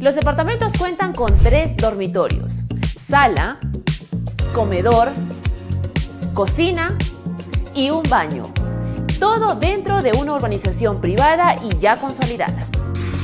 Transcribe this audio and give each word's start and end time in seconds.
Los 0.00 0.16
departamentos 0.16 0.72
cuentan 0.76 1.14
con 1.14 1.36
tres 1.38 1.76
dormitorios, 1.76 2.64
sala, 3.00 3.58
comedor, 4.52 5.10
cocina 6.34 6.98
y 7.74 7.90
un 7.90 8.02
baño. 8.02 8.52
Todo 9.20 9.54
dentro 9.54 10.02
de 10.02 10.10
una 10.12 10.34
urbanización 10.34 11.00
privada 11.00 11.56
y 11.62 11.78
ya 11.78 11.96
consolidada. 11.96 12.66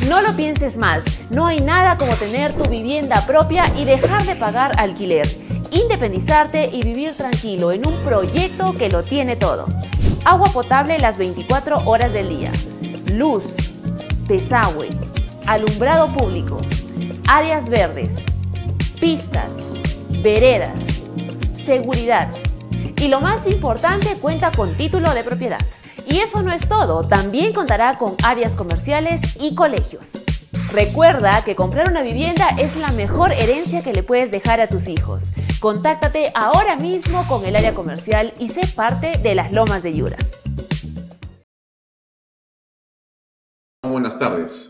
No 0.09 0.23
lo 0.23 0.35
pienses 0.37 0.77
más, 0.77 1.03
no 1.29 1.49
hay 1.49 1.59
nada 1.59 1.97
como 1.97 2.15
tener 2.15 2.55
tu 2.55 2.69
vivienda 2.69 3.27
propia 3.27 3.65
y 3.77 3.85
dejar 3.85 4.25
de 4.25 4.37
pagar 4.37 4.79
alquiler, 4.79 5.29
independizarte 5.73 6.67
y 6.67 6.83
vivir 6.85 7.13
tranquilo 7.17 7.73
en 7.73 7.87
un 7.87 7.95
proyecto 8.05 8.75
que 8.75 8.89
lo 8.89 9.03
tiene 9.03 9.35
todo. 9.35 9.67
Agua 10.25 10.51
potable 10.53 10.99
las 11.01 11.19
24 11.19 11.83
horas 11.85 12.13
del 12.13 12.29
día, 12.29 12.53
luz, 13.13 13.57
desagüe, 14.29 14.89
alumbrado 15.51 16.07
público, 16.15 16.59
áreas 17.27 17.69
verdes, 17.69 18.15
pistas, 19.01 19.73
veredas, 20.23 20.79
seguridad 21.67 22.29
y 22.97 23.09
lo 23.09 23.21
más 23.21 23.49
importante 23.49 24.15
cuenta 24.21 24.53
con 24.53 24.77
título 24.77 25.13
de 25.13 25.25
propiedad. 25.25 25.59
Y 26.07 26.21
eso 26.21 26.43
no 26.43 26.53
es 26.53 26.69
todo, 26.69 27.03
también 27.03 27.53
contará 27.53 27.99
con 27.99 28.15
áreas 28.23 28.53
comerciales 28.53 29.21
y 29.41 29.57
colegios. 29.57 30.21
Recuerda 30.73 31.43
que 31.45 31.57
comprar 31.57 31.91
una 31.91 32.03
vivienda 32.03 32.51
es 32.57 32.77
la 32.77 32.93
mejor 32.93 33.33
herencia 33.33 33.83
que 33.83 33.93
le 33.93 34.05
puedes 34.05 34.31
dejar 34.31 34.61
a 34.61 34.69
tus 34.69 34.87
hijos. 34.87 35.33
Contáctate 35.59 36.31
ahora 36.37 36.77
mismo 36.77 37.27
con 37.27 37.45
el 37.45 37.57
área 37.57 37.75
comercial 37.75 38.35
y 38.39 38.51
sé 38.51 38.69
parte 38.77 39.19
de 39.19 39.35
las 39.35 39.51
lomas 39.51 39.83
de 39.83 39.97
Yura. 39.97 40.17
Buenas 43.83 44.17
tardes. 44.17 44.70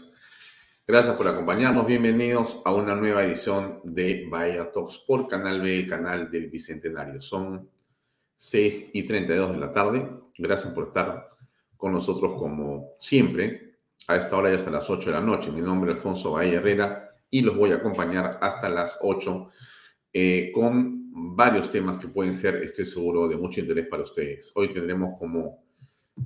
Gracias 0.91 1.15
por 1.15 1.29
acompañarnos. 1.29 1.87
Bienvenidos 1.87 2.61
a 2.65 2.75
una 2.75 2.97
nueva 2.97 3.23
edición 3.23 3.81
de 3.85 4.27
Bahía 4.29 4.73
Talks 4.73 4.99
por 4.99 5.29
Canal 5.29 5.63
B, 5.63 5.79
el 5.79 5.87
canal 5.87 6.29
del 6.33 6.51
Bicentenario. 6.51 7.21
Son 7.21 7.71
6 8.35 8.91
y 8.95 9.05
32 9.05 9.53
de 9.53 9.59
la 9.59 9.73
tarde. 9.73 10.11
Gracias 10.37 10.75
por 10.75 10.89
estar 10.89 11.29
con 11.77 11.93
nosotros 11.93 12.35
como 12.37 12.97
siempre. 12.99 13.77
A 14.09 14.17
esta 14.17 14.37
hora 14.37 14.51
y 14.51 14.57
hasta 14.57 14.69
las 14.69 14.91
8 14.91 15.11
de 15.11 15.17
la 15.17 15.21
noche. 15.21 15.53
Mi 15.53 15.61
nombre 15.61 15.93
es 15.93 15.99
Alfonso 15.99 16.33
Bahía 16.33 16.55
Herrera 16.55 17.09
y 17.31 17.43
los 17.43 17.57
voy 17.57 17.71
a 17.71 17.77
acompañar 17.77 18.41
hasta 18.43 18.69
las 18.69 18.99
8 19.01 19.49
eh, 20.13 20.51
con 20.53 21.37
varios 21.37 21.71
temas 21.71 22.01
que 22.01 22.09
pueden 22.09 22.35
ser, 22.35 22.57
estoy 22.65 22.85
seguro, 22.85 23.29
de 23.29 23.37
mucho 23.37 23.61
interés 23.61 23.87
para 23.87 24.03
ustedes. 24.03 24.51
Hoy 24.57 24.75
tendremos 24.75 25.17
como 25.21 25.63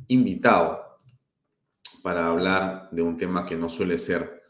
invitado 0.08 0.96
para 2.02 2.28
hablar 2.28 2.88
de 2.92 3.02
un 3.02 3.18
tema 3.18 3.44
que 3.44 3.56
no 3.56 3.68
suele 3.68 3.98
ser 3.98 4.43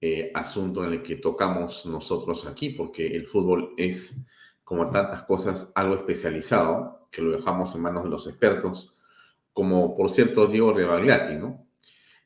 eh, 0.00 0.30
asunto 0.34 0.84
en 0.84 0.92
el 0.94 1.02
que 1.02 1.16
tocamos 1.16 1.84
nosotros 1.86 2.46
aquí, 2.46 2.70
porque 2.70 3.06
el 3.06 3.26
fútbol 3.26 3.74
es, 3.76 4.26
como 4.64 4.88
tantas 4.88 5.22
cosas, 5.24 5.72
algo 5.74 5.94
especializado, 5.94 7.08
que 7.10 7.22
lo 7.22 7.32
dejamos 7.32 7.74
en 7.74 7.82
manos 7.82 8.04
de 8.04 8.10
los 8.10 8.26
expertos, 8.26 8.98
como 9.52 9.96
por 9.96 10.10
cierto 10.10 10.46
Diego 10.46 10.72
Rebagliati, 10.72 11.34
¿no? 11.34 11.66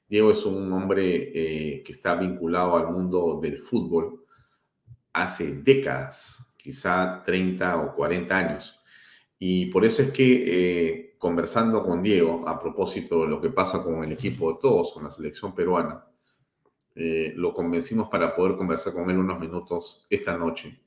Diego 0.08 0.30
es 0.30 0.44
un 0.44 0.72
hombre 0.72 1.32
eh, 1.34 1.82
que 1.82 1.92
está 1.92 2.14
vinculado 2.14 2.76
al 2.76 2.92
mundo 2.92 3.40
del 3.42 3.58
fútbol 3.58 4.24
hace 5.12 5.62
décadas, 5.62 6.54
quizá 6.56 7.22
30 7.24 7.76
o 7.78 7.94
40 7.94 8.36
años. 8.36 8.78
Y 9.38 9.66
por 9.66 9.84
eso 9.84 10.02
es 10.02 10.10
que 10.10 10.44
eh, 10.46 11.16
conversando 11.18 11.82
con 11.82 12.02
Diego 12.02 12.46
a 12.46 12.60
propósito 12.60 13.22
de 13.22 13.28
lo 13.28 13.41
que 13.41 13.50
pasa 13.50 13.82
con 13.82 14.04
el 14.04 14.12
equipo 14.12 14.52
de 14.52 14.58
todos, 14.60 14.92
con 14.92 15.04
la 15.04 15.10
selección 15.10 15.54
peruana, 15.54 16.04
eh, 16.94 17.32
lo 17.37 17.53
convencimos 17.53 18.09
para 18.09 18.34
poder 18.34 18.56
conversar 18.56 18.93
con 18.93 19.10
él 19.10 19.19
unos 19.19 19.41
minutos 19.41 20.06
esta 20.09 20.37
noche. 20.37 20.81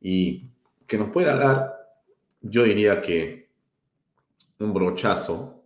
Y 0.00 0.50
que 0.86 0.98
nos 0.98 1.10
pueda 1.10 1.36
dar, 1.36 1.74
yo 2.40 2.64
diría 2.64 3.00
que 3.00 3.50
un 4.58 4.72
brochazo, 4.72 5.64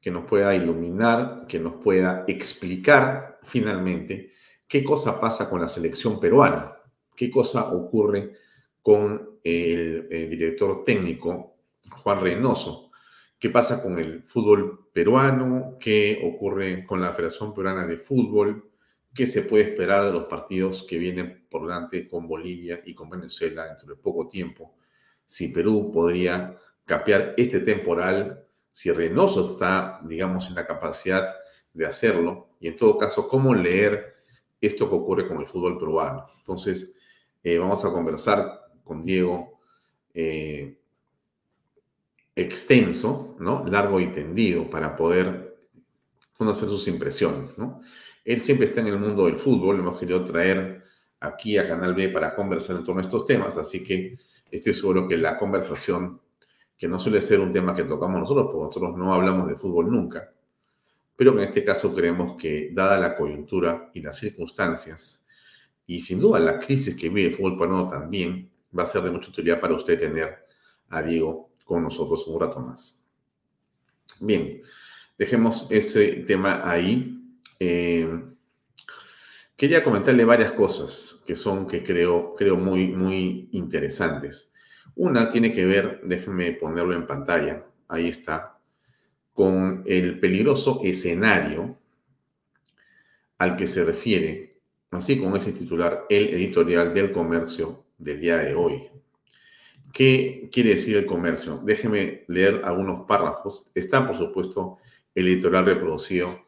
que 0.00 0.10
nos 0.10 0.24
pueda 0.24 0.54
iluminar, 0.54 1.46
que 1.46 1.58
nos 1.58 1.74
pueda 1.74 2.24
explicar 2.26 3.38
finalmente 3.44 4.32
qué 4.66 4.82
cosa 4.82 5.20
pasa 5.20 5.48
con 5.48 5.60
la 5.60 5.68
selección 5.68 6.18
peruana, 6.18 6.76
qué 7.14 7.30
cosa 7.30 7.72
ocurre 7.72 8.32
con 8.82 9.38
el, 9.44 10.08
el 10.10 10.30
director 10.30 10.82
técnico 10.84 11.56
Juan 11.90 12.20
Reynoso, 12.20 12.90
qué 13.38 13.50
pasa 13.50 13.82
con 13.82 13.98
el 13.98 14.22
fútbol 14.22 14.88
peruano, 14.92 15.76
qué 15.80 16.20
ocurre 16.24 16.84
con 16.86 17.00
la 17.00 17.12
Federación 17.12 17.54
Peruana 17.54 17.86
de 17.86 17.98
Fútbol, 17.98 18.71
qué 19.14 19.26
se 19.26 19.42
puede 19.42 19.64
esperar 19.64 20.04
de 20.04 20.12
los 20.12 20.24
partidos 20.24 20.84
que 20.84 20.98
vienen 20.98 21.46
por 21.50 21.66
delante 21.66 22.08
con 22.08 22.26
Bolivia 22.26 22.80
y 22.84 22.94
con 22.94 23.10
Venezuela 23.10 23.66
dentro 23.66 23.88
de 23.88 24.00
poco 24.00 24.28
tiempo, 24.28 24.74
si 25.24 25.52
Perú 25.52 25.90
podría 25.92 26.56
capear 26.84 27.34
este 27.36 27.60
temporal, 27.60 28.46
si 28.70 28.90
Reynoso 28.90 29.52
está, 29.52 30.00
digamos, 30.04 30.48
en 30.48 30.54
la 30.54 30.66
capacidad 30.66 31.34
de 31.72 31.86
hacerlo, 31.86 32.50
y 32.60 32.68
en 32.68 32.76
todo 32.76 32.96
caso, 32.96 33.28
cómo 33.28 33.54
leer 33.54 34.14
esto 34.60 34.88
que 34.88 34.94
ocurre 34.94 35.28
con 35.28 35.40
el 35.40 35.46
fútbol 35.46 35.78
peruano. 35.78 36.26
Entonces, 36.38 36.94
eh, 37.42 37.58
vamos 37.58 37.84
a 37.84 37.90
conversar 37.90 38.70
con 38.84 39.04
Diego 39.04 39.60
eh, 40.14 40.78
extenso, 42.34 43.36
¿no? 43.40 43.64
Largo 43.66 44.00
y 44.00 44.08
tendido 44.08 44.70
para 44.70 44.96
poder 44.96 45.68
conocer 46.36 46.68
sus 46.68 46.86
impresiones, 46.88 47.56
¿no? 47.58 47.80
Él 48.24 48.40
siempre 48.40 48.66
está 48.66 48.80
en 48.80 48.88
el 48.88 48.98
mundo 48.98 49.26
del 49.26 49.36
fútbol, 49.36 49.76
lo 49.76 49.82
hemos 49.82 49.98
querido 49.98 50.24
traer 50.24 50.82
aquí 51.20 51.56
a 51.58 51.68
Canal 51.68 51.94
B 51.94 52.08
para 52.08 52.34
conversar 52.34 52.76
en 52.76 52.84
torno 52.84 53.00
a 53.00 53.04
estos 53.04 53.24
temas, 53.24 53.56
así 53.56 53.82
que 53.82 54.16
estoy 54.50 54.74
seguro 54.74 55.08
que 55.08 55.16
la 55.16 55.38
conversación, 55.38 56.20
que 56.76 56.88
no 56.88 56.98
suele 56.98 57.20
ser 57.20 57.40
un 57.40 57.52
tema 57.52 57.74
que 57.74 57.84
tocamos 57.84 58.20
nosotros, 58.20 58.46
porque 58.46 58.66
nosotros 58.66 58.96
no 58.96 59.14
hablamos 59.14 59.48
de 59.48 59.56
fútbol 59.56 59.90
nunca, 59.90 60.32
pero 61.16 61.34
que 61.34 61.42
en 61.42 61.48
este 61.48 61.64
caso 61.64 61.94
creemos 61.94 62.36
que, 62.36 62.70
dada 62.72 62.98
la 62.98 63.16
coyuntura 63.16 63.90
y 63.94 64.00
las 64.00 64.18
circunstancias, 64.18 65.26
y 65.86 66.00
sin 66.00 66.20
duda 66.20 66.38
la 66.40 66.58
crisis 66.58 66.96
que 66.96 67.08
vive 67.08 67.28
el 67.28 67.34
fútbol 67.34 67.58
peruano 67.58 67.88
también, 67.88 68.50
va 68.76 68.84
a 68.84 68.86
ser 68.86 69.02
de 69.02 69.10
mucha 69.10 69.30
utilidad 69.30 69.60
para 69.60 69.74
usted 69.74 69.98
tener 69.98 70.46
a 70.88 71.02
Diego 71.02 71.50
con 71.64 71.82
nosotros 71.82 72.26
un 72.26 72.40
rato 72.40 72.60
más. 72.60 73.06
Bien, 74.20 74.62
dejemos 75.18 75.70
ese 75.70 76.24
tema 76.26 76.62
ahí. 76.64 77.11
Eh, 77.64 78.08
quería 79.54 79.84
comentarle 79.84 80.24
varias 80.24 80.50
cosas 80.50 81.22
que 81.24 81.36
son, 81.36 81.68
que 81.68 81.84
creo, 81.84 82.34
creo 82.34 82.56
muy, 82.56 82.88
muy 82.88 83.50
interesantes. 83.52 84.52
Una 84.96 85.28
tiene 85.28 85.52
que 85.52 85.64
ver, 85.64 86.00
déjenme 86.02 86.54
ponerlo 86.54 86.92
en 86.92 87.06
pantalla, 87.06 87.64
ahí 87.86 88.08
está, 88.08 88.58
con 89.32 89.84
el 89.86 90.18
peligroso 90.18 90.80
escenario 90.82 91.78
al 93.38 93.54
que 93.54 93.68
se 93.68 93.84
refiere, 93.84 94.58
así 94.90 95.20
como 95.20 95.36
ese 95.36 95.52
titular, 95.52 96.04
el 96.10 96.30
editorial 96.30 96.92
del 96.92 97.12
comercio 97.12 97.86
del 97.96 98.18
día 98.20 98.38
de 98.38 98.56
hoy. 98.56 98.88
¿Qué 99.92 100.50
quiere 100.52 100.70
decir 100.70 100.96
el 100.96 101.06
comercio? 101.06 101.60
Déjeme 101.62 102.24
leer 102.26 102.62
algunos 102.64 103.06
párrafos. 103.06 103.70
Está, 103.72 104.04
por 104.04 104.16
supuesto, 104.16 104.78
el 105.14 105.28
editorial 105.28 105.66
reproducido 105.66 106.42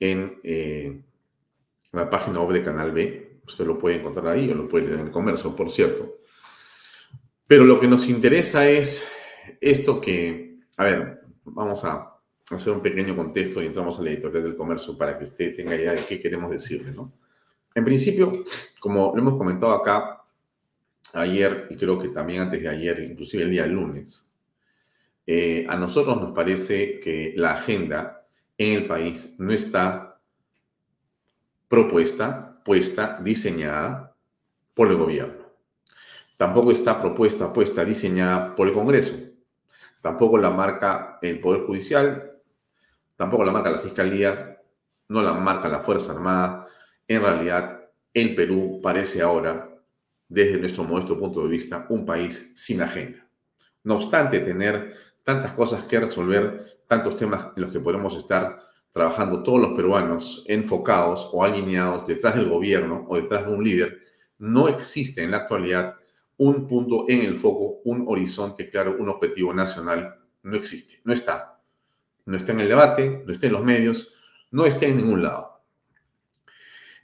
en 0.00 0.40
eh, 0.42 1.00
la 1.92 2.08
página 2.10 2.40
web 2.40 2.58
de 2.58 2.62
Canal 2.62 2.92
B. 2.92 3.40
Usted 3.46 3.66
lo 3.66 3.78
puede 3.78 3.96
encontrar 3.96 4.28
ahí 4.28 4.50
o 4.50 4.54
lo 4.54 4.68
puede 4.68 4.86
leer 4.86 5.00
en 5.00 5.06
el 5.06 5.12
comercio, 5.12 5.54
por 5.54 5.70
cierto. 5.70 6.18
Pero 7.46 7.64
lo 7.64 7.78
que 7.78 7.86
nos 7.86 8.08
interesa 8.08 8.68
es 8.68 9.10
esto 9.60 10.00
que, 10.00 10.60
a 10.76 10.84
ver, 10.84 11.20
vamos 11.44 11.84
a 11.84 12.14
hacer 12.50 12.72
un 12.72 12.80
pequeño 12.80 13.14
contexto 13.14 13.62
y 13.62 13.66
entramos 13.66 13.98
a 13.98 14.02
la 14.02 14.10
editorial 14.10 14.44
del 14.44 14.56
comercio 14.56 14.96
para 14.96 15.18
que 15.18 15.24
usted 15.24 15.54
tenga 15.54 15.74
idea 15.74 15.92
de 15.92 16.04
qué 16.04 16.20
queremos 16.20 16.50
decirle, 16.50 16.92
¿no? 16.92 17.12
En 17.74 17.84
principio, 17.84 18.44
como 18.78 19.12
lo 19.14 19.20
hemos 19.20 19.36
comentado 19.36 19.72
acá 19.72 20.22
ayer 21.12 21.66
y 21.70 21.76
creo 21.76 21.98
que 21.98 22.08
también 22.08 22.42
antes 22.42 22.62
de 22.62 22.68
ayer, 22.68 23.00
inclusive 23.00 23.42
el 23.42 23.50
día 23.50 23.66
lunes, 23.66 24.32
eh, 25.26 25.66
a 25.68 25.76
nosotros 25.76 26.20
nos 26.20 26.34
parece 26.34 27.00
que 27.00 27.32
la 27.36 27.54
agenda 27.54 28.23
en 28.58 28.72
el 28.72 28.86
país 28.86 29.36
no 29.38 29.52
está 29.52 30.20
propuesta, 31.68 32.62
puesta, 32.64 33.18
diseñada 33.22 34.16
por 34.74 34.88
el 34.90 34.96
gobierno. 34.96 35.44
Tampoco 36.36 36.72
está 36.72 37.00
propuesta, 37.00 37.52
puesta, 37.52 37.84
diseñada 37.84 38.54
por 38.54 38.68
el 38.68 38.74
Congreso. 38.74 39.14
Tampoco 40.00 40.36
la 40.38 40.50
marca 40.50 41.18
el 41.22 41.40
Poder 41.40 41.62
Judicial, 41.62 42.32
tampoco 43.16 43.44
la 43.44 43.52
marca 43.52 43.70
la 43.70 43.78
Fiscalía, 43.78 44.60
no 45.08 45.22
la 45.22 45.32
marca 45.34 45.68
la 45.68 45.80
Fuerza 45.80 46.12
Armada. 46.12 46.66
En 47.06 47.22
realidad, 47.22 47.88
el 48.12 48.34
Perú 48.34 48.80
parece 48.82 49.22
ahora, 49.22 49.70
desde 50.28 50.58
nuestro 50.58 50.84
modesto 50.84 51.18
punto 51.18 51.42
de 51.42 51.48
vista, 51.48 51.86
un 51.88 52.04
país 52.04 52.52
sin 52.56 52.82
agenda. 52.82 53.26
No 53.82 53.96
obstante 53.96 54.40
tener 54.40 54.96
tantas 55.22 55.52
cosas 55.52 55.84
que 55.86 56.00
resolver, 56.00 56.73
tantos 56.86 57.16
temas 57.16 57.48
en 57.56 57.62
los 57.62 57.72
que 57.72 57.80
podemos 57.80 58.16
estar 58.16 58.64
trabajando 58.90 59.42
todos 59.42 59.60
los 59.60 59.72
peruanos 59.72 60.44
enfocados 60.46 61.28
o 61.32 61.42
alineados 61.42 62.06
detrás 62.06 62.36
del 62.36 62.48
gobierno 62.48 63.04
o 63.08 63.16
detrás 63.16 63.46
de 63.46 63.52
un 63.52 63.64
líder, 63.64 63.98
no 64.38 64.68
existe 64.68 65.22
en 65.22 65.32
la 65.32 65.38
actualidad 65.38 65.96
un 66.36 66.66
punto 66.66 67.06
en 67.08 67.22
el 67.22 67.36
foco, 67.36 67.80
un 67.84 68.04
horizonte 68.08 68.68
claro, 68.68 68.96
un 68.98 69.08
objetivo 69.08 69.52
nacional. 69.52 70.16
No 70.42 70.56
existe, 70.56 71.00
no 71.04 71.12
está. 71.12 71.60
No 72.26 72.36
está 72.36 72.52
en 72.52 72.60
el 72.60 72.68
debate, 72.68 73.22
no 73.26 73.32
está 73.32 73.46
en 73.46 73.52
los 73.52 73.64
medios, 73.64 74.14
no 74.50 74.66
está 74.66 74.86
en 74.86 74.96
ningún 74.96 75.22
lado. 75.22 75.60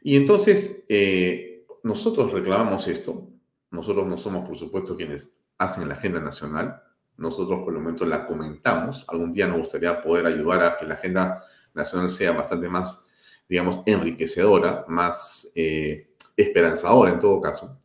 Y 0.02 0.16
entonces, 0.16 0.84
eh, 0.88 1.64
nosotros 1.82 2.32
reclamamos 2.32 2.88
esto. 2.88 3.28
Nosotros 3.70 4.06
no 4.06 4.16
somos, 4.16 4.46
por 4.46 4.56
supuesto, 4.56 4.96
quienes 4.96 5.34
hacen 5.58 5.88
la 5.88 5.94
agenda 5.94 6.20
nacional. 6.20 6.82
Nosotros, 7.20 7.60
por 7.62 7.74
el 7.74 7.80
momento, 7.80 8.06
la 8.06 8.26
comentamos. 8.26 9.04
Algún 9.06 9.30
día 9.30 9.46
nos 9.46 9.58
gustaría 9.58 10.00
poder 10.00 10.24
ayudar 10.24 10.64
a 10.64 10.78
que 10.78 10.86
la 10.86 10.94
agenda 10.94 11.44
nacional 11.74 12.08
sea 12.08 12.32
bastante 12.32 12.66
más, 12.66 13.06
digamos, 13.46 13.80
enriquecedora, 13.84 14.86
más 14.88 15.52
eh, 15.54 16.08
esperanzadora 16.34 17.12
en 17.12 17.18
todo 17.18 17.38
caso. 17.38 17.78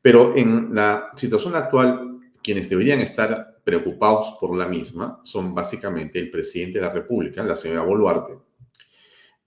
Pero 0.00 0.34
en 0.34 0.74
la 0.74 1.10
situación 1.14 1.56
actual, 1.56 2.20
quienes 2.42 2.70
deberían 2.70 3.00
estar 3.00 3.60
preocupados 3.62 4.38
por 4.40 4.56
la 4.56 4.66
misma 4.66 5.20
son 5.24 5.54
básicamente 5.54 6.18
el 6.18 6.30
presidente 6.30 6.78
de 6.78 6.86
la 6.86 6.92
República, 6.92 7.42
la 7.42 7.56
señora 7.56 7.82
Boluarte, 7.82 8.32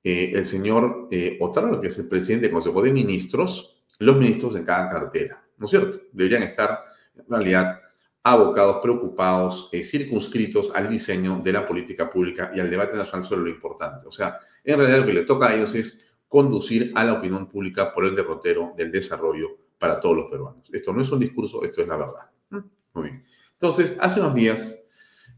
eh, 0.04 0.32
el 0.36 0.46
señor 0.46 1.08
eh, 1.10 1.40
Otaro, 1.42 1.82
que 1.82 1.88
es 1.88 1.98
el 1.98 2.08
presidente 2.08 2.46
del 2.46 2.54
Consejo 2.54 2.84
de 2.84 2.94
Ministros, 2.94 3.84
los 3.98 4.16
ministros 4.16 4.54
de 4.54 4.64
cada 4.64 4.90
cartera, 4.90 5.44
¿no 5.58 5.66
es 5.66 5.72
cierto? 5.72 6.02
Deberían 6.12 6.44
estar, 6.44 6.84
en 7.18 7.26
realidad, 7.28 7.80
abocados, 8.24 8.78
preocupados, 8.82 9.70
eh, 9.74 9.84
circunscritos 9.84 10.72
al 10.74 10.90
diseño 10.90 11.42
de 11.44 11.52
la 11.52 11.68
política 11.68 12.10
pública 12.10 12.52
y 12.56 12.60
al 12.62 12.70
debate 12.70 12.96
nacional 12.96 13.26
sobre 13.26 13.42
lo 13.42 13.50
importante. 13.50 14.08
O 14.08 14.12
sea, 14.12 14.40
en 14.64 14.78
realidad 14.78 15.00
lo 15.00 15.06
que 15.06 15.14
le 15.14 15.24
toca 15.24 15.50
a 15.50 15.56
ellos 15.56 15.76
es 15.76 16.10
conducir 16.30 16.92
a 16.96 17.04
la 17.04 17.14
opinión 17.14 17.48
pública 17.48 17.94
por 17.94 18.06
el 18.06 18.16
derrotero 18.16 18.74
del 18.78 18.92
desarrollo 18.92 19.58
para 19.78 20.00
todos 20.00 20.16
los 20.16 20.26
peruanos. 20.28 20.70
Esto 20.72 20.94
no 20.94 21.02
es 21.02 21.12
un 21.12 21.20
discurso, 21.20 21.64
esto 21.64 21.82
es 21.82 21.88
la 21.88 21.98
verdad. 21.98 22.30
Mm, 22.50 22.58
muy 22.94 23.04
bien. 23.04 23.26
Entonces, 23.52 23.98
hace 24.00 24.22
unos 24.22 24.34
días, 24.34 24.88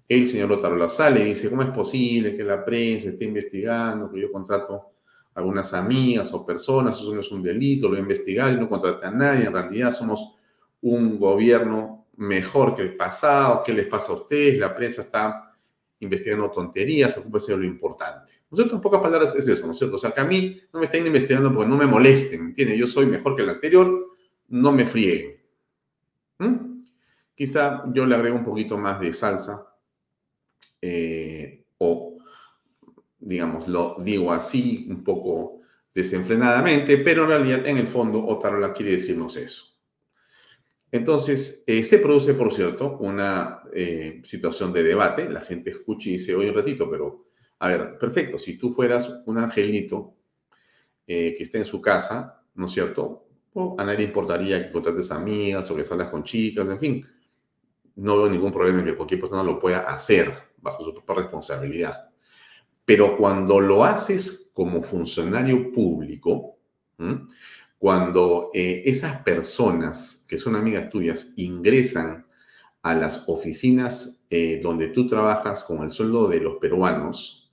el 0.08 0.28
señor 0.28 0.50
Lotarola 0.50 0.88
sale 0.88 1.22
y 1.22 1.30
dice, 1.30 1.50
¿cómo 1.50 1.64
es 1.64 1.70
posible 1.70 2.38
que 2.38 2.44
la 2.44 2.64
prensa 2.64 3.10
esté 3.10 3.26
investigando, 3.26 4.12
que 4.12 4.22
yo 4.22 4.32
contrato 4.32 4.76
a 5.34 5.40
algunas 5.40 5.74
amigas 5.74 6.32
o 6.34 6.46
personas, 6.46 6.96
eso 6.96 7.14
no 7.14 7.22
es 7.22 7.32
un 7.32 7.42
delito, 7.42 7.88
lo 7.88 7.94
voy 7.94 7.98
a 7.98 8.02
investigar 8.02 8.54
y 8.54 8.58
no 8.58 8.70
contraté 8.70 9.08
a 9.08 9.12
nadie, 9.12 9.46
en 9.46 9.54
realidad 9.54 9.92
somos 9.92 10.36
un 10.82 11.18
gobierno 11.18 12.05
mejor 12.18 12.76
que 12.76 12.82
el 12.82 12.96
pasado, 12.96 13.64
¿qué 13.66 13.74
les 13.74 13.88
pasa 13.88 14.12
a 14.12 14.16
ustedes? 14.16 14.58
La 14.58 14.74
prensa 14.74 15.02
está 15.02 15.54
investigando 16.00 16.52
tonterías, 16.52 17.18
ocúpese 17.18 17.54
de 17.54 17.60
lo 17.60 17.64
importante. 17.66 18.34
¿No 18.50 18.64
es? 18.64 18.72
En 18.72 18.82
pocas 18.82 19.02
palabras 19.02 19.36
es 19.36 19.48
eso, 19.48 19.66
¿no 19.66 19.74
es 19.74 19.80
cierto? 19.80 19.96
O 19.96 20.00
sea, 20.00 20.12
que 20.12 20.22
a 20.22 20.26
mí 20.26 20.60
no 20.74 20.80
me 20.80 20.86
están 20.86 21.06
investigando 21.06 21.54
porque 21.54 21.70
no 21.70 21.78
me 21.78 21.86
molesten, 21.86 22.42
¿entiendes? 22.42 22.78
Yo 22.78 22.88
soy 22.88 23.06
mejor 23.06 23.36
que 23.36 23.44
el 23.44 23.50
anterior, 23.50 24.16
no 24.50 24.72
me 24.72 24.86
frieguen. 24.86 25.42
¿Mm? 26.40 26.84
Quizá 27.34 27.84
yo 27.94 28.06
le 28.06 28.16
agrego 28.16 28.38
un 28.38 28.46
poquito 28.46 28.78
más 28.78 29.00
de 29.00 29.12
salsa 29.12 29.68
eh, 30.82 31.66
o, 31.78 32.18
digamos, 33.20 33.68
lo 33.68 33.98
digo 34.00 34.32
así, 34.32 34.88
un 34.90 35.04
poco 35.04 35.62
desenfrenadamente, 35.94 36.98
pero 36.98 37.24
en 37.24 37.30
realidad 37.30 37.66
en 37.66 37.78
el 37.78 37.88
fondo 37.88 38.24
Otarola 38.24 38.74
quiere 38.74 38.92
decirnos 38.92 39.36
eso. 39.38 39.75
Entonces, 40.96 41.66
eh, 41.68 41.84
se 41.84 42.00
produce, 42.00 42.34
por 42.36 42.54
cierto, 42.54 42.98
una 43.02 43.64
eh, 43.74 44.22
situación 44.24 44.72
de 44.72 44.82
debate. 44.82 45.30
La 45.30 45.42
gente 45.42 45.72
escucha 45.72 46.08
y 46.08 46.14
dice, 46.14 46.34
oye, 46.34 46.50
un 46.50 46.56
ratito, 46.56 46.90
pero, 46.90 47.26
a 47.60 47.68
ver, 47.68 47.98
perfecto, 48.00 48.40
si 48.40 48.58
tú 48.58 48.72
fueras 48.72 49.22
un 49.26 49.38
angelito 49.38 50.14
eh, 51.06 51.36
que 51.36 51.44
esté 51.44 51.58
en 51.58 51.66
su 51.66 51.82
casa, 51.82 52.42
¿no 52.54 52.68
es 52.68 52.72
cierto? 52.72 53.24
a 53.78 53.84
nadie 53.86 54.06
importaría 54.06 54.66
que 54.66 54.72
contrates 54.72 55.12
amigas 55.12 55.70
o 55.70 55.76
que 55.76 55.84
salgas 55.84 56.10
con 56.10 56.24
chicas, 56.24 56.70
en 56.70 56.80
fin. 56.80 57.06
No 57.96 58.18
veo 58.18 58.30
ningún 58.30 58.54
problema 58.54 58.80
en 58.80 58.86
que 58.86 58.96
cualquier 58.96 59.20
persona 59.20 59.44
lo 59.44 59.60
pueda 59.60 59.80
hacer 59.80 60.34
bajo 60.58 60.84
su 60.84 60.94
propia 60.94 61.24
responsabilidad. 61.24 62.10
Pero 62.86 63.18
cuando 63.18 63.60
lo 63.60 63.84
haces 63.84 64.50
como 64.54 64.82
funcionario 64.82 65.74
público, 65.74 66.58
cuando 67.86 68.50
eh, 68.52 68.82
esas 68.88 69.22
personas 69.22 70.26
que 70.28 70.40
son 70.40 70.56
amigas 70.56 70.90
tuyas 70.90 71.34
ingresan 71.36 72.26
a 72.82 72.96
las 72.96 73.30
oficinas 73.30 74.26
eh, 74.32 74.60
donde 74.60 74.88
tú 74.88 75.06
trabajas 75.06 75.64
con 75.64 75.84
el 75.84 75.92
sueldo 75.92 76.28
de 76.28 76.40
los 76.40 76.58
peruanos, 76.58 77.52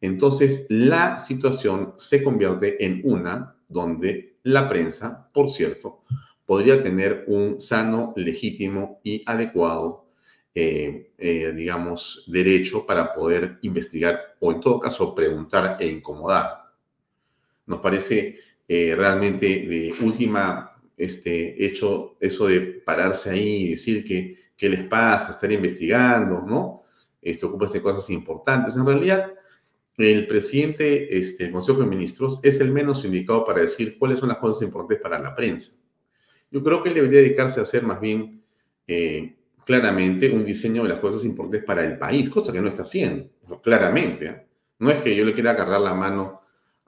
entonces 0.00 0.64
la 0.70 1.18
situación 1.18 1.92
se 1.98 2.24
convierte 2.24 2.82
en 2.82 3.02
una 3.04 3.56
donde 3.68 4.38
la 4.42 4.70
prensa, 4.70 5.28
por 5.34 5.50
cierto, 5.50 6.04
podría 6.46 6.82
tener 6.82 7.26
un 7.26 7.60
sano, 7.60 8.14
legítimo 8.16 9.00
y 9.04 9.22
adecuado, 9.26 10.06
eh, 10.54 11.12
digamos, 11.54 12.24
derecho 12.26 12.86
para 12.86 13.14
poder 13.14 13.58
investigar 13.60 14.18
o 14.40 14.50
en 14.50 14.60
todo 14.60 14.80
caso 14.80 15.14
preguntar 15.14 15.76
e 15.78 15.88
incomodar. 15.88 16.72
Nos 17.66 17.82
parece 17.82 18.43
eh, 18.66 18.94
realmente 18.96 19.46
de 19.46 19.94
última 20.00 20.72
este, 20.96 21.64
hecho 21.64 22.16
eso 22.20 22.48
de 22.48 22.60
pararse 22.84 23.30
ahí 23.30 23.64
y 23.64 23.70
decir 23.70 24.04
que 24.04 24.44
qué 24.56 24.68
les 24.68 24.84
pasa, 24.84 25.32
estar 25.32 25.50
investigando, 25.50 26.40
¿no? 26.40 26.84
Esto 27.20 27.48
ocupa 27.48 27.66
de 27.66 27.82
cosas 27.82 28.08
importantes. 28.10 28.76
En 28.76 28.86
realidad, 28.86 29.32
el 29.96 30.26
presidente 30.26 31.18
este, 31.18 31.44
del 31.44 31.52
Consejo 31.52 31.80
de 31.80 31.86
Ministros 31.86 32.38
es 32.42 32.60
el 32.60 32.70
menos 32.70 33.04
indicado 33.04 33.44
para 33.44 33.60
decir 33.60 33.98
cuáles 33.98 34.18
son 34.18 34.28
las 34.28 34.38
cosas 34.38 34.62
importantes 34.62 35.02
para 35.02 35.18
la 35.18 35.34
prensa. 35.34 35.72
Yo 36.50 36.62
creo 36.62 36.82
que 36.82 36.90
él 36.90 36.94
debería 36.96 37.20
dedicarse 37.20 37.60
a 37.60 37.64
hacer 37.64 37.82
más 37.82 38.00
bien 38.00 38.42
eh, 38.86 39.34
claramente 39.64 40.30
un 40.30 40.44
diseño 40.44 40.82
de 40.82 40.90
las 40.90 41.00
cosas 41.00 41.24
importantes 41.24 41.64
para 41.64 41.84
el 41.84 41.98
país, 41.98 42.28
cosa 42.28 42.52
que 42.52 42.60
no 42.60 42.68
está 42.68 42.82
haciendo, 42.82 43.30
claramente. 43.62 44.26
¿eh? 44.26 44.46
No 44.78 44.90
es 44.90 45.00
que 45.00 45.14
yo 45.16 45.24
le 45.24 45.32
quiera 45.32 45.52
agarrar 45.52 45.80
la 45.80 45.94
mano 45.94 46.42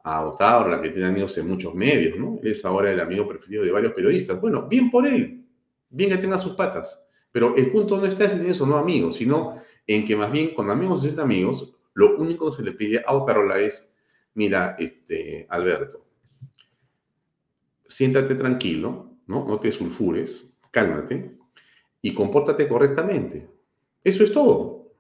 a 0.09 0.25
Otauro, 0.25 0.81
que 0.81 0.91
tiene 0.91 1.09
amigos 1.09 1.37
en 1.37 1.49
muchos 1.49 1.75
medios, 1.75 2.17
¿no? 2.17 2.39
es 2.41 2.65
ahora 2.65 2.93
el 2.93 3.01
amigo 3.01 3.27
preferido 3.27 3.65
de 3.65 3.73
varios 3.73 3.93
periodistas. 3.93 4.41
Bueno, 4.41 4.69
bien 4.69 4.89
por 4.89 5.05
él, 5.05 5.45
bien 5.91 6.11
que 6.11 6.19
tenga 6.19 6.41
sus 6.41 6.55
patas. 6.55 7.09
Pero 7.33 7.57
el 7.57 7.73
punto 7.73 7.99
no 7.99 8.07
está 8.07 8.25
en 8.27 8.47
eso, 8.47 8.65
no 8.67 8.77
amigos, 8.77 9.17
sino 9.17 9.61
en 9.85 10.05
que 10.05 10.15
más 10.15 10.31
bien 10.31 10.55
cuando 10.55 10.75
amigos 10.75 11.01
se 11.01 11.09
sienten 11.09 11.25
amigos, 11.25 11.75
lo 11.95 12.17
único 12.19 12.47
que 12.47 12.57
se 12.57 12.63
le 12.63 12.71
pide 12.71 13.03
a 13.05 13.15
Otarola 13.15 13.59
es, 13.59 13.97
mira, 14.35 14.77
este, 14.79 15.45
Alberto, 15.51 16.07
siéntate 17.85 18.37
tranquilo, 18.37 19.17
¿no? 19.27 19.45
No 19.45 19.59
te 19.59 19.73
sulfures, 19.73 20.61
cálmate 20.71 21.37
y 22.01 22.15
compórtate 22.15 22.69
correctamente. 22.69 23.51
Eso 24.05 24.23
es 24.23 24.33
todo. 24.33 24.93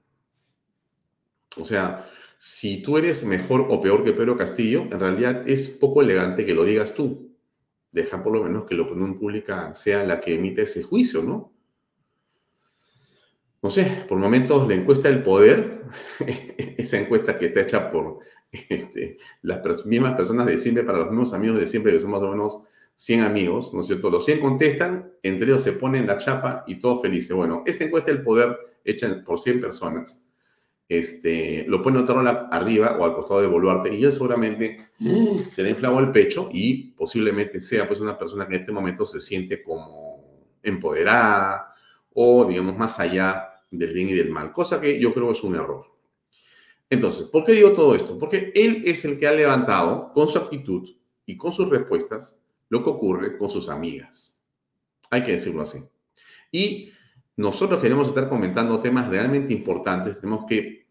O 1.58 1.64
sea, 1.64 2.10
si 2.38 2.82
tú 2.82 2.98
eres 2.98 3.24
mejor 3.24 3.66
o 3.70 3.80
peor 3.80 4.04
que 4.04 4.12
Pedro 4.12 4.36
Castillo, 4.36 4.82
en 4.82 5.00
realidad 5.00 5.48
es 5.48 5.70
poco 5.70 6.02
elegante 6.02 6.44
que 6.44 6.54
lo 6.54 6.64
digas 6.64 6.94
tú. 6.94 7.34
Deja 7.90 8.22
por 8.22 8.32
lo 8.32 8.42
menos 8.42 8.66
que 8.66 8.74
la 8.74 8.82
opinión 8.82 9.18
pública 9.18 9.74
sea 9.74 10.04
la 10.04 10.20
que 10.20 10.34
emite 10.34 10.62
ese 10.62 10.82
juicio, 10.82 11.22
¿no? 11.22 11.52
No 13.62 13.70
sé, 13.70 14.04
por 14.06 14.18
momentos 14.18 14.68
la 14.68 14.74
encuesta 14.74 15.08
del 15.08 15.22
poder, 15.22 15.82
esa 16.76 16.98
encuesta 16.98 17.38
que 17.38 17.46
está 17.46 17.62
hecha 17.62 17.90
por 17.90 18.18
este, 18.52 19.16
las 19.42 19.86
mismas 19.86 20.14
personas 20.14 20.46
de 20.46 20.58
siempre, 20.58 20.84
para 20.84 20.98
los 20.98 21.08
mismos 21.08 21.32
amigos 21.32 21.58
de 21.58 21.66
siempre, 21.66 21.92
que 21.92 22.00
son 22.00 22.10
más 22.10 22.22
o 22.22 22.30
menos 22.30 22.62
100 22.96 23.22
amigos, 23.22 23.72
¿no 23.72 23.80
es 23.80 23.86
cierto? 23.86 24.10
Los 24.10 24.24
100 24.26 24.40
contestan, 24.40 25.12
entre 25.22 25.46
ellos 25.46 25.62
se 25.62 25.72
ponen 25.72 26.06
la 26.06 26.18
chapa 26.18 26.64
y 26.66 26.78
todos 26.78 27.02
felices. 27.02 27.34
Bueno, 27.34 27.62
esta 27.66 27.84
encuesta 27.84 28.12
del 28.12 28.22
poder 28.22 28.56
hecha 28.84 29.22
por 29.24 29.38
100 29.38 29.60
personas 29.60 30.25
este, 30.88 31.64
lo 31.66 31.82
pone 31.82 31.98
Otarola 31.98 32.48
arriba 32.50 32.96
o 32.98 33.04
al 33.04 33.14
costado 33.14 33.40
de 33.40 33.48
Boluarte 33.48 33.92
y 33.94 34.04
él 34.04 34.12
seguramente 34.12 34.90
se 35.50 35.62
le 35.62 35.70
inflamó 35.70 36.00
el 36.00 36.12
pecho 36.12 36.48
y 36.52 36.92
posiblemente 36.92 37.60
sea 37.60 37.88
pues 37.88 38.00
una 38.00 38.18
persona 38.18 38.46
que 38.46 38.54
en 38.54 38.60
este 38.60 38.72
momento 38.72 39.04
se 39.04 39.20
siente 39.20 39.62
como 39.62 40.46
empoderada 40.62 41.74
o 42.14 42.44
digamos 42.44 42.76
más 42.76 42.98
allá 43.00 43.48
del 43.70 43.92
bien 43.92 44.08
y 44.10 44.14
del 44.14 44.30
mal, 44.30 44.52
cosa 44.52 44.80
que 44.80 44.98
yo 44.98 45.12
creo 45.12 45.32
es 45.32 45.42
un 45.42 45.56
error. 45.56 45.86
Entonces, 46.88 47.26
¿por 47.26 47.44
qué 47.44 47.52
digo 47.52 47.72
todo 47.72 47.96
esto? 47.96 48.16
Porque 48.18 48.52
él 48.54 48.84
es 48.86 49.04
el 49.04 49.18
que 49.18 49.26
ha 49.26 49.32
levantado 49.32 50.12
con 50.12 50.28
su 50.28 50.38
actitud 50.38 50.88
y 51.26 51.36
con 51.36 51.52
sus 51.52 51.68
respuestas 51.68 52.44
lo 52.68 52.82
que 52.82 52.90
ocurre 52.90 53.36
con 53.36 53.50
sus 53.50 53.68
amigas. 53.68 54.46
Hay 55.10 55.24
que 55.24 55.32
decirlo 55.32 55.62
así. 55.62 55.80
Y 56.52 56.92
nosotros 57.36 57.80
queremos 57.82 58.08
estar 58.08 58.28
comentando 58.28 58.80
temas 58.80 59.08
realmente 59.08 59.52
importantes. 59.52 60.20
Tenemos 60.20 60.46
que 60.46 60.86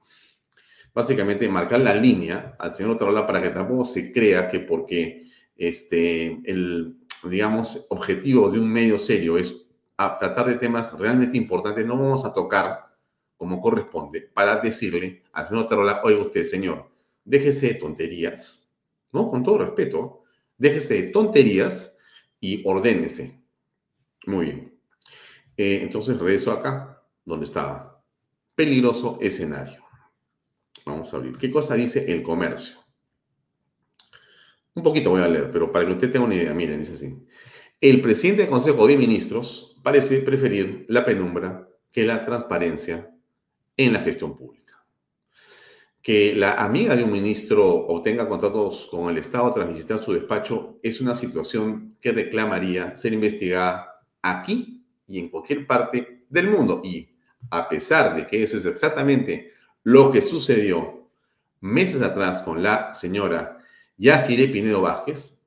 básicamente 0.93 1.47
marcar 1.49 1.81
la 1.81 1.93
línea 1.93 2.55
al 2.57 2.73
señor 2.73 2.93
Otarola 2.93 3.27
para 3.27 3.41
que 3.41 3.49
tampoco 3.49 3.83
se 3.83 4.13
crea 4.13 4.49
que 4.49 4.59
porque 4.61 5.27
este, 5.57 6.39
el, 6.45 6.97
digamos, 7.29 7.87
objetivo 7.89 8.49
de 8.49 8.59
un 8.59 8.71
medio 8.71 8.97
serio 8.99 9.37
es 9.37 9.65
tratar 9.95 10.47
de 10.47 10.55
temas 10.55 10.97
realmente 10.97 11.37
importantes, 11.37 11.85
no 11.85 11.97
vamos 11.97 12.25
a 12.25 12.33
tocar 12.33 12.85
como 13.37 13.61
corresponde 13.61 14.21
para 14.21 14.57
decirle 14.57 15.23
al 15.33 15.47
señor 15.47 15.65
Otarola, 15.65 16.01
oye 16.03 16.15
usted, 16.15 16.43
señor, 16.43 16.89
déjese 17.23 17.69
de 17.69 17.73
tonterías, 17.75 18.77
¿no? 19.11 19.27
Con 19.27 19.43
todo 19.43 19.57
respeto, 19.57 20.23
déjese 20.57 21.01
de 21.01 21.07
tonterías 21.09 21.99
y 22.39 22.61
ordénese. 22.65 23.41
Muy 24.25 24.45
bien. 24.45 24.74
Eh, 25.57 25.79
entonces 25.81 26.17
regreso 26.17 26.51
acá, 26.51 27.01
donde 27.23 27.45
estaba. 27.45 28.03
Peligroso 28.53 29.17
escenario. 29.21 29.83
Vamos 30.85 31.13
a 31.13 31.17
abrir. 31.17 31.37
¿Qué 31.37 31.49
cosa 31.49 31.75
dice 31.75 32.11
el 32.11 32.21
comercio? 32.21 32.77
Un 34.73 34.83
poquito 34.83 35.09
voy 35.09 35.21
a 35.21 35.27
leer, 35.27 35.49
pero 35.51 35.71
para 35.71 35.85
que 35.85 35.93
usted 35.93 36.11
tenga 36.11 36.25
una 36.25 36.35
idea, 36.35 36.53
miren, 36.53 36.79
dice 36.79 36.93
así. 36.93 37.17
El 37.79 38.01
presidente 38.01 38.41
del 38.41 38.51
Consejo 38.51 38.85
de 38.87 38.97
Ministros 38.97 39.79
parece 39.83 40.19
preferir 40.19 40.85
la 40.89 41.05
penumbra 41.05 41.69
que 41.91 42.03
la 42.05 42.25
transparencia 42.25 43.11
en 43.77 43.93
la 43.93 43.99
gestión 44.01 44.35
pública. 44.35 44.85
Que 46.01 46.35
la 46.35 46.53
amiga 46.53 46.95
de 46.95 47.03
un 47.03 47.11
ministro 47.11 47.67
obtenga 47.67 48.27
contratos 48.27 48.87
con 48.91 49.09
el 49.09 49.17
Estado 49.17 49.51
tras 49.53 49.67
visitar 49.67 50.03
su 50.03 50.13
despacho 50.13 50.79
es 50.83 51.01
una 51.01 51.15
situación 51.15 51.97
que 51.99 52.11
reclamaría 52.11 52.95
ser 52.95 53.13
investigada 53.13 54.01
aquí 54.21 54.84
y 55.07 55.19
en 55.19 55.29
cualquier 55.29 55.65
parte 55.67 56.25
del 56.29 56.49
mundo. 56.49 56.81
Y 56.83 57.09
a 57.49 57.67
pesar 57.69 58.15
de 58.15 58.27
que 58.27 58.43
eso 58.43 58.57
es 58.57 58.65
exactamente 58.65 59.53
lo 59.83 60.11
que 60.11 60.21
sucedió 60.21 61.09
meses 61.61 62.01
atrás 62.01 62.41
con 62.43 62.61
la 62.61 62.93
señora 62.93 63.59
Yacire 63.97 64.47
Pinedo 64.47 64.81
Vázquez, 64.81 65.43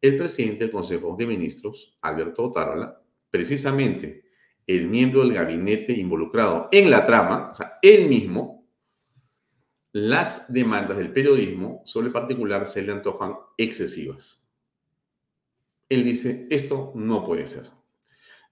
el 0.00 0.16
presidente 0.16 0.64
del 0.64 0.72
Consejo 0.72 1.16
de 1.18 1.26
Ministros, 1.26 1.98
Alberto 2.00 2.44
Otárola, 2.44 3.02
precisamente 3.30 4.24
el 4.66 4.86
miembro 4.86 5.22
del 5.22 5.34
gabinete 5.34 5.92
involucrado 5.92 6.68
en 6.70 6.90
la 6.90 7.04
trama, 7.04 7.50
o 7.50 7.54
sea, 7.54 7.78
él 7.82 8.08
mismo, 8.08 8.68
las 9.92 10.52
demandas 10.52 10.96
del 10.96 11.12
periodismo 11.12 11.82
sobre 11.84 12.06
el 12.06 12.12
particular 12.12 12.66
se 12.66 12.82
le 12.82 12.92
antojan 12.92 13.34
excesivas. 13.56 14.48
Él 15.88 16.04
dice, 16.04 16.46
esto 16.50 16.92
no 16.94 17.26
puede 17.26 17.48
ser. 17.48 17.79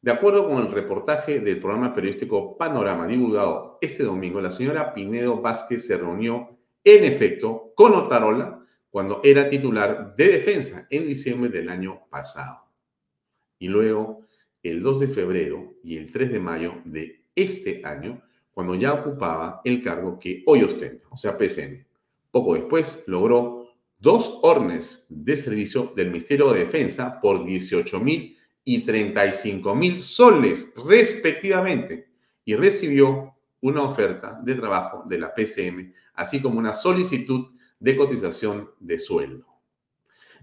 De 0.01 0.13
acuerdo 0.13 0.49
con 0.49 0.59
el 0.59 0.71
reportaje 0.71 1.41
del 1.41 1.59
programa 1.59 1.93
periodístico 1.93 2.57
Panorama 2.57 3.09
divulgado 3.09 3.79
este 3.81 4.05
domingo, 4.05 4.41
la 4.41 4.53
señora 4.53 4.95
Pinedo 4.95 5.41
Vázquez 5.41 5.87
se 5.87 5.97
reunió 5.97 6.57
en 6.85 7.03
efecto 7.03 7.73
con 7.75 7.95
Otarola 7.95 8.65
cuando 8.91 9.21
era 9.25 9.49
titular 9.49 10.15
de 10.15 10.29
defensa 10.29 10.87
en 10.89 11.09
diciembre 11.09 11.51
del 11.51 11.69
año 11.69 12.03
pasado. 12.11 12.69
Y 13.59 13.67
luego, 13.67 14.25
el 14.63 14.83
2 14.83 15.01
de 15.01 15.09
febrero 15.09 15.75
y 15.83 15.97
el 15.97 16.13
3 16.13 16.31
de 16.31 16.41
mayo 16.41 16.75
de 16.85 17.25
este 17.35 17.83
año, 17.85 18.23
cuando 18.53 18.77
ya 18.77 18.95
ocupaba 18.95 19.61
el 19.65 19.83
cargo 19.83 20.17
que 20.17 20.45
hoy 20.47 20.63
ostenta, 20.63 21.07
o 21.11 21.17
sea, 21.17 21.37
PCM. 21.37 21.85
Poco 22.31 22.55
después 22.55 23.03
logró 23.09 23.67
dos 23.99 24.39
órdenes 24.43 25.07
de 25.09 25.37
servicio 25.37 25.93
del 25.97 26.13
Ministerio 26.13 26.53
de 26.53 26.61
Defensa 26.61 27.21
por 27.21 27.45
18 27.45 27.99
mil 27.99 28.38
y 28.71 28.81
35 28.81 29.75
mil 29.75 30.03
soles 30.03 30.75
respectivamente 30.77 32.11
y 32.45 32.55
recibió 32.55 33.35
una 33.63 33.81
oferta 33.81 34.39
de 34.43 34.57
trabajo 34.57 35.05
de 35.07 35.19
la 35.19 35.33
PCM, 35.33 35.95
así 36.13 36.43
como 36.43 36.59
una 36.59 36.75
solicitud 36.75 37.47
de 37.81 37.97
cotización 37.97 38.73
de 38.79 38.99
sueldo. 38.99 39.47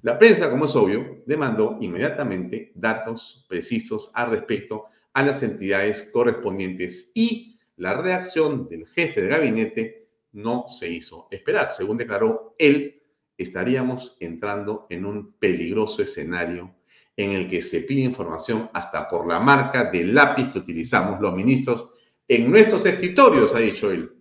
La 0.02 0.18
prensa, 0.18 0.50
como 0.50 0.66
es 0.66 0.76
obvio, 0.76 1.22
demandó 1.28 1.78
inmediatamente 1.82 2.72
datos 2.74 3.46
precisos 3.48 4.10
al 4.16 4.32
respecto 4.32 4.86
a 5.14 5.22
las 5.22 5.44
entidades 5.44 6.10
correspondientes 6.12 7.12
y 7.14 7.60
la 7.78 7.94
reacción 8.02 8.68
del 8.68 8.88
jefe 8.88 9.22
de 9.22 9.28
gabinete 9.28 10.08
no 10.32 10.66
se 10.68 10.90
hizo 10.90 11.28
esperar. 11.30 11.70
Según 11.70 11.98
declaró 11.98 12.56
él, 12.58 13.04
estaríamos 13.38 14.18
entrando 14.20 14.88
en 14.90 15.06
un 15.06 15.34
peligroso 15.34 16.02
escenario 16.02 16.75
en 17.18 17.32
el 17.32 17.50
que 17.50 17.62
se 17.62 17.82
pide 17.82 18.02
información 18.02 18.70
hasta 18.74 19.08
por 19.08 19.28
la 19.28 19.40
marca 19.40 19.86
del 19.86 20.14
lápiz 20.14 20.52
que 20.52 20.60
utilizamos 20.60 21.20
los 21.22 21.34
ministros 21.34 21.90
en 22.28 22.50
nuestros 22.50 22.86
escritorios, 22.86 23.54
ha 23.56 23.60
dicho 23.60 23.92
él. 23.92 24.12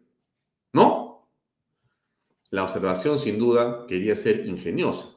¿No? 0.72 1.28
La 2.50 2.62
observación 2.62 3.18
sin 3.18 3.38
duda 3.38 3.86
quería 3.86 4.14
ser 4.14 4.46
ingeniosa, 4.46 5.08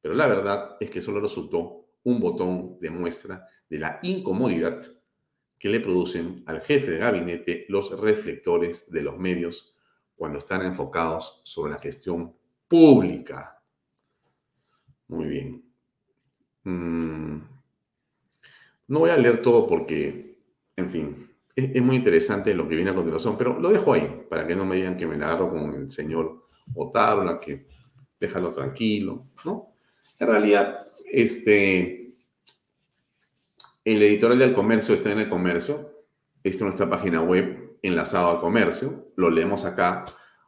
pero 0.00 0.14
la 0.14 0.26
verdad 0.26 0.76
es 0.80 0.90
que 0.90 1.00
solo 1.00 1.20
resultó 1.20 1.86
un 2.04 2.20
botón 2.20 2.78
de 2.80 2.90
muestra 2.90 3.46
de 3.68 3.78
la 3.78 3.98
incomodidad 4.02 4.80
que 5.58 5.68
le 5.68 5.80
producen 5.80 6.42
al 6.46 6.60
jefe 6.60 6.92
de 6.92 6.98
gabinete 6.98 7.66
los 7.68 7.98
reflectores 7.98 8.90
de 8.90 9.02
los 9.02 9.16
medios 9.16 9.74
cuando 10.14 10.38
están 10.38 10.62
enfocados 10.64 11.40
sobre 11.44 11.72
la 11.72 11.78
gestión 11.78 12.36
pública. 12.68 13.62
Muy 15.08 15.26
bien. 15.26 15.65
Mm, 16.66 17.42
no 18.88 18.98
voy 18.98 19.10
a 19.10 19.16
leer 19.16 19.40
todo 19.40 19.68
porque, 19.68 20.40
en 20.74 20.90
fin, 20.90 21.30
es, 21.54 21.80
muy 21.80 21.94
interesante 21.94 22.54
lo 22.54 22.68
que 22.68 22.74
viene 22.74 22.90
a 22.90 22.94
continuación, 22.94 23.38
pero 23.38 23.58
lo 23.60 23.70
dejo 23.70 23.92
ahí 23.92 24.26
para 24.28 24.46
que 24.48 24.56
no 24.56 24.66
me 24.66 24.74
digan 24.74 24.96
que 24.96 25.06
me 25.06 25.16
la 25.16 25.28
agarro 25.28 25.50
con 25.50 25.74
el 25.74 25.90
señor 25.92 26.48
Otárola, 26.74 27.38
que 27.38 27.68
déjalo 28.18 28.50
tranquilo, 28.50 29.28
¿no? 29.44 29.66
En 30.18 30.26
realidad, 30.26 30.76
este, 31.04 32.14
el 33.84 34.02
editorial 34.02 34.40
del 34.40 34.54
comercio 34.54 34.96
está 34.96 35.12
en 35.12 35.20
el 35.20 35.28
comercio, 35.28 36.04
está 36.42 36.64
en 36.64 36.68
nuestra 36.70 36.90
página 36.90 37.22
web 37.22 37.78
enlazado 37.80 38.30
al 38.30 38.40
comercio, 38.40 39.12
lo 39.14 39.30
leemos 39.30 39.64
acá 39.64 40.04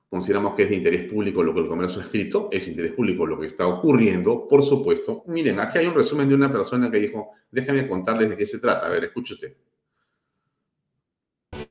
consideramos 0.09 0.55
que 0.55 0.63
es 0.63 0.71
de 0.71 0.77
interés 0.77 1.11
público 1.11 1.43
lo 1.43 1.53
que 1.55 1.61
el 1.61 1.69
comercio 1.69 2.01
ha 2.01 2.05
escrito, 2.05 2.49
es 2.51 2.67
interés 2.69 2.93
público 2.93 3.27
lo 3.27 3.39
que 3.39 3.47
está 3.47 3.67
ocurriendo, 3.67 4.49
por 4.49 4.63
supuesto. 4.63 5.25
Miren, 5.27 5.61
aquí 5.61 5.79
hay 5.79 5.87
un 5.87 5.95
resumen 5.95 6.29
de 6.29 6.35
una 6.35 6.51
persona 6.51 6.91
que 6.91 6.99
dijo, 6.99 7.33
déjame 7.51 7.87
contarles 7.87 8.31
de 8.31 8.37
qué 8.37 8.47
se 8.47 8.59
trata. 8.59 8.87
A 8.87 8.91
ver, 8.91 9.05
escuche 9.05 9.35
usted. 9.35 9.57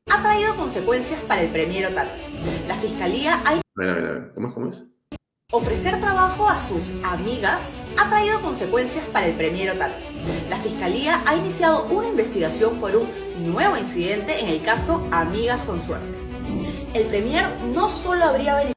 Ha 0.10 0.22
traído 0.22 0.56
consecuencias 0.56 1.20
para 1.22 1.42
el 1.42 1.52
Premier 1.52 1.88
Otal. 1.88 2.10
La 2.68 2.76
Fiscalía 2.76 3.42
ha... 3.44 3.54
A 3.54 3.62
ver, 3.76 3.90
a 3.90 3.94
ver, 3.94 4.06
a 4.06 4.12
ver, 4.12 4.32
¿cómo 4.36 4.48
es? 4.48 4.54
¿Cómo 4.54 4.70
es? 4.70 4.84
Ofrecer 5.50 6.00
trabajo 6.02 6.50
a 6.50 6.58
sus 6.58 6.94
amigas 7.04 7.72
ha 7.98 8.10
traído 8.10 8.42
consecuencias 8.42 9.06
para 9.14 9.28
el 9.28 9.36
Premier 9.36 9.72
Otal. 9.72 9.94
La 10.50 10.58
Fiscalía 10.58 11.24
ha 11.26 11.36
iniciado 11.36 11.86
una 11.86 12.10
investigación 12.10 12.82
por 12.82 12.96
un 12.98 13.08
nuevo 13.40 13.78
incidente 13.78 14.42
en 14.42 14.48
el 14.48 14.62
caso 14.62 15.08
Amigas 15.12 15.64
con 15.64 15.80
Suerte 15.80 16.27
el 16.98 17.06
Premier 17.06 17.48
no 17.74 17.90
solo 17.90 18.26
habría 18.26 18.74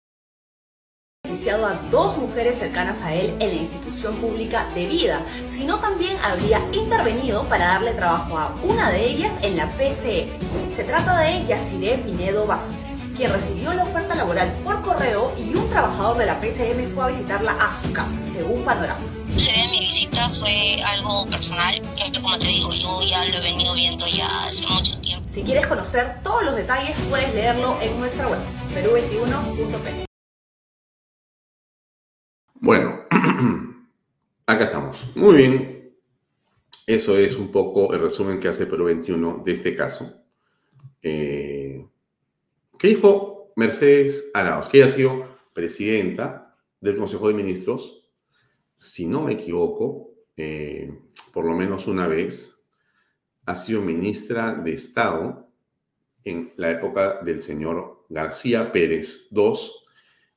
beneficiado 1.25 1.67
a 1.67 1.75
dos 1.91 2.19
mujeres 2.19 2.59
cercanas 2.59 3.01
a 3.01 3.15
él 3.15 3.35
en 3.41 3.49
la 3.49 3.55
institución 3.55 4.17
pública 4.17 4.69
de 4.75 4.87
vida, 4.87 5.23
sino 5.49 5.79
también 5.79 6.19
habría 6.23 6.61
intervenido 6.73 7.45
para 7.45 7.69
darle 7.69 7.95
trabajo 7.95 8.37
a 8.37 8.55
una 8.63 8.91
de 8.91 9.07
ellas 9.07 9.35
en 9.43 9.57
la 9.57 9.67
PCE. 9.73 10.29
Se 10.71 10.85
trata 10.85 11.19
de 11.21 11.47
Yaciré 11.47 11.97
Pinedo 11.97 12.47
Vázquez, 12.47 13.00
quien 13.21 13.33
recibió 13.35 13.75
la 13.75 13.85
oferta 13.85 14.15
laboral 14.15 14.51
por 14.65 14.81
correo 14.81 15.35
y 15.37 15.55
un 15.55 15.69
trabajador 15.69 16.17
de 16.17 16.25
la 16.25 16.41
PCM 16.41 16.89
fue 16.89 17.05
a 17.05 17.09
visitarla 17.09 17.53
a 17.53 17.71
su 17.71 17.93
casa, 17.93 18.19
según 18.23 18.65
Panorama. 18.65 18.99
mi 19.71 19.81
visita 19.81 20.31
fue 20.31 20.83
algo 20.83 21.27
personal, 21.29 21.83
que 21.97 22.19
como 22.19 22.39
te 22.39 22.47
digo, 22.47 22.73
yo 22.73 23.03
ya 23.07 23.27
lo 23.27 23.37
he 23.37 23.43
venido 23.43 23.75
viendo 23.75 24.07
ya 24.07 24.27
hace 24.45 24.67
mucho 24.67 24.99
tiempo 25.03 25.29
si 25.29 25.43
quieres 25.43 25.67
conocer 25.67 26.23
todos 26.23 26.47
los 26.47 26.57
detalles, 26.57 26.97
puedes 27.11 27.35
leerlo 27.35 27.77
en 27.83 28.01
nuestra 28.01 28.27
web, 28.27 28.41
perú21.p. 28.75 30.07
Bueno, 32.55 33.03
acá 34.47 34.65
estamos. 34.65 35.07
Muy 35.15 35.37
bien. 35.37 35.95
Eso 36.87 37.19
es 37.19 37.37
un 37.37 37.53
poco 37.53 37.93
el 37.93 38.01
resumen 38.01 38.41
que 38.41 38.49
hace 38.49 38.65
Perú 38.65 38.87
21 38.87 39.43
de 39.45 39.53
este 39.53 39.77
caso. 39.77 40.11
Eh, 41.03 41.60
¿Qué 42.81 42.89
dijo? 42.89 43.53
Mercedes 43.57 44.31
Arauz, 44.33 44.69
que 44.69 44.79
ella 44.79 44.87
ha 44.87 44.89
sido 44.89 45.37
presidenta 45.53 46.57
del 46.81 46.97
Consejo 46.97 47.29
de 47.29 47.35
Ministros, 47.35 48.11
si 48.79 49.05
no 49.05 49.21
me 49.21 49.35
equivoco, 49.35 50.15
eh, 50.35 50.91
por 51.35 51.45
lo 51.45 51.55
menos 51.55 51.87
una 51.89 52.07
vez, 52.07 52.67
ha 53.45 53.55
sido 53.55 53.83
ministra 53.83 54.55
de 54.55 54.73
Estado 54.73 55.51
en 56.25 56.55
la 56.57 56.71
época 56.71 57.21
del 57.21 57.43
señor 57.43 58.07
García 58.09 58.73
Pérez 58.73 59.29
II 59.31 59.53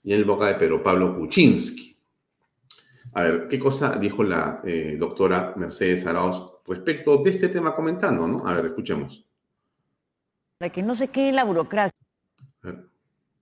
y 0.04 0.12
en 0.12 0.20
la 0.20 0.26
época 0.26 0.48
de 0.48 0.56
Pedro 0.56 0.84
Pablo 0.84 1.16
Kuczynski. 1.18 1.98
A 3.14 3.24
ver, 3.24 3.48
¿qué 3.48 3.58
cosa 3.58 3.96
dijo 3.96 4.22
la 4.22 4.60
eh, 4.66 4.98
doctora 5.00 5.54
Mercedes 5.56 6.06
Arauz 6.06 6.44
respecto 6.68 7.16
de 7.20 7.30
este 7.30 7.48
tema 7.48 7.74
comentando, 7.74 8.28
no? 8.28 8.46
A 8.46 8.56
ver, 8.56 8.66
escuchemos. 8.66 9.26
Para 10.58 10.74
que 10.74 10.84
no 10.84 10.94
se 10.94 11.08
quede 11.08 11.32
la 11.32 11.46
burocracia. 11.46 11.93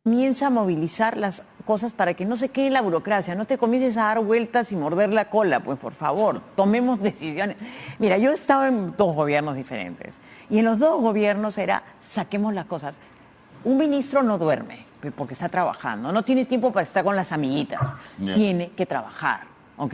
Comienza 0.04 0.48
a 0.48 0.50
movilizar 0.50 1.16
las 1.16 1.44
cosas 1.64 1.94
para 1.94 2.16
que 2.16 2.26
no 2.26 2.36
se 2.36 2.50
quede 2.50 2.72
la 2.72 2.82
burocracia, 2.82 3.36
no 3.36 3.46
te 3.46 3.60
comiences 3.60 3.98
a 3.98 4.06
dar 4.06 4.20
vueltas 4.20 4.72
y 4.72 4.76
morder 4.76 5.14
la 5.14 5.26
cola, 5.26 5.60
pues 5.60 5.78
por 5.78 5.94
favor, 5.94 6.42
tomemos 6.56 7.00
decisiones. 7.04 7.58
Mira, 8.00 8.18
yo 8.18 8.32
he 8.32 8.34
estado 8.34 8.66
en 8.66 8.96
dos 8.98 9.16
gobiernos 9.16 9.56
diferentes 9.56 10.16
y 10.50 10.58
en 10.58 10.66
los 10.66 10.80
dos 10.80 11.00
gobiernos 11.00 11.56
era 11.60 11.84
saquemos 12.02 12.56
las 12.56 12.66
cosas. 12.66 12.96
Un 13.64 13.78
ministro 13.78 14.24
no 14.24 14.40
duerme 14.40 14.88
porque 15.16 15.36
está 15.36 15.50
trabajando, 15.50 16.12
no 16.12 16.24
tiene 16.24 16.46
tiempo 16.46 16.74
para 16.74 16.84
estar 16.84 17.04
con 17.04 17.16
las 17.16 17.32
amiguitas, 17.32 17.94
tiene 18.18 18.72
que 18.72 18.88
trabajar, 18.88 19.42
¿ok? 19.78 19.94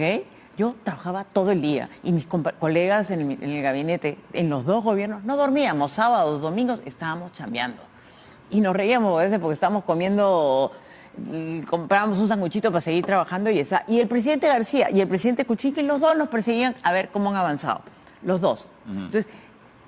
Yo 0.58 0.76
trabajaba 0.86 1.26
todo 1.26 1.52
el 1.52 1.62
día 1.62 1.90
y 2.02 2.14
mis 2.14 2.28
colegas 2.28 3.12
en 3.12 3.30
el, 3.44 3.62
gabinete, 3.62 4.18
en 4.32 4.50
los 4.50 4.66
dos 4.66 4.86
gobiernos, 4.86 5.26
no 5.26 5.36
dormíamos, 5.36 5.92
sábados, 5.92 6.42
domingos, 6.42 6.82
estábamos 6.86 7.34
chambeando. 7.34 7.87
Y 8.50 8.62
nos 8.62 8.75
reíamos 8.75 9.20
a 9.20 9.24
veces 9.24 9.39
porque 9.39 9.54
estábamos 9.54 9.84
comiendo, 9.84 10.72
comprábamos 11.70 12.18
un 12.18 12.27
sanguchito 12.27 12.72
para 12.72 12.82
seguir 12.82 13.06
trabajando 13.06 13.50
y 13.50 13.60
esa. 13.60 13.84
Y 13.88 14.00
el 14.00 14.08
presidente 14.08 14.48
García 14.48 14.89
y 14.89 15.01
el 15.01 15.08
presidente 15.08 15.46
Cuchique, 15.46 15.84
los 15.84 16.00
dos 16.00 16.16
nos 16.16 16.30
perseguían 16.30 16.75
a 16.84 16.94
ver 16.94 17.10
cómo 17.10 17.30
han 17.30 17.36
avanzado. 17.36 17.82
Los 18.24 18.42
dos. 18.42 18.68
Entonces, 18.88 19.27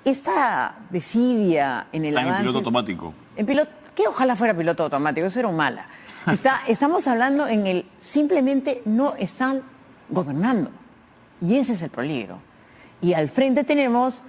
esta 0.04 0.76
desidia 0.90 1.86
en 1.92 2.04
el 2.04 2.16
Están 2.16 2.28
en 2.28 2.40
piloto 2.40 2.58
automático. 2.58 3.14
En 3.36 3.46
piloto, 3.46 3.70
que 3.94 4.06
ojalá 4.06 4.36
fuera 4.36 4.54
piloto 4.54 4.84
automático, 4.84 5.26
eso 5.26 5.38
era 5.38 5.48
un 5.48 5.56
mala. 5.56 5.86
Está, 6.30 6.60
estamos 6.68 7.06
hablando 7.06 7.46
en 7.46 7.66
el 7.66 7.86
simplemente 8.00 8.82
no 8.84 9.14
están 9.16 9.62
gobernando. 10.08 10.70
Y 11.40 11.56
ese 11.56 11.74
es 11.74 11.82
el 11.82 11.90
peligro. 11.90 12.38
Y 13.00 13.14
al 13.14 13.28
frente 13.28 13.64
tenemos 13.64 14.22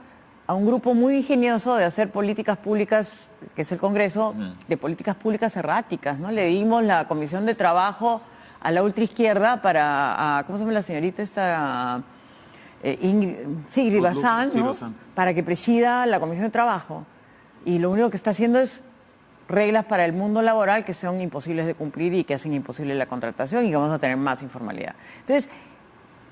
a 0.51 0.53
un 0.53 0.65
grupo 0.65 0.93
muy 0.93 1.15
ingenioso 1.15 1.77
de 1.77 1.85
hacer 1.85 2.11
políticas 2.11 2.57
públicas, 2.57 3.29
que 3.55 3.61
es 3.61 3.71
el 3.71 3.77
Congreso, 3.77 4.35
de 4.67 4.75
políticas 4.75 5.15
públicas 5.15 5.55
erráticas. 5.55 6.19
¿no? 6.19 6.29
Le 6.29 6.47
dimos 6.47 6.83
la 6.83 7.07
comisión 7.07 7.45
de 7.45 7.55
trabajo 7.55 8.19
a 8.59 8.69
la 8.69 8.83
ultraizquierda 8.83 9.61
para, 9.61 10.43
¿cómo 10.45 10.57
se 10.57 10.63
llama 10.63 10.73
la 10.73 10.81
señorita 10.81 11.23
esta? 11.23 12.03
Eh, 12.83 12.99
Ingrid, 13.01 13.35
sí, 13.69 13.97
Bazán, 13.97 14.49
¿no? 14.55 14.73
para 15.15 15.33
que 15.33 15.41
presida 15.41 16.05
la 16.05 16.19
comisión 16.19 16.47
de 16.47 16.51
trabajo. 16.51 17.05
Y 17.63 17.79
lo 17.79 17.89
único 17.89 18.09
que 18.09 18.17
está 18.17 18.31
haciendo 18.31 18.59
es 18.59 18.81
reglas 19.47 19.85
para 19.85 20.03
el 20.03 20.11
mundo 20.11 20.41
laboral 20.41 20.83
que 20.83 20.93
son 20.93 21.21
imposibles 21.21 21.65
de 21.65 21.75
cumplir 21.75 22.13
y 22.13 22.25
que 22.25 22.33
hacen 22.33 22.53
imposible 22.53 22.93
la 22.95 23.05
contratación 23.05 23.65
y 23.65 23.69
que 23.69 23.77
vamos 23.77 23.95
a 23.95 23.99
tener 23.99 24.17
más 24.17 24.41
informalidad. 24.41 24.95
Entonces, 25.21 25.49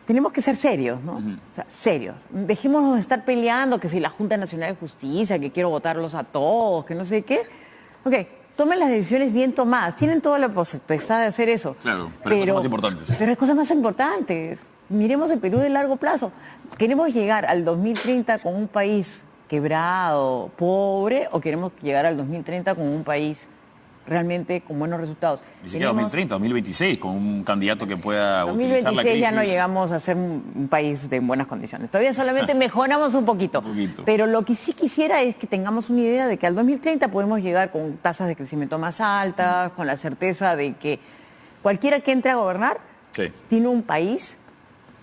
tenemos 0.10 0.32
que 0.32 0.41
ser 0.41 0.56
serios, 0.56 1.04
¿no? 1.04 1.17
O 1.17 1.54
sea, 1.54 1.67
serios. 1.67 2.26
Dejémonos 2.32 2.95
de 2.95 3.00
estar 3.00 3.24
peleando 3.26 3.80
que 3.80 3.89
si 3.89 4.00
la 4.00 4.10
Junta 4.10 4.38
Nacional 4.38 4.72
de 4.72 4.76
Justicia, 4.76 5.38
que 5.38 5.52
quiero 5.52 5.69
votarlos 5.69 6.15
a 6.15 6.24
todos, 6.24 6.84
que 6.86 6.95
no 6.95 7.06
sé 7.06 7.22
qué. 7.22 7.41
Ok, 8.04 8.15
tomen 8.56 8.80
las 8.80 8.89
decisiones 8.89 9.32
bien 9.32 9.54
tomadas. 9.54 9.95
Tienen 9.98 10.19
toda 10.19 10.39
la 10.39 10.50
posibilidad 10.50 11.19
de 11.19 11.28
hacer 11.28 11.48
eso. 11.48 11.76
Claro, 11.84 12.12
pero, 12.24 12.38
hay 12.38 12.41
cosas 12.41 12.56
más 12.56 12.65
importantes. 12.65 13.15
Pero 13.19 13.30
hay 13.30 13.36
cosas 13.36 13.56
más 13.56 13.69
importantes. 13.69 14.62
Miremos 14.89 15.30
el 15.30 15.38
Perú 15.38 15.60
de 15.60 15.69
largo 15.69 15.95
plazo. 15.98 16.32
Queremos 16.80 17.13
llegar 17.13 17.45
al 17.45 17.63
2030 17.63 18.39
con 18.39 18.56
un 18.56 18.67
país 18.67 19.22
quebrado, 19.48 20.50
pobre, 20.58 21.28
o 21.32 21.39
queremos 21.39 21.72
llegar 21.84 22.08
al 22.08 22.17
2030 22.17 22.74
con 22.74 22.88
un 22.88 23.04
país 23.04 23.45
realmente 24.10 24.62
con 24.62 24.80
buenos 24.80 25.00
resultados. 25.00 25.41
Ni 25.63 25.69
siquiera 25.69 25.91
2030, 25.93 26.34
2026, 26.36 27.00
con 27.00 27.12
un 27.12 27.43
candidato 27.43 27.86
que 27.88 27.95
pueda 27.95 28.41
2026 28.41 28.84
utilizar 28.84 28.93
la 28.93 29.02
crisis. 29.04 29.22
ya 29.22 29.32
no 29.32 29.43
llegamos 29.43 29.91
a 29.91 30.00
ser 30.00 30.17
un 30.17 30.67
país 30.69 31.10
de 31.10 31.19
buenas 31.19 31.48
condiciones. 31.48 31.89
Todavía 31.89 32.13
solamente 32.13 32.54
mejoramos 32.56 33.13
un 33.13 33.26
poquito. 33.26 33.60
Un 33.60 33.65
poquito. 33.65 34.04
Pero 34.06 34.26
lo 34.28 34.43
que 34.43 34.56
sí 34.56 34.74
quisiera 34.74 35.22
es 35.22 35.36
que 35.36 35.48
tengamos 35.48 35.89
una 35.89 36.02
idea 36.02 36.28
de 36.28 36.38
que 36.38 36.48
al 36.48 36.56
2030 36.56 37.10
podemos 37.10 37.39
llegar 37.41 37.72
con 37.72 37.98
tasas 37.98 38.28
de 38.28 38.36
crecimiento 38.36 38.78
más 38.80 39.00
altas, 39.00 39.72
con 39.74 39.88
la 39.88 39.95
certeza 39.95 40.56
de 40.56 40.74
que 40.76 41.00
cualquiera 41.62 42.00
que 42.00 42.12
entre 42.12 42.32
a 42.32 42.36
gobernar 42.36 42.80
Sí. 43.12 43.32
tiene 43.48 43.67
un 43.67 43.84
país 43.84 44.38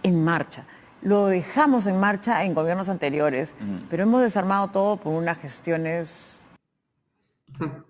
en 0.03 0.23
marcha. 0.25 0.65
Lo 1.03 1.27
dejamos 1.27 1.87
en 1.87 2.01
marcha 2.01 2.45
en 2.45 2.55
gobiernos 2.55 2.89
anteriores, 2.89 3.55
pero 3.91 4.03
hemos 4.05 4.23
desarmado 4.23 4.69
todo 4.69 4.97
por 4.97 5.13
unas 5.13 5.39
gestiones 5.39 6.41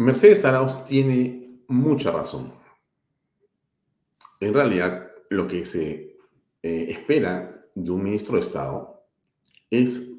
Mercedes 0.00 0.46
Arauz 0.46 0.82
tiene 0.84 1.60
mucha 1.68 2.10
razón. 2.10 2.54
En 4.40 4.54
realidad, 4.54 5.10
lo 5.28 5.46
que 5.46 5.66
se 5.66 6.16
eh, 6.62 6.86
espera 6.88 7.66
de 7.74 7.90
un 7.90 8.02
ministro 8.04 8.36
de 8.36 8.40
Estado 8.40 9.04
es, 9.68 10.10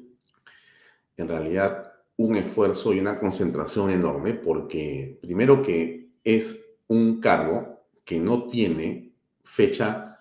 en 1.16 1.26
realidad, 1.26 1.94
un 2.16 2.36
esfuerzo 2.36 2.92
y 2.92 3.00
una 3.00 3.18
concentración 3.18 3.90
enorme, 3.90 4.34
porque 4.34 5.18
primero 5.20 5.60
que 5.60 6.12
es 6.22 6.76
un 6.86 7.20
cargo 7.20 7.82
que 8.04 8.20
no 8.20 8.46
tiene 8.46 9.16
fecha 9.42 10.20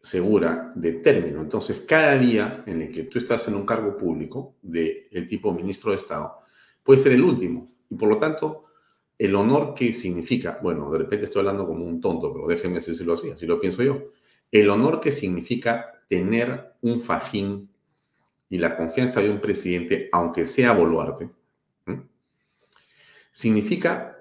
segura 0.00 0.70
de 0.76 0.92
término. 0.92 1.40
Entonces, 1.40 1.80
cada 1.80 2.16
día 2.16 2.62
en 2.64 2.82
el 2.82 2.92
que 2.92 3.02
tú 3.02 3.18
estás 3.18 3.48
en 3.48 3.56
un 3.56 3.66
cargo 3.66 3.96
público 3.96 4.54
del 4.62 5.26
tipo 5.28 5.52
ministro 5.52 5.90
de 5.90 5.96
Estado, 5.96 6.38
puede 6.84 7.00
ser 7.00 7.10
el 7.10 7.22
último. 7.22 7.72
Y 7.90 7.96
por 7.96 8.08
lo 8.08 8.18
tanto, 8.18 8.63
el 9.18 9.34
honor 9.36 9.74
que 9.74 9.92
significa, 9.92 10.58
bueno, 10.62 10.90
de 10.90 10.98
repente 10.98 11.26
estoy 11.26 11.40
hablando 11.40 11.66
como 11.66 11.84
un 11.84 12.00
tonto, 12.00 12.32
pero 12.32 12.46
déjenme 12.46 12.80
decirlo 12.80 13.14
así, 13.14 13.30
así 13.30 13.46
lo 13.46 13.60
pienso 13.60 13.82
yo, 13.82 14.02
el 14.50 14.70
honor 14.70 15.00
que 15.00 15.12
significa 15.12 16.02
tener 16.08 16.74
un 16.80 17.00
fajín 17.00 17.68
y 18.48 18.58
la 18.58 18.76
confianza 18.76 19.20
de 19.20 19.30
un 19.30 19.40
presidente, 19.40 20.08
aunque 20.12 20.46
sea 20.46 20.72
Boluarte, 20.72 21.30
significa 23.30 24.16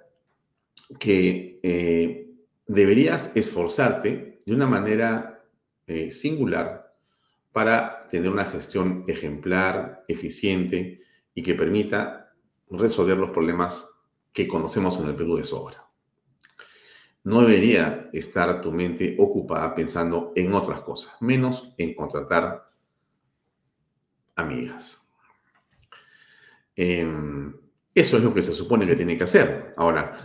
que 1.00 1.60
eh, 1.62 2.32
deberías 2.68 3.36
esforzarte 3.36 4.42
de 4.46 4.54
una 4.54 4.66
manera 4.66 5.46
eh, 5.86 6.10
singular 6.10 6.94
para 7.52 8.08
tener 8.08 8.32
una 8.32 8.46
gestión 8.46 9.06
ejemplar, 9.08 10.04
eficiente 10.08 11.00
y 11.36 11.44
que 11.44 11.54
permita 11.54 12.34
resolver 12.70 13.18
los 13.18 13.30
problemas 13.30 13.93
que 14.34 14.48
conocemos 14.48 14.98
en 14.98 15.06
el 15.06 15.16
Perú 15.16 15.38
de 15.38 15.44
sobra. 15.44 15.88
No 17.24 17.42
debería 17.42 18.10
estar 18.12 18.62
tu 18.62 18.72
mente 18.72 19.16
ocupada 19.18 19.74
pensando 19.74 20.34
en 20.36 20.54
otras 20.54 20.82
cosas, 20.82 21.16
menos 21.22 21.74
en 21.78 21.94
contratar 21.94 22.70
amigas. 24.36 25.14
Em, 26.76 27.56
eso 27.94 28.18
es 28.18 28.24
lo 28.24 28.34
que 28.34 28.42
se 28.42 28.52
supone 28.52 28.86
que 28.86 28.96
tiene 28.96 29.18
que 29.18 29.24
hacer. 29.24 29.74
Ahora, 29.78 30.18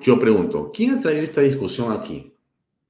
yo 0.00 0.18
pregunto, 0.18 0.70
¿quién 0.74 0.90
ha 0.90 1.00
traído 1.00 1.22
esta 1.22 1.40
discusión 1.40 1.92
aquí? 1.92 2.36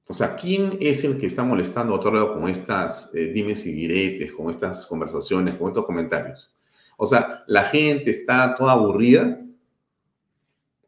O 0.05 0.13
sea, 0.13 0.35
¿quién 0.35 0.77
es 0.81 1.03
el 1.05 1.17
que 1.17 1.27
está 1.27 1.43
molestando 1.43 1.93
a 1.93 1.97
otro 1.97 2.11
lado 2.11 2.33
con 2.33 2.49
estas 2.49 3.13
eh, 3.15 3.27
dimes 3.27 3.65
y 3.65 3.71
diretes, 3.71 4.33
con 4.33 4.49
estas 4.49 4.85
conversaciones, 4.85 5.55
con 5.55 5.67
estos 5.67 5.85
comentarios? 5.85 6.53
O 6.97 7.05
sea, 7.05 7.43
la 7.47 7.63
gente 7.63 8.11
está 8.11 8.55
toda 8.55 8.73
aburrida 8.73 9.42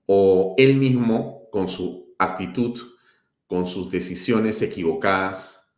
o 0.06 0.56
él 0.58 0.76
mismo 0.76 1.50
con 1.52 1.70
su 1.70 2.16
actitud, 2.18 2.80
con 3.48 3.68
sus 3.68 3.90
decisiones 3.90 4.62
equivocadas 4.62 5.74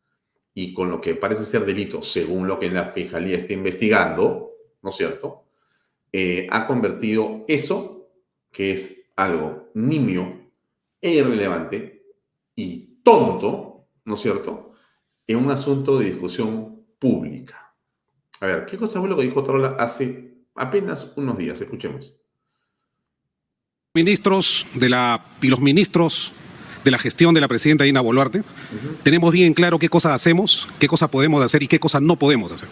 y 0.53 0.73
con 0.73 0.89
lo 0.89 0.99
que 0.99 1.15
parece 1.15 1.45
ser 1.45 1.65
delito, 1.65 2.01
según 2.01 2.47
lo 2.47 2.59
que 2.59 2.69
la 2.69 2.91
Fiscalía 2.91 3.37
está 3.37 3.53
investigando, 3.53 4.51
¿no 4.81 4.89
es 4.89 4.95
cierto? 4.95 5.45
Eh, 6.11 6.47
ha 6.49 6.65
convertido 6.65 7.45
eso, 7.47 8.09
que 8.51 8.71
es 8.71 9.11
algo 9.15 9.69
nimio 9.75 10.51
e 11.01 11.11
irrelevante 11.11 12.03
y 12.55 13.01
tonto, 13.03 13.87
¿no 14.05 14.15
es 14.15 14.19
cierto?, 14.21 14.71
en 15.27 15.37
un 15.37 15.51
asunto 15.51 15.99
de 15.99 16.05
discusión 16.05 16.85
pública. 16.97 17.75
A 18.39 18.45
ver, 18.47 18.65
¿qué 18.65 18.77
cosa 18.77 18.99
fue 18.99 19.09
lo 19.09 19.17
que 19.17 19.23
dijo 19.23 19.43
Tarola 19.43 19.75
hace 19.77 20.45
apenas 20.55 21.13
unos 21.17 21.37
días? 21.37 21.59
Escuchemos 21.61 22.15
ministros 23.97 24.67
de 24.75 24.89
la, 24.89 25.21
y 25.41 25.47
los 25.47 25.59
ministros 25.59 26.31
de 26.83 26.91
la 26.91 26.99
gestión 26.99 27.33
de 27.33 27.41
la 27.41 27.47
presidenta 27.47 27.83
Dina 27.83 27.99
Boluarte, 27.99 28.43
tenemos 29.01 29.33
bien 29.33 29.55
claro 29.55 29.79
qué 29.79 29.89
cosas 29.89 30.13
hacemos, 30.13 30.67
qué 30.77 30.87
cosas 30.87 31.09
podemos 31.09 31.43
hacer 31.43 31.63
y 31.63 31.67
qué 31.67 31.79
cosas 31.79 32.03
no 32.03 32.15
podemos 32.15 32.51
hacer. 32.51 32.69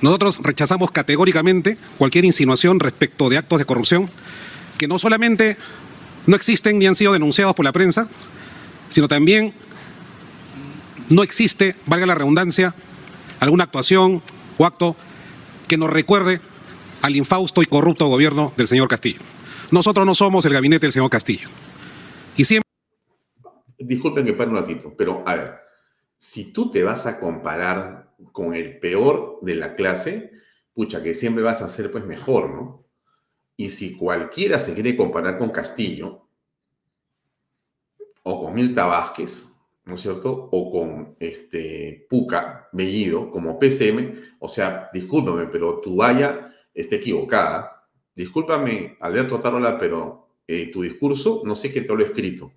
Nosotros 0.00 0.40
rechazamos 0.42 0.90
categóricamente 0.90 1.78
cualquier 1.96 2.24
insinuación 2.24 2.80
respecto 2.80 3.28
de 3.28 3.38
actos 3.38 3.60
de 3.60 3.64
corrupción 3.64 4.10
que 4.78 4.88
no 4.88 4.98
solamente 4.98 5.56
no 6.26 6.34
existen 6.34 6.80
ni 6.80 6.88
han 6.88 6.96
sido 6.96 7.12
denunciados 7.12 7.54
por 7.54 7.64
la 7.64 7.72
prensa, 7.72 8.08
sino 8.90 9.06
también 9.06 9.54
no 11.08 11.22
existe, 11.22 11.76
valga 11.86 12.06
la 12.06 12.16
redundancia, 12.16 12.74
alguna 13.38 13.64
actuación 13.64 14.20
o 14.58 14.66
acto 14.66 14.96
que 15.68 15.76
nos 15.76 15.88
recuerde 15.88 16.40
al 17.04 17.16
infausto 17.16 17.60
y 17.60 17.66
corrupto 17.66 18.06
gobierno 18.06 18.54
del 18.56 18.66
señor 18.66 18.88
Castillo. 18.88 19.20
Nosotros 19.70 20.06
no 20.06 20.14
somos 20.14 20.46
el 20.46 20.54
gabinete 20.54 20.86
del 20.86 20.92
señor 20.92 21.10
Castillo. 21.10 21.50
Y 22.34 22.46
siempre... 22.46 22.66
Disculpen 23.76 24.24
que 24.24 24.32
pare 24.32 24.48
un 24.48 24.56
ratito, 24.56 24.94
pero 24.96 25.22
a 25.26 25.34
ver, 25.34 25.54
si 26.16 26.50
tú 26.50 26.70
te 26.70 26.82
vas 26.82 27.04
a 27.04 27.20
comparar 27.20 28.14
con 28.32 28.54
el 28.54 28.78
peor 28.78 29.38
de 29.42 29.54
la 29.54 29.74
clase, 29.74 30.32
pucha, 30.72 31.02
que 31.02 31.12
siempre 31.12 31.44
vas 31.44 31.60
a 31.60 31.68
ser 31.68 31.92
pues 31.92 32.06
mejor, 32.06 32.48
¿no? 32.48 32.86
Y 33.54 33.68
si 33.68 33.98
cualquiera 33.98 34.58
se 34.58 34.72
quiere 34.72 34.96
comparar 34.96 35.36
con 35.36 35.50
Castillo 35.50 36.26
o 38.22 38.42
con 38.42 38.54
Milta 38.54 38.86
Vázquez, 38.86 39.54
¿no 39.84 39.96
es 39.96 40.00
cierto? 40.00 40.48
O 40.50 40.72
con 40.72 41.16
este 41.20 42.06
Puca, 42.08 42.70
Bellido, 42.72 43.30
como 43.30 43.58
PCM, 43.58 44.38
o 44.38 44.48
sea, 44.48 44.88
discúlpame, 44.90 45.48
pero 45.48 45.80
tu 45.80 45.96
valla 45.96 46.52
está 46.74 46.96
equivocada. 46.96 47.86
Discúlpame, 48.14 48.96
Alberto 49.00 49.38
Tarola, 49.38 49.78
pero 49.78 50.28
eh, 50.46 50.70
tu 50.70 50.82
discurso 50.82 51.42
no 51.44 51.54
sé 51.54 51.72
qué 51.72 51.80
te 51.80 51.94
lo 51.94 52.02
he 52.02 52.06
escrito. 52.06 52.52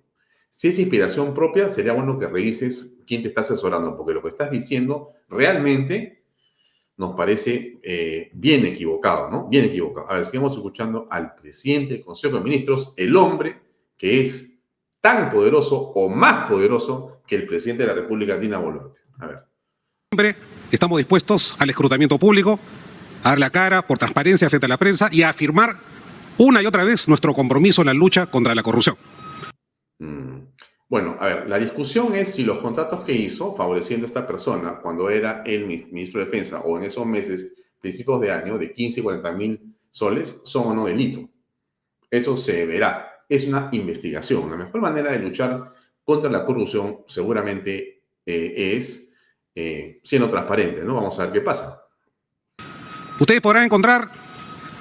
Si 0.50 0.68
es 0.68 0.78
inspiración 0.78 1.34
propia, 1.34 1.68
sería 1.68 1.92
bueno 1.92 2.18
que 2.18 2.26
revises 2.26 2.98
quién 3.06 3.22
te 3.22 3.28
está 3.28 3.42
asesorando, 3.42 3.96
porque 3.96 4.14
lo 4.14 4.22
que 4.22 4.28
estás 4.28 4.50
diciendo 4.50 5.12
realmente 5.28 6.24
nos 6.96 7.14
parece 7.14 7.78
eh, 7.82 8.30
bien 8.34 8.66
equivocado, 8.66 9.30
¿no? 9.30 9.48
Bien 9.48 9.64
equivocado. 9.64 10.10
A 10.10 10.14
ver, 10.14 10.24
sigamos 10.24 10.54
escuchando 10.56 11.06
al 11.10 11.34
presidente 11.36 11.94
del 11.94 12.04
Consejo 12.04 12.38
de 12.38 12.44
Ministros, 12.44 12.92
el 12.96 13.16
hombre 13.16 13.60
que 13.96 14.20
es 14.20 14.58
tan 15.00 15.30
poderoso 15.30 15.76
o 15.76 16.08
más 16.08 16.48
poderoso 16.48 17.20
que 17.26 17.36
el 17.36 17.46
presidente 17.46 17.84
de 17.84 17.88
la 17.88 17.94
República, 17.94 18.36
Dina 18.36 18.58
Boluarte. 18.58 19.00
A 19.20 19.26
ver. 19.26 20.36
Estamos 20.72 20.98
dispuestos 20.98 21.54
al 21.58 21.70
escrutamiento 21.70 22.18
público, 22.18 22.58
a 23.22 23.30
dar 23.30 23.38
la 23.38 23.50
cara 23.50 23.82
por 23.82 23.98
transparencia 23.98 24.48
frente 24.48 24.66
a 24.66 24.68
la 24.68 24.76
prensa 24.76 25.08
y 25.10 25.22
afirmar 25.22 25.76
una 26.38 26.62
y 26.62 26.66
otra 26.66 26.84
vez 26.84 27.08
nuestro 27.08 27.34
compromiso 27.34 27.82
en 27.82 27.86
la 27.86 27.94
lucha 27.94 28.26
contra 28.26 28.54
la 28.54 28.62
corrupción. 28.62 28.96
Mm. 29.98 30.38
Bueno, 30.88 31.18
a 31.20 31.26
ver, 31.26 31.48
la 31.48 31.58
discusión 31.58 32.14
es 32.14 32.32
si 32.32 32.44
los 32.44 32.58
contratos 32.58 33.00
que 33.00 33.12
hizo 33.12 33.54
favoreciendo 33.54 34.06
a 34.06 34.08
esta 34.08 34.26
persona 34.26 34.78
cuando 34.80 35.10
era 35.10 35.42
el 35.44 35.66
ministro 35.66 36.20
de 36.20 36.26
Defensa 36.26 36.60
o 36.60 36.78
en 36.78 36.84
esos 36.84 37.04
meses, 37.04 37.54
principios 37.78 38.20
de 38.22 38.32
año, 38.32 38.56
de 38.56 38.72
15 38.72 39.00
y 39.00 39.02
40 39.02 39.32
mil 39.32 39.76
soles, 39.90 40.40
son 40.44 40.68
o 40.68 40.74
no 40.74 40.86
delito. 40.86 41.28
Eso 42.10 42.38
se 42.38 42.64
verá. 42.64 43.22
Es 43.28 43.46
una 43.46 43.68
investigación. 43.72 44.50
La 44.50 44.56
mejor 44.56 44.80
manera 44.80 45.12
de 45.12 45.18
luchar 45.18 45.74
contra 46.02 46.30
la 46.30 46.46
corrupción 46.46 47.00
seguramente 47.06 48.04
eh, 48.24 48.54
es 48.76 49.14
eh, 49.54 50.00
siendo 50.02 50.30
transparente, 50.30 50.84
¿no? 50.84 50.94
Vamos 50.94 51.18
a 51.18 51.24
ver 51.24 51.32
qué 51.32 51.40
pasa. 51.42 51.87
Ustedes 53.18 53.40
podrán 53.40 53.64
encontrar 53.64 54.08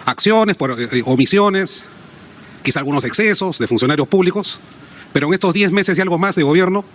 acciones, 0.05 0.55
por, 0.55 0.79
eh, 0.79 1.01
omisiones, 1.05 1.85
quizá 2.63 2.79
algunos 2.79 3.03
excesos 3.03 3.57
de 3.57 3.67
funcionarios 3.67 4.07
públicos, 4.07 4.59
pero 5.11 5.27
en 5.27 5.33
estos 5.33 5.53
10 5.53 5.71
meses 5.71 5.97
y 5.97 6.01
algo 6.01 6.17
más 6.17 6.35
de 6.35 6.43
gobierno 6.43 6.85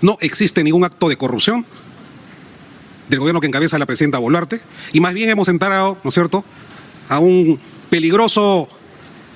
no 0.00 0.16
existe 0.20 0.62
ningún 0.64 0.84
acto 0.84 1.08
de 1.08 1.16
corrupción 1.16 1.66
del 3.08 3.20
gobierno 3.20 3.40
que 3.40 3.46
encabeza 3.46 3.78
la 3.78 3.86
presidenta 3.86 4.18
Boluarte, 4.18 4.60
y 4.92 5.00
más 5.00 5.14
bien 5.14 5.28
hemos 5.28 5.48
entrado, 5.48 5.98
¿no 6.02 6.08
es 6.08 6.14
cierto?, 6.14 6.44
a 7.08 7.20
un 7.20 7.60
peligroso 7.88 8.68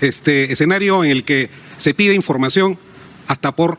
este, 0.00 0.52
escenario 0.52 1.04
en 1.04 1.10
el 1.10 1.24
que 1.24 1.50
se 1.76 1.94
pide 1.94 2.14
información 2.14 2.78
hasta 3.28 3.54
por 3.54 3.78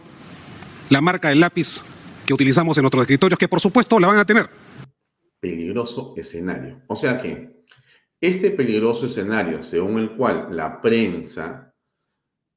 la 0.89 1.01
marca 1.01 1.29
del 1.29 1.41
lápiz 1.41 1.83
que 2.25 2.33
utilizamos 2.33 2.77
en 2.77 2.83
nuestros 2.83 3.03
escritorios, 3.03 3.37
que 3.37 3.47
por 3.47 3.59
supuesto 3.59 3.99
la 3.99 4.07
van 4.07 4.17
a 4.17 4.25
tener. 4.25 4.49
Peligroso 5.39 6.13
escenario. 6.15 6.81
O 6.87 6.95
sea 6.95 7.17
que 7.19 7.60
este 8.21 8.51
peligroso 8.51 9.07
escenario, 9.07 9.63
según 9.63 9.97
el 9.99 10.11
cual 10.15 10.55
la 10.55 10.79
prensa 10.79 11.73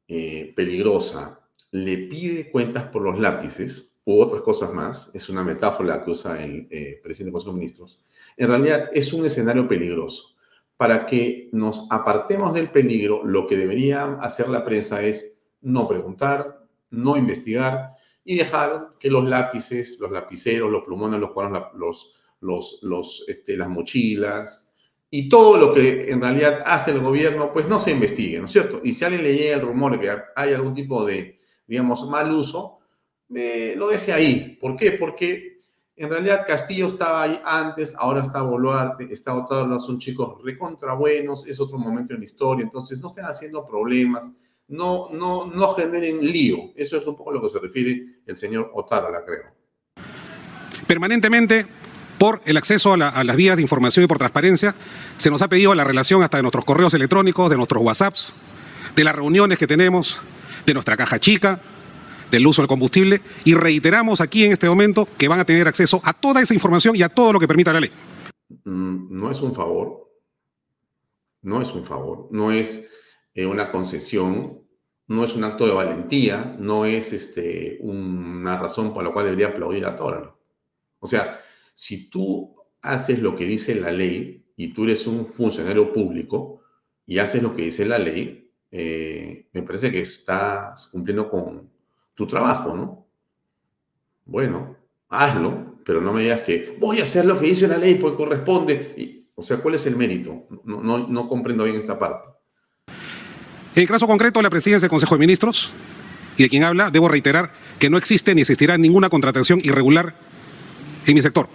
eh, 0.07 0.53
peligrosa 0.55 1.41
le 1.71 1.97
pide 1.97 2.51
cuentas 2.51 2.85
por 2.85 3.01
los 3.01 3.19
lápices 3.19 4.03
u 4.05 4.21
otras 4.21 4.43
cosas 4.43 4.75
más, 4.75 5.11
es 5.15 5.31
una 5.31 5.43
metáfora 5.43 6.05
que 6.05 6.11
usa 6.11 6.45
el 6.45 6.69
eh, 6.71 7.01
presidente 7.03 7.39
de 7.39 7.45
los 7.47 7.55
Ministros, 7.55 8.05
en 8.37 8.49
realidad 8.49 8.91
es 8.93 9.13
un 9.15 9.25
escenario 9.25 9.67
peligroso. 9.67 10.37
Para 10.77 11.07
que 11.07 11.49
nos 11.53 11.87
apartemos 11.91 12.53
del 12.53 12.69
peligro, 12.69 13.25
lo 13.25 13.47
que 13.47 13.57
debería 13.57 14.19
hacer 14.21 14.49
la 14.49 14.65
prensa 14.65 15.03
es 15.03 15.41
no 15.61 15.87
preguntar, 15.87 16.67
no 16.91 17.17
investigar 17.17 17.93
y 18.25 18.37
dejar 18.37 18.91
que 18.99 19.09
los 19.09 19.25
lápices, 19.25 19.99
los 20.01 20.11
lapiceros, 20.11 20.71
los 20.71 20.85
plumones, 20.85 21.21
los 21.21 21.31
cuadernos, 21.31 21.73
los, 21.75 22.13
los, 22.41 22.81
los, 22.83 23.25
este, 23.29 23.57
las 23.57 23.69
mochilas 23.69 24.65
y 25.17 25.29
todo 25.29 25.57
lo 25.57 25.73
que 25.73 26.11
en 26.11 26.21
realidad 26.21 26.65
hace 26.67 26.91
el 26.91 26.99
gobierno, 26.99 27.53
pues 27.53 27.69
no 27.69 27.79
se 27.79 27.93
investigue, 27.93 28.41
¿no 28.41 28.47
es 28.47 28.51
cierto? 28.51 28.81
Y 28.83 28.95
si 28.95 29.05
alguien 29.05 29.23
le 29.23 29.37
llega 29.37 29.55
el 29.55 29.61
rumor 29.61 29.93
de 29.93 30.01
que 30.01 30.13
hay 30.35 30.53
algún 30.53 30.75
tipo 30.75 31.05
de 31.05 31.39
digamos, 31.69 32.05
mal 32.11 32.33
uso, 32.33 32.81
me 33.29 33.77
lo 33.77 33.87
deje 33.87 34.13
ahí. 34.13 34.59
¿Por 34.61 34.75
qué? 34.75 34.91
Porque 34.91 35.61
en 35.95 36.11
realidad 36.11 36.45
Castillo 36.45 36.89
estaba 36.89 37.23
ahí 37.23 37.41
antes, 37.45 37.95
ahora 37.97 38.23
está 38.23 38.43
Boluarte, 38.43 39.07
está 39.09 39.37
Otávio, 39.37 39.79
son 39.79 40.01
chicos 40.01 40.43
recontra 40.43 40.95
buenos, 40.95 41.47
es 41.47 41.61
otro 41.61 41.79
momento 41.79 42.15
en 42.15 42.19
la 42.19 42.25
historia, 42.25 42.65
entonces 42.65 42.99
no 43.01 43.11
estén 43.11 43.27
haciendo 43.27 43.65
problemas, 43.65 44.29
no, 44.67 45.11
no, 45.13 45.47
no 45.47 45.75
generen 45.75 46.27
lío. 46.27 46.73
Eso 46.75 46.97
es 46.97 47.07
un 47.07 47.15
poco 47.15 47.31
a 47.31 47.35
lo 47.35 47.41
que 47.41 47.51
se 47.51 47.61
refiere 47.61 48.21
el 48.27 48.37
señor 48.37 48.73
la 48.75 49.25
creo. 49.25 49.45
Permanentemente, 50.89 51.67
por 52.19 52.41
el 52.45 52.57
acceso 52.57 52.95
a, 52.95 53.25
las 53.25 53.37
vías 53.37 53.57
de 53.57 53.63
información 53.63 54.05
y 54.05 54.09
por 54.09 54.19
transparencia, 54.19 54.75
se 55.19 55.31
nos 55.31 55.43
ha 55.43 55.49
pedido 55.49 55.75
la 55.75 55.85
relación 55.85 56.23
hasta 56.23 56.39
de 56.39 56.43
nuestros 56.43 56.65
correos 56.65 56.95
electrónicos, 56.95 57.51
de 57.51 57.57
nuestros 57.57 57.83
WhatsApps, 57.83 58.35
de 58.95 59.05
las 59.05 59.15
reuniones 59.15 59.59
que 59.59 59.67
tenemos, 59.67 60.21
de 60.67 60.75
nuestra 60.75 60.97
caja 60.97 61.19
chica, 61.19 61.61
del 62.31 62.47
uso 62.47 62.63
del 62.63 62.69
combustible 62.69 63.21
y 63.45 63.55
reiteramos 63.55 64.21
aquí 64.21 64.45
en 64.45 64.53
este 64.53 64.69
momento 64.69 65.09
que 65.17 65.29
van 65.29 65.41
a 65.41 65.45
tener 65.45 65.69
acceso 65.69 66.01
a 66.05 66.13
toda 66.13 66.41
esa 66.41 66.55
información 66.55 66.97
y 66.97 67.03
a 67.03 67.09
todo 67.09 67.33
lo 67.33 67.41
que 67.41 67.47
permita 67.47 67.73
la 67.73 67.81
ley. 67.81 67.93
Mm, 68.65 69.19
no 69.19 69.31
es 69.31 69.41
un 69.41 69.55
favor, 69.55 70.11
no 71.43 71.63
es 71.63 71.73
un 71.73 71.85
favor, 71.85 72.29
no 72.31 72.51
es 72.51 72.91
eh, 73.35 73.47
una 73.47 73.71
concesión, 73.71 74.63
no 75.07 75.25
es 75.25 75.35
un 75.35 75.45
acto 75.45 75.67
de 75.67 75.75
valentía, 75.75 76.57
no 76.59 76.87
es 76.87 77.13
este, 77.13 77.79
una 77.83 78.59
razón 78.59 78.93
por 78.93 79.05
la 79.05 79.13
cual 79.13 79.27
debería 79.27 79.49
aplaudir 79.49 79.85
a 79.85 79.95
Tóralo. 79.95 80.39
O 80.99 81.07
sea, 81.07 81.44
si 81.75 82.09
tú 82.09 82.55
haces 82.81 83.19
lo 83.19 83.35
que 83.35 83.45
dice 83.45 83.75
la 83.75 83.91
ley 83.91 84.45
y 84.57 84.69
tú 84.69 84.85
eres 84.85 85.07
un 85.07 85.27
funcionario 85.27 85.93
público 85.93 86.63
y 87.07 87.19
haces 87.19 87.43
lo 87.43 87.55
que 87.55 87.63
dice 87.63 87.85
la 87.85 87.99
ley, 87.99 88.51
eh, 88.71 89.47
me 89.53 89.63
parece 89.63 89.91
que 89.91 90.01
estás 90.01 90.87
cumpliendo 90.89 91.29
con 91.29 91.69
tu 92.15 92.27
trabajo, 92.27 92.77
¿no? 92.77 93.07
Bueno, 94.25 94.77
hazlo, 95.09 95.81
pero 95.85 96.01
no 96.01 96.13
me 96.13 96.23
digas 96.23 96.43
que 96.43 96.77
voy 96.79 97.01
a 97.01 97.03
hacer 97.03 97.25
lo 97.25 97.39
que 97.39 97.47
dice 97.47 97.69
la 97.69 97.79
ley 97.79 97.97
porque 97.97 98.17
corresponde. 98.17 98.95
Y, 98.97 99.29
o 99.35 99.43
sea, 99.43 99.59
¿cuál 99.59 99.75
es 99.75 99.87
el 99.87 99.97
mérito? 99.97 100.47
No, 100.65 101.07
no, 101.07 101.29
comprendo 101.29 101.65
bien 101.65 101.77
esta 101.77 101.99
parte. 101.99 102.29
En 103.75 103.87
caso 103.87 104.07
concreto 104.07 104.41
la 104.41 104.51
presidencia 104.51 104.87
del 104.87 104.91
Consejo 104.91 105.17
de 105.17 105.19
Ministros 105.19 105.73
y 106.37 106.45
de 106.45 106.49
quien 106.49 106.63
habla, 106.63 106.91
debo 106.91 107.09
reiterar 107.09 107.53
que 107.79 107.91
no 107.91 107.99
existe 107.99 108.35
ni 108.35 108.43
existirá 108.43 108.79
ninguna 108.79 109.11
contratación 109.11 109.61
irregular 109.63 110.15
en 111.07 111.15
mi 111.15 111.23
sector. 111.23 111.49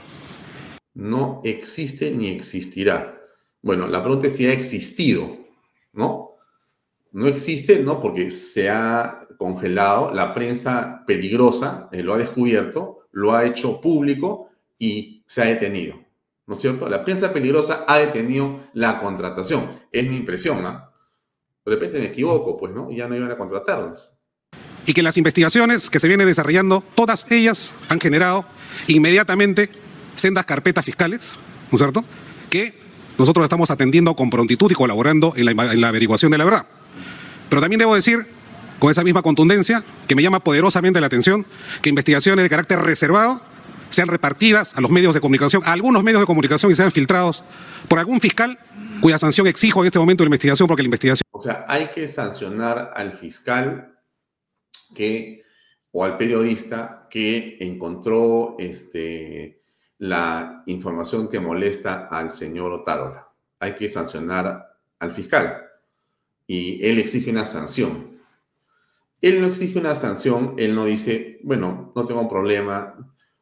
No 0.94 1.42
existe 1.44 2.12
ni 2.12 2.30
existirá. 2.30 3.18
Bueno, 3.62 3.88
la 3.88 4.02
pregunta 4.02 4.28
es 4.28 4.36
si 4.36 4.48
ha 4.48 4.54
existido, 4.54 5.38
¿no? 5.94 6.30
no 7.12 7.28
existe, 7.28 7.80
¿no? 7.80 8.00
Porque 8.00 8.30
se 8.30 8.70
ha 8.70 9.28
congelado, 9.38 10.14
la 10.14 10.34
prensa 10.34 11.04
peligrosa 11.08 11.90
eh, 11.92 12.04
lo 12.04 12.14
ha 12.14 12.18
descubierto, 12.18 13.08
lo 13.12 13.34
ha 13.34 13.46
hecho 13.46 13.80
público 13.82 14.50
y 14.78 15.24
se 15.26 15.42
ha 15.42 15.46
detenido, 15.46 15.96
¿no 16.46 16.56
es 16.56 16.62
cierto? 16.62 16.88
La 16.88 17.04
prensa 17.04 17.34
peligrosa 17.34 17.86
ha 17.88 17.98
detenido 17.98 18.60
la 18.74 19.00
contratación, 19.00 19.70
es 19.92 20.08
mi 20.08 20.18
impresión, 20.18 20.62
¿no? 20.62 20.90
De 21.66 21.72
repente 21.76 22.00
me 22.00 22.06
equivoco, 22.06 22.58
pues, 22.58 22.74
¿no? 22.74 22.90
Ya 22.92 23.08
no 23.08 23.16
iban 23.16 23.32
a 23.32 23.38
contratarlas. 23.38 24.19
Y 24.90 24.94
que 24.94 25.04
las 25.04 25.18
investigaciones 25.18 25.88
que 25.92 26.00
se 26.00 26.08
vienen 26.08 26.26
desarrollando, 26.26 26.84
todas 26.96 27.32
ellas 27.32 27.76
han 27.90 28.00
generado 28.00 28.44
inmediatamente 28.88 29.70
sendas 30.16 30.48
carpetas 30.48 30.84
fiscales, 30.84 31.34
¿no 31.70 31.76
es 31.76 31.80
cierto? 31.80 32.04
Que 32.50 32.74
nosotros 33.20 33.44
estamos 33.44 33.70
atendiendo 33.70 34.16
con 34.16 34.32
prontitud 34.32 34.72
y 34.72 34.74
colaborando 34.74 35.34
en 35.36 35.46
la, 35.46 35.76
la 35.76 35.90
averiguación 35.90 36.32
de 36.32 36.40
la 36.40 36.46
verdad. 36.46 36.66
Pero 37.50 37.62
también 37.62 37.78
debo 37.78 37.94
decir, 37.94 38.26
con 38.80 38.90
esa 38.90 39.04
misma 39.04 39.22
contundencia, 39.22 39.84
que 40.08 40.16
me 40.16 40.24
llama 40.24 40.40
poderosamente 40.40 41.00
la 41.00 41.06
atención 41.06 41.46
que 41.84 41.90
investigaciones 41.90 42.42
de 42.42 42.50
carácter 42.50 42.80
reservado 42.80 43.42
sean 43.90 44.08
repartidas 44.08 44.76
a 44.76 44.82
los 44.82 44.90
medios 44.90 45.14
de 45.14 45.22
comunicación, 45.22 45.62
a 45.68 45.74
algunos 45.74 46.02
medios 46.02 46.20
de 46.20 46.26
comunicación 46.26 46.72
y 46.72 46.76
sean 46.76 46.92
filtrados 46.92 47.44
por 47.88 48.00
algún 48.00 48.20
fiscal 48.20 48.58
cuya 49.02 49.20
sanción 49.20 49.46
exijo 49.46 49.82
en 49.82 49.86
este 49.86 50.00
momento 50.00 50.24
de 50.24 50.30
investigación 50.30 50.68
porque 50.68 50.82
la 50.82 50.88
investigación... 50.88 51.22
O 51.30 51.42
sea, 51.44 51.66
hay 51.68 51.90
que 51.94 52.08
sancionar 52.08 52.92
al 52.96 53.14
fiscal 53.14 53.89
que, 54.94 55.44
o 55.92 56.04
al 56.04 56.18
periodista 56.18 57.08
que 57.10 57.58
encontró 57.60 58.56
este, 58.60 59.62
la 59.98 60.64
información 60.68 61.28
que 61.28 61.40
molesta 61.40 62.08
al 62.08 62.32
señor 62.32 62.72
Otárola. 62.72 63.32
Hay 63.60 63.76
que 63.76 63.90
sancionar 63.90 64.78
al 65.00 65.14
fiscal 65.14 65.66
y 66.48 66.86
él 66.86 67.00
exige 67.00 67.32
una 67.32 67.46
sanción. 67.46 68.20
Él 69.22 69.42
no 69.42 69.48
exige 69.48 69.78
una 69.78 69.96
sanción, 69.96 70.56
él 70.58 70.74
no 70.74 70.86
dice, 70.86 71.40
bueno, 71.44 71.92
no 71.96 72.06
tengo 72.06 72.22
un 72.22 72.30
problema, 72.30 72.96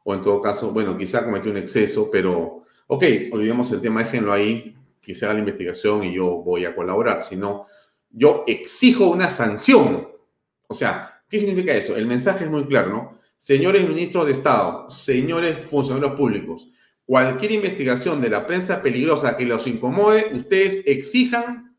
o 0.03 0.13
en 0.13 0.21
todo 0.21 0.41
caso, 0.41 0.71
bueno, 0.71 0.97
quizá 0.97 1.23
cometió 1.23 1.51
un 1.51 1.57
exceso, 1.57 2.09
pero, 2.11 2.63
ok, 2.87 3.03
olvidemos 3.31 3.71
el 3.71 3.81
tema, 3.81 4.03
déjenlo 4.03 4.33
ahí, 4.33 4.75
que 5.01 5.13
haga 5.23 5.33
la 5.33 5.39
investigación 5.39 6.03
y 6.03 6.13
yo 6.13 6.25
voy 6.37 6.65
a 6.65 6.75
colaborar, 6.75 7.23
sino 7.23 7.67
yo 8.09 8.43
exijo 8.45 9.07
una 9.09 9.29
sanción. 9.29 10.09
O 10.67 10.73
sea, 10.73 11.16
¿qué 11.29 11.39
significa 11.39 11.73
eso? 11.73 11.95
El 11.95 12.05
mensaje 12.05 12.45
es 12.45 12.49
muy 12.49 12.65
claro, 12.65 12.89
¿no? 12.89 13.19
Señores 13.37 13.87
ministros 13.87 14.25
de 14.25 14.31
Estado, 14.31 14.89
señores 14.89 15.59
funcionarios 15.69 16.17
públicos, 16.17 16.69
cualquier 17.05 17.51
investigación 17.51 18.19
de 18.19 18.29
la 18.29 18.45
prensa 18.47 18.81
peligrosa 18.81 19.37
que 19.37 19.45
los 19.45 19.67
incomode, 19.67 20.33
ustedes 20.33 20.85
exijan 20.87 21.77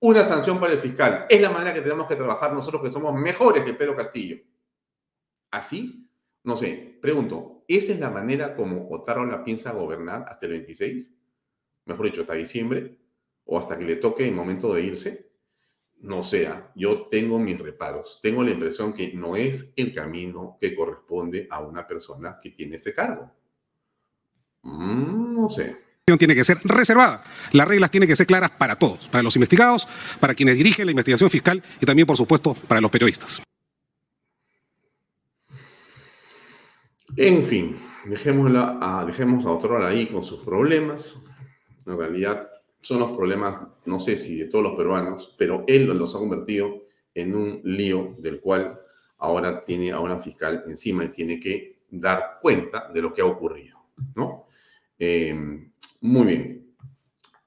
una 0.00 0.24
sanción 0.24 0.60
para 0.60 0.74
el 0.74 0.80
fiscal. 0.80 1.26
Es 1.30 1.40
la 1.40 1.50
manera 1.50 1.72
que 1.72 1.80
tenemos 1.80 2.06
que 2.06 2.16
trabajar 2.16 2.52
nosotros 2.52 2.82
que 2.82 2.92
somos 2.92 3.14
mejores 3.14 3.64
que 3.64 3.72
Pedro 3.72 3.96
Castillo. 3.96 4.38
¿Así? 5.50 6.10
No 6.42 6.58
sé, 6.58 6.98
pregunto, 7.00 7.64
¿esa 7.68 7.92
es 7.92 8.00
la 8.00 8.10
manera 8.10 8.54
como 8.54 8.90
Otárola 8.90 9.42
piensa 9.44 9.72
gobernar 9.72 10.26
hasta 10.28 10.44
el 10.44 10.52
26? 10.52 11.14
Mejor 11.86 12.06
dicho, 12.06 12.20
hasta 12.20 12.34
diciembre 12.34 12.98
o 13.44 13.58
hasta 13.58 13.78
que 13.78 13.84
le 13.84 13.96
toque 13.96 14.28
el 14.28 14.34
momento 14.34 14.74
de 14.74 14.82
irse 14.82 15.30
no 16.04 16.22
sea, 16.22 16.70
yo 16.74 17.08
tengo 17.10 17.38
mis 17.38 17.58
reparos. 17.58 18.20
Tengo 18.22 18.42
la 18.44 18.50
impresión 18.50 18.92
que 18.92 19.12
no 19.14 19.36
es 19.36 19.72
el 19.76 19.92
camino 19.92 20.56
que 20.60 20.74
corresponde 20.74 21.48
a 21.50 21.60
una 21.60 21.86
persona 21.86 22.38
que 22.40 22.50
tiene 22.50 22.76
ese 22.76 22.92
cargo. 22.92 23.32
Mm, 24.62 25.34
no 25.34 25.48
sé. 25.48 25.84
Tiene 26.18 26.34
que 26.34 26.44
ser 26.44 26.58
reservada. 26.64 27.24
Las 27.52 27.66
reglas 27.66 27.90
tienen 27.90 28.08
que 28.08 28.16
ser 28.16 28.26
claras 28.26 28.50
para 28.50 28.76
todos, 28.76 29.08
para 29.08 29.22
los 29.22 29.34
investigados, 29.36 29.88
para 30.20 30.34
quienes 30.34 30.56
dirigen 30.56 30.84
la 30.84 30.92
investigación 30.92 31.30
fiscal 31.30 31.62
y 31.80 31.86
también, 31.86 32.06
por 32.06 32.18
supuesto, 32.18 32.54
para 32.68 32.80
los 32.80 32.90
periodistas. 32.90 33.42
En 37.16 37.44
fin, 37.44 37.78
dejémosla 38.04 38.78
a, 38.82 39.04
dejemos 39.06 39.46
a 39.46 39.50
otro 39.50 39.84
ahí 39.86 40.06
con 40.06 40.22
sus 40.22 40.42
problemas. 40.42 41.24
En 41.86 41.96
realidad, 41.96 42.50
son 42.84 42.98
los 42.98 43.16
problemas, 43.16 43.58
no 43.86 43.98
sé 43.98 44.18
si 44.18 44.36
de 44.36 44.44
todos 44.44 44.62
los 44.62 44.76
peruanos, 44.76 45.34
pero 45.38 45.64
él 45.66 45.86
los 45.86 46.14
ha 46.14 46.18
convertido 46.18 46.82
en 47.14 47.34
un 47.34 47.60
lío 47.64 48.14
del 48.18 48.40
cual 48.40 48.78
ahora 49.18 49.64
tiene 49.64 49.90
a 49.90 50.00
una 50.00 50.18
fiscal 50.18 50.64
encima 50.66 51.04
y 51.04 51.08
tiene 51.08 51.40
que 51.40 51.78
dar 51.90 52.38
cuenta 52.42 52.90
de 52.92 53.00
lo 53.00 53.12
que 53.12 53.22
ha 53.22 53.26
ocurrido, 53.26 53.78
¿no? 54.14 54.48
Em, 54.98 55.72
muy 56.02 56.26
bien. 56.26 56.74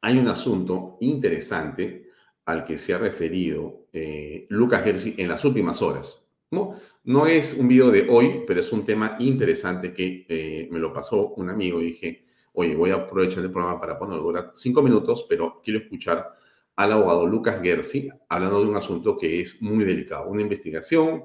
Hay 0.02 0.18
un 0.18 0.28
asunto 0.28 0.98
interesante 1.02 2.10
al 2.46 2.66
que 2.66 2.80
se 2.80 2.96
ha 2.96 2.98
referido 2.98 3.88
eh, 3.94 4.48
Lucas 4.50 4.84
Gersi 4.84 5.14
en 5.18 5.28
las 5.28 5.46
últimas 5.46 5.82
horas. 5.82 6.28
¿no? 6.50 6.80
no 7.04 7.28
es 7.28 7.54
un 7.54 7.68
video 7.68 7.92
de 7.92 8.08
hoy, 8.10 8.44
pero 8.48 8.60
es 8.60 8.72
un 8.72 8.84
tema 8.84 9.16
interesante 9.20 9.94
que 9.94 10.26
eh, 10.28 10.68
me 10.72 10.80
lo 10.80 10.92
pasó 10.92 11.34
un 11.36 11.50
amigo 11.50 11.82
y 11.82 11.86
dije, 11.86 12.26
oye, 12.60 12.76
voy 12.76 12.90
a 12.90 12.96
aprovechar 12.96 13.44
el 13.44 13.52
programa 13.52 13.80
para 13.80 14.00
ponerlo, 14.00 14.24
dura 14.24 14.50
cinco 14.52 14.82
minutos, 14.82 15.28
pero 15.30 15.62
quiero 15.64 15.80
escuchar 15.80 16.34
al 16.76 16.92
abogado 16.92 17.28
Lucas 17.28 17.62
Gersi 17.62 18.10
hablando 18.28 18.64
de 18.64 18.70
un 18.70 18.76
asunto 18.76 19.16
que 19.16 19.42
es 19.42 19.62
muy 19.62 19.84
delicado, 19.84 20.28
una 20.28 20.42
investigación. 20.42 21.24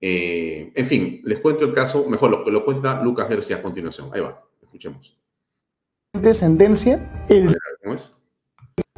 Eh, 0.00 0.70
en 0.72 0.86
fin, 0.86 1.20
les 1.24 1.40
cuento 1.40 1.64
el 1.64 1.72
caso, 1.72 2.08
mejor 2.08 2.30
lo, 2.30 2.48
lo 2.48 2.64
cuenta 2.64 3.02
Lucas 3.02 3.26
Gersi 3.26 3.52
a 3.52 3.60
continuación. 3.60 4.10
Ahí 4.12 4.20
va, 4.20 4.44
escuchemos. 4.62 5.18
sentencia, 6.32 7.26
el... 7.28 7.56
¿Cómo 7.82 7.96
es? 7.96 8.12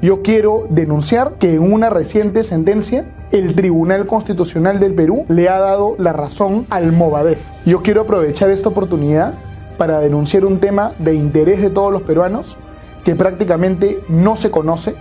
Yo 0.02 0.22
quiero 0.22 0.66
denunciar 0.68 1.38
que 1.38 1.54
en 1.54 1.72
una 1.72 1.88
reciente 1.88 2.42
sentencia 2.42 3.28
el 3.32 3.54
Tribunal 3.54 4.06
Constitucional 4.06 4.78
del 4.78 4.94
Perú 4.94 5.24
le 5.30 5.48
ha 5.48 5.58
dado 5.58 5.96
la 5.98 6.12
razón 6.12 6.66
al 6.68 6.92
Movadef. 6.92 7.40
Yo 7.64 7.82
quiero 7.82 8.02
aprovechar 8.02 8.50
esta 8.50 8.68
oportunidad 8.68 9.45
para 9.76 10.00
denunciar 10.00 10.44
un 10.44 10.58
tema 10.58 10.92
de 10.98 11.14
interés 11.14 11.60
de 11.60 11.70
todos 11.70 11.92
los 11.92 12.02
peruanos 12.02 12.56
que 13.04 13.14
prácticamente 13.14 14.02
no 14.08 14.36
se 14.36 14.50
conoce 14.50 14.94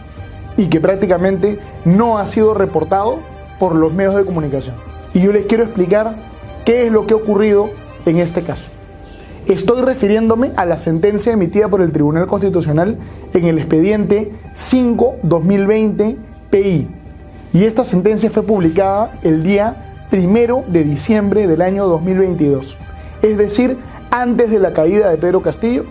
y 0.58 0.68
que 0.68 0.80
prácticamente 0.80 1.60
no 1.86 2.18
ha 2.18 2.26
sido 2.26 2.54
reportado 2.54 3.20
por 3.60 3.76
los 3.76 3.94
medios 3.94 4.16
de 4.16 4.26
comunicación. 4.26 4.76
Y 5.14 5.22
yo 5.22 5.32
les 5.32 5.46
quiero 5.46 5.64
explicar 5.64 6.16
qué 6.66 6.86
es 6.86 6.92
lo 6.92 7.08
que 7.08 7.14
ha 7.14 7.18
ocurrido 7.18 7.70
en 8.06 8.18
este 8.18 8.44
caso. 8.44 8.72
Estoy 9.48 9.82
refiriéndome 9.84 10.52
a 10.56 10.66
la 10.66 10.78
sentencia 10.78 11.32
emitida 11.32 11.68
por 11.68 11.82
el 11.82 11.92
Tribunal 11.92 12.26
Constitucional 12.26 12.98
en 13.34 13.46
el 13.46 13.60
expediente 13.60 14.32
5-2020 14.56 16.18
PI. 16.50 16.88
Y 17.54 17.64
esta 17.64 17.84
sentencia 17.84 18.30
fue 18.30 18.44
publicada 18.44 19.20
el 19.24 19.44
día 19.44 20.08
primero 20.10 20.64
de 20.68 20.84
diciembre 20.84 21.48
del 21.48 21.62
año 21.62 21.86
2022. 21.88 22.78
Es 23.26 23.40
decir, 23.40 23.80
antes 24.12 24.52
de 24.52 24.60
la 24.60 24.72
caída 24.72 25.10
de 25.10 25.18
Pedro 25.18 25.42
Castillo, 25.42 25.86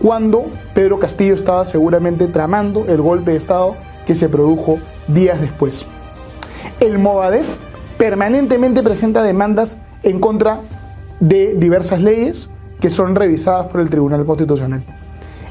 cuando 0.00 0.46
Pedro 0.72 0.98
Castillo 0.98 1.34
estaba 1.34 1.66
seguramente 1.66 2.26
tramando 2.26 2.86
el 2.88 3.02
golpe 3.02 3.32
de 3.32 3.36
Estado 3.36 3.76
que 4.06 4.14
se 4.14 4.30
produjo 4.30 4.78
días 5.06 5.42
después. 5.42 5.84
El 6.80 6.98
Movadef 6.98 7.58
permanentemente 7.98 8.82
presenta 8.82 9.22
demandas 9.22 9.76
en 10.02 10.20
contra 10.20 10.60
de 11.20 11.52
diversas 11.52 12.00
leyes 12.00 12.48
que 12.80 12.88
son 12.88 13.14
revisadas 13.14 13.66
por 13.66 13.82
el 13.82 13.90
Tribunal 13.90 14.24
Constitucional. 14.24 14.82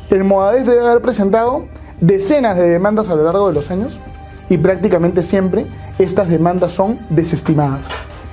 El 0.10 0.24
Movadef 0.24 0.66
debe 0.66 0.82
haber 0.82 1.04
presentado 1.04 1.68
decenas 2.02 2.58
de 2.58 2.70
demandas 2.70 3.12
a 3.12 3.16
lo 3.16 3.24
largo 3.24 3.50
de 3.50 3.54
los 3.54 3.70
años 3.70 4.00
y 4.50 4.58
prácticamente 4.58 5.22
siempre 5.22 5.68
estas 6.00 6.28
demandas 6.28 6.72
son 6.72 7.00
desestimadas. 7.12 7.88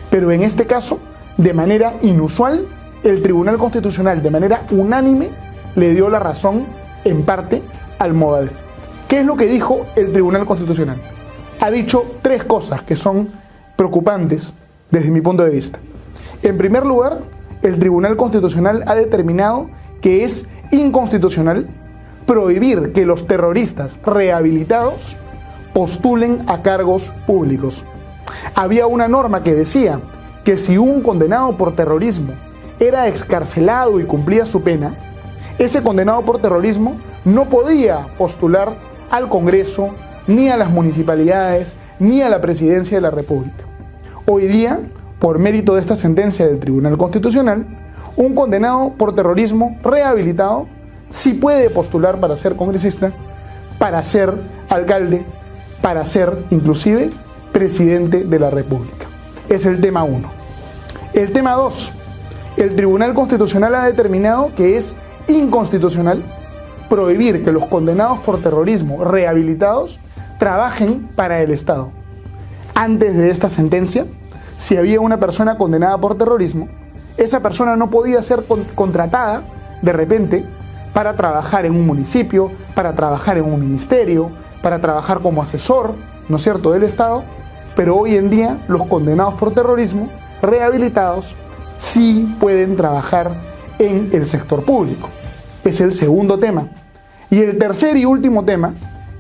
Pero 0.09 0.31
en 0.31 0.41
este 0.41 0.65
caso, 0.65 0.99
de 1.37 1.53
manera 1.53 1.93
inusual, 2.01 2.67
el 3.07 3.23
Tribunal 3.23 3.57
Constitucional 3.57 4.21
de 4.21 4.33
manera 4.33 4.66
unánime 4.73 5.31
le 5.77 5.95
dio 5.95 6.11
la 6.11 6.19
razón 6.19 6.66
en 7.05 7.23
parte 7.23 7.62
al 8.01 8.14
Movadef. 8.14 8.51
¿Qué 9.07 9.21
es 9.21 9.25
lo 9.25 9.37
que 9.37 9.47
dijo 9.47 9.87
el 9.95 10.11
Tribunal 10.11 10.45
Constitucional? 10.45 11.01
Ha 11.61 11.71
dicho 11.71 12.16
tres 12.21 12.42
cosas 12.42 12.83
que 12.83 12.97
son 12.97 13.31
preocupantes 13.77 14.53
desde 14.90 15.12
mi 15.12 15.21
punto 15.21 15.45
de 15.45 15.51
vista. 15.51 15.79
En 16.42 16.59
primer 16.59 16.85
lugar, 16.85 17.21
el 17.62 17.79
Tribunal 17.79 18.16
Constitucional 18.16 18.83
ha 18.88 18.97
determinado 18.97 19.71
que 20.01 20.25
es 20.25 20.49
inconstitucional 20.73 21.69
prohibir 22.27 22.92
que 22.92 23.07
los 23.07 23.29
terroristas 23.29 24.01
rehabilitados 24.05 25.16
postulen 25.73 26.42
a 26.49 26.62
cargos 26.62 27.12
públicos. 27.25 27.85
Había 28.57 28.88
una 28.88 29.07
norma 29.07 29.45
que 29.45 29.55
decía 29.55 30.01
que 30.42 30.59
si 30.59 30.77
un 30.77 31.03
condenado 31.03 31.57
por 31.57 31.77
terrorismo 31.77 32.33
era 32.79 33.09
excarcelado 33.09 34.01
y 34.01 34.05
cumplía 34.05 34.45
su 34.47 34.62
pena, 34.62 34.97
ese 35.59 35.83
condenado 35.83 36.23
por 36.25 36.41
terrorismo 36.41 37.01
no 37.25 37.49
podía 37.49 38.15
postular 38.19 38.79
al 39.11 39.29
Congreso, 39.29 39.95
ni 40.27 40.49
a 40.49 40.57
las 40.57 40.71
municipalidades, 40.71 41.77
ni 41.99 42.21
a 42.21 42.29
la 42.29 42.41
presidencia 42.41 42.97
de 42.97 43.01
la 43.01 43.11
República. 43.11 43.65
Hoy 44.27 44.47
día, 44.47 44.81
por 45.19 45.39
mérito 45.39 45.75
de 45.75 45.81
esta 45.81 45.97
sentencia 45.97 46.47
del 46.47 46.59
Tribunal 46.59 46.99
Constitucional, 46.99 47.67
un 48.17 48.35
condenado 48.35 48.95
por 48.95 49.15
terrorismo 49.15 49.77
rehabilitado 49.83 50.67
sí 51.11 51.35
puede 51.35 51.71
postular 51.71 52.21
para 52.21 52.37
ser 52.37 52.57
congresista, 52.57 53.12
para 53.79 54.03
ser 54.05 54.35
alcalde, 54.69 55.25
para 55.81 56.05
ser 56.05 56.45
inclusive 56.51 57.11
presidente 57.53 58.25
de 58.25 58.39
la 58.39 58.51
República. 58.51 59.07
Es 59.49 59.65
el 59.65 59.81
tema 59.81 60.03
1. 60.03 60.31
El 61.15 61.33
tema 61.33 61.53
2 61.53 61.93
el 62.57 62.75
Tribunal 62.75 63.14
Constitucional 63.14 63.75
ha 63.75 63.85
determinado 63.85 64.55
que 64.55 64.77
es 64.77 64.97
inconstitucional 65.29 66.25
prohibir 66.88 67.42
que 67.42 67.53
los 67.53 67.66
condenados 67.66 68.21
por 68.21 68.40
terrorismo 68.40 69.05
rehabilitados 69.05 70.01
trabajen 70.38 71.09
para 71.14 71.42
el 71.42 71.51
Estado. 71.51 71.90
Antes 72.75 73.16
de 73.16 73.31
esta 73.31 73.51
sentencia, 73.51 74.07
si 74.57 74.77
había 74.77 75.01
una 75.01 75.19
persona 75.19 75.59
condenada 75.59 75.99
por 75.99 76.16
terrorismo, 76.16 76.69
esa 77.16 77.40
persona 77.40 77.77
no 77.77 77.90
podía 77.90 78.23
ser 78.23 78.47
contratada 78.75 79.45
de 79.83 79.92
repente 79.92 80.47
para 80.95 81.16
trabajar 81.16 81.66
en 81.66 81.75
un 81.75 81.87
municipio, 81.87 82.51
para 82.75 82.95
trabajar 82.95 83.37
en 83.37 83.45
un 83.45 83.61
ministerio, 83.61 84.31
para 84.62 84.81
trabajar 84.81 85.21
como 85.21 85.42
asesor, 85.42 85.95
¿no 86.29 86.37
es 86.37 86.42
cierto?, 86.42 86.73
del 86.73 86.85
Estado, 86.85 87.25
pero 87.75 87.97
hoy 87.97 88.16
en 88.16 88.31
día 88.31 88.64
los 88.69 88.87
condenados 88.87 89.35
por 89.35 89.53
terrorismo 89.53 90.09
rehabilitados 90.40 91.37
sí 91.77 92.37
pueden 92.41 92.77
trabajar 92.77 93.37
en 93.79 94.11
el 94.12 94.27
sector 94.27 94.65
público. 94.65 95.09
Es 95.65 95.81
el 95.81 95.93
segundo 95.93 96.39
tema. 96.39 96.69
Y 97.31 97.41
el 97.41 97.59
tercer 97.59 97.97
y 97.97 98.05
último 98.05 98.45
tema 98.45 98.75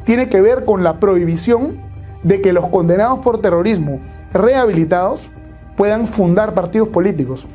tiene 0.04 0.28
que 0.28 0.40
ver 0.40 0.64
con 0.64 0.84
la 0.84 1.00
prohibición 1.00 1.80
de 2.22 2.40
que 2.40 2.52
los 2.52 2.68
condenados 2.68 3.20
por 3.20 3.40
terrorismo 3.40 4.00
rehabilitados 4.32 5.30
puedan 5.76 6.06
fundar 6.06 6.54
partidos 6.54 6.88
políticos. 6.88 7.46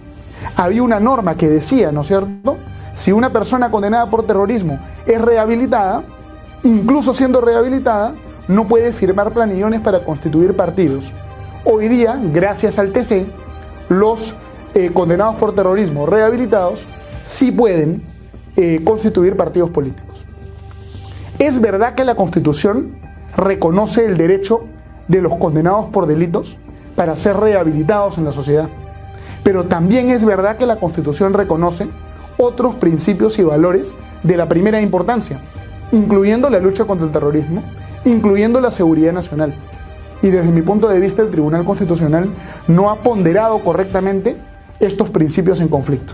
Había 0.56 0.84
una 0.84 1.00
norma 1.00 1.38
que 1.38 1.50
decía, 1.50 1.92
¿no 1.92 2.02
es 2.02 2.08
cierto? 2.08 2.58
Si 2.94 3.12
una 3.12 3.32
persona 3.32 3.72
condenada 3.72 4.10
por 4.10 4.28
terrorismo 4.28 4.80
es 5.06 5.22
rehabilitada, 5.22 6.04
incluso 6.64 7.14
siendo 7.14 7.42
rehabilitada, 7.42 8.16
no 8.48 8.68
puede 8.68 8.92
firmar 8.92 9.32
planillones 9.32 9.80
para 9.82 10.04
constituir 10.04 10.56
partidos. 10.56 11.14
Hoy 11.64 11.88
día, 11.88 12.20
gracias 12.34 12.80
al 12.80 12.92
TC, 12.92 13.28
los 13.88 14.36
eh, 14.74 14.92
condenados 14.94 15.36
por 15.36 15.54
terrorismo 15.54 16.06
rehabilitados 16.06 16.88
sí 17.24 17.52
pueden 17.52 18.04
eh, 18.56 18.82
constituir 18.84 19.36
partidos 19.36 19.70
políticos. 19.70 20.26
Es 21.40 21.60
verdad 21.60 21.96
que 21.96 22.04
la 22.04 22.16
Constitución 22.16 23.00
reconoce 23.36 24.06
el 24.06 24.18
derecho 24.18 24.66
de 25.08 25.22
los 25.22 25.36
condenados 25.38 25.86
por 25.86 26.06
delitos 26.06 26.58
para 26.96 27.18
ser 27.18 27.38
rehabilitados 27.38 28.18
en 28.18 28.26
la 28.26 28.32
sociedad, 28.32 28.70
pero 29.44 29.66
también 29.66 30.10
es 30.10 30.26
verdad 30.26 30.58
que 30.58 30.66
la 30.66 30.76
Constitución 30.76 31.34
reconoce 31.34 31.88
otros 32.38 32.76
principios 32.76 33.40
y 33.40 33.44
valores 33.44 33.96
de 34.24 34.38
la 34.38 34.48
primera 34.48 34.82
importancia, 34.82 35.40
incluyendo 35.92 36.50
la 36.50 36.60
lucha 36.60 36.86
contra 36.86 37.08
el 37.08 37.12
terrorismo, 37.12 37.64
incluyendo 38.06 38.62
la 38.62 38.72
seguridad 38.72 39.14
nacional. 39.14 39.54
Y 40.22 40.30
desde 40.30 40.52
mi 40.52 40.62
punto 40.62 40.88
de 40.88 41.00
vista, 41.00 41.24
el 41.24 41.32
Tribunal 41.32 41.66
Constitucional 41.66 42.30
no 42.68 42.90
ha 42.92 42.98
ponderado 42.98 43.64
correctamente 43.64 44.38
estos 44.82 45.10
principios 45.10 45.62
en 45.62 45.68
conflicto. 45.68 46.14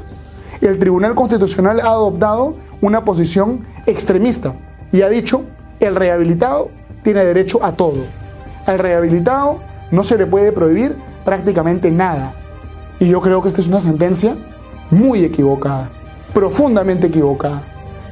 El 0.62 0.77
Tribunal 0.77 1.15
Constitucional 1.15 1.80
ha 1.80 1.88
adoptado 1.88 2.56
una 2.82 3.03
posición 3.03 3.65
extremista 3.86 4.56
y 4.91 5.01
ha 5.01 5.10
dicho, 5.10 5.43
el 5.80 5.95
rehabilitado 5.95 6.69
tiene 7.03 7.23
derecho 7.23 7.63
a 7.63 7.73
todo. 7.73 8.06
Al 8.65 8.80
rehabilitado 8.80 9.62
no 9.91 10.03
se 10.03 10.17
le 10.17 10.25
puede 10.25 10.51
prohibir 10.51 10.95
prácticamente 11.23 11.91
nada. 11.91 12.34
Y 12.99 13.08
yo 13.08 13.21
creo 13.21 13.41
que 13.41 13.49
esta 13.49 13.62
es 13.62 13.67
una 13.67 13.80
sentencia 13.80 14.36
muy 14.89 15.23
equivocada, 15.23 15.91
profundamente 16.34 17.08
equivocada, 17.08 17.63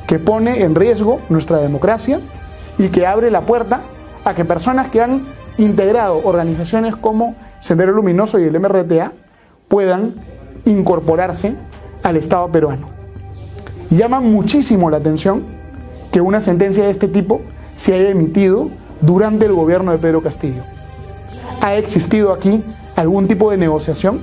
que 0.08 0.20
pone 0.20 0.62
en 0.62 0.76
riesgo 0.76 1.20
nuestra 1.30 1.58
democracia 1.58 2.22
y 2.78 2.90
que 2.90 3.08
abre 3.08 3.32
la 3.32 3.46
puerta 3.46 3.82
a 4.24 4.34
que 4.36 4.46
personas 4.46 4.90
que 4.90 5.02
han 5.02 5.26
integrado 5.58 6.22
organizaciones 6.24 6.96
como 6.96 7.36
Sendero 7.60 7.94
Luminoso 7.94 8.40
y 8.40 8.44
el 8.44 8.60
MRTA 8.60 9.14
puedan 9.68 10.16
incorporarse 10.66 11.56
al 12.04 12.18
Estado 12.18 12.52
peruano. 12.52 12.90
Llama 13.90 14.20
muchísimo 14.20 14.90
la 14.90 14.98
atención 14.98 15.44
que 16.12 16.22
una 16.22 16.42
sentencia 16.42 16.84
de 16.84 16.90
este 16.90 17.08
tipo 17.08 17.42
se 17.76 17.94
haya 17.94 18.10
emitido 18.10 18.70
durante 19.02 19.46
el 19.46 19.54
gobierno 19.54 19.92
de 19.92 19.98
Pedro 19.98 20.22
Castillo. 20.22 20.64
¿Ha 21.62 21.76
existido 21.76 22.34
aquí 22.34 22.64
algún 22.96 23.28
tipo 23.28 23.52
de 23.52 23.58
negociación? 23.58 24.22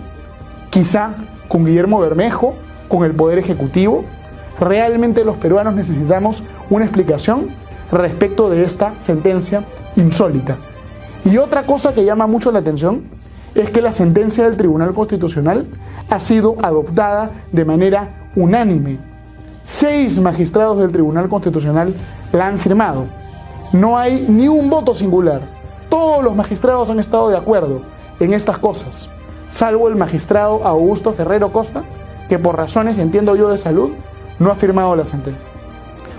Quizá 0.70 1.14
con 1.48 1.64
Guillermo 1.64 2.00
Bermejo, 2.00 2.55
con 2.88 3.05
el 3.05 3.14
Poder 3.14 3.38
Ejecutivo. 3.38 4.05
¿Realmente 4.59 5.24
los 5.24 5.37
peruanos 5.37 5.74
necesitamos 5.74 6.44
una 6.70 6.85
explicación 6.85 7.48
respecto 7.90 8.48
de 8.48 8.64
esta 8.64 8.98
sentencia 8.98 9.66
insólita? 9.96 10.59
Y 11.24 11.37
otra 11.37 11.66
cosa 11.66 11.94
que 11.94 12.05
llama 12.05 12.26
mucho 12.26 12.50
la 12.52 12.61
atención 12.61 13.05
es 13.55 13.71
que 13.71 13.83
la 13.83 13.93
sentencia 13.93 14.45
del 14.45 14.57
Tribunal 14.57 14.95
Constitucional 14.95 15.67
ha 16.09 16.21
sido 16.21 16.57
adoptada 16.62 17.31
de 17.53 17.65
manera 17.65 18.31
unánime. 18.35 18.99
Seis 19.65 20.21
magistrados 20.21 20.79
del 20.79 20.93
Tribunal 20.93 21.29
Constitucional 21.29 21.95
la 22.33 22.47
han 22.47 22.59
firmado. 22.59 23.07
No 23.73 23.99
hay 23.99 24.27
ni 24.29 24.49
un 24.49 24.71
voto 24.71 24.95
singular. 24.95 25.43
Todos 25.88 26.25
los 26.25 26.35
magistrados 26.35 26.91
han 26.91 26.99
estado 26.99 27.29
de 27.29 27.37
acuerdo 27.37 27.83
en 28.21 28.33
estas 28.33 28.59
cosas, 28.59 29.09
salvo 29.49 29.88
el 29.88 29.97
magistrado 29.97 30.65
Augusto 30.65 31.12
Ferrero 31.12 31.53
Costa, 31.53 31.85
que 32.29 32.38
por 32.38 32.57
razones, 32.57 32.99
entiendo 32.99 33.37
yo, 33.37 33.51
de 33.51 33.59
salud, 33.59 33.91
no 34.38 34.51
ha 34.51 34.55
firmado 34.55 34.97
la 34.97 35.05
sentencia. 35.05 35.47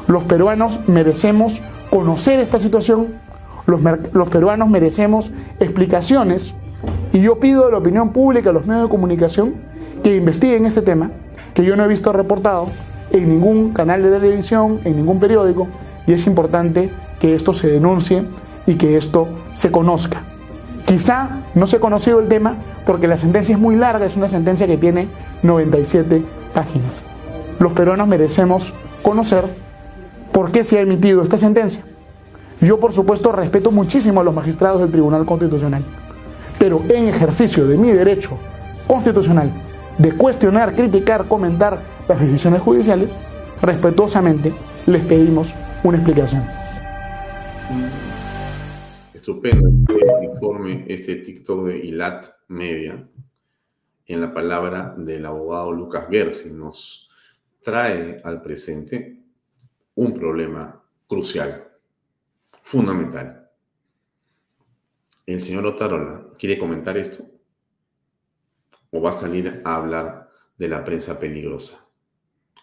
Los 0.07 0.23
peruanos 0.25 0.79
merecemos 0.87 1.61
conocer 1.89 2.39
esta 2.39 2.59
situación, 2.59 3.15
los, 3.65 3.81
los 4.11 4.29
peruanos 4.29 4.69
merecemos 4.69 5.31
explicaciones 5.59 6.53
y 7.13 7.21
yo 7.21 7.39
pido 7.39 7.67
a 7.67 7.71
la 7.71 7.77
opinión 7.77 8.11
pública, 8.11 8.49
a 8.49 8.53
los 8.53 8.65
medios 8.65 8.85
de 8.85 8.89
comunicación, 8.89 9.55
que 10.03 10.15
investiguen 10.15 10.65
este 10.65 10.81
tema, 10.81 11.11
que 11.53 11.63
yo 11.63 11.75
no 11.75 11.83
he 11.83 11.87
visto 11.87 12.11
reportado 12.11 12.67
en 13.11 13.29
ningún 13.29 13.71
canal 13.71 14.01
de 14.01 14.09
televisión, 14.09 14.79
en 14.83 14.95
ningún 14.95 15.19
periódico, 15.19 15.67
y 16.07 16.13
es 16.13 16.25
importante 16.25 16.89
que 17.19 17.35
esto 17.35 17.53
se 17.53 17.67
denuncie 17.67 18.25
y 18.65 18.75
que 18.75 18.97
esto 18.97 19.27
se 19.53 19.71
conozca. 19.71 20.23
Quizá 20.85 21.43
no 21.53 21.67
se 21.67 21.77
ha 21.77 21.79
conocido 21.79 22.19
el 22.19 22.27
tema 22.27 22.57
porque 22.85 23.07
la 23.07 23.17
sentencia 23.17 23.53
es 23.53 23.61
muy 23.61 23.75
larga, 23.75 24.05
es 24.05 24.17
una 24.17 24.27
sentencia 24.27 24.67
que 24.67 24.77
tiene 24.77 25.07
97 25.43 26.25
páginas. 26.53 27.03
Los 27.59 27.73
peruanos 27.73 28.07
merecemos 28.07 28.73
conocer 29.03 29.45
por 30.31 30.51
qué 30.51 30.63
se 30.63 30.79
ha 30.79 30.81
emitido 30.81 31.21
esta 31.21 31.37
sentencia. 31.37 31.83
Yo, 32.59 32.79
por 32.79 32.91
supuesto, 32.91 33.31
respeto 33.31 33.71
muchísimo 33.71 34.21
a 34.21 34.23
los 34.23 34.33
magistrados 34.33 34.81
del 34.81 34.91
Tribunal 34.91 35.25
Constitucional 35.25 35.85
pero 36.59 36.81
en 36.89 37.07
ejercicio 37.07 37.67
de 37.67 37.77
mi 37.77 37.91
derecho 37.91 38.37
constitucional 38.87 39.51
de 39.97 40.11
cuestionar, 40.11 40.75
criticar, 40.75 41.27
comentar 41.27 41.81
las 42.07 42.19
decisiones 42.19 42.61
judiciales, 42.61 43.19
respetuosamente 43.61 44.53
les 44.85 45.03
pedimos 45.05 45.53
una 45.83 45.97
explicación. 45.97 46.43
Estupendo. 49.13 49.69
Este 49.87 50.25
informe, 50.25 50.85
este 50.87 51.15
TikTok 51.15 51.65
de 51.67 51.77
ILAT 51.77 52.25
Media, 52.49 53.07
en 54.05 54.21
la 54.21 54.33
palabra 54.33 54.93
del 54.97 55.25
abogado 55.25 55.71
Lucas 55.71 56.07
Gersi, 56.09 56.51
nos 56.51 57.09
trae 57.61 58.21
al 58.23 58.41
presente 58.41 59.23
un 59.95 60.13
problema 60.13 60.83
crucial, 61.07 61.67
fundamental. 62.61 63.49
El 65.25 65.41
señor 65.41 65.65
Otarola 65.65 66.32
quiere 66.37 66.57
comentar 66.57 66.97
esto 66.97 67.25
o 68.91 69.01
va 69.01 69.09
a 69.09 69.13
salir 69.13 69.61
a 69.63 69.75
hablar 69.75 70.29
de 70.57 70.67
la 70.67 70.83
prensa 70.83 71.19
peligrosa 71.19 71.87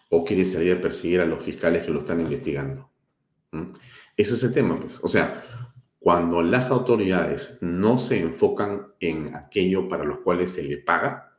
o 0.09 0.25
quiere 0.25 0.45
salir 0.45 0.77
a 0.77 0.81
perseguir 0.81 1.21
a 1.21 1.25
los 1.25 1.43
fiscales 1.43 1.83
que 1.83 1.91
lo 1.91 1.99
están 1.99 2.19
investigando. 2.19 2.89
¿Mm? 3.51 3.71
Ese 4.17 4.33
es 4.35 4.43
el 4.43 4.53
tema, 4.53 4.79
pues. 4.79 5.03
O 5.03 5.07
sea, 5.07 5.43
cuando 5.99 6.41
las 6.41 6.69
autoridades 6.69 7.59
no 7.61 7.97
se 7.97 8.19
enfocan 8.19 8.93
en 8.99 9.35
aquello 9.35 9.87
para 9.87 10.03
los 10.03 10.19
cuales 10.19 10.51
se 10.51 10.63
le 10.63 10.77
paga, 10.77 11.37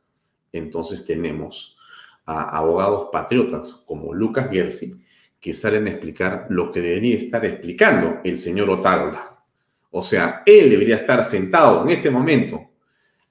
entonces 0.53 1.05
tenemos 1.05 1.77
a 2.25 2.57
abogados 2.57 3.09
patriotas 3.11 3.75
como 3.87 4.15
Lucas 4.15 4.49
Gersi 4.51 5.03
que 5.41 5.55
salen 5.55 5.87
a 5.87 5.91
explicar 5.91 6.47
lo 6.51 6.71
que 6.71 6.81
debería 6.81 7.17
estar 7.17 7.45
explicando 7.45 8.21
el 8.23 8.39
señor 8.39 8.71
Otárola. 8.71 9.32
O 9.95 10.03
sea, 10.03 10.43
él 10.47 10.71
debería 10.71 10.97
estar 10.97 11.23
sentado 11.25 11.85
en 11.85 11.91
este 11.91 12.11
momento 12.11 12.71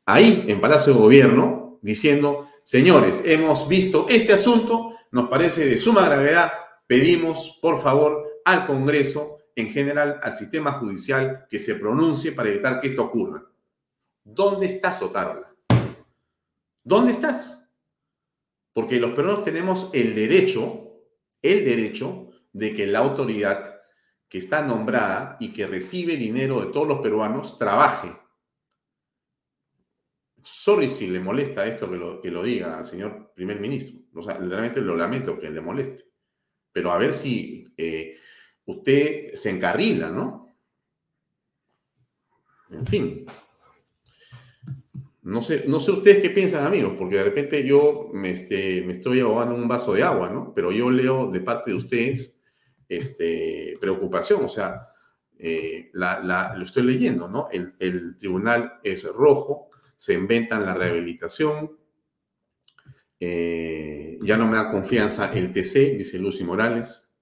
ahí 0.06 0.46
en 0.48 0.62
Palacio 0.62 0.94
de 0.94 1.00
Gobierno 1.00 1.80
diciendo, 1.82 2.50
señores, 2.64 3.24
hemos 3.26 3.68
visto 3.68 4.06
este 4.08 4.34
asunto, 4.34 4.96
nos 5.12 5.28
parece 5.28 5.66
de 5.66 5.78
suma 5.78 6.06
gravedad, 6.06 6.52
pedimos 6.86 7.58
por 7.62 7.82
favor 7.82 8.42
al 8.46 8.68
Congreso, 8.68 9.40
en 9.56 9.72
general 9.72 10.20
al 10.22 10.38
sistema 10.38 10.74
judicial, 10.74 11.48
que 11.50 11.58
se 11.58 11.76
pronuncie 11.76 12.32
para 12.32 12.50
evitar 12.50 12.80
que 12.80 12.90
esto 12.90 13.06
ocurra. 13.06 13.44
¿Dónde 14.24 14.68
estás, 14.68 15.02
Otárola? 15.02 15.52
¿Dónde 16.84 17.14
estás? 17.14 17.72
Porque 18.72 19.00
los 19.00 19.12
peruanos 19.12 19.44
tenemos 19.44 19.90
el 19.94 20.14
derecho, 20.14 20.92
el 21.42 21.66
derecho 21.66 22.30
de 22.54 22.74
que 22.74 22.86
la 22.86 23.00
autoridad 23.00 23.81
que 24.32 24.38
está 24.38 24.62
nombrada 24.62 25.36
y 25.42 25.52
que 25.52 25.68
recibe 25.68 26.16
dinero 26.16 26.62
de 26.62 26.72
todos 26.72 26.88
los 26.88 27.02
peruanos 27.02 27.58
trabaje. 27.58 28.16
Sorry 30.42 30.88
si 30.88 31.08
le 31.08 31.20
molesta 31.20 31.66
esto 31.66 31.92
que 31.92 31.98
lo, 31.98 32.22
que 32.22 32.32
lo 32.32 32.42
diga 32.42 32.78
al 32.78 32.86
señor 32.86 33.34
primer 33.36 33.60
ministro. 33.60 34.00
O 34.16 34.24
sea, 34.24 34.36
realmente 34.36 34.80
lo 34.80 34.96
lamento 34.96 35.38
que 35.38 35.50
le 35.50 35.60
moleste. 35.60 36.06
Pero 36.72 36.94
a 36.94 36.98
ver 36.98 37.12
si 37.12 37.74
eh, 37.76 38.16
usted 38.64 39.34
se 39.34 39.50
encarrila, 39.50 40.10
¿no? 40.10 40.48
En 42.70 42.88
fin. 42.88 43.26
No 45.24 45.44
sé, 45.44 45.66
no 45.68 45.82
sé 45.82 45.92
ustedes 45.92 46.22
qué 46.22 46.30
piensan, 46.30 46.66
amigos, 46.66 46.94
porque 46.98 47.18
de 47.18 47.26
repente 47.26 47.68
yo 47.68 48.10
me, 48.14 48.32
este, 48.32 48.82
me 48.84 48.94
estoy 48.94 49.20
ahogando 49.20 49.56
un 49.56 49.68
vaso 49.68 49.94
de 49.94 50.04
agua, 50.04 50.30
¿no? 50.30 50.54
Pero 50.56 50.72
yo 50.72 50.90
leo 50.90 51.30
de 51.30 51.42
parte 51.42 51.72
de 51.72 51.78
ustedes 51.78 52.41
este, 52.92 53.78
preocupación. 53.80 54.44
O 54.44 54.50
sea, 54.50 54.90
eh, 55.40 55.90
lo 55.94 56.64
estoy 56.64 56.84
leyendo, 56.84 57.30
¿no? 57.30 57.48
El, 57.52 58.18
tribunal 58.18 58.80
es 58.84 59.06
rojo, 59.06 59.70
se 59.98 60.14
inventan 60.14 60.66
la 60.66 60.74
rehabilitación, 60.74 61.78
Eh, 63.24 64.18
ya 64.24 64.36
no 64.36 64.48
me 64.48 64.58
da 64.58 64.72
confianza 64.72 65.32
el 65.32 65.54
TC, 65.54 65.96
dice 65.96 66.18
Lucy 66.18 66.44
Morales. 66.44 67.14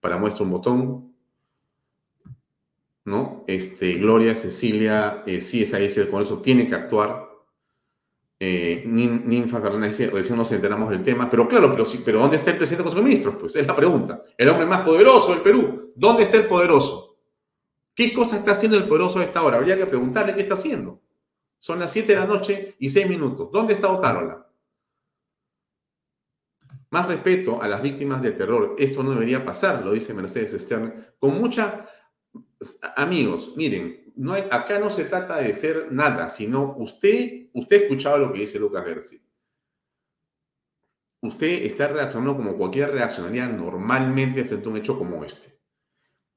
Para 0.00 0.16
muestra 0.16 0.44
un 0.44 0.52
botón. 0.52 1.14
¿No? 3.04 3.44
Este, 3.48 3.94
Gloria, 3.94 4.36
Cecilia, 4.36 5.24
eh, 5.26 5.40
sí, 5.40 5.62
es 5.62 5.74
ahí, 5.74 5.86
el 5.86 6.08
Congreso 6.10 6.40
tiene 6.40 6.66
que 6.66 6.76
actuar. 6.76 7.27
Eh, 8.40 8.84
Ninfa 8.86 9.60
Fernández 9.60 9.98
dice, 9.98 10.10
recién 10.10 10.38
nos 10.38 10.52
enteramos 10.52 10.90
del 10.90 11.02
tema, 11.02 11.28
pero 11.28 11.48
claro, 11.48 11.72
pero, 11.72 11.84
pero 12.04 12.20
¿dónde 12.20 12.36
está 12.36 12.52
el 12.52 12.56
presidente 12.56 12.84
con 12.84 12.92
sus 12.92 13.02
ministros? 13.02 13.34
Pues 13.40 13.56
es 13.56 13.66
la 13.66 13.74
pregunta. 13.74 14.22
El 14.36 14.48
hombre 14.48 14.66
más 14.66 14.82
poderoso 14.82 15.32
del 15.32 15.40
Perú, 15.40 15.92
¿dónde 15.96 16.22
está 16.22 16.36
el 16.36 16.46
poderoso? 16.46 17.18
¿Qué 17.94 18.12
cosa 18.12 18.36
está 18.36 18.52
haciendo 18.52 18.78
el 18.78 18.84
poderoso 18.84 19.18
a 19.18 19.24
esta 19.24 19.42
hora? 19.42 19.56
Habría 19.56 19.76
que 19.76 19.86
preguntarle 19.86 20.34
qué 20.36 20.42
está 20.42 20.54
haciendo. 20.54 21.02
Son 21.58 21.80
las 21.80 21.90
7 21.90 22.12
de 22.12 22.18
la 22.20 22.26
noche 22.26 22.76
y 22.78 22.88
6 22.88 23.08
minutos. 23.08 23.50
¿Dónde 23.50 23.74
está 23.74 23.90
Otárola? 23.90 24.46
Más 26.90 27.08
respeto 27.08 27.60
a 27.60 27.66
las 27.66 27.82
víctimas 27.82 28.22
del 28.22 28.36
terror. 28.36 28.76
Esto 28.78 29.02
no 29.02 29.10
debería 29.10 29.44
pasar, 29.44 29.84
lo 29.84 29.90
dice 29.90 30.14
Mercedes 30.14 30.52
Stern. 30.62 31.08
Con 31.18 31.40
mucha... 31.40 31.86
Amigos, 32.96 33.54
miren, 33.56 34.07
no 34.18 34.34
acá 34.34 34.78
no 34.78 34.90
se 34.90 35.04
trata 35.04 35.38
de 35.38 35.54
ser 35.54 35.92
nada, 35.92 36.28
sino 36.28 36.74
usted, 36.76 37.48
usted 37.52 37.88
ha 38.06 38.16
lo 38.18 38.32
que 38.32 38.40
dice 38.40 38.58
Lucas 38.58 38.84
Gersi. 38.84 39.22
Usted 41.20 41.64
está 41.64 41.88
reaccionando 41.88 42.36
como 42.36 42.56
cualquier 42.56 42.90
reaccionaría 42.90 43.48
normalmente 43.48 44.44
frente 44.44 44.66
a 44.66 44.70
un 44.70 44.76
hecho 44.76 44.98
como 44.98 45.24
este. 45.24 45.58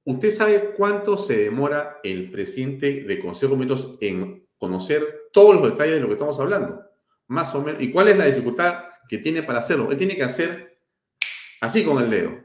¿Usted 0.04 0.32
sabe 0.32 0.74
cuánto 0.76 1.18
se 1.18 1.38
demora 1.38 2.00
el 2.04 2.32
presidente 2.32 3.04
de 3.04 3.20
Consejo 3.20 3.54
de 3.54 3.60
Ministros 3.60 3.98
en 4.02 4.48
conocer 4.58 5.30
todos 5.32 5.56
los 5.56 5.72
detalles 5.72 5.96
de 5.96 6.02
lo 6.02 6.08
que 6.08 6.14
estamos 6.14 6.40
hablando? 6.40 6.84
Más 7.28 7.54
o 7.54 7.62
menos. 7.62 7.82
¿Y 7.82 7.92
cuál 7.92 8.08
es 8.08 8.18
la 8.18 8.26
dificultad 8.26 8.86
que 9.12 9.18
tiene 9.18 9.44
para 9.44 9.60
hacerlo. 9.60 9.92
Él 9.92 9.98
tiene 9.98 10.16
que 10.16 10.24
hacer 10.24 10.80
así 11.60 11.84
con 11.84 12.02
el 12.02 12.10
dedo. 12.10 12.40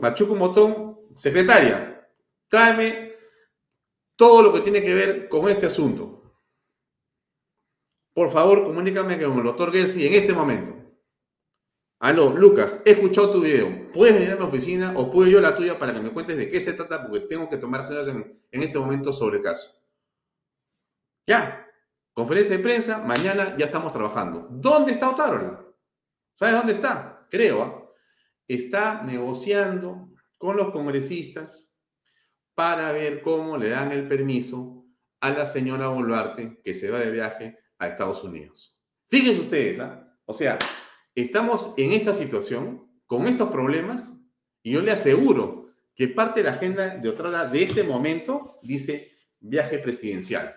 Machuca 0.00 0.32
un 0.32 0.38
botón, 0.38 0.98
secretaria, 1.14 2.08
tráeme 2.48 3.09
todo 4.20 4.42
lo 4.42 4.52
que 4.52 4.60
tiene 4.60 4.82
que 4.82 4.92
ver 4.92 5.30
con 5.30 5.48
este 5.48 5.64
asunto. 5.64 6.30
Por 8.12 8.30
favor, 8.30 8.64
comunícame 8.64 9.18
con 9.18 9.38
el 9.38 9.44
doctor 9.44 9.72
Gersi 9.72 10.06
en 10.06 10.12
este 10.12 10.34
momento. 10.34 10.76
Aló, 12.00 12.28
Lucas, 12.28 12.82
he 12.84 12.90
escuchado 12.90 13.32
tu 13.32 13.40
video. 13.40 13.90
¿Puedes 13.94 14.12
venir 14.12 14.32
a 14.32 14.36
mi 14.36 14.42
oficina 14.42 14.92
o 14.94 15.10
puedo 15.10 15.30
yo 15.30 15.40
la 15.40 15.56
tuya 15.56 15.78
para 15.78 15.94
que 15.94 16.00
me 16.00 16.10
cuentes 16.10 16.36
de 16.36 16.50
qué 16.50 16.60
se 16.60 16.74
trata? 16.74 17.08
Porque 17.08 17.20
tengo 17.28 17.48
que 17.48 17.56
tomar 17.56 17.80
acciones 17.80 18.08
en, 18.50 18.62
este 18.62 18.78
momento 18.78 19.10
sobre 19.14 19.38
el 19.38 19.42
caso. 19.42 19.82
Ya, 21.26 21.66
Conferencia 22.12 22.58
de 22.58 22.62
prensa, 22.62 22.98
mañana 22.98 23.56
ya 23.56 23.64
estamos 23.64 23.90
trabajando. 23.90 24.48
¿Dónde 24.50 24.92
está 24.92 25.08
Otárola? 25.08 25.64
¿Sabes 26.34 26.56
dónde 26.56 26.72
está? 26.74 27.26
Creo. 27.30 27.62
¿ah? 27.62 27.90
Está 28.46 29.02
negociando 29.02 30.10
con 30.36 30.58
los 30.58 30.72
congresistas 30.72 31.69
para 32.60 32.92
ver 32.92 33.22
cómo 33.22 33.56
le 33.56 33.70
dan 33.70 33.90
el 33.90 34.06
permiso 34.06 34.84
a 35.20 35.30
la 35.30 35.46
señora 35.46 35.88
Boluarte 35.88 36.60
que 36.62 36.74
se 36.74 36.90
va 36.90 36.98
de 36.98 37.10
viaje 37.10 37.58
a 37.78 37.88
Estados 37.88 38.22
Unidos. 38.22 38.78
Fíjense 39.08 39.40
ustedes, 39.40 39.80
¿ah? 39.80 40.14
o 40.26 40.34
sea, 40.34 40.58
estamos 41.14 41.72
en 41.78 41.92
esta 41.92 42.12
situación, 42.12 42.86
con 43.06 43.26
estos 43.26 43.48
problemas, 43.48 44.12
y 44.62 44.72
yo 44.72 44.82
le 44.82 44.92
aseguro 44.92 45.70
que 45.94 46.08
parte 46.08 46.40
de 46.40 46.50
la 46.50 46.56
agenda 46.56 46.96
de 46.98 47.08
Otárola 47.08 47.46
de 47.46 47.62
este 47.62 47.82
momento 47.82 48.58
dice 48.62 49.10
viaje 49.40 49.78
presidencial 49.78 50.54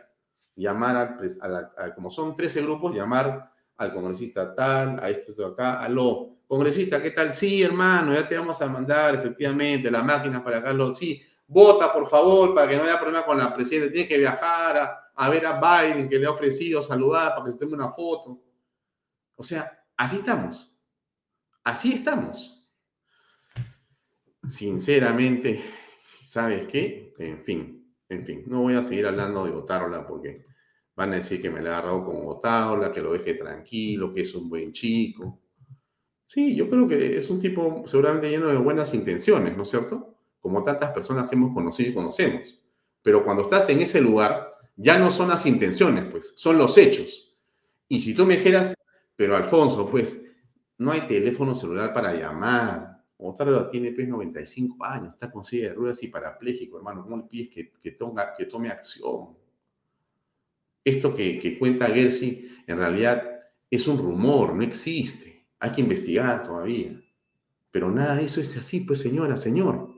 llamar 0.58 1.18
al, 1.39 1.95
como 1.95 2.12
son 2.12 2.36
13 2.36 2.64
grupos, 2.64 2.93
llamar 2.93 3.49
al 3.78 3.93
congresista 3.93 4.54
tal, 4.54 4.99
a 5.01 5.10
esto 5.10 5.32
de 5.32 5.54
acá, 5.54 5.82
aló, 5.82 6.39
congresista, 6.47 7.01
¿qué 7.01 7.12
tal? 7.12 7.32
Sí, 7.32 7.64
hermano, 7.64 8.14
ya 8.14 8.28
te 8.28 8.38
vamos 8.38 8.62
a 8.62 8.68
mandar 8.68 9.16
efectivamente 9.16 9.89
la 9.89 10.04
máquina 10.04 10.43
para 10.43 10.62
Carlos, 10.62 10.97
sí, 10.97 11.24
vota 11.48 11.91
por 11.91 12.08
favor 12.08 12.54
para 12.54 12.70
que 12.70 12.78
no 12.78 12.84
haya 12.84 13.00
problema 13.00 13.26
con 13.26 13.38
la 13.38 13.54
presidenta, 13.54 13.91
tiene 13.91 14.08
que 14.08 14.18
viajar 14.18 14.78
a, 14.78 15.12
a 15.16 15.30
ver 15.30 15.46
a 15.46 15.60
Biden 15.60 16.10
que 16.10 16.20
le 16.20 16.26
ha 16.26 16.32
ofrecido 16.32 16.82
saludar 16.82 17.34
para 17.34 17.46
que 17.46 17.52
se 17.52 17.58
tenga 17.58 17.76
una 17.76 17.89
foto. 17.89 18.41
O 19.36 19.44
sea, 19.44 19.86
así 19.98 20.18
estamos, 20.18 20.78
así 21.64 21.94
estamos. 21.94 22.60
Sinceramente, 24.48 25.64
¿sabes 26.22 26.68
qué? 26.68 27.14
En 27.18 27.44
fin, 27.44 27.96
en 28.10 28.26
fin, 28.26 28.44
no 28.48 28.62
voy 28.62 28.76
a 28.76 28.84
seguir 28.84 29.08
hablando 29.08 29.46
de 29.46 29.52
Otárola 29.52 30.06
porque 30.06 30.44
van 30.96 31.14
a 31.14 31.16
decir 31.16 31.41
que 31.41 31.50
me 31.50 31.62
le 31.62 31.70
ha 31.70 31.78
agarrado 31.78 32.06
con 32.06 32.28
Otárola, 32.28 32.91
que 32.91 33.02
lo 33.02 33.14
deje 33.14 33.34
tranquilo, 33.36 34.14
que 34.14 34.22
es 34.22 34.36
un 34.36 34.50
buen 34.50 34.72
chico. 34.72 35.41
Sí, 36.28 36.56
yo 36.56 36.70
creo 36.70 36.88
que 36.88 37.18
es 37.18 37.30
un 37.30 37.39
tipo 37.39 37.84
seguramente 37.86 38.30
lleno 38.30 38.48
de 38.48 38.58
buenas 38.58 38.94
intenciones, 38.94 39.56
¿no 39.56 39.64
es 39.64 39.70
cierto? 39.70 40.12
Como 40.44 40.64
tantas 40.64 40.91
personas 40.91 41.28
que 41.28 41.36
hemos 41.36 41.54
conocido 41.54 41.89
y 41.89 41.94
conocemos. 41.96 42.62
Pero 43.02 43.26
cuando 43.26 43.41
estás 43.41 43.68
en 43.70 43.82
ese 43.82 44.00
lugar, 44.00 44.54
ya 44.76 45.00
no 45.00 45.10
son 45.10 45.30
las 45.30 45.46
intenciones, 45.48 46.06
pues, 46.12 46.34
son 46.36 46.60
los 46.60 46.78
hechos. 46.78 47.36
Y 47.88 48.00
si 48.00 48.14
tú 48.14 48.28
me 48.28 48.38
dijeras, 48.38 48.76
pero 49.16 49.36
Alfonso, 49.36 49.89
pues, 49.89 50.24
no 50.78 50.91
hay 50.91 51.08
teléfono 51.08 51.56
celular 51.56 51.91
para 51.94 52.14
llamar, 52.14 52.94
Otárola 53.18 53.70
tiene 53.70 53.91
pues 53.91 54.08
95 54.08 54.84
años, 54.84 55.14
está 55.14 55.32
con 55.32 55.44
silla 55.44 55.70
de 55.70 55.76
ruedas 55.76 56.04
y 56.04 56.08
parapléjico, 56.08 56.78
hermano. 56.78 57.04
¿Cómo 57.04 57.18
le 57.18 57.24
pides 57.24 57.50
que, 57.50 57.72
que, 57.72 57.98
que 58.38 58.46
tome 58.46 58.70
acción? 58.70 59.38
Esto 60.84 61.16
que, 61.16 61.39
que 61.39 61.58
cuenta 61.58 61.88
Gersi 61.88 62.50
en 62.68 62.78
realidad 62.78 63.24
es 63.70 63.88
un 63.88 63.98
rumor, 63.98 64.54
no 64.54 64.64
existe. 64.64 65.48
Hay 65.60 65.72
que 65.72 65.82
investigar 65.82 66.44
todavía. 66.44 67.02
Pero 67.72 67.89
nada 67.89 68.20
eso 68.22 68.41
es 68.41 68.58
así, 68.58 68.82
pues 68.82 69.00
señora, 69.00 69.38
señor. 69.38 69.93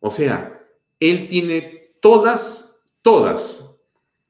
O 0.00 0.10
sea, 0.10 0.62
él 1.00 1.28
tiene 1.28 1.96
todas, 2.00 2.82
todas 3.02 3.80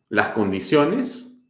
las 0.08 0.30
condiciones, 0.30 1.44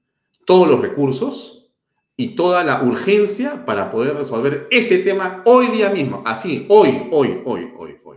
todos 0.44 0.68
los 0.68 0.80
recursos 0.80 1.70
y 2.16 2.34
toda 2.34 2.64
la 2.64 2.82
urgencia 2.82 3.64
para 3.66 3.90
poder 3.90 4.16
resolver 4.16 4.66
este 4.70 4.98
tema 4.98 5.42
hoy 5.44 5.66
día 5.68 5.90
mismo. 5.90 6.22
Así, 6.24 6.66
hoy, 6.68 7.08
hoy, 7.10 7.42
hoy, 7.44 7.72
hoy, 7.76 7.98
hoy. 8.04 8.16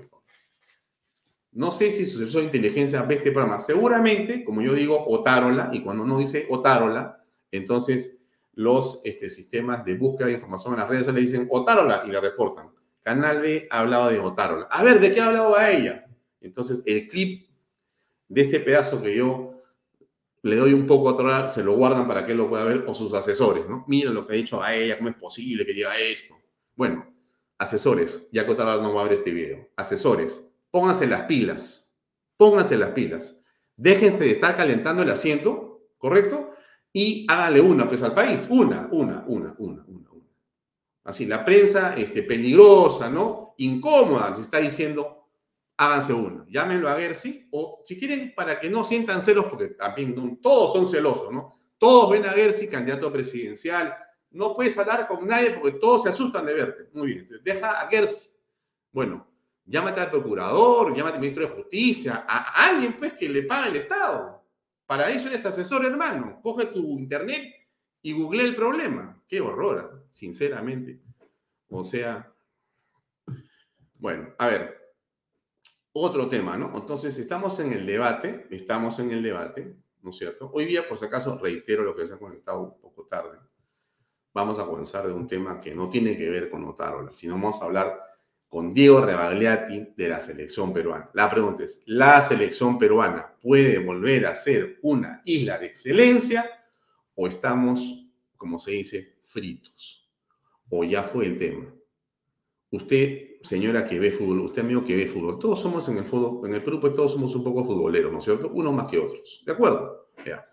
No 1.52 1.72
sé 1.72 1.92
si 1.92 2.06
su 2.06 2.26
de 2.26 2.44
inteligencia 2.44 3.02
ve 3.02 3.16
este 3.16 3.32
programa. 3.32 3.60
Seguramente, 3.60 4.46
como 4.46 4.62
yo 4.62 4.74
digo, 4.74 5.04
Otárola, 5.08 5.70
y 5.74 5.82
cuando 5.82 6.04
uno 6.04 6.18
dice 6.20 6.48
Otárola, 6.50 7.26
entonces 7.52 8.22
los 8.54 9.02
este, 9.04 9.30
sistemas 9.30 9.84
de 9.84 9.96
búsqueda 9.96 10.28
de 10.28 10.34
información 10.34 10.74
en 10.74 10.80
las 10.82 10.90
redes 10.90 11.08
le 11.08 11.20
dicen 11.20 11.48
Otárola 11.50 12.04
y 12.06 12.12
le 12.12 12.22
reportan. 12.22 12.70
Canal 13.10 13.42
B 13.42 13.68
ha 13.72 13.80
hablado 13.80 14.12
de 14.12 14.20
Otárola. 14.20 14.68
A 14.70 14.84
ver, 14.84 15.00
¿de 15.00 15.12
qué 15.12 15.20
ha 15.20 15.26
hablado 15.26 15.56
a 15.56 15.72
ella? 15.72 16.06
Entonces, 16.42 16.84
el 16.86 17.08
clip 17.08 17.50
de 18.28 18.42
este 18.42 18.60
pedazo 18.60 19.02
que 19.02 19.16
yo 19.16 19.64
le 20.44 20.56
doy 20.56 20.74
un 20.74 20.86
poco 20.86 21.10
a 21.10 21.14
otro 21.14 21.50
se 21.50 21.64
lo 21.64 21.76
guardan 21.76 22.08
para 22.08 22.24
que 22.24 22.34
él 22.34 22.38
lo 22.38 22.48
pueda 22.48 22.66
ver, 22.66 22.84
o 22.86 22.94
sus 22.94 23.12
asesores, 23.16 23.68
¿no? 23.68 23.84
Mira 23.88 24.12
lo 24.12 24.28
que 24.28 24.34
ha 24.34 24.36
dicho 24.36 24.62
a 24.62 24.76
ella, 24.76 24.96
cómo 24.96 25.10
es 25.10 25.16
posible 25.16 25.66
que 25.66 25.74
diga 25.74 25.98
esto. 25.98 26.36
Bueno, 26.76 27.12
asesores, 27.58 28.30
ya 28.32 28.46
que 28.46 28.52
otra 28.52 28.76
no 28.78 28.94
va 28.94 29.02
a 29.02 29.06
ver 29.06 29.14
este 29.14 29.32
video, 29.32 29.70
asesores, 29.76 30.48
pónganse 30.70 31.08
las 31.08 31.24
pilas, 31.24 31.98
pónganse 32.38 32.78
las 32.78 32.92
pilas, 32.92 33.36
déjense 33.76 34.26
de 34.26 34.32
estar 34.34 34.56
calentando 34.56 35.02
el 35.02 35.10
asiento, 35.10 35.90
¿correcto? 35.98 36.52
Y 36.94 37.26
háganle 37.28 37.62
una, 37.62 37.88
pues, 37.90 38.04
al 38.04 38.14
país, 38.14 38.46
una, 38.52 38.88
una, 38.92 39.24
una, 39.26 39.56
una. 39.58 39.84
Así, 41.10 41.26
la 41.26 41.44
prensa, 41.44 41.96
este, 41.96 42.22
peligrosa, 42.22 43.10
¿no? 43.10 43.56
Incómoda, 43.58 44.36
se 44.36 44.44
está 44.44 44.60
diciendo, 44.60 45.28
háganse 45.76 46.14
uno. 46.14 46.46
Llámenlo 46.48 46.88
a 46.88 47.00
Gersi 47.00 47.48
o 47.50 47.82
si 47.84 47.98
quieren, 47.98 48.36
para 48.36 48.60
que 48.60 48.70
no 48.70 48.86
sientan 48.86 49.24
celos, 49.24 49.46
porque 49.50 49.70
también 49.70 50.40
todos 50.40 50.72
son 50.72 50.88
celosos, 50.88 51.34
¿no? 51.34 51.60
Todos 51.80 52.12
ven 52.12 52.28
a 52.28 52.34
Gersi 52.34 52.68
candidato 52.68 53.12
presidencial. 53.12 53.92
No 54.30 54.54
puedes 54.54 54.78
hablar 54.78 55.08
con 55.08 55.28
nadie 55.28 55.50
porque 55.60 55.80
todos 55.80 56.04
se 56.04 56.10
asustan 56.10 56.46
de 56.46 56.54
verte. 56.54 56.90
Muy 56.94 57.08
bien, 57.08 57.28
deja 57.44 57.82
a 57.82 57.88
Gersi. 57.88 58.30
Bueno, 58.92 59.28
llámate 59.66 60.02
al 60.02 60.12
procurador, 60.12 60.96
llámate 60.96 61.16
al 61.16 61.22
ministro 61.22 61.44
de 61.44 61.56
Justicia, 61.56 62.24
a 62.28 62.68
alguien 62.68 62.94
pues 63.00 63.14
que 63.14 63.28
le 63.28 63.42
pague 63.42 63.70
el 63.70 63.78
Estado. 63.78 64.44
Para 64.86 65.10
eso 65.10 65.28
eres 65.28 65.44
asesor, 65.44 65.88
hermano. 65.88 66.40
Coge 66.44 66.68
tu 66.68 67.00
internet 67.00 67.52
y 68.02 68.14
google 68.14 68.44
el 68.44 68.56
problema. 68.56 69.22
Qué 69.28 69.42
horror, 69.42 70.08
sinceramente. 70.12 71.02
O 71.70 71.84
sea, 71.84 72.34
bueno, 73.96 74.34
a 74.38 74.48
ver, 74.48 74.80
otro 75.92 76.28
tema, 76.28 76.58
¿no? 76.58 76.72
Entonces, 76.76 77.18
estamos 77.18 77.60
en 77.60 77.74
el 77.74 77.86
debate, 77.86 78.48
estamos 78.50 79.00
en 79.00 79.12
el 79.12 79.22
debate, 79.22 79.76
¿no 80.02 80.12
es 80.12 80.18
cierto? 80.18 80.50
Hoy 80.54 80.66
día, 80.66 80.88
por 80.88 80.98
si 80.98 81.06
acaso, 81.06 81.38
reitero 81.38 81.84
lo 81.84 81.96
que 81.96 82.06
se 82.06 82.14
ha 82.14 82.20
conectado 82.20 82.62
un 82.62 82.80
poco 82.80 83.06
tarde. 83.06 83.38
Vamos 84.34 84.60
a 84.60 84.66
comenzar 84.66 85.08
de 85.08 85.14
un 85.14 85.28
tema 85.28 85.60
que 85.60 85.74
no 85.74 85.90
tiene 85.90 86.16
que 86.16 86.30
ver 86.30 86.50
con 86.50 86.64
Otárola, 86.66 87.14
sino 87.14 87.34
vamos 87.34 87.62
a 87.62 87.66
hablar 87.66 88.00
con 88.48 88.74
Diego 88.74 89.02
Rebagliati 89.02 89.94
de 89.96 90.08
la 90.08 90.20
selección 90.20 90.74
peruana. 90.74 91.10
La 91.14 91.30
pregunta 91.30 91.64
es, 91.64 91.84
¿la 91.86 92.22
selección 92.22 92.80
peruana 92.80 93.36
puede 93.42 93.78
volver 93.80 94.26
a 94.26 94.36
ser 94.36 94.80
una 94.82 95.22
isla 95.26 95.58
de 95.58 95.68
excelencia 95.68 96.59
o 97.22 97.28
estamos, 97.28 98.06
como 98.38 98.60
se 98.60 98.72
dice, 98.72 99.18
fritos. 99.24 100.10
O 100.70 100.86
ya 100.86 101.04
fue 101.04 101.26
el 101.26 101.38
tema. 101.38 101.76
Usted, 102.72 103.42
señora 103.42 103.86
que 103.86 104.00
ve 104.00 104.10
fútbol, 104.12 104.40
usted 104.40 104.62
amigo 104.62 104.86
que 104.86 104.96
ve 104.96 105.06
fútbol, 105.06 105.38
todos 105.38 105.60
somos 105.60 105.90
en 105.90 105.98
el 105.98 106.06
fútbol, 106.06 106.48
en 106.48 106.56
el 106.56 106.64
Perú, 106.64 106.80
pues 106.80 106.94
todos 106.94 107.12
somos 107.12 107.36
un 107.36 107.44
poco 107.44 107.66
futboleros, 107.66 108.10
¿no 108.10 108.20
es 108.20 108.24
cierto? 108.24 108.50
Unos 108.54 108.74
más 108.74 108.88
que 108.90 109.00
otros. 109.00 109.44
¿De 109.46 109.52
acuerdo? 109.52 110.12
Ya. 110.26 110.46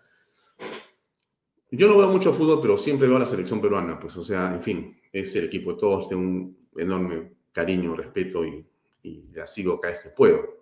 Yo 1.71 1.87
no 1.87 1.97
veo 1.97 2.09
mucho 2.09 2.33
fútbol, 2.33 2.59
pero 2.61 2.75
siempre 2.75 3.07
veo 3.07 3.15
a 3.15 3.21
la 3.21 3.27
selección 3.27 3.61
peruana, 3.61 3.97
pues, 3.97 4.17
o 4.17 4.25
sea, 4.25 4.53
en 4.53 4.61
fin, 4.61 4.99
es 5.13 5.33
el 5.37 5.45
equipo 5.45 5.71
de 5.71 5.79
todos, 5.79 6.09
tengo 6.09 6.21
un 6.21 6.67
enorme 6.75 7.31
cariño, 7.53 7.95
respeto 7.95 8.45
y, 8.45 8.67
y 9.03 9.29
la 9.31 9.47
sigo 9.47 9.79
cada 9.79 9.93
vez 9.93 10.03
que 10.03 10.09
puedo. 10.09 10.56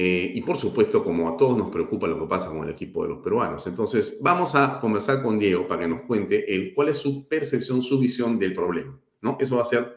Eh, 0.00 0.30
y 0.32 0.42
por 0.42 0.56
supuesto, 0.56 1.02
como 1.02 1.28
a 1.28 1.36
todos 1.36 1.58
nos 1.58 1.70
preocupa 1.70 2.06
lo 2.06 2.20
que 2.20 2.26
pasa 2.26 2.50
con 2.50 2.62
el 2.62 2.70
equipo 2.70 3.02
de 3.02 3.08
los 3.08 3.18
peruanos. 3.18 3.66
Entonces, 3.66 4.20
vamos 4.22 4.54
a 4.54 4.78
conversar 4.80 5.20
con 5.24 5.40
Diego 5.40 5.66
para 5.66 5.82
que 5.82 5.88
nos 5.88 6.02
cuente 6.02 6.54
el, 6.54 6.72
cuál 6.72 6.90
es 6.90 6.98
su 6.98 7.26
percepción, 7.26 7.82
su 7.82 7.98
visión 7.98 8.38
del 8.38 8.54
problema. 8.54 8.96
¿no? 9.20 9.36
Eso 9.40 9.56
va 9.56 9.62
a 9.62 9.64
ser 9.64 9.96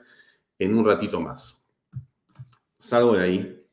en 0.58 0.76
un 0.76 0.84
ratito 0.84 1.22
más. 1.22 1.72
Salgo 2.80 3.14
de 3.14 3.24
ahí 3.24 3.64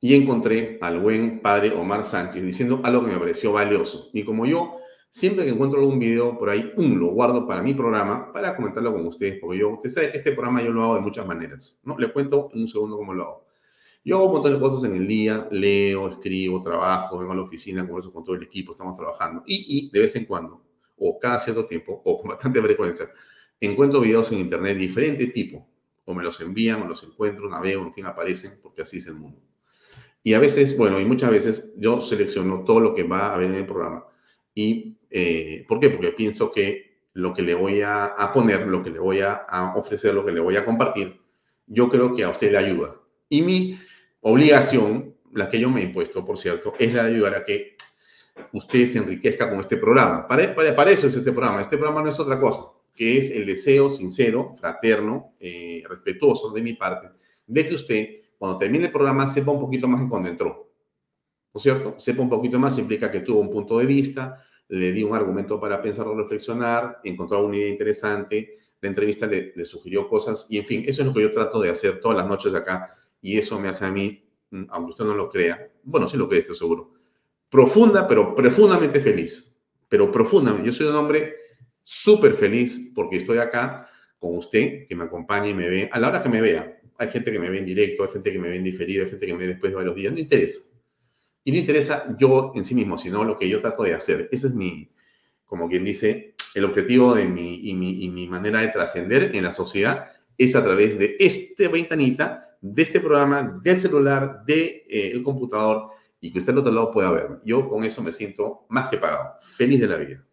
y 0.00 0.14
encontré 0.16 0.78
al 0.82 0.98
buen 0.98 1.40
padre 1.40 1.70
Omar 1.70 2.04
Sánchez 2.04 2.42
diciendo 2.42 2.80
algo 2.82 3.04
que 3.04 3.12
me 3.12 3.18
pareció 3.18 3.52
valioso. 3.52 4.10
Y 4.12 4.24
como 4.24 4.46
yo 4.46 4.78
siempre 5.10 5.44
que 5.44 5.52
encuentro 5.52 5.78
algún 5.78 6.00
video 6.00 6.36
por 6.36 6.50
ahí, 6.50 6.72
un 6.74 6.98
lo 6.98 7.06
guardo 7.12 7.46
para 7.46 7.62
mi 7.62 7.72
programa 7.72 8.32
para 8.32 8.56
comentarlo 8.56 8.92
con 8.92 9.06
ustedes, 9.06 9.38
porque 9.40 9.58
yo, 9.58 9.70
usted 9.70 9.90
sabe 9.90 10.10
este 10.12 10.32
programa 10.32 10.60
yo 10.60 10.72
lo 10.72 10.82
hago 10.82 10.96
de 10.96 11.02
muchas 11.02 11.24
maneras. 11.24 11.78
¿no? 11.84 11.96
Le 11.96 12.12
cuento 12.12 12.50
en 12.52 12.62
un 12.62 12.68
segundo 12.68 12.96
cómo 12.96 13.14
lo 13.14 13.22
hago. 13.22 13.43
Yo 14.04 14.16
hago 14.16 14.26
un 14.26 14.32
montón 14.32 14.52
de 14.52 14.60
cosas 14.60 14.84
en 14.84 14.96
el 14.96 15.06
día, 15.06 15.48
leo, 15.50 16.08
escribo, 16.08 16.60
trabajo, 16.60 17.16
vengo 17.16 17.32
a 17.32 17.36
la 17.36 17.42
oficina, 17.42 17.86
converso 17.86 18.12
con 18.12 18.22
todo 18.22 18.36
el 18.36 18.42
equipo, 18.42 18.72
estamos 18.72 18.94
trabajando. 18.98 19.42
Y, 19.46 19.86
y 19.86 19.90
de 19.90 20.00
vez 20.00 20.14
en 20.16 20.26
cuando, 20.26 20.62
o 20.98 21.18
cada 21.18 21.38
cierto 21.38 21.64
tiempo, 21.64 22.02
o 22.04 22.20
con 22.20 22.28
bastante 22.28 22.60
frecuencia, 22.60 23.06
encuentro 23.60 24.00
videos 24.00 24.30
en 24.30 24.40
internet 24.40 24.74
de 24.74 24.80
diferente 24.80 25.26
tipo. 25.28 25.66
O 26.04 26.12
me 26.12 26.22
los 26.22 26.38
envían, 26.42 26.82
o 26.82 26.86
los 26.86 27.02
encuentro, 27.02 27.48
navego, 27.48 27.82
en 27.82 27.94
fin, 27.94 28.04
aparecen, 28.04 28.58
porque 28.62 28.82
así 28.82 28.98
es 28.98 29.06
el 29.06 29.14
mundo. 29.14 29.40
Y 30.22 30.34
a 30.34 30.38
veces, 30.38 30.76
bueno, 30.76 31.00
y 31.00 31.06
muchas 31.06 31.30
veces 31.30 31.74
yo 31.78 32.02
selecciono 32.02 32.62
todo 32.64 32.80
lo 32.80 32.94
que 32.94 33.04
va 33.04 33.32
a 33.32 33.38
ver 33.38 33.48
en 33.48 33.56
el 33.56 33.66
programa. 33.66 34.04
¿Y 34.54 34.98
eh, 35.08 35.64
por 35.66 35.80
qué? 35.80 35.88
Porque 35.88 36.12
pienso 36.12 36.52
que 36.52 37.08
lo 37.14 37.32
que 37.32 37.40
le 37.40 37.54
voy 37.54 37.80
a, 37.80 38.04
a 38.04 38.32
poner, 38.32 38.66
lo 38.66 38.82
que 38.82 38.90
le 38.90 38.98
voy 38.98 39.20
a, 39.20 39.32
a 39.32 39.74
ofrecer, 39.76 40.12
lo 40.12 40.26
que 40.26 40.32
le 40.32 40.40
voy 40.40 40.56
a 40.56 40.64
compartir, 40.64 41.18
yo 41.66 41.88
creo 41.88 42.14
que 42.14 42.24
a 42.24 42.28
usted 42.28 42.52
le 42.52 42.58
ayuda. 42.58 42.96
Y 43.30 43.40
mi 43.40 43.78
obligación, 44.24 45.14
la 45.32 45.48
que 45.48 45.60
yo 45.60 45.70
me 45.70 45.80
he 45.80 45.84
impuesto, 45.84 46.24
por 46.24 46.38
cierto, 46.38 46.74
es 46.78 46.92
la 46.94 47.04
de 47.04 47.14
ayudar 47.14 47.34
a 47.34 47.44
que 47.44 47.76
usted 48.52 48.86
se 48.86 48.98
enriquezca 48.98 49.50
con 49.50 49.60
este 49.60 49.76
programa. 49.76 50.26
Para, 50.26 50.90
eso 50.90 51.06
es 51.06 51.16
este 51.16 51.32
programa. 51.32 51.60
Este 51.60 51.76
programa 51.76 52.02
no 52.02 52.08
es 52.08 52.18
otra 52.18 52.40
cosa, 52.40 52.64
que 52.94 53.18
es 53.18 53.30
el 53.30 53.44
deseo 53.44 53.90
sincero, 53.90 54.54
fraterno, 54.58 55.34
eh, 55.38 55.82
respetuoso 55.88 56.50
de 56.50 56.62
mi 56.62 56.72
parte, 56.72 57.08
de 57.46 57.68
que 57.68 57.74
usted, 57.74 58.08
cuando 58.38 58.56
termine 58.56 58.86
el 58.86 58.92
programa, 58.92 59.26
sepa 59.26 59.52
un 59.52 59.60
poquito 59.60 59.88
más 59.88 60.00
de 60.00 60.08
cuando 60.08 60.28
entró. 60.28 60.70
¿No 61.52 61.58
es 61.58 61.62
cierto? 61.62 61.94
Sepa 61.98 62.22
un 62.22 62.30
poquito 62.30 62.58
más 62.58 62.78
implica 62.78 63.10
que 63.10 63.20
tuvo 63.20 63.40
un 63.40 63.50
punto 63.50 63.78
de 63.78 63.86
vista, 63.86 64.42
le 64.68 64.90
di 64.90 65.02
un 65.02 65.14
argumento 65.14 65.60
para 65.60 65.82
pensar 65.82 66.08
o 66.08 66.16
reflexionar, 66.16 67.00
encontró 67.04 67.44
una 67.44 67.56
idea 67.56 67.68
interesante, 67.68 68.56
la 68.80 68.88
entrevista 68.88 69.26
le, 69.26 69.52
le 69.54 69.64
sugirió 69.66 70.08
cosas, 70.08 70.46
y 70.48 70.58
en 70.58 70.64
fin, 70.64 70.84
eso 70.86 71.02
es 71.02 71.08
lo 71.08 71.14
que 71.14 71.22
yo 71.22 71.30
trato 71.30 71.60
de 71.60 71.68
hacer 71.68 72.00
todas 72.00 72.16
las 72.16 72.26
noches 72.26 72.54
acá 72.54 72.96
y 73.24 73.38
eso 73.38 73.58
me 73.58 73.68
hace 73.68 73.86
a 73.86 73.90
mí, 73.90 74.22
mm, 74.50 74.64
aunque 74.68 74.90
usted 74.90 75.04
no 75.06 75.14
lo 75.14 75.30
crea, 75.30 75.70
bueno, 75.82 76.06
sí 76.06 76.18
lo 76.18 76.28
cree, 76.28 76.42
estoy 76.42 76.56
seguro, 76.56 76.92
profunda, 77.48 78.06
pero 78.06 78.34
profundamente 78.34 79.00
feliz, 79.00 79.58
pero 79.88 80.12
profundamente. 80.12 80.66
Yo 80.66 80.72
soy 80.72 80.88
un 80.88 80.96
hombre 80.96 81.34
súper 81.82 82.34
feliz 82.34 82.92
porque 82.94 83.16
estoy 83.16 83.38
acá 83.38 83.88
con 84.18 84.36
usted, 84.36 84.86
que 84.86 84.94
me 84.94 85.04
acompaña 85.04 85.48
y 85.48 85.54
me 85.54 85.66
ve, 85.66 85.88
a 85.90 85.98
la 85.98 86.08
hora 86.08 86.22
que 86.22 86.28
me 86.28 86.42
vea. 86.42 86.78
Hay 86.98 87.08
gente 87.08 87.32
que 87.32 87.38
me 87.38 87.48
ve 87.48 87.60
en 87.60 87.64
directo, 87.64 88.04
hay 88.04 88.10
gente 88.10 88.30
que 88.30 88.38
me 88.38 88.50
ve 88.50 88.56
en 88.56 88.64
diferido, 88.64 89.04
hay 89.04 89.10
gente 89.10 89.26
que 89.26 89.32
me 89.32 89.38
ve 89.38 89.46
después 89.48 89.72
de 89.72 89.76
varios 89.76 89.96
días, 89.96 90.12
no 90.12 90.18
interesa. 90.18 90.60
Y 91.44 91.52
no 91.52 91.56
interesa 91.56 92.14
yo 92.18 92.52
en 92.54 92.62
sí 92.62 92.74
mismo, 92.74 92.98
sino 92.98 93.24
lo 93.24 93.38
que 93.38 93.48
yo 93.48 93.58
trato 93.58 93.84
de 93.84 93.94
hacer. 93.94 94.28
Ese 94.32 94.48
es 94.48 94.54
mi, 94.54 94.90
como 95.46 95.66
quien 95.70 95.82
dice, 95.82 96.34
el 96.54 96.66
objetivo 96.66 97.14
de 97.14 97.24
mi, 97.24 97.70
y 97.70 97.72
mi, 97.72 98.04
y 98.04 98.10
mi 98.10 98.28
manera 98.28 98.60
de 98.60 98.68
trascender 98.68 99.34
en 99.34 99.44
la 99.44 99.50
sociedad 99.50 100.10
es 100.36 100.54
a 100.56 100.62
través 100.62 100.98
de 100.98 101.16
esta 101.18 101.68
ventanita 101.68 102.53
de 102.66 102.82
este 102.82 102.98
programa, 102.98 103.60
del 103.62 103.78
celular, 103.78 104.42
del 104.46 104.56
de, 104.56 104.86
eh, 104.88 105.22
computador 105.22 105.90
y 106.18 106.32
que 106.32 106.38
usted 106.38 106.54
al 106.54 106.60
otro 106.60 106.72
lado 106.72 106.90
pueda 106.90 107.10
ver. 107.10 107.40
Yo 107.44 107.68
con 107.68 107.84
eso 107.84 108.02
me 108.02 108.10
siento 108.10 108.64
más 108.70 108.88
que 108.88 108.96
pagado, 108.96 109.34
feliz 109.38 109.78
de 109.82 109.86
la 109.86 109.96
vida. 109.96 110.24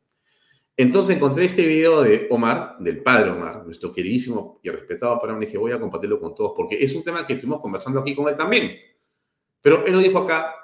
Entonces 0.78 1.18
encontré 1.18 1.44
este 1.44 1.66
video 1.66 2.02
de 2.02 2.28
Omar, 2.30 2.78
del 2.80 3.04
padre 3.04 3.32
Omar, 3.32 3.66
nuestro 3.66 3.92
queridísimo 3.92 4.62
y 4.64 4.70
respetado 4.70 5.20
padre. 5.20 5.34
Me 5.34 5.46
dije, 5.46 5.58
voy 5.58 5.74
a 5.74 5.80
compartirlo 5.80 6.22
con 6.22 6.34
todos 6.34 6.54
porque 6.56 6.82
es 6.82 6.96
un 6.96 7.04
tema 7.04 7.28
que 7.28 7.34
estuvimos 7.34 7.60
conversando 7.60 8.00
aquí 8.00 8.16
con 8.16 8.30
él 8.30 8.38
también. 8.38 8.78
Pero 9.62 9.86
él 9.86 9.92
lo 9.92 10.00
dijo 10.00 10.20
acá 10.20 10.56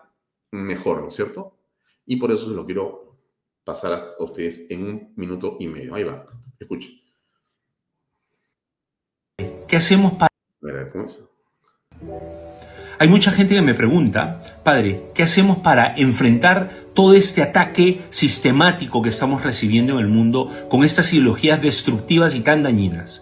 mejor, 0.51 1.01
¿no 1.01 1.09
es 1.09 1.15
cierto? 1.15 1.57
Y 2.05 2.15
por 2.15 2.31
eso 2.31 2.47
se 2.47 2.55
lo 2.55 2.65
quiero 2.65 3.17
pasar 3.65 4.15
a 4.17 4.23
ustedes 4.23 4.67
en 4.69 4.83
un 4.83 5.13
minuto 5.17 5.57
y 5.59 5.67
medio. 5.67 5.95
Ahí 5.95 6.05
va, 6.05 6.23
escuchen. 6.57 6.93
¿Qué 9.67 9.75
hacemos 9.75 10.13
para... 10.13 10.29
Hay 12.99 13.07
mucha 13.07 13.31
gente 13.31 13.53
que 13.53 13.61
me 13.61 13.75
pregunta, 13.75 14.59
padre, 14.63 15.03
¿qué 15.13 15.21
hacemos 15.21 15.59
para 15.59 15.93
enfrentar 15.97 16.71
todo 16.95 17.13
este 17.13 17.43
ataque 17.43 18.01
sistemático 18.09 19.03
que 19.03 19.09
estamos 19.09 19.43
recibiendo 19.43 19.93
en 19.93 19.99
el 19.99 20.07
mundo 20.07 20.51
con 20.67 20.83
estas 20.83 21.13
ideologías 21.13 21.61
destructivas 21.61 22.33
y 22.33 22.39
tan 22.39 22.63
dañinas? 22.63 23.21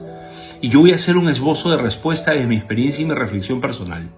Y 0.62 0.70
yo 0.70 0.80
voy 0.80 0.94
a 0.94 0.96
hacer 0.96 1.18
un 1.18 1.28
esbozo 1.28 1.72
de 1.72 1.78
respuesta 1.78 2.32
desde 2.32 2.48
mi 2.48 2.56
experiencia 2.56 3.04
y 3.04 3.06
mi 3.06 3.16
reflexión 3.16 3.60
personal. 3.60 4.10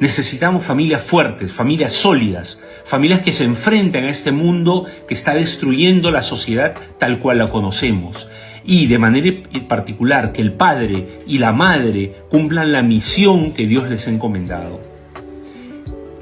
Necesitamos 0.00 0.64
familias 0.64 1.02
fuertes, 1.02 1.52
familias 1.52 1.92
sólidas, 1.92 2.60
familias 2.84 3.20
que 3.20 3.32
se 3.32 3.44
enfrenten 3.44 4.04
a 4.04 4.10
este 4.10 4.32
mundo 4.32 4.84
que 5.06 5.14
está 5.14 5.34
destruyendo 5.34 6.10
la 6.10 6.22
sociedad 6.22 6.74
tal 6.98 7.20
cual 7.20 7.38
la 7.38 7.46
conocemos 7.46 8.26
y 8.66 8.86
de 8.86 8.98
manera 8.98 9.30
particular 9.68 10.32
que 10.32 10.42
el 10.42 10.52
padre 10.52 11.20
y 11.26 11.38
la 11.38 11.52
madre 11.52 12.16
cumplan 12.28 12.72
la 12.72 12.82
misión 12.82 13.52
que 13.52 13.66
Dios 13.66 13.88
les 13.88 14.06
ha 14.06 14.10
encomendado. 14.10 14.80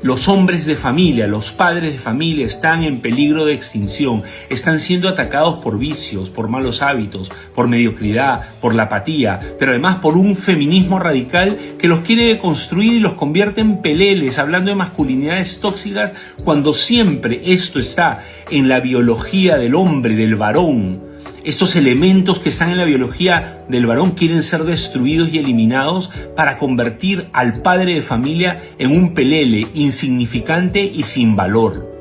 Los 0.04 0.28
hombres 0.28 0.66
de 0.66 0.76
familia, 0.76 1.26
los 1.26 1.50
padres 1.50 1.94
de 1.94 1.98
familia 1.98 2.44
están 2.44 2.82
en 2.82 3.00
peligro 3.00 3.46
de 3.46 3.54
extinción, 3.54 4.22
están 4.50 4.78
siendo 4.78 5.08
atacados 5.08 5.62
por 5.64 5.78
vicios, 5.78 6.28
por 6.28 6.48
malos 6.48 6.82
hábitos, 6.82 7.32
por 7.54 7.68
mediocridad, 7.68 8.42
por 8.60 8.74
la 8.74 8.82
apatía, 8.82 9.40
pero 9.58 9.70
además 9.70 9.96
por 10.02 10.18
un 10.18 10.36
feminismo 10.36 10.98
radical 10.98 11.56
que 11.78 11.88
los 11.88 12.00
quiere 12.00 12.36
construir 12.36 12.92
y 12.92 13.00
los 13.00 13.14
convierte 13.14 13.62
en 13.62 13.80
peleles, 13.80 14.38
hablando 14.38 14.70
de 14.70 14.76
masculinidades 14.76 15.60
tóxicas, 15.60 16.12
cuando 16.44 16.74
siempre 16.74 17.40
esto 17.42 17.78
está 17.78 18.22
en 18.50 18.68
la 18.68 18.80
biología 18.80 19.56
del 19.56 19.74
hombre, 19.74 20.16
del 20.16 20.36
varón, 20.36 21.03
estos 21.44 21.76
elementos 21.76 22.40
que 22.40 22.48
están 22.48 22.70
en 22.70 22.78
la 22.78 22.86
biología 22.86 23.64
del 23.68 23.86
varón 23.86 24.12
quieren 24.12 24.42
ser 24.42 24.64
destruidos 24.64 25.28
y 25.32 25.38
eliminados 25.38 26.10
para 26.34 26.58
convertir 26.58 27.28
al 27.32 27.60
padre 27.60 27.94
de 27.94 28.02
familia 28.02 28.62
en 28.78 28.96
un 28.96 29.14
pelele 29.14 29.66
insignificante 29.74 30.82
y 30.82 31.02
sin 31.02 31.36
valor. 31.36 31.92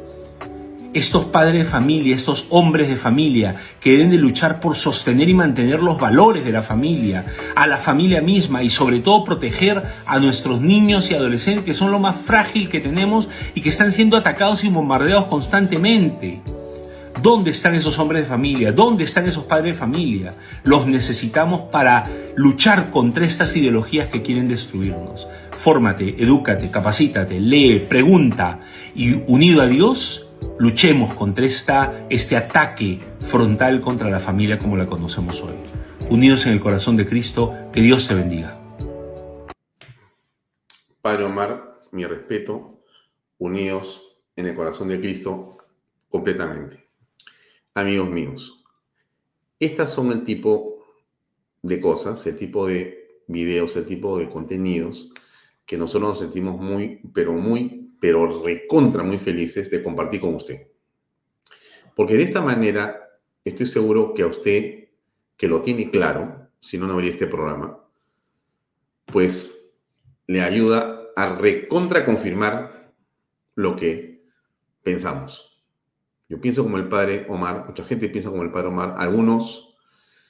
Estos 0.94 1.26
padres 1.26 1.66
de 1.66 1.70
familia, 1.70 2.16
estos 2.16 2.46
hombres 2.52 2.88
de 2.88 2.96
familia 2.96 3.56
que 3.82 3.94
deben 3.94 4.12
de 4.12 4.18
luchar 4.18 4.60
por 4.60 4.76
sostener 4.76 5.28
y 5.28 5.34
mantener 5.34 5.82
los 5.82 6.00
valores 6.00 6.46
de 6.46 6.52
la 6.52 6.62
familia, 6.62 7.26
a 7.56 7.66
la 7.66 7.78
familia 7.78 8.22
misma 8.22 8.62
y 8.62 8.70
sobre 8.70 9.00
todo 9.00 9.24
proteger 9.24 9.82
a 10.06 10.20
nuestros 10.20 10.62
niños 10.62 11.10
y 11.10 11.16
adolescentes 11.16 11.66
que 11.66 11.74
son 11.74 11.92
lo 11.92 12.00
más 12.00 12.18
frágil 12.26 12.70
que 12.70 12.80
tenemos 12.80 13.28
y 13.56 13.62
que 13.62 13.70
están 13.70 13.92
siendo 13.92 14.16
atacados 14.16 14.64
y 14.64 14.70
bombardeados 14.70 15.26
constantemente. 15.26 16.42
¿Dónde 17.24 17.52
están 17.52 17.74
esos 17.74 17.98
hombres 18.00 18.24
de 18.24 18.28
familia? 18.28 18.74
¿Dónde 18.74 19.06
están 19.06 19.26
esos 19.26 19.46
padres 19.46 19.76
de 19.76 19.80
familia? 19.80 20.34
Los 20.66 20.86
necesitamos 20.86 21.72
para 21.72 22.04
luchar 22.36 22.92
contra 22.92 23.24
estas 23.24 23.56
ideologías 23.56 24.10
que 24.10 24.22
quieren 24.22 24.50
destruirnos. 24.50 25.30
Fórmate, 25.52 26.22
edúcate, 26.22 26.70
capacítate, 26.70 27.40
lee, 27.40 27.80
pregunta 27.88 28.60
y 28.94 29.14
unido 29.28 29.62
a 29.62 29.68
Dios, 29.68 30.36
luchemos 30.60 31.16
contra 31.16 31.46
esta, 31.46 32.08
este 32.10 32.36
ataque 32.36 33.00
frontal 33.22 33.80
contra 33.80 34.10
la 34.10 34.20
familia 34.20 34.60
como 34.60 34.76
la 34.76 34.88
conocemos 34.88 35.42
hoy. 35.44 35.56
Unidos 36.10 36.46
en 36.46 36.52
el 36.52 36.60
corazón 36.60 36.98
de 36.98 37.06
Cristo, 37.06 37.56
que 37.72 37.80
Dios 37.80 38.06
te 38.06 38.16
bendiga. 38.16 38.60
Padre 41.02 41.24
Omar, 41.24 41.84
mi 41.94 42.06
respeto, 42.06 42.84
unidos 43.38 44.18
en 44.36 44.48
el 44.48 44.56
corazón 44.56 44.90
de 44.90 45.00
Cristo 45.00 45.60
completamente 46.10 46.83
amigos 47.74 48.10
míos, 48.10 48.64
estas 49.60 49.92
son 49.92 50.12
el 50.12 50.24
tipo 50.24 50.84
de 51.62 51.80
cosas, 51.80 52.26
el 52.28 52.38
tipo 52.38 52.68
de 52.68 53.22
videos, 53.28 53.76
el 53.76 53.86
tipo 53.86 54.20
de 54.20 54.30
contenidos 54.30 55.12
que 55.66 55.78
nosotros 55.78 56.10
nos 56.10 56.20
sentimos 56.20 56.60
muy, 56.60 57.02
pero 57.14 57.34
muy, 57.34 57.96
pero 58.00 58.44
recontra 58.44 59.04
muy 59.04 59.18
felices 59.18 59.72
de 59.72 59.82
compartir 59.82 60.20
con 60.20 60.36
usted. 60.36 60.68
Porque 61.96 62.16
de 62.16 62.24
esta 62.24 62.42
manera 62.42 63.20
estoy 63.46 63.66
seguro 63.66 64.14
que 64.14 64.24
a 64.24 64.28
usted, 64.28 64.90
que 65.38 65.48
lo 65.48 65.62
tiene 65.62 65.90
claro, 65.90 66.50
si 66.60 66.78
no, 66.78 66.88
no 66.88 66.96
vería 66.96 67.12
este 67.12 67.28
programa, 67.28 67.80
pues 69.06 69.78
le 70.28 70.42
ayuda 70.42 71.02
a 71.16 71.36
recontraconfirmar 71.36 72.94
lo 73.56 73.76
que 73.76 74.26
pensamos. 74.82 75.53
Yo 76.34 76.42
pienso 76.42 76.64
como 76.64 76.78
el 76.78 76.88
padre 76.88 77.28
Omar, 77.30 77.66
mucha 77.68 77.84
gente 77.84 78.10
piensa 78.10 78.32
como 78.32 78.42
el 78.42 78.52
padre 78.52 78.70
Omar, 78.70 78.96
algunos 78.98 79.76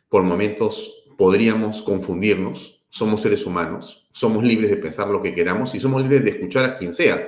por 0.09 0.21
momentos 0.21 1.05
podríamos 1.17 1.81
confundirnos, 1.81 2.83
somos 2.89 3.21
seres 3.21 3.45
humanos, 3.45 4.09
somos 4.11 4.43
libres 4.43 4.69
de 4.69 4.75
pensar 4.75 5.07
lo 5.07 5.21
que 5.21 5.33
queramos 5.33 5.73
y 5.73 5.79
somos 5.79 6.01
libres 6.01 6.25
de 6.25 6.31
escuchar 6.31 6.65
a 6.65 6.75
quien 6.75 6.93
sea. 6.93 7.25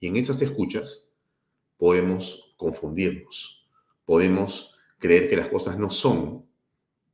Y 0.00 0.06
en 0.06 0.16
esas 0.16 0.40
escuchas 0.40 1.12
podemos 1.76 2.54
confundirnos, 2.56 3.68
podemos 4.06 4.74
creer 4.98 5.28
que 5.28 5.36
las 5.36 5.48
cosas 5.48 5.78
no 5.78 5.90
son 5.90 6.46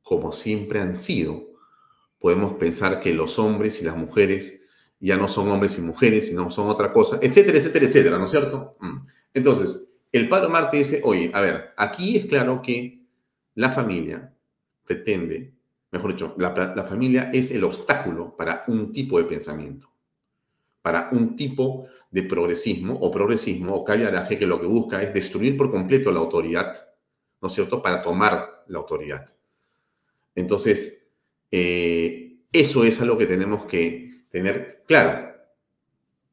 como 0.01 0.31
siempre 0.31 0.79
han 0.79 0.95
sido, 0.95 1.47
podemos 2.17 2.53
pensar 2.53 3.01
que 3.01 3.13
los 3.13 3.37
hombres 3.39 3.81
y 3.81 3.83
las 3.83 3.97
mujeres 3.97 4.63
ya 5.01 5.17
no 5.17 5.27
son 5.27 5.51
hombres 5.51 5.77
y 5.79 5.81
mujeres, 5.81 6.27
sino 6.29 6.49
son 6.49 6.69
otra 6.69 6.93
cosa, 6.93 7.19
etcétera, 7.21 7.57
etcétera, 7.57 7.85
etcétera, 7.87 8.17
¿no 8.17 8.23
es 8.23 8.31
cierto? 8.31 8.77
Mm. 8.79 9.05
Entonces, 9.33 9.87
el 10.11 10.29
padre 10.29 10.49
Marte 10.49 10.77
dice, 10.77 11.01
oye, 11.03 11.31
a 11.33 11.41
ver, 11.41 11.73
aquí 11.77 12.17
es 12.17 12.25
claro 12.25 12.61
que 12.61 13.01
la 13.55 13.69
familia 13.69 14.33
pretende, 14.85 15.53
mejor 15.91 16.13
dicho, 16.13 16.35
la, 16.37 16.83
familia 16.83 17.29
es 17.33 17.51
el 17.51 17.63
obstáculo 17.63 18.35
para 18.35 18.63
un 18.67 18.91
tipo 18.91 19.17
de 19.17 19.25
pensamiento, 19.25 19.89
para 20.81 21.09
un 21.11 21.35
tipo 21.35 21.87
de 22.09 22.23
progresismo 22.23 22.95
o 22.95 23.11
progresismo 23.11 23.73
o 23.73 23.83
caviaraje 23.83 24.39
que 24.39 24.45
lo 24.45 24.59
que 24.61 24.67
busca 24.67 25.01
es 25.03 25.13
destruir 25.13 25.57
por 25.57 25.71
completo 25.71 26.11
la 26.11 26.19
autoridad, 26.19 26.73
¿no 27.41 27.47
es 27.47 27.53
cierto?, 27.53 27.81
para 27.81 28.01
tomar 28.01 28.63
la 28.67 28.79
autoridad. 28.79 29.27
Entonces, 30.35 31.09
eh, 31.51 32.37
eso 32.51 32.83
es 32.83 33.01
algo 33.01 33.17
que 33.17 33.25
tenemos 33.25 33.65
que 33.65 34.25
tener 34.29 34.83
claro. 34.87 35.36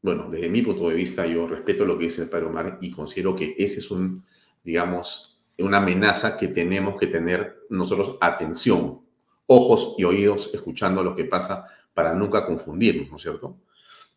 Bueno, 0.04 0.28
desde 0.30 0.50
mi 0.50 0.60
punto 0.60 0.90
de 0.90 0.96
vista, 0.96 1.24
yo 1.24 1.46
respeto 1.46 1.86
lo 1.86 1.96
que 1.96 2.04
dice 2.04 2.20
el 2.20 2.28
padre 2.28 2.44
Omar 2.44 2.76
y 2.82 2.90
considero 2.90 3.34
que 3.34 3.54
ese 3.56 3.78
es 3.78 3.90
un, 3.90 4.22
digamos, 4.62 5.40
una 5.58 5.78
amenaza 5.78 6.36
que 6.36 6.48
tenemos 6.48 6.98
que 6.98 7.06
tener 7.06 7.64
nosotros 7.70 8.18
atención, 8.20 9.00
ojos 9.46 9.94
y 9.96 10.04
oídos 10.04 10.50
escuchando 10.52 11.02
lo 11.02 11.16
que 11.16 11.24
pasa 11.24 11.64
para 11.94 12.12
nunca 12.12 12.44
confundirnos, 12.44 13.08
¿no 13.08 13.16
es 13.16 13.22
cierto? 13.22 13.56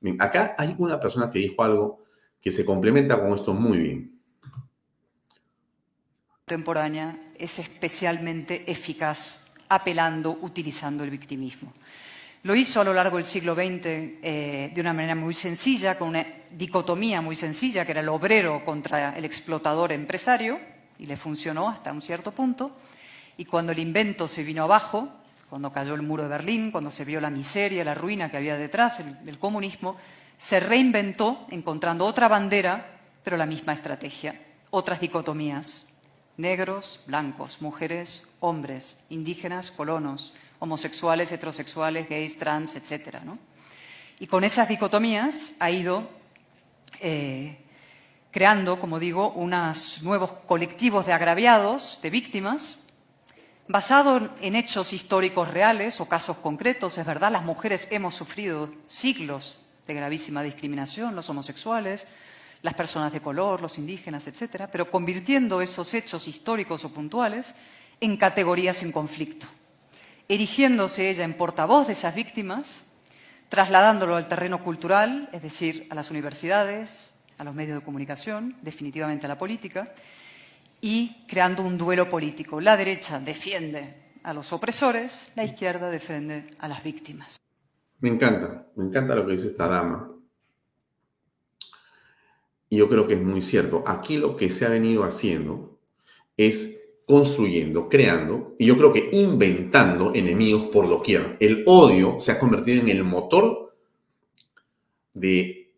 Bien, 0.01 0.21
acá 0.21 0.55
hay 0.57 0.75
una 0.77 0.99
persona 0.99 1.29
que 1.29 1.39
dijo 1.39 1.63
algo 1.63 2.03
que 2.41 2.51
se 2.51 2.65
complementa 2.65 3.17
con 3.17 3.33
esto 3.33 3.53
muy 3.53 3.77
bien. 3.77 4.19
Contemporánea 6.45 7.31
es 7.39 7.59
especialmente 7.59 8.69
eficaz 8.69 9.49
apelando, 9.69 10.37
utilizando 10.41 11.05
el 11.05 11.11
victimismo. 11.11 11.71
Lo 12.43 12.55
hizo 12.55 12.81
a 12.81 12.83
lo 12.83 12.93
largo 12.93 13.17
del 13.17 13.25
siglo 13.25 13.55
XX 13.55 13.85
eh, 13.85 14.71
de 14.73 14.81
una 14.81 14.93
manera 14.93 15.15
muy 15.15 15.33
sencilla, 15.33 15.97
con 15.97 16.09
una 16.09 16.25
dicotomía 16.51 17.21
muy 17.21 17.35
sencilla, 17.35 17.85
que 17.85 17.91
era 17.91 18.01
el 18.01 18.09
obrero 18.09 18.63
contra 18.63 19.17
el 19.17 19.25
explotador 19.25 19.91
empresario, 19.91 20.59
y 20.99 21.05
le 21.05 21.17
funcionó 21.17 21.67
hasta 21.69 21.91
un 21.91 22.01
cierto 22.01 22.31
punto. 22.31 22.77
Y 23.37 23.45
cuando 23.45 23.71
el 23.71 23.79
invento 23.79 24.27
se 24.27 24.43
vino 24.43 24.63
abajo, 24.63 25.09
cuando 25.49 25.71
cayó 25.71 25.95
el 25.95 26.01
muro 26.01 26.23
de 26.23 26.29
Berlín, 26.29 26.71
cuando 26.71 26.91
se 26.91 27.05
vio 27.05 27.19
la 27.19 27.29
miseria, 27.29 27.83
la 27.83 27.95
ruina 27.95 28.29
que 28.29 28.37
había 28.37 28.57
detrás 28.57 29.01
del 29.23 29.39
comunismo, 29.39 29.97
se 30.37 30.59
reinventó 30.59 31.47
encontrando 31.49 32.05
otra 32.05 32.27
bandera, 32.27 32.99
pero 33.23 33.37
la 33.37 33.45
misma 33.45 33.73
estrategia, 33.73 34.39
otras 34.69 34.99
dicotomías, 34.99 35.87
negros, 36.37 37.01
blancos, 37.07 37.61
mujeres, 37.61 38.23
hombres, 38.39 38.97
indígenas, 39.09 39.71
colonos, 39.71 40.33
homosexuales, 40.59 41.31
heterosexuales, 41.31 42.07
gays, 42.07 42.37
trans, 42.37 42.75
etc. 42.75 43.17
Y 44.19 44.27
con 44.27 44.43
esas 44.43 44.69
dicotomías 44.69 45.53
ha 45.59 45.69
ido 45.71 46.09
eh, 46.99 47.57
creando, 48.31 48.79
como 48.79 48.99
digo, 48.99 49.31
unos 49.31 50.03
nuevos 50.03 50.31
colectivos 50.31 51.05
de 51.05 51.13
agraviados, 51.13 51.99
de 52.01 52.09
víctimas, 52.09 52.79
basado 53.67 54.29
en 54.41 54.55
hechos 54.55 54.93
históricos 54.93 55.51
reales 55.51 55.99
o 55.99 56.07
casos 56.07 56.37
concretos. 56.37 56.97
Es 56.97 57.05
verdad, 57.05 57.31
las 57.31 57.43
mujeres 57.43 57.87
hemos 57.91 58.15
sufrido 58.15 58.69
siglos 58.87 59.59
de 59.87 59.93
gravísima 59.93 60.43
discriminación, 60.43 61.15
los 61.15 61.29
homosexuales, 61.29 62.07
las 62.61 62.73
personas 62.73 63.11
de 63.13 63.21
color, 63.21 63.61
los 63.61 63.77
indígenas, 63.77 64.27
etcétera, 64.27 64.67
pero 64.71 64.89
convirtiendo 64.89 65.61
esos 65.61 65.93
hechos 65.93 66.27
históricos 66.27 66.83
o 66.85 66.89
puntuales 66.89 67.55
en 67.99 68.17
categorías 68.17 68.83
en 68.83 68.91
conflicto, 68.91 69.47
erigiéndose 70.27 71.09
ella 71.09 71.23
en 71.23 71.35
portavoz 71.35 71.87
de 71.87 71.93
esas 71.93 72.15
víctimas, 72.15 72.83
trasladándolo 73.49 74.15
al 74.15 74.27
terreno 74.27 74.63
cultural, 74.63 75.29
es 75.31 75.41
decir, 75.41 75.87
a 75.89 75.95
las 75.95 76.11
universidades, 76.11 77.11
a 77.37 77.43
los 77.43 77.55
medios 77.55 77.79
de 77.79 77.85
comunicación, 77.85 78.55
definitivamente 78.61 79.25
a 79.25 79.29
la 79.29 79.37
política, 79.37 79.93
y 80.81 81.25
creando 81.27 81.63
un 81.63 81.77
duelo 81.77 82.09
político. 82.09 82.59
La 82.61 82.77
derecha 82.77 83.19
defiende 83.19 83.95
a 84.23 84.33
los 84.33 84.51
opresores, 84.51 85.31
la 85.35 85.43
izquierda 85.43 85.89
defiende 85.89 86.55
a 86.59 86.67
las 86.67 86.83
víctimas. 86.83 87.37
Me 87.99 88.09
encanta, 88.09 88.67
me 88.75 88.85
encanta 88.85 89.15
lo 89.15 89.25
que 89.25 89.31
dice 89.31 89.47
esta 89.47 89.67
dama. 89.67 90.11
Y 92.69 92.77
yo 92.77 92.89
creo 92.89 93.07
que 93.07 93.13
es 93.15 93.21
muy 93.21 93.41
cierto. 93.41 93.83
Aquí 93.85 94.17
lo 94.17 94.35
que 94.35 94.49
se 94.49 94.65
ha 94.65 94.69
venido 94.69 95.03
haciendo 95.03 95.79
es 96.35 96.77
construyendo, 97.05 97.87
creando, 97.87 98.53
y 98.59 98.65
yo 98.65 98.77
creo 98.77 98.91
que 98.91 99.09
inventando 99.13 100.13
enemigos 100.13 100.63
por 100.73 100.89
doquier. 100.89 101.37
El 101.39 101.63
odio 101.65 102.19
se 102.19 102.33
ha 102.33 102.39
convertido 102.39 102.81
en 102.81 102.89
el 102.89 103.05
motor 103.05 103.77
de 105.13 105.73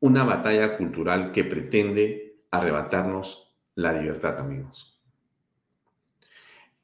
una 0.00 0.24
batalla 0.24 0.76
cultural 0.76 1.32
que 1.32 1.44
pretende 1.44 2.36
arrebatarnos 2.50 3.56
la 3.76 3.94
libertad, 3.94 4.38
amigos. 4.38 5.00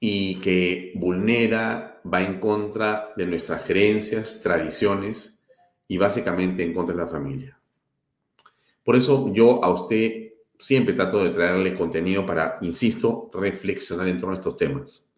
Y 0.00 0.40
que 0.40 0.92
vulnera, 0.96 2.00
va 2.10 2.22
en 2.22 2.40
contra 2.40 3.12
de 3.18 3.26
nuestras 3.26 3.64
creencias, 3.64 4.40
tradiciones 4.42 5.46
y 5.86 5.98
básicamente 5.98 6.62
en 6.62 6.72
contra 6.72 6.96
de 6.96 7.02
la 7.02 7.06
familia. 7.06 7.59
Por 8.90 8.96
eso 8.96 9.32
yo 9.32 9.64
a 9.64 9.70
usted 9.70 10.32
siempre 10.58 10.94
trato 10.94 11.22
de 11.22 11.30
traerle 11.30 11.76
contenido 11.76 12.26
para, 12.26 12.58
insisto, 12.60 13.30
reflexionar 13.32 14.08
en 14.08 14.18
torno 14.18 14.34
a 14.34 14.38
estos 14.38 14.56
temas. 14.56 15.14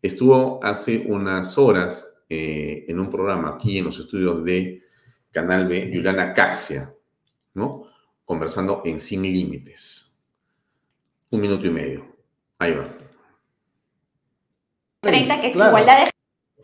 Estuvo 0.00 0.62
hace 0.62 1.04
unas 1.08 1.58
horas 1.58 2.24
eh, 2.28 2.84
en 2.86 3.00
un 3.00 3.10
programa 3.10 3.56
aquí 3.56 3.78
en 3.78 3.86
los 3.86 3.98
estudios 3.98 4.44
de 4.44 4.84
Canal 5.32 5.66
B, 5.66 5.90
Juliana 5.92 6.32
Caxia, 6.32 6.94
¿no? 7.54 7.86
Conversando 8.24 8.82
en 8.84 9.00
Sin 9.00 9.22
Límites. 9.22 10.22
Un 11.30 11.40
minuto 11.40 11.66
y 11.66 11.70
medio. 11.70 12.06
Ahí 12.56 12.72
va. 12.72 12.86
30, 15.00 15.40
que 15.40 15.46
es 15.48 15.54
igualdad 15.56 16.04
de 16.04 16.09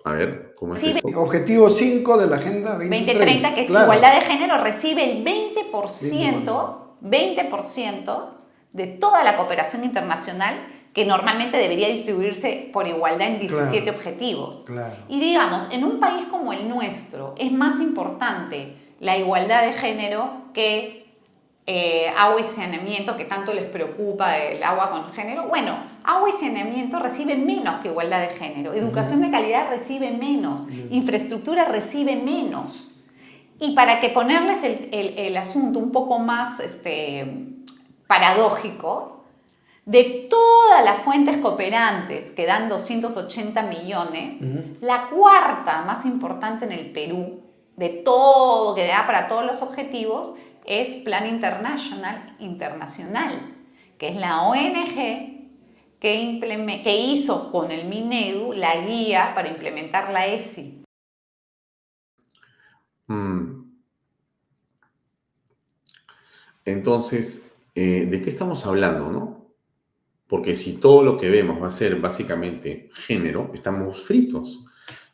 A 0.07 0.13
ver, 0.13 0.55
¿cómo 0.55 0.75
es 0.77 0.81
Sí, 0.81 0.91
esto? 0.91 1.09
Objetivo 1.21 1.69
5 1.69 2.17
de 2.19 2.27
la 2.29 2.37
Agenda 2.37 2.75
2030. 2.75 3.13
2030, 3.13 3.55
que 3.57 3.61
es 3.63 3.67
Claro. 3.67 3.85
igualdad 3.87 4.15
de 4.15 4.21
género, 4.21 4.59
recibe 4.63 5.03
el 5.11 5.25
20%, 5.25 6.77
20% 7.03 8.29
de 8.73 8.87
toda 8.87 9.25
la 9.25 9.37
cooperación 9.37 9.83
internacional 9.83 10.55
que 10.93 11.05
normalmente 11.05 11.57
debería 11.57 11.89
distribuirse 11.89 12.71
por 12.73 12.87
igualdad 12.87 13.27
en 13.29 13.41
17 13.41 13.83
Claro. 13.83 13.99
objetivos. 13.99 14.63
Claro. 14.65 14.95
Y 15.09 15.19
digamos, 15.19 15.67
en 15.73 15.83
un 15.85 15.99
país 15.99 16.27
como 16.31 16.53
el 16.53 16.69
nuestro 16.69 17.35
es 17.37 17.51
más 17.51 17.81
importante 17.81 18.77
la 19.01 19.19
igualdad 19.19 19.67
de 19.67 19.73
género 19.73 20.31
que 20.55 21.06
eh, 21.67 22.07
agua 22.17 22.41
y 22.41 22.45
saneamiento, 22.45 23.17
que 23.17 23.25
tanto 23.25 23.53
les 23.53 23.64
preocupa 23.64 24.39
el 24.39 24.62
agua 24.62 24.91
con 24.91 25.12
género. 25.12 25.49
Bueno, 25.49 25.77
agua 26.05 26.29
y 26.29 26.33
saneamiento 26.33 26.99
recibe 27.01 27.35
menos 27.37 27.81
que 27.83 27.89
igualdad 27.89 28.21
de 28.21 28.29
género. 28.37 28.73
Educación 28.73 29.21
de 29.21 29.31
calidad 29.31 29.69
recibe 29.71 30.11
menos. 30.12 30.62
Infraestructura 30.91 31.64
recibe 31.64 32.14
menos. 32.17 32.89
Y 33.59 33.75
para 33.75 34.01
que 34.01 34.11
ponerles 34.11 34.62
el, 34.62 34.89
el- 34.93 35.19
el 35.19 35.37
asunto 35.37 35.79
un 35.79 35.91
poco 35.91 36.19
más 36.19 36.61
este, 36.61 37.47
paradójico, 38.07 39.25
de 39.85 40.27
todas 40.29 40.85
las 40.85 40.99
fuentes 41.03 41.39
cooperantes, 41.39 42.33
que 42.33 42.45
dan 42.47 42.69
280 42.69 43.62
millones, 43.62 44.37
la 44.81 45.09
cuarta 45.09 45.83
más 45.83 46.05
importante 46.05 46.64
en 46.64 46.73
el 46.73 46.91
Perú, 46.91 47.41
de 47.77 47.89
todo, 47.91 48.75
que 48.75 48.87
da 48.87 49.07
para 49.07 49.29
todos 49.29 49.45
los 49.45 49.62
objetivos, 49.62 50.33
es 50.67 51.03
Plan 51.03 51.27
International 51.27 52.37
Internacional, 52.39 53.55
que 53.99 54.09
es 54.09 54.17
la 54.17 54.43
ONG 54.43 55.37
que, 56.01 56.97
hizo 56.99 57.51
con 57.51 57.71
el 57.71 57.89
Minedu 57.89 58.53
la 58.53 58.87
guía 58.87 59.33
para 59.35 59.49
implementar 59.49 60.12
la 60.12 60.27
ESI. 60.27 60.85
Mm. 63.09 63.67
Entonces, 66.64 67.57
eh, 67.75 68.07
¿de 68.11 68.21
qué 68.21 68.29
estamos 68.29 68.67
hablando, 68.67 69.11
no? 69.11 69.55
Porque 70.27 70.55
si 70.57 70.81
todo 70.81 71.03
lo 71.03 71.17
que 71.17 71.31
vemos 71.31 71.62
va 71.62 71.69
a 71.69 71.71
ser 71.71 71.97
básicamente 71.97 72.91
género, 72.93 73.53
estamos 73.55 74.03
fritos. 74.03 74.64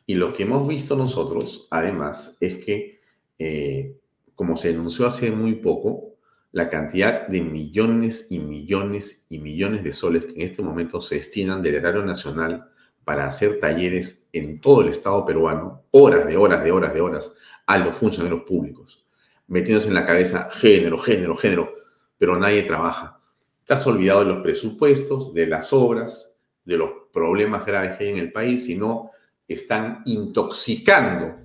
Y 0.05 0.15
lo 0.15 0.33
que 0.33 0.43
hemos 0.43 0.67
visto 0.67 0.95
nosotros, 0.95 1.67
además, 1.69 2.37
es 2.41 2.57
que, 2.65 2.99
eh, 3.37 3.99
como 4.35 4.57
se 4.57 4.69
denunció 4.69 5.07
hace 5.07 5.31
muy 5.31 5.55
poco, 5.55 6.13
la 6.51 6.69
cantidad 6.69 7.27
de 7.27 7.41
millones 7.41 8.27
y 8.29 8.39
millones 8.39 9.25
y 9.29 9.39
millones 9.39 9.83
de 9.83 9.91
soles 9.91 10.25
que 10.25 10.33
en 10.33 10.41
este 10.41 10.61
momento 10.61 11.01
se 11.01 11.15
destinan 11.15 11.61
del 11.61 11.75
erario 11.75 12.05
nacional 12.05 12.69
para 13.03 13.25
hacer 13.25 13.59
talleres 13.59 14.29
en 14.31 14.61
todo 14.61 14.81
el 14.81 14.89
Estado 14.89 15.25
peruano, 15.25 15.83
horas 15.91 16.27
de 16.27 16.37
horas 16.37 16.63
de 16.63 16.71
horas 16.71 16.93
de 16.93 17.01
horas, 17.01 17.33
a 17.65 17.77
los 17.77 17.95
funcionarios 17.95 18.43
públicos, 18.43 19.05
metiéndose 19.47 19.87
en 19.87 19.95
la 19.95 20.05
cabeza 20.05 20.49
género, 20.51 20.97
género, 20.97 21.35
género, 21.35 21.73
pero 22.17 22.37
nadie 22.37 22.63
trabaja. 22.63 23.19
Te 23.65 23.73
has 23.73 23.85
olvidado 23.87 24.19
de 24.19 24.33
los 24.33 24.43
presupuestos, 24.43 25.33
de 25.33 25.47
las 25.47 25.73
obras, 25.73 26.37
de 26.65 26.77
los 26.77 26.89
problemas 27.11 27.65
graves 27.65 27.97
que 27.97 28.05
hay 28.05 28.09
en 28.11 28.17
el 28.17 28.31
país, 28.31 28.65
sino 28.65 29.11
están 29.47 30.01
intoxicando 30.05 31.35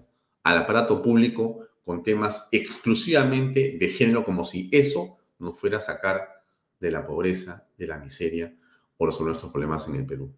al 0.43 0.59
aparato 0.59 1.03
público 1.03 1.68
con 1.89 2.03
temas 2.03 2.49
exclusivamente 2.53 3.79
de 3.81 3.89
género, 3.89 4.23
como 4.23 4.45
si 4.45 4.69
eso 4.71 5.17
nos 5.39 5.59
fuera 5.59 5.79
a 5.79 5.81
sacar 5.81 6.29
de 6.79 6.91
la 6.91 7.07
pobreza, 7.07 7.67
de 7.79 7.87
la 7.87 7.97
miseria 7.97 8.55
o 8.99 9.07
resolver 9.07 9.31
nuestros 9.31 9.51
problemas 9.51 9.89
en 9.89 9.95
el 9.95 10.05
Perú. 10.05 10.31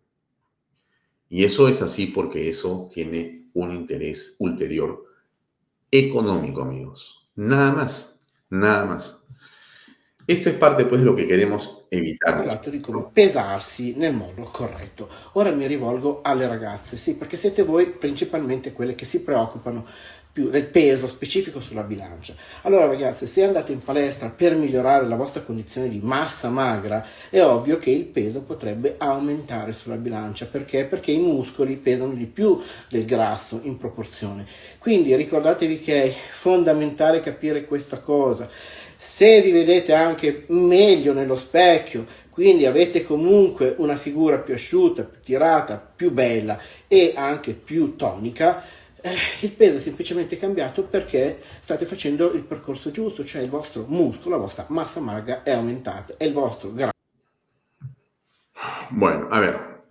Y 1.28 1.42
eso 1.42 1.66
es 1.66 1.82
así 1.82 2.06
porque 2.06 2.48
eso 2.48 2.88
tiene 2.94 3.48
un 3.54 3.72
interés 3.72 4.36
ulterior 4.38 5.04
económico, 5.90 6.62
amigos. 6.62 7.28
Nada 7.34 7.72
más, 7.72 8.24
nada 8.48 8.84
más. 8.84 9.26
Esto 10.28 10.50
es 10.50 10.54
parte 10.54 10.84
pues 10.84 11.00
de 11.00 11.06
lo 11.06 11.16
che 11.16 11.26
queremos 11.26 11.88
evitare. 11.90 12.36
Parlato 12.36 12.70
di 12.70 12.78
come 12.78 13.08
pesarsi 13.12 13.96
nel 13.96 14.14
modo 14.14 14.44
corretto. 14.44 15.08
Ora 15.32 15.50
mi 15.50 15.66
rivolgo 15.66 16.20
alle 16.22 16.46
ragazze, 16.46 16.96
sì, 16.96 17.16
perché 17.16 17.36
siete 17.36 17.64
voi 17.64 17.86
principalmente 17.90 18.72
quelle 18.72 18.94
che 18.94 19.04
si 19.04 19.24
preoccupano 19.24 19.84
più 20.32 20.48
del 20.48 20.66
peso 20.66 21.08
specifico 21.08 21.60
sulla 21.60 21.82
bilancia. 21.82 22.34
Allora 22.62 22.86
ragazze, 22.86 23.26
se 23.26 23.42
andate 23.42 23.72
in 23.72 23.82
palestra 23.82 24.28
per 24.28 24.54
migliorare 24.54 25.06
la 25.06 25.16
vostra 25.16 25.42
condizione 25.42 25.88
di 25.88 25.98
massa 26.02 26.50
magra, 26.50 27.04
è 27.28 27.42
ovvio 27.42 27.78
che 27.78 27.90
il 27.90 28.04
peso 28.04 28.42
potrebbe 28.42 28.94
aumentare 28.98 29.72
sulla 29.72 29.96
bilancia. 29.96 30.46
Perché? 30.46 30.84
Perché 30.84 31.10
i 31.10 31.18
muscoli 31.18 31.74
pesano 31.76 32.12
di 32.12 32.26
più 32.26 32.60
del 32.88 33.04
grasso 33.04 33.60
in 33.64 33.76
proporzione. 33.76 34.46
Quindi 34.78 35.14
ricordatevi 35.16 35.80
che 35.80 36.04
è 36.04 36.14
fondamentale 36.30 37.20
capire 37.20 37.64
questa 37.64 37.98
cosa. 37.98 38.48
Se 38.96 39.40
vi 39.40 39.50
vedete 39.50 39.94
anche 39.94 40.44
meglio 40.48 41.12
nello 41.12 41.36
specchio, 41.36 42.04
quindi 42.30 42.66
avete 42.66 43.02
comunque 43.02 43.74
una 43.78 43.96
figura 43.96 44.38
più 44.38 44.54
asciutta, 44.54 45.02
più 45.02 45.20
tirata, 45.22 45.76
più 45.76 46.12
bella 46.12 46.58
e 46.86 47.12
anche 47.16 47.52
più 47.52 47.96
tonica, 47.96 48.62
eh, 49.02 49.16
il 49.42 49.52
peso 49.52 49.76
è 49.76 49.80
semplicemente 49.80 50.36
cambiato 50.36 50.84
perché 50.84 51.40
state 51.60 51.86
facendo 51.86 52.32
il 52.32 52.42
percorso 52.42 52.90
giusto, 52.90 53.24
cioè 53.24 53.42
il 53.42 53.50
vostro 53.50 53.84
muscolo, 53.88 54.36
la 54.36 54.42
vostra 54.42 54.66
massa 54.68 55.00
magra 55.00 55.42
è 55.42 55.50
aumentata 55.50 56.14
e 56.16 56.26
il 56.26 56.32
vostro 56.32 56.72
grasso. 56.72 56.98
Bueno, 58.90 59.28
a 59.30 59.40
ver, 59.40 59.84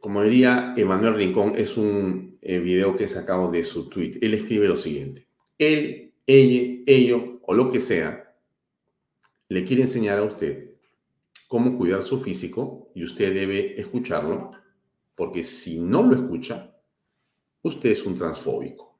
como 0.00 0.22
diría 0.22 0.74
Emanuel 0.76 1.14
Rincón, 1.14 1.54
es 1.56 1.76
un 1.76 2.38
eh, 2.42 2.58
video 2.58 2.96
que 2.96 3.08
sacado 3.08 3.50
de 3.50 3.64
su 3.64 3.88
tweet. 3.88 4.18
Él 4.20 4.34
escribe 4.34 4.66
lo 4.66 4.76
siguiente. 4.76 5.26
Él, 5.58 6.12
ella, 6.26 6.82
ello 6.86 7.40
o 7.42 7.54
lo 7.54 7.70
que 7.70 7.80
sea, 7.80 8.34
le 9.48 9.64
quiere 9.64 9.82
enseñar 9.82 10.18
a 10.18 10.24
usted 10.24 10.70
cómo 11.46 11.76
cuidar 11.76 12.02
su 12.02 12.20
físico 12.20 12.90
y 12.94 13.04
usted 13.04 13.32
debe 13.32 13.80
escucharlo, 13.80 14.50
porque 15.14 15.42
si 15.42 15.78
no 15.78 16.02
lo 16.02 16.16
escucha, 16.16 16.73
usted 17.64 17.90
es 17.90 18.04
un 18.04 18.16
transfóbico. 18.16 18.94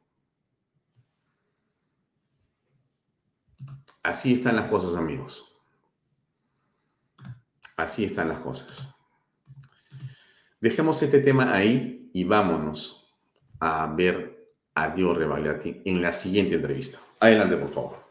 Así 4.03 4.35
están 4.35 4.57
las 4.57 4.69
cosas, 4.69 4.97
amigos. 4.97 5.55
Así 7.77 8.05
están 8.05 8.29
las 8.29 8.41
cosas. 8.41 8.95
Dejemos 10.61 11.03
este 11.03 11.21
tema 11.21 11.55
ahí 11.55 12.11
y 12.13 12.25
vámonos 12.25 13.15
a 13.61 13.87
ver 13.87 14.53
a 14.75 14.89
Diego 14.89 15.15
Rebagliati 15.15 15.83
en 15.85 16.03
la 16.03 16.13
siguiente 16.13 16.55
entrevista. 16.55 16.99
Adelante, 17.21 17.57
por 17.57 17.71
favor. 17.71 18.04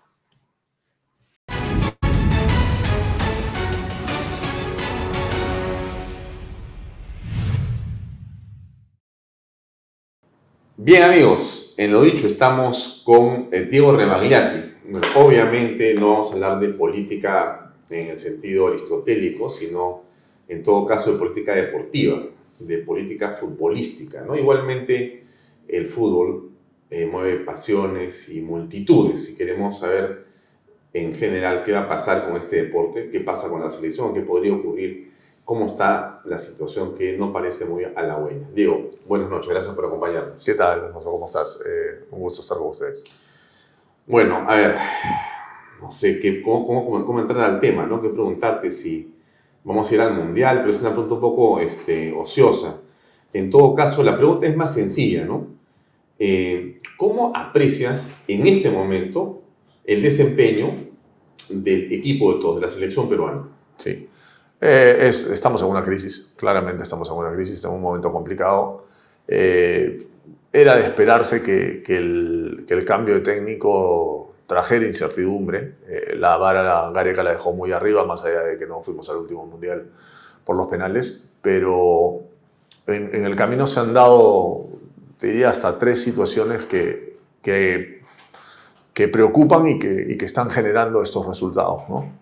Bien 10.86 11.04
amigos, 11.04 11.76
en 11.78 11.94
lo 11.94 12.02
dicho 12.02 12.28
estamos 12.28 13.04
con 13.06 13.48
eh, 13.54 13.70
Diego 13.72 13.94
Remagliati. 13.96 14.74
Obviamente 15.16 15.94
no 15.94 16.12
vamos 16.12 16.32
a 16.32 16.34
hablar 16.34 16.60
de 16.60 16.74
política 16.74 17.74
en 17.90 18.10
el 18.10 18.20
sentido 18.20 18.68
aristotélico, 18.68 19.50
sino 19.50 20.04
en 20.50 20.62
todo 20.62 20.86
caso 20.86 21.14
de 21.14 21.20
política 21.20 21.56
deportiva, 21.56 22.22
de 22.60 22.78
política 22.80 23.30
futbolística. 23.30 24.26
¿no? 24.26 24.36
Igualmente 24.36 25.24
el 25.70 25.88
fútbol 25.88 26.52
eh, 26.90 27.06
mueve 27.06 27.38
pasiones 27.46 28.28
y 28.28 28.42
multitudes 28.42 29.30
y 29.30 29.38
queremos 29.38 29.80
saber 29.80 30.26
en 30.92 31.14
general 31.14 31.64
qué 31.64 31.72
va 31.72 31.84
a 31.84 31.88
pasar 31.88 32.28
con 32.28 32.36
este 32.36 32.58
deporte, 32.58 33.10
qué 33.10 33.22
pasa 33.22 33.48
con 33.48 33.62
la 33.62 33.70
selección, 33.70 34.14
qué 34.14 34.20
podría 34.20 34.54
ocurrir 34.54 35.13
cómo 35.46 35.66
está 35.66 36.22
la 36.26 36.38
situación 36.38 36.96
que 36.96 37.18
no 37.18 37.34
parece 37.34 37.66
muy 37.66 37.84
halagüeña. 37.84 38.50
Diego, 38.54 38.90
buenas 39.08 39.30
noches, 39.30 39.50
gracias 39.50 39.76
por 39.76 39.86
acompañarnos. 39.86 40.44
¿Qué 40.44 40.54
tal, 40.54 40.92
¿Cómo 40.92 41.26
estás? 41.26 41.60
Eh, 41.66 42.06
un 42.12 42.20
gusto 42.20 42.42
estar 42.42 42.58
con 42.58 42.68
ustedes. 42.68 43.04
Bueno, 44.08 44.46
a 44.48 44.56
ver, 44.56 44.76
no 45.82 45.92
sé 45.92 46.20
qué, 46.20 46.42
cómo, 46.42 46.66
cómo, 46.66 47.06
cómo, 47.06 47.20
entrar 47.20 47.50
al 47.50 47.60
tema, 47.60 47.86
¿no? 47.86 48.02
Que 48.02 48.10
preguntarte 48.10 48.70
si 48.70 49.14
vamos 49.64 49.90
a 49.90 49.94
ir 49.94 50.02
al 50.02 50.14
Mundial, 50.14 50.60
pero 50.60 50.70
es 50.70 50.82
una 50.82 50.92
pregunta 50.92 51.16
un 51.16 51.22
poco 51.22 51.60
este, 51.60 52.14
ociosa. 52.14 52.80
En 53.34 53.50
todo 53.50 53.74
caso, 53.76 54.04
la 54.04 54.16
pregunta 54.16 54.46
es 54.46 54.56
más 54.56 54.74
sencilla, 54.74 55.26
¿no? 55.26 55.48
Eh, 56.20 56.78
¿Cómo 56.98 57.34
aprecias 57.36 58.14
en 58.28 58.48
este 58.48 58.70
momento 58.70 59.42
el 59.84 60.02
desempeño 60.02 60.74
del 61.50 61.92
equipo 61.92 62.34
de 62.34 62.40
todos, 62.40 62.56
de 62.56 62.62
la 62.62 62.70
selección 62.70 63.10
peruana? 63.10 63.50
Sí. 63.76 64.08
Eh, 64.66 65.10
estamos 65.10 65.62
en 65.62 65.68
una 65.68 65.84
crisis, 65.84 66.32
claramente 66.38 66.84
estamos 66.84 67.10
en 67.10 67.16
una 67.18 67.34
crisis, 67.34 67.62
en 67.66 67.72
un 67.72 67.82
momento 67.82 68.14
complicado. 68.14 68.86
Eh, 69.28 70.08
era 70.54 70.76
de 70.78 70.88
esperarse 70.88 71.44
que, 71.44 71.84
el, 71.98 72.86
cambio 72.88 73.16
de 73.16 73.20
técnico 73.20 74.36
trajera 74.48 74.88
incertidumbre. 74.88 75.76
Eh, 75.86 76.16
la 76.16 76.38
vara 76.38 76.92
Gareca 76.92 77.24
la 77.24 77.32
dejó 77.32 77.52
muy 77.52 77.74
arriba, 77.74 78.06
más 78.06 78.24
allá 78.24 78.40
de 78.40 78.58
que 78.58 78.66
no 78.66 78.82
fuimos 78.82 79.10
al 79.10 79.18
último 79.18 79.46
mundial 79.46 79.92
por 80.46 80.56
los 80.56 80.68
penales, 80.70 81.30
pero 81.42 82.22
en, 82.88 83.26
el 83.26 83.36
camino 83.36 83.68
se 83.68 83.82
han 83.82 83.94
dado, 83.94 84.68
te 85.18 85.28
diría, 85.28 85.50
hasta 85.50 85.78
tres 85.78 86.02
situaciones 86.02 86.64
que, 86.64 87.18
que, 87.42 88.02
preocupan 89.10 89.68
y 89.68 89.78
que, 89.78 90.06
y 90.08 90.18
que, 90.18 90.24
están 90.24 90.50
generando 90.50 91.04
estos 91.04 91.28
resultados. 91.28 91.90
¿no? 91.90 92.14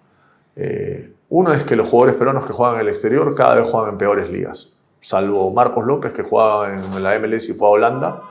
Uno 1.31 1.53
es 1.53 1.63
que 1.63 1.77
los 1.77 1.87
jugadores 1.87 2.17
peruanos 2.17 2.45
que 2.45 2.51
juegan 2.51 2.75
en 2.75 2.81
el 2.81 2.89
exterior 2.89 3.33
cada 3.35 3.55
vez 3.55 3.71
juegan 3.71 3.91
en 3.91 3.97
peores 3.97 4.29
ligas. 4.29 4.75
Salvo 4.99 5.49
Marcos 5.51 5.85
López, 5.85 6.11
que 6.11 6.23
jugaba 6.23 6.73
en 6.73 7.01
la 7.01 7.17
MLS 7.19 7.47
y 7.47 7.53
fue 7.53 7.69
a 7.69 7.71
Holanda, 7.71 8.21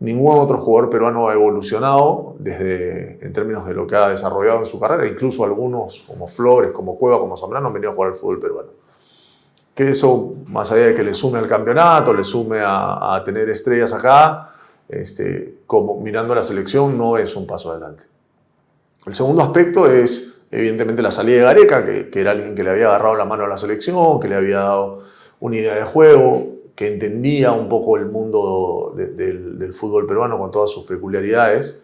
ningún 0.00 0.36
otro 0.40 0.58
jugador 0.58 0.90
peruano 0.90 1.28
ha 1.28 1.32
evolucionado 1.32 2.34
desde, 2.40 3.24
en 3.24 3.32
términos 3.32 3.64
de 3.64 3.74
lo 3.74 3.86
que 3.86 3.94
ha 3.94 4.08
desarrollado 4.08 4.58
en 4.58 4.66
su 4.66 4.80
carrera. 4.80 5.06
Incluso 5.06 5.44
algunos, 5.44 6.00
como 6.00 6.26
Flores, 6.26 6.72
como 6.72 6.98
Cueva, 6.98 7.20
como 7.20 7.36
Zambrano, 7.36 7.68
han 7.68 7.72
venido 7.72 7.92
a 7.92 7.94
jugar 7.94 8.10
al 8.10 8.16
fútbol 8.16 8.40
peruano. 8.40 8.70
Que 9.72 9.90
eso, 9.90 10.34
más 10.48 10.72
allá 10.72 10.86
de 10.86 10.94
que 10.96 11.04
le 11.04 11.14
sume 11.14 11.38
al 11.38 11.46
campeonato, 11.46 12.12
le 12.12 12.24
sume 12.24 12.58
a, 12.60 13.22
tener 13.24 13.48
estrellas 13.48 13.92
acá, 13.92 14.50
este, 14.88 15.58
como 15.68 16.00
mirando 16.00 16.34
la 16.34 16.42
selección, 16.42 16.98
no 16.98 17.16
es 17.16 17.36
un 17.36 17.46
paso 17.46 17.70
adelante. 17.70 18.06
El 19.06 19.14
segundo 19.14 19.40
aspecto 19.40 19.86
es 19.86 20.33
evidentemente 20.54 21.02
la 21.02 21.10
salida 21.10 21.38
de 21.38 21.42
Gareca, 21.42 21.84
que, 21.84 22.20
era 22.20 22.30
alguien 22.30 22.54
que 22.54 22.62
le 22.62 22.70
había 22.70 22.86
agarrado 22.86 23.16
la 23.16 23.24
mano 23.24 23.44
a 23.44 23.48
la 23.48 23.56
selección, 23.56 24.20
que 24.20 24.28
le 24.28 24.36
había 24.36 24.58
dado 24.58 25.00
una 25.40 25.56
idea 25.56 25.74
de 25.74 25.82
juego, 25.82 26.46
que 26.76 26.86
entendía 26.86 27.52
un 27.52 27.68
poco 27.68 27.96
el 27.96 28.06
mundo 28.06 28.94
del, 28.96 29.74
fútbol 29.74 30.06
peruano 30.06 30.38
con 30.38 30.52
todas 30.52 30.70
sus 30.70 30.84
peculiaridades. 30.84 31.82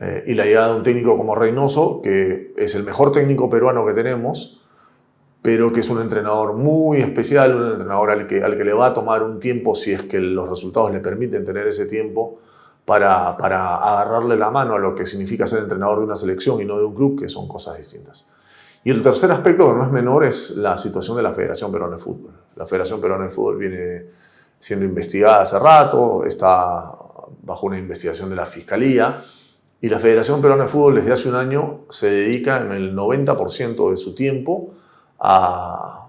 Eh, 0.00 0.24
y 0.28 0.34
la 0.34 0.46
llegada 0.46 0.72
de 0.72 0.76
un 0.78 0.82
técnico 0.82 1.16
como 1.16 1.34
Reynoso, 1.36 2.00
que 2.02 2.52
es 2.56 2.74
el 2.74 2.82
mejor 2.82 3.12
técnico 3.12 3.48
peruano 3.48 3.86
que 3.86 3.92
tenemos, 3.92 4.62
pero 5.42 5.72
que 5.72 5.80
es 5.80 5.90
un 5.90 6.00
entrenador 6.00 6.54
muy 6.54 6.98
especial, 6.98 7.54
un 7.54 7.72
entrenador 7.72 8.10
al 8.10 8.26
que, 8.26 8.42
al 8.42 8.56
que 8.56 8.64
le 8.64 8.72
va 8.72 8.88
a 8.88 8.94
tomar 8.94 9.22
un 9.22 9.38
tiempo 9.38 9.74
si 9.74 9.92
es 9.92 10.02
que 10.02 10.18
los 10.18 10.48
resultados 10.48 10.92
le 10.92 11.00
permiten 11.00 11.44
tener 11.44 11.66
ese 11.66 11.86
tiempo 11.86 12.40
para, 12.84 13.36
para, 13.36 13.76
agarrarle 13.76 14.36
la 14.36 14.50
mano 14.50 14.74
a 14.74 14.78
lo 14.78 14.94
que 14.94 15.06
significa 15.06 15.46
ser 15.46 15.60
entrenador 15.60 15.98
de 15.98 16.04
una 16.04 16.16
selección 16.16 16.60
y 16.60 16.64
no 16.64 16.78
de 16.78 16.84
un 16.84 16.94
club, 16.94 17.20
que 17.20 17.28
son 17.28 17.46
cosas 17.46 17.76
distintas. 17.76 18.26
Y 18.82 18.90
el 18.90 19.02
tercer 19.02 19.30
aspecto, 19.30 19.68
que 19.68 19.78
no 19.78 19.84
es 19.84 19.92
menor, 19.92 20.24
es 20.24 20.56
la 20.56 20.76
situación 20.76 21.16
de 21.16 21.22
la 21.22 21.32
Federación 21.32 21.70
Peruana 21.70 21.96
de 21.96 22.02
Fútbol. 22.02 22.32
La 22.56 22.66
Federación 22.66 23.00
Peruana 23.00 23.24
de 23.24 23.30
Fútbol 23.30 23.58
viene 23.58 24.06
siendo 24.58 24.84
investigada 24.84 25.42
hace 25.42 25.58
rato, 25.58 26.24
está 26.24 26.92
bajo 27.42 27.66
una 27.66 27.78
investigación 27.78 28.30
de 28.30 28.36
la 28.36 28.46
Fiscalía, 28.46 29.22
y 29.82 29.88
la 29.88 29.98
Federación 29.98 30.40
Peruana 30.40 30.64
de 30.64 30.68
Fútbol 30.68 30.96
desde 30.96 31.12
hace 31.12 31.28
un 31.28 31.36
año 31.36 31.80
se 31.90 32.10
dedica 32.10 32.60
en 32.60 32.72
el 32.72 32.94
90% 32.94 33.90
de 33.90 33.96
su 33.96 34.14
tiempo 34.14 34.74
a, 35.18 36.08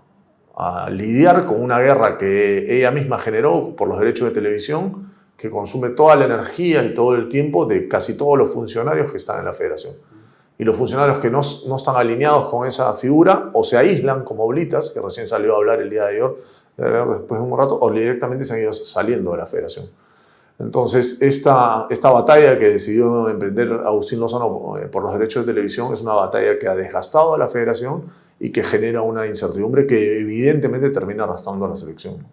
a 0.55 0.89
lidiar 0.89 1.45
con 1.45 1.61
una 1.61 1.79
guerra 1.79 2.17
que 2.17 2.77
ella 2.77 2.91
misma 2.91 3.17
generó 3.19 3.75
por 3.75 3.87
los 3.87 3.99
derechos 3.99 4.27
de 4.27 4.33
televisión, 4.33 5.10
que 5.41 5.49
consume 5.49 5.89
toda 5.89 6.15
la 6.15 6.25
energía 6.25 6.83
y 6.83 6.93
todo 6.93 7.15
el 7.15 7.27
tiempo 7.27 7.65
de 7.65 7.87
casi 7.87 8.15
todos 8.15 8.37
los 8.37 8.51
funcionarios 8.51 9.09
que 9.09 9.17
están 9.17 9.39
en 9.39 9.45
la 9.45 9.53
federación. 9.53 9.95
Y 10.59 10.63
los 10.63 10.77
funcionarios 10.77 11.17
que 11.17 11.31
no, 11.31 11.41
no 11.67 11.75
están 11.77 11.95
alineados 11.95 12.47
con 12.47 12.67
esa 12.67 12.93
figura 12.93 13.49
o 13.53 13.63
se 13.63 13.75
aíslan 13.75 14.23
como 14.23 14.47
Blitas, 14.47 14.91
que 14.91 15.01
recién 15.01 15.25
salió 15.25 15.55
a 15.55 15.57
hablar 15.57 15.81
el 15.81 15.89
día 15.89 16.03
de 16.03 16.09
ayer, 16.09 16.31
después 16.77 17.41
de 17.41 17.47
un 17.47 17.57
rato, 17.57 17.79
o 17.81 17.91
directamente 17.91 18.45
se 18.45 18.53
han 18.53 18.59
ido 18.59 18.71
saliendo 18.71 19.31
de 19.31 19.37
la 19.37 19.47
federación. 19.47 19.89
Entonces, 20.59 21.19
esta, 21.23 21.87
esta 21.89 22.11
batalla 22.11 22.59
que 22.59 22.69
decidió 22.73 23.27
emprender 23.27 23.73
Agustín 23.83 24.19
Lozano 24.19 24.77
eh, 24.77 24.85
por 24.89 25.01
los 25.01 25.11
derechos 25.13 25.43
de 25.43 25.53
televisión 25.53 25.91
es 25.91 26.01
una 26.03 26.13
batalla 26.13 26.59
que 26.59 26.67
ha 26.67 26.75
desgastado 26.75 27.33
a 27.33 27.39
la 27.39 27.47
federación 27.47 28.11
y 28.39 28.51
que 28.51 28.63
genera 28.63 29.01
una 29.01 29.25
incertidumbre 29.25 29.87
que 29.87 30.19
evidentemente 30.19 30.91
termina 30.91 31.23
arrastrando 31.23 31.65
a 31.65 31.69
la 31.69 31.75
selección. 31.75 32.27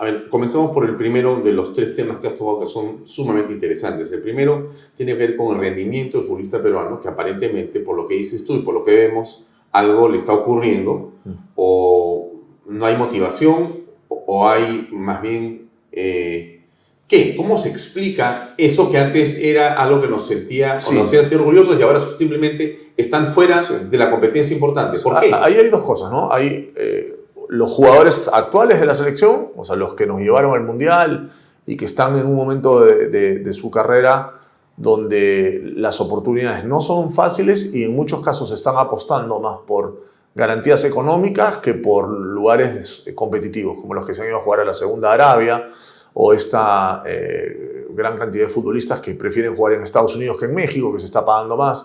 A 0.00 0.04
ver, 0.04 0.30
comenzamos 0.30 0.70
por 0.70 0.86
el 0.86 0.96
primero 0.96 1.42
de 1.44 1.52
los 1.52 1.74
tres 1.74 1.94
temas 1.94 2.16
que 2.20 2.28
has 2.28 2.34
tocado 2.34 2.60
que 2.60 2.66
son 2.66 3.02
sumamente 3.06 3.52
interesantes. 3.52 4.10
El 4.10 4.22
primero 4.22 4.70
tiene 4.96 5.12
que 5.12 5.18
ver 5.18 5.36
con 5.36 5.54
el 5.54 5.60
rendimiento 5.60 6.16
del 6.16 6.26
futbolista 6.26 6.62
peruano, 6.62 7.02
que 7.02 7.08
aparentemente, 7.08 7.80
por 7.80 7.96
lo 7.96 8.08
que 8.08 8.14
dices 8.14 8.46
tú 8.46 8.54
y 8.54 8.60
por 8.60 8.72
lo 8.72 8.82
que 8.82 8.94
vemos, 8.94 9.44
algo 9.72 10.08
le 10.08 10.16
está 10.16 10.32
ocurriendo, 10.32 11.12
o 11.54 12.32
no 12.64 12.86
hay 12.86 12.96
motivación, 12.96 13.80
o 14.08 14.48
hay 14.48 14.88
más 14.90 15.20
bien... 15.20 15.68
Eh, 15.92 16.62
¿Qué? 17.06 17.36
¿Cómo 17.36 17.58
se 17.58 17.68
explica 17.68 18.54
eso 18.56 18.90
que 18.90 18.96
antes 18.96 19.36
era 19.36 19.74
algo 19.74 20.00
que 20.00 20.08
nos 20.08 20.26
sentía, 20.26 20.78
o 20.88 20.92
nos 20.94 21.12
hacía 21.12 21.38
orgullosos 21.38 21.78
y 21.78 21.82
ahora 21.82 22.00
simplemente 22.16 22.92
están 22.96 23.34
fuera 23.34 23.60
de 23.60 23.98
la 23.98 24.10
competencia 24.10 24.54
importante? 24.54 24.98
¿Por 25.00 25.20
qué? 25.20 25.30
Ahí 25.34 25.56
hay 25.56 25.68
dos 25.68 25.82
cosas, 25.82 26.10
¿no? 26.10 26.32
Hay 26.32 26.72
eh, 26.74 27.19
los 27.50 27.72
jugadores 27.72 28.30
actuales 28.32 28.78
de 28.78 28.86
la 28.86 28.94
selección, 28.94 29.48
o 29.56 29.64
sea, 29.64 29.74
los 29.74 29.94
que 29.94 30.06
nos 30.06 30.20
llevaron 30.20 30.54
al 30.54 30.62
Mundial 30.62 31.32
y 31.66 31.76
que 31.76 31.84
están 31.84 32.16
en 32.16 32.26
un 32.26 32.36
momento 32.36 32.80
de, 32.80 33.52
su 33.52 33.72
carrera 33.72 34.34
donde 34.76 35.60
las 35.74 36.00
oportunidades 36.00 36.64
no 36.64 36.80
son 36.80 37.10
fáciles 37.10 37.74
y 37.74 37.82
en 37.82 37.96
muchos 37.96 38.20
casos 38.20 38.52
están 38.52 38.76
apostando 38.76 39.40
más 39.40 39.58
por 39.66 40.04
garantías 40.32 40.84
económicas 40.84 41.58
que 41.58 41.74
por 41.74 42.08
lugares 42.08 43.02
competitivos, 43.16 43.78
como 43.80 43.94
los 43.94 44.06
que 44.06 44.14
se 44.14 44.22
han 44.22 44.28
ido 44.28 44.36
a 44.36 44.42
jugar 44.42 44.60
a 44.60 44.64
la 44.64 44.74
Segunda 44.74 45.12
Arabia 45.12 45.70
o 46.14 46.32
esta 46.32 47.02
eh, 47.04 47.88
gran 47.90 48.16
cantidad 48.16 48.44
de 48.44 48.48
futbolistas 48.48 49.00
que 49.00 49.14
prefieren 49.14 49.56
jugar 49.56 49.72
en 49.72 49.82
Estados 49.82 50.14
Unidos 50.14 50.38
que 50.38 50.44
en 50.44 50.54
México, 50.54 50.92
que 50.92 51.00
se 51.00 51.06
está 51.06 51.24
pagando 51.24 51.56
más. 51.56 51.84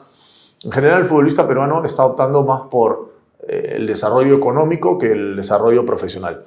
En 0.64 0.72
general, 0.72 1.02
el 1.02 1.06
futbolista 1.08 1.48
peruano 1.48 1.84
está 1.84 2.06
optando 2.06 2.44
más 2.44 2.70
por 2.70 3.10
eh, 3.10 3.15
el 3.48 3.88
desarrollo 3.88 4.36
económico 4.36 4.98
que 4.98 5.12
el 5.12 5.36
desarrollo 5.36 5.86
profesional. 5.86 6.46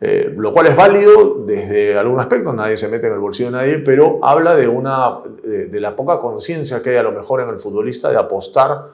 Eh, 0.00 0.34
lo 0.36 0.52
cual 0.52 0.66
es 0.66 0.76
válido 0.76 1.44
desde 1.46 1.96
algún 1.96 2.20
aspecto, 2.20 2.52
nadie 2.52 2.76
se 2.76 2.88
mete 2.88 3.06
en 3.06 3.14
el 3.14 3.20
bolsillo 3.20 3.50
de 3.50 3.56
nadie, 3.56 3.78
pero 3.78 4.18
habla 4.22 4.54
de, 4.54 4.68
una, 4.68 5.20
de 5.42 5.80
la 5.80 5.94
poca 5.96 6.18
conciencia 6.18 6.82
que 6.82 6.90
hay 6.90 6.96
a 6.96 7.02
lo 7.02 7.12
mejor 7.12 7.40
en 7.40 7.48
el 7.48 7.58
futbolista 7.58 8.10
de 8.10 8.16
apostar 8.16 8.90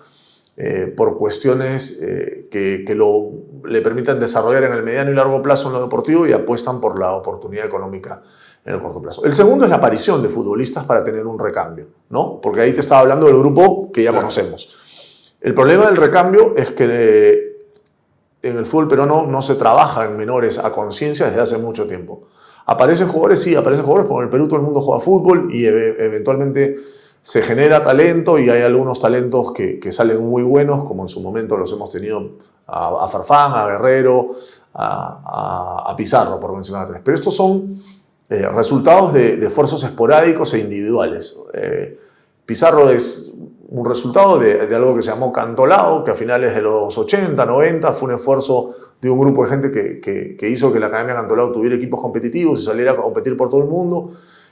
eh, 0.62 0.92
por 0.94 1.16
cuestiones 1.16 1.98
eh, 2.02 2.48
que, 2.50 2.84
que 2.86 2.94
lo, 2.94 3.30
le 3.64 3.80
permitan 3.80 4.20
desarrollar 4.20 4.64
en 4.64 4.74
el 4.74 4.82
mediano 4.82 5.10
y 5.10 5.14
largo 5.14 5.40
plazo 5.40 5.68
en 5.68 5.72
lo 5.72 5.80
deportivo 5.80 6.26
y 6.26 6.32
apuestan 6.32 6.82
por 6.82 6.98
la 6.98 7.14
oportunidad 7.14 7.64
económica 7.64 8.20
en 8.66 8.74
el 8.74 8.80
corto 8.82 9.00
plazo. 9.00 9.24
El 9.24 9.34
segundo 9.34 9.64
es 9.64 9.70
la 9.70 9.76
aparición 9.76 10.22
de 10.22 10.28
futbolistas 10.28 10.84
para 10.84 11.02
tener 11.02 11.26
un 11.26 11.38
recambio, 11.38 11.86
¿no? 12.10 12.40
Porque 12.42 12.60
ahí 12.60 12.74
te 12.74 12.80
estaba 12.80 13.00
hablando 13.00 13.24
del 13.24 13.38
grupo 13.38 13.90
que 13.90 14.02
ya 14.02 14.12
conocemos. 14.12 14.76
El 15.40 15.54
problema 15.54 15.86
del 15.86 15.96
recambio 15.96 16.54
es 16.56 16.70
que 16.72 16.86
eh, 16.88 17.50
en 18.42 18.56
el 18.56 18.66
fútbol 18.66 18.88
peruano 18.88 19.26
no 19.26 19.42
se 19.42 19.54
trabaja 19.54 20.04
en 20.04 20.16
menores 20.16 20.58
a 20.58 20.70
conciencia 20.72 21.26
desde 21.26 21.40
hace 21.40 21.58
mucho 21.58 21.86
tiempo. 21.86 22.22
Aparecen 22.66 23.08
jugadores, 23.08 23.42
sí, 23.42 23.54
aparecen 23.54 23.84
jugadores, 23.84 24.08
porque 24.08 24.22
en 24.22 24.26
el 24.26 24.30
Perú 24.30 24.46
todo 24.48 24.56
el 24.56 24.64
mundo 24.64 24.80
juega 24.80 25.00
fútbol 25.00 25.48
y 25.52 25.64
eventualmente 25.64 26.76
se 27.22 27.42
genera 27.42 27.82
talento 27.82 28.38
y 28.38 28.48
hay 28.48 28.62
algunos 28.62 29.00
talentos 29.00 29.52
que, 29.52 29.78
que, 29.78 29.92
salen 29.92 30.24
muy 30.24 30.42
buenos, 30.42 30.84
como 30.84 31.02
en 31.02 31.08
su 31.08 31.20
momento 31.20 31.56
los 31.56 31.72
hemos 31.72 31.90
tenido 31.90 32.38
a, 32.66 33.08
Farfán, 33.08 33.52
a 33.54 33.66
Guerrero, 33.66 34.30
a, 34.74 35.92
Pizarro, 35.96 36.38
por 36.38 36.54
mencionar 36.54 36.86
tres. 36.86 37.00
Pero 37.04 37.14
estos 37.14 37.34
son 37.34 37.82
eh, 38.28 38.46
resultados 38.46 39.12
de, 39.12 39.36
de, 39.36 39.46
esfuerzos 39.48 39.82
esporádicos 39.82 40.54
e 40.54 40.60
individuales. 40.60 41.38
Eh, 41.52 41.98
Pizarro 42.46 42.88
es 42.90 43.34
un 43.70 43.86
resultado 43.86 44.38
de, 44.38 44.66
de, 44.66 44.74
algo 44.74 44.96
que 44.96 45.02
se 45.02 45.10
llamó 45.10 45.32
Cantolao, 45.32 46.02
que 46.02 46.10
a 46.10 46.14
finales 46.14 46.54
de 46.56 46.60
los 46.60 46.96
80, 46.98 47.46
90 47.46 47.92
fue 47.92 48.08
un 48.08 48.16
esfuerzo 48.16 48.72
de 49.00 49.08
un 49.08 49.20
grupo 49.20 49.44
de 49.44 49.50
gente 49.50 49.70
que, 49.70 50.00
que, 50.36 50.48
hizo 50.48 50.72
que 50.72 50.80
la 50.80 50.86
Academia 50.86 51.14
Cantolao 51.14 51.52
tuviera 51.52 51.76
equipos 51.76 52.00
competitivos 52.00 52.60
y 52.60 52.64
saliera 52.64 52.92
a 52.92 52.96
competir 52.96 53.36
por 53.36 53.48
todo 53.48 53.60
el 53.60 53.68
mundo 53.68 54.10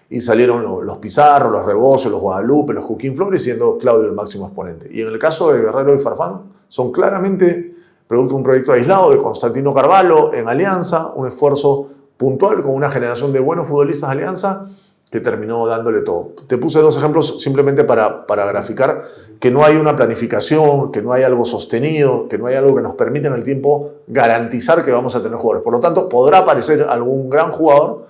y 0.09 0.21
salieron 0.21 0.63
los, 0.87 0.99
Pizarro, 0.99 1.51
los 1.51 1.67
Rebozo, 1.67 2.09
los 2.09 2.21
Guadalupe, 2.21 2.73
los 2.73 2.85
Joaquín 2.85 3.17
Flores, 3.17 3.43
siendo 3.43 3.77
Claudio 3.77 4.07
el 4.07 4.15
máximo 4.15 4.47
exponente. 4.47 4.89
Y 4.91 5.01
en 5.01 5.09
el 5.09 5.19
caso 5.19 5.53
de 5.53 5.63
Guerrero 5.63 5.97
y 5.97 5.99
Farfán, 5.99 6.43
son 6.69 6.93
claramente 6.93 7.75
producto 8.07 8.35
de 8.35 8.37
un 8.37 8.43
proyecto 8.45 8.73
aislado 8.73 9.11
de 9.11 9.19
Constantino 9.19 9.75
Carvalho 9.75 10.33
en 10.33 10.49
Alianza, 10.49 11.13
un 11.15 11.27
esfuerzo 11.27 11.89
puntual 12.17 12.63
con 12.63 12.73
una 12.73 12.89
generación 12.89 13.33
de 13.33 13.41
buenos 13.41 13.67
futbolistas 13.67 14.11
de 14.11 14.17
Alianza 14.17 14.69
que 15.11 15.21
terminó 15.21 15.67
dándole 15.67 16.03
todo. 16.03 16.33
Te 16.47 16.59
puse 16.59 16.81
dos 16.81 16.97
ejemplos 16.97 17.43
simplemente 17.43 17.85
para, 17.85 18.27
para 18.27 18.45
graficar 18.47 19.05
que 19.41 19.51
no 19.51 19.65
hay 19.65 19.77
una 19.77 19.97
planificación, 19.97 20.93
que 20.93 21.01
no 21.01 21.13
hay 21.13 21.23
algo 21.23 21.45
sostenido, 21.45 22.29
que 22.29 22.37
no 22.37 22.47
hay 22.47 22.57
algo 22.57 22.75
que 22.77 22.83
nos 22.83 22.95
permita 22.95 23.29
en 23.29 23.35
el 23.35 23.43
tiempo 23.43 23.93
garantizar 24.07 24.85
que 24.85 24.93
vamos 24.93 25.15
a 25.15 25.23
tener 25.23 25.39
jugadores. 25.39 25.65
Por 25.65 25.73
lo 25.73 25.81
tanto, 25.81 26.09
podrá 26.09 26.39
aparecer 26.39 26.83
algún 26.83 27.31
gran 27.31 27.53
jugador, 27.53 28.07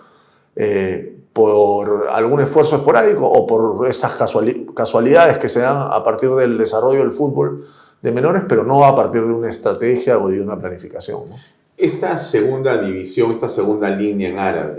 eh, 0.57 1.15
por 1.33 2.09
algún 2.11 2.41
esfuerzo 2.41 2.77
esporádico 2.77 3.25
o 3.25 3.47
por 3.47 3.87
estas 3.87 4.19
casualidades 4.75 5.39
que 5.39 5.49
se 5.49 5.61
dan 5.61 5.87
a 5.89 6.03
partir 6.03 6.31
del 6.31 6.59
desarrollo 6.59 6.99
del 6.99 7.13
fútbol 7.13 7.65
de 8.03 8.11
menores, 8.11 8.43
pero 8.49 8.65
no 8.65 8.85
a 8.85 8.97
partir 8.97 9.23
de 9.23 9.33
una 9.33 9.49
estrategia 9.49 10.19
o 10.19 10.29
de 10.29 10.41
una 10.41 10.59
planificación. 10.59 11.21
Esta 11.77 12.19
segunda 12.19 12.81
división, 12.83 13.31
esta 13.31 13.47
segunda 13.47 13.89
línea 13.89 14.31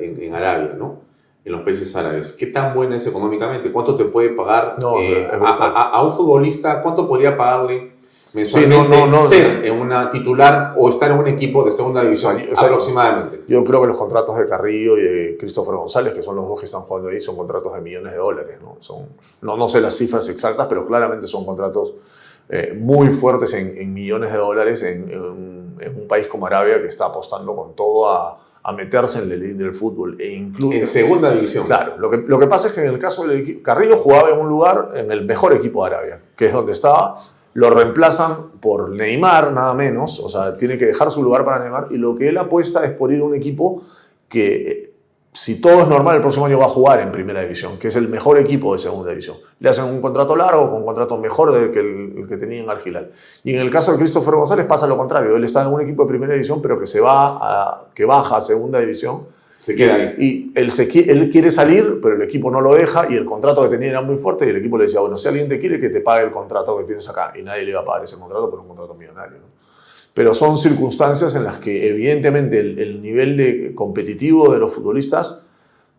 en, 0.01 0.35
Arabia, 0.35 0.75
¿no? 0.77 1.08
En 1.45 1.51
los 1.51 1.61
países 1.61 1.95
árabes, 1.95 2.33
¿qué 2.33 2.47
tan 2.47 2.75
buena 2.75 2.97
es 2.97 3.07
económicamente? 3.07 3.71
¿Cuánto 3.71 3.95
te 3.95 4.05
puede 4.05 4.29
pagar 4.29 4.75
no, 4.79 4.99
eh, 4.99 5.27
a, 5.31 5.35
a, 5.35 5.89
a, 5.89 6.03
un 6.03 6.11
futbolista? 6.11 6.81
¿Cuánto 6.81 7.07
podría 7.07 7.37
pagarle 7.37 7.99
mensualmente 8.33 8.95
sí, 8.95 9.01
no, 9.01 9.07
no, 9.07 9.27
ser 9.27 9.65
en 9.65 9.79
una 9.79 10.09
titular 10.09 10.75
o 10.77 10.89
estar 10.89 11.11
en 11.11 11.17
un 11.17 11.27
equipo 11.27 11.63
de 11.63 11.71
segunda 11.71 12.03
división 12.03 12.41
o 12.51 12.55
sea, 12.55 12.67
aproximadamente. 12.67 13.43
Yo 13.47 13.63
creo 13.63 13.81
que 13.81 13.87
los 13.87 13.97
contratos 13.97 14.37
de 14.37 14.47
Carrillo 14.47 14.97
y 14.97 15.01
de 15.01 15.37
Christopher 15.37 15.75
González, 15.75 16.13
que 16.13 16.21
son 16.21 16.35
los 16.35 16.47
dos 16.47 16.59
que 16.59 16.65
están 16.65 16.81
jugando 16.81 17.09
ahí, 17.09 17.19
son 17.19 17.35
contratos 17.35 17.73
de 17.73 17.81
millones 17.81 18.13
de 18.13 18.19
dólares. 18.19 18.57
No, 18.61 18.77
son, 18.79 19.07
no, 19.41 19.57
no 19.57 19.67
sé 19.67 19.81
las 19.81 19.95
cifras 19.95 20.27
exactas, 20.29 20.67
pero 20.67 20.85
claramente 20.85 21.27
son 21.27 21.45
contratos 21.45 21.93
eh, 22.49 22.77
muy 22.79 23.09
fuertes 23.09 23.53
en, 23.53 23.77
en, 23.77 23.93
millones 23.93 24.31
de 24.31 24.37
dólares 24.37 24.83
en, 24.83 25.09
en, 25.09 25.75
en, 25.79 25.95
un 25.95 26.07
país 26.07 26.27
como 26.27 26.47
Arabia 26.47 26.81
que 26.81 26.87
está 26.87 27.05
apostando 27.05 27.55
con 27.55 27.75
todo 27.75 28.09
a, 28.09 28.39
a 28.63 28.73
meterse 28.73 29.19
en 29.19 29.25
el 29.25 29.43
elite 29.43 29.63
del 29.63 29.73
fútbol 29.73 30.19
e 30.19 30.33
incluye 30.33 30.79
en 30.79 30.87
segunda 30.87 31.31
división. 31.31 31.65
Claro, 31.65 31.97
lo 31.97 32.09
que, 32.09 32.17
lo 32.17 32.37
que 32.37 32.47
pasa 32.47 32.67
es 32.67 32.73
que 32.73 32.81
en 32.81 32.87
el 32.93 32.99
caso 32.99 33.25
del 33.25 33.41
equipo, 33.41 33.63
Carrillo 33.63 33.97
jugaba 33.97 34.29
en 34.29 34.39
un 34.39 34.49
lugar, 34.49 34.91
en 34.95 35.11
el 35.11 35.25
mejor 35.25 35.53
equipo 35.53 35.83
de 35.83 35.95
Arabia, 35.95 36.21
que 36.35 36.47
es 36.47 36.53
donde 36.53 36.73
estaba 36.73 37.17
lo 37.53 37.69
reemplazan 37.71 38.51
por 38.61 38.89
Neymar, 38.89 39.51
nada 39.51 39.73
menos, 39.73 40.19
o 40.19 40.29
sea, 40.29 40.55
tiene 40.55 40.77
que 40.77 40.85
dejar 40.85 41.11
su 41.11 41.23
lugar 41.23 41.43
para 41.43 41.59
Neymar, 41.59 41.87
y 41.89 41.97
lo 41.97 42.15
que 42.15 42.29
él 42.29 42.37
apuesta 42.37 42.85
es 42.85 42.91
por 42.91 43.11
ir 43.11 43.21
a 43.21 43.23
un 43.23 43.35
equipo 43.35 43.83
que, 44.27 44.88
si 45.41 45.61
todo 45.61 45.83
es 45.83 45.87
normal, 45.87 46.17
el 46.17 46.21
próximo 46.21 46.47
año 46.47 46.59
va 46.59 46.65
a 46.65 46.69
jugar 46.69 46.99
en 46.99 47.13
primera 47.13 47.41
división, 47.41 47.79
que 47.79 47.87
es 47.87 47.95
el 47.95 48.09
mejor 48.09 48.37
equipo 48.37 48.73
de 48.73 48.79
segunda 48.79 49.11
división. 49.11 49.37
Le 49.61 49.69
hacen 49.69 49.85
un 49.85 50.01
contrato 50.01 50.35
largo, 50.35 50.69
con 50.69 50.81
un 50.81 50.85
contrato 50.85 51.17
mejor 51.17 51.53
del 51.53 51.71
que 51.71 51.79
el, 51.79 52.13
el 52.17 52.27
que 52.27 52.35
tenía 52.35 52.59
en 52.59 52.69
Argilal. 52.69 53.09
Y 53.45 53.53
en 53.53 53.61
el 53.61 53.69
caso 53.69 53.93
de 53.93 53.99
Christopher 53.99 54.35
González 54.35 54.65
pasa 54.65 54.85
lo 54.85 54.97
contrario, 54.97 55.37
él 55.37 55.43
está 55.45 55.61
en 55.61 55.69
un 55.69 55.79
equipo 55.79 56.03
de 56.03 56.09
primera 56.09 56.33
división, 56.33 56.61
pero 56.61 56.77
que 56.77 56.85
se 56.85 56.99
va 56.99 57.37
a, 57.39 57.87
que 57.95 58.03
baja 58.03 58.35
a 58.35 58.41
segunda 58.41 58.81
división, 58.81 59.27
se 59.61 59.75
queda 59.75 59.95
ahí. 59.95 60.15
Y 60.19 60.51
él, 60.59 60.71
se, 60.71 60.89
él 61.09 61.29
quiere 61.29 61.51
salir, 61.51 62.01
pero 62.03 62.15
el 62.15 62.21
equipo 62.21 62.51
no 62.51 62.59
lo 62.59 62.73
deja 62.73 63.07
y 63.09 63.15
el 63.15 63.23
contrato 63.23 63.63
que 63.63 63.69
tenía 63.69 63.91
era 63.91 64.01
muy 64.01 64.17
fuerte 64.17 64.45
y 64.45 64.49
el 64.49 64.57
equipo 64.57 64.77
le 64.77 64.83
decía, 64.83 64.99
bueno, 64.99 65.15
si 65.15 65.29
alguien 65.29 65.47
te 65.47 65.57
quiere, 65.57 65.79
que 65.79 65.87
te 65.87 66.01
pague 66.01 66.25
el 66.25 66.31
contrato 66.31 66.77
que 66.79 66.83
tienes 66.83 67.07
acá. 67.07 67.31
Y 67.39 67.43
nadie 67.43 67.63
le 67.63 67.69
iba 67.69 67.79
a 67.79 67.85
pagar 67.85 68.03
ese 68.03 68.17
contrato 68.17 68.49
por 68.49 68.59
un 68.59 68.67
contrato 68.67 68.93
millonario. 68.93 69.37
¿no? 69.37 69.58
Pero 70.13 70.33
son 70.33 70.57
circunstancias 70.57 71.35
en 71.35 71.43
las 71.43 71.57
que 71.57 71.87
evidentemente 71.87 72.59
el, 72.59 72.79
el, 72.79 73.01
nivel 73.01 73.37
de 73.37 73.73
competitivo 73.75 74.51
de 74.51 74.59
los 74.59 74.73
futbolistas 74.73 75.45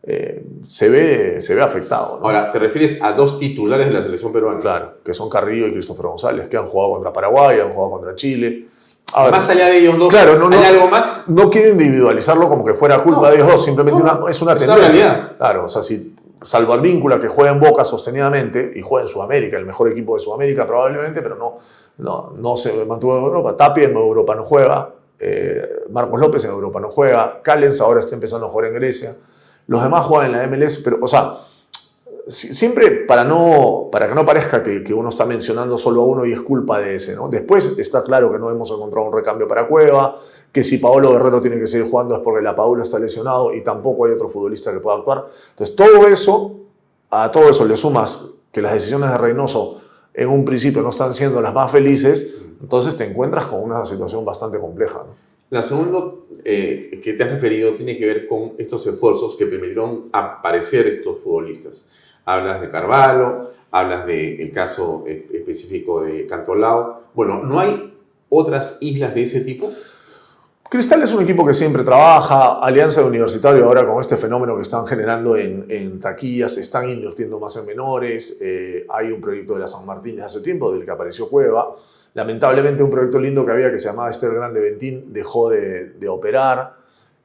eh, 0.03 0.45
se, 0.67 0.89
ve, 0.89 1.41
se 1.41 1.55
ve 1.55 1.63
afectado. 1.63 2.19
¿no? 2.21 2.27
Ahora, 2.27 2.51
¿te 2.51 2.59
refieres 2.59 3.03
a 3.03 3.13
dos 3.13 3.39
titulares 3.39 3.87
de 3.87 3.93
la 3.93 4.03
selección 4.03 4.33
peruana? 4.33 4.59
Claro, 4.59 4.95
que 5.05 5.13
son 5.13 5.29
Carrillo 5.29 5.67
y 5.67 5.73
Cristóforo 5.73 6.11
González, 6.11 6.49
que 6.49 6.57
han 6.57 6.67
jugado 6.67 6.93
contra 6.95 7.13
Paraguay, 7.13 7.61
han 7.61 7.71
jugado 7.71 7.91
contra 7.93 8.15
Chile. 8.15 8.67
más 9.15 9.49
allá 9.49 9.67
de 9.67 9.79
ellos 9.79 9.99
dos, 9.99 10.09
claro, 10.09 10.39
no, 10.39 10.47
¿hay 10.47 10.61
no, 10.63 10.67
algo 10.67 10.89
más? 10.89 11.29
No 11.29 11.51
quiero 11.51 11.71
individualizarlo 11.71 12.49
como 12.49 12.65
que 12.65 12.73
fuera 12.73 12.99
culpa 13.03 13.29
de 13.31 13.37
ellos 13.37 13.49
dos, 13.49 13.65
simplemente 13.65 14.01
una, 14.01 14.13
es 14.13 14.19
una 14.19 14.31
es 14.31 14.43
una 14.43 14.57
tendencia. 14.57 14.89
realidad. 14.89 15.37
Claro, 15.37 15.65
o 15.67 15.69
sea, 15.69 15.83
si 15.83 16.15
salvo 16.43 16.73
al 16.73 16.81
víncula 16.81 17.21
que 17.21 17.29
juega 17.29 17.51
en 17.51 17.61
Boca 17.61 17.85
sostenidamente 17.85 18.73
y 18.75 18.81
juega 18.81 19.03
en 19.03 19.09
Sudamérica, 19.09 19.59
el 19.59 19.67
mejor 19.67 19.91
equipo 19.91 20.15
de 20.15 20.21
Sudamérica 20.21 20.67
probablemente, 20.67 21.21
pero 21.21 21.37
no, 21.37 21.59
no, 22.01 22.33
no 22.37 22.57
se 22.57 22.85
mantuvo 22.85 23.17
en 23.19 23.25
Europa. 23.25 23.57
Tapia 23.57 23.85
en 23.89 23.97
Europa 23.97 24.35
no 24.35 24.45
juega, 24.45 24.95
eh, 25.19 25.63
Marcos 25.91 26.19
López 26.21 26.45
en 26.45 26.51
Europa 26.51 26.81
no 26.81 26.91
juega, 26.91 27.41
Callens 27.43 27.81
ahora 27.81 28.01
está 28.01 28.15
empezando 28.15 28.47
a 28.47 28.49
jugar 28.51 28.69
en 28.69 28.75
Grecia. 28.75 29.17
Los 29.67 29.83
demás 29.83 30.07
juegan 30.07 30.33
en 30.35 30.39
la 30.39 30.47
MLS, 30.47 30.79
pero, 30.83 30.99
o 31.03 31.07
sea, 31.07 31.37
si- 32.27 32.55
siempre 32.55 33.05
para, 33.07 33.25
no, 33.25 33.89
para 33.93 34.09
que 34.09 34.15
no 34.15 34.25
parezca 34.25 34.63
que, 34.63 34.83
que 34.83 34.95
uno 34.95 35.09
está 35.11 35.25
mencionando 35.27 35.77
solo 35.79 36.03
a 36.03 36.07
uno 36.07 36.27
y 36.27 36.33
es 36.33 36.41
culpa 36.41 36.79
de 36.79 36.97
ese, 36.97 37.15
¿no? 37.15 37.29
Después 37.29 37.73
está 37.79 38.03
claro 38.03 38.33
que 38.33 38.39
no 38.39 38.51
hemos 38.51 38.71
encontrado 38.71 39.07
un 39.07 39.13
recambio 39.13 39.47
para 39.47 39.69
Cueva, 39.69 40.17
que 40.53 40.65
si 40.65 40.79
Paolo 40.79 41.13
Guerrero 41.13 41.41
tiene 41.41 41.59
que 41.61 41.67
seguir 41.67 41.89
jugando 41.91 42.15
es 42.17 42.21
porque 42.23 42.43
la 42.43 42.55
Paula 42.55 42.83
está 42.83 42.99
lesionado 42.99 43.55
y 43.55 43.63
tampoco 43.63 44.07
hay 44.07 44.13
otro 44.13 44.29
futbolista 44.29 44.73
que 44.73 44.81
pueda 44.81 44.99
actuar. 44.99 45.27
Entonces, 45.51 45.77
todo 45.77 46.07
eso, 46.09 46.57
a 47.11 47.31
todo 47.31 47.51
eso 47.51 47.65
le 47.65 47.77
sumas 47.77 48.25
que 48.51 48.61
las 48.63 48.73
decisiones 48.73 49.11
de 49.11 49.19
Reynoso 49.19 49.81
en 50.15 50.29
un 50.29 50.45
principio 50.45 50.83
no 50.83 50.91
están 50.91 51.15
siendo 51.15 51.41
las 51.41 51.55
más 51.55 51.71
felices, 51.71 52.43
entonces 52.61 52.97
te 52.97 53.05
encuentras 53.05 53.47
con 53.47 53.63
una 53.63 53.85
situación 53.85 54.25
bastante 54.25 54.59
compleja. 54.59 55.05
La 55.51 55.63
segunda 55.63 56.13
eh, 56.45 57.01
que 57.03 57.15
te 57.15 57.23
has 57.25 57.31
referido 57.31 57.75
tiene 57.75 57.99
que 57.99 58.07
ver 58.07 58.29
con 58.29 58.53
estos 58.59 58.87
esfuerzos 58.87 59.37
que 59.37 59.47
permitieron 59.47 60.09
aparecer 60.13 60.87
estos 60.87 61.21
futbolistas. 61.21 61.89
Hablas 62.25 62.61
de 62.61 62.69
Carvalho, 62.69 63.51
hablas 63.71 64.07
del 64.07 64.51
caso 64.53 65.05
eh, 65.09 65.27
específico 65.33 66.03
de 66.03 66.27
Cantolao. 66.27 67.03
Bueno, 67.15 67.43
¿no 67.43 67.59
hay 67.59 67.95
otras 68.29 68.79
islas 68.81 69.15
de 69.15 69.23
ese 69.23 69.41
tipo? 69.41 69.71
Cristal 70.71 71.03
es 71.03 71.13
un 71.13 71.25
equipo 71.25 71.45
que 71.45 71.53
siempre 71.53 71.83
trabaja, 71.83 72.61
Alianza 72.61 73.01
de 73.01 73.09
Universitario 73.09 73.65
ahora 73.65 73.85
con 73.85 74.01
este 74.01 74.17
fenómeno 74.17 74.55
que 74.55 74.63
están 74.63 74.87
generando 74.87 75.37
en, 75.37 75.67
en 75.69 75.99
taquillas, 75.99 76.57
están 76.59 76.89
invirtiendo 76.89 77.41
más 77.41 77.57
en 77.57 77.67
menores, 77.67 78.39
eh, 78.41 78.87
hay 78.89 79.11
un 79.11 79.21
proyecto 79.21 79.55
de 79.55 79.61
la 79.61 79.67
San 79.67 79.85
Martín 79.85 80.21
hace 80.21 80.41
tiempo 80.41 80.71
del 80.71 80.85
que 80.85 80.93
apareció 80.93 81.29
Cueva, 81.29 81.75
lamentablemente 82.15 82.85
un 82.85 82.91
proyecto 82.91 83.19
lindo 83.19 83.45
que 83.45 83.51
había 83.51 83.73
que 83.73 83.81
se 83.81 83.89
llamaba 83.89 84.11
Esther 84.11 84.33
Grande 84.33 84.61
Ventín 84.61 85.13
dejó 85.13 85.51
de, 85.51 85.91
de 85.91 86.09
operar, 86.09 86.79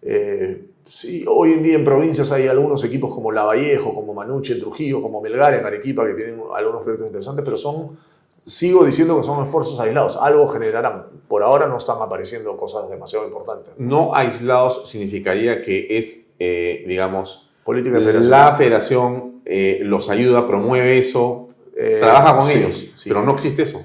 Eh, 0.08 0.62
sí, 0.88 1.24
hoy 1.28 1.54
en 1.54 1.64
día 1.64 1.76
en 1.76 1.84
provincias 1.84 2.32
hay 2.32 2.48
algunos 2.48 2.84
equipos 2.84 3.14
como 3.14 3.32
Lavallejo, 3.32 3.94
como 3.94 4.14
Manuche 4.14 4.54
en 4.54 4.60
Trujillo, 4.60 5.02
como 5.02 5.20
Melgar 5.22 5.54
en 5.54 5.66
Arequipa 5.66 6.06
que 6.06 6.14
tienen 6.14 6.40
algunos 6.56 6.84
proyectos 6.84 7.08
interesantes, 7.08 7.44
pero 7.44 7.58
son 7.58 7.98
sigo 8.46 8.86
diciendo 8.86 9.18
que 9.18 9.24
son 9.24 9.44
esfuerzos 9.44 9.80
aislados. 9.80 10.18
Algo 10.18 10.48
generarán. 10.50 11.08
Por 11.28 11.44
ahora 11.44 11.68
no 11.68 11.78
están 11.78 11.98
apareciendo 12.02 12.56
cosas 12.56 12.90
demasiado 12.90 13.26
importantes. 13.26 13.74
No 13.78 14.16
aislados 14.16 14.88
significaría 14.90 15.62
que 15.62 15.98
es, 15.98 16.34
eh, 16.40 16.84
digamos, 16.88 17.50
Política 17.64 17.98
de 17.98 18.04
federación. 18.04 18.32
la 18.32 18.56
federación 18.56 19.42
eh, 19.46 19.80
los 19.84 20.10
ayuda, 20.10 20.46
promueve 20.46 20.98
eso, 20.98 21.50
Eh, 21.78 21.98
trabaja 22.00 22.38
con 22.38 22.48
sí, 22.48 22.58
ellos, 22.60 22.92
sí. 22.94 23.10
pero 23.10 23.22
no 23.24 23.34
existe 23.34 23.64
eso. 23.64 23.82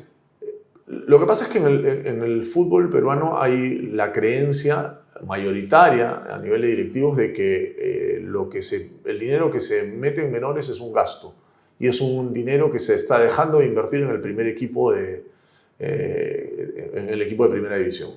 Lo 0.87 1.19
que 1.19 1.27
pasa 1.27 1.45
es 1.47 1.51
que 1.51 1.59
en 1.59 1.67
el, 1.67 1.87
en 2.07 2.23
el 2.23 2.45
fútbol 2.47 2.89
peruano 2.91 3.41
hay 3.41 3.79
la 3.79 4.13
creencia 4.13 5.01
mayoritaria 5.27 6.23
a 6.31 6.39
nivel 6.39 6.63
de 6.63 6.69
directivos 6.69 7.17
de 7.17 7.33
que, 7.33 7.77
eh, 7.79 8.21
lo 8.21 8.49
que 8.49 8.63
se, 8.63 8.93
el 9.05 9.19
dinero 9.19 9.51
que 9.51 9.59
se 9.61 9.85
mete 9.85 10.25
en 10.25 10.31
menores 10.31 10.69
es 10.69 10.81
un 10.81 10.93
gasto 10.93 11.35
y 11.81 11.89
es 11.89 12.01
un 12.03 12.33
dinero 12.33 12.71
que 12.71 12.79
se 12.79 12.95
está 12.95 13.19
dejando 13.19 13.59
de 13.59 13.67
invertir 13.67 14.03
en 14.03 14.11
el 14.11 14.21
primer 14.21 14.47
equipo 14.47 14.93
de, 14.93 15.25
eh, 15.79 16.91
en 16.95 17.09
el 17.09 17.23
equipo 17.23 17.45
de 17.45 17.51
primera 17.51 17.77
división. 17.77 18.11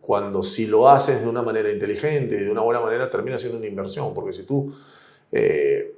Cuando 0.00 0.42
si 0.42 0.66
lo 0.66 0.88
haces 0.88 1.20
de 1.20 1.28
una 1.28 1.42
manera 1.42 1.70
inteligente 1.70 2.42
de 2.42 2.50
una 2.50 2.62
buena 2.62 2.80
manera 2.80 3.10
termina 3.10 3.36
siendo 3.36 3.58
una 3.58 3.66
inversión, 3.66 4.14
porque 4.14 4.32
si 4.32 4.44
tú 4.44 4.72
eh, 5.30 5.94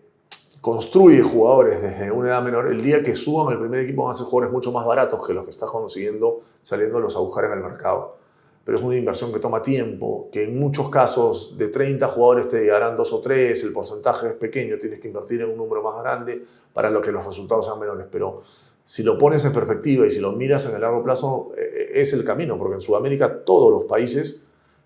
construye 0.60 1.22
jugadores 1.22 1.80
desde 1.80 2.10
una 2.10 2.30
edad 2.30 2.42
menor, 2.42 2.72
el 2.72 2.82
día 2.82 3.00
que 3.02 3.14
suban 3.14 3.52
al 3.52 3.60
primer 3.60 3.80
equipo 3.80 4.02
van 4.02 4.12
a 4.12 4.14
ser 4.14 4.26
jugadores 4.26 4.52
mucho 4.52 4.72
más 4.72 4.84
baratos 4.84 5.24
que 5.24 5.32
los 5.32 5.44
que 5.44 5.50
estás 5.50 5.70
consiguiendo 5.70 6.40
saliéndolos 6.62 7.14
a 7.14 7.20
buscar 7.20 7.44
en 7.44 7.52
el 7.52 7.60
mercado. 7.60 8.16
Pero 8.64 8.78
es 8.78 8.82
una 8.82 8.96
inversión 8.96 9.32
que 9.32 9.38
toma 9.38 9.60
tiempo, 9.60 10.28
que 10.32 10.44
en 10.44 10.58
muchos 10.58 10.88
casos 10.88 11.58
de 11.58 11.68
30 11.68 12.08
jugadores 12.08 12.48
te 12.48 12.62
llegarán 12.62 12.96
dos 12.96 13.12
o 13.12 13.20
tres, 13.20 13.62
el 13.62 13.72
porcentaje 13.72 14.28
es 14.28 14.34
pequeño, 14.34 14.78
tienes 14.78 15.00
que 15.00 15.08
invertir 15.08 15.42
en 15.42 15.50
un 15.50 15.56
número 15.58 15.82
más 15.82 16.02
grande 16.02 16.44
para 16.72 16.90
lo 16.90 17.02
que 17.02 17.12
los 17.12 17.26
resultados 17.26 17.66
sean 17.66 17.78
menores. 17.78 18.06
Pero 18.10 18.40
si 18.84 19.02
lo 19.02 19.18
pones 19.18 19.44
en 19.44 19.52
perspectiva 19.52 20.06
y 20.06 20.10
si 20.10 20.20
lo 20.20 20.32
miras 20.32 20.64
en 20.66 20.74
el 20.74 20.80
largo 20.80 21.02
plazo, 21.02 21.52
eh, 21.56 21.92
es 21.94 22.12
el 22.14 22.24
camino, 22.24 22.58
porque 22.58 22.74
en 22.74 22.80
Sudamérica 22.80 23.44
todos 23.44 23.70
los 23.70 23.84
países 23.84 24.42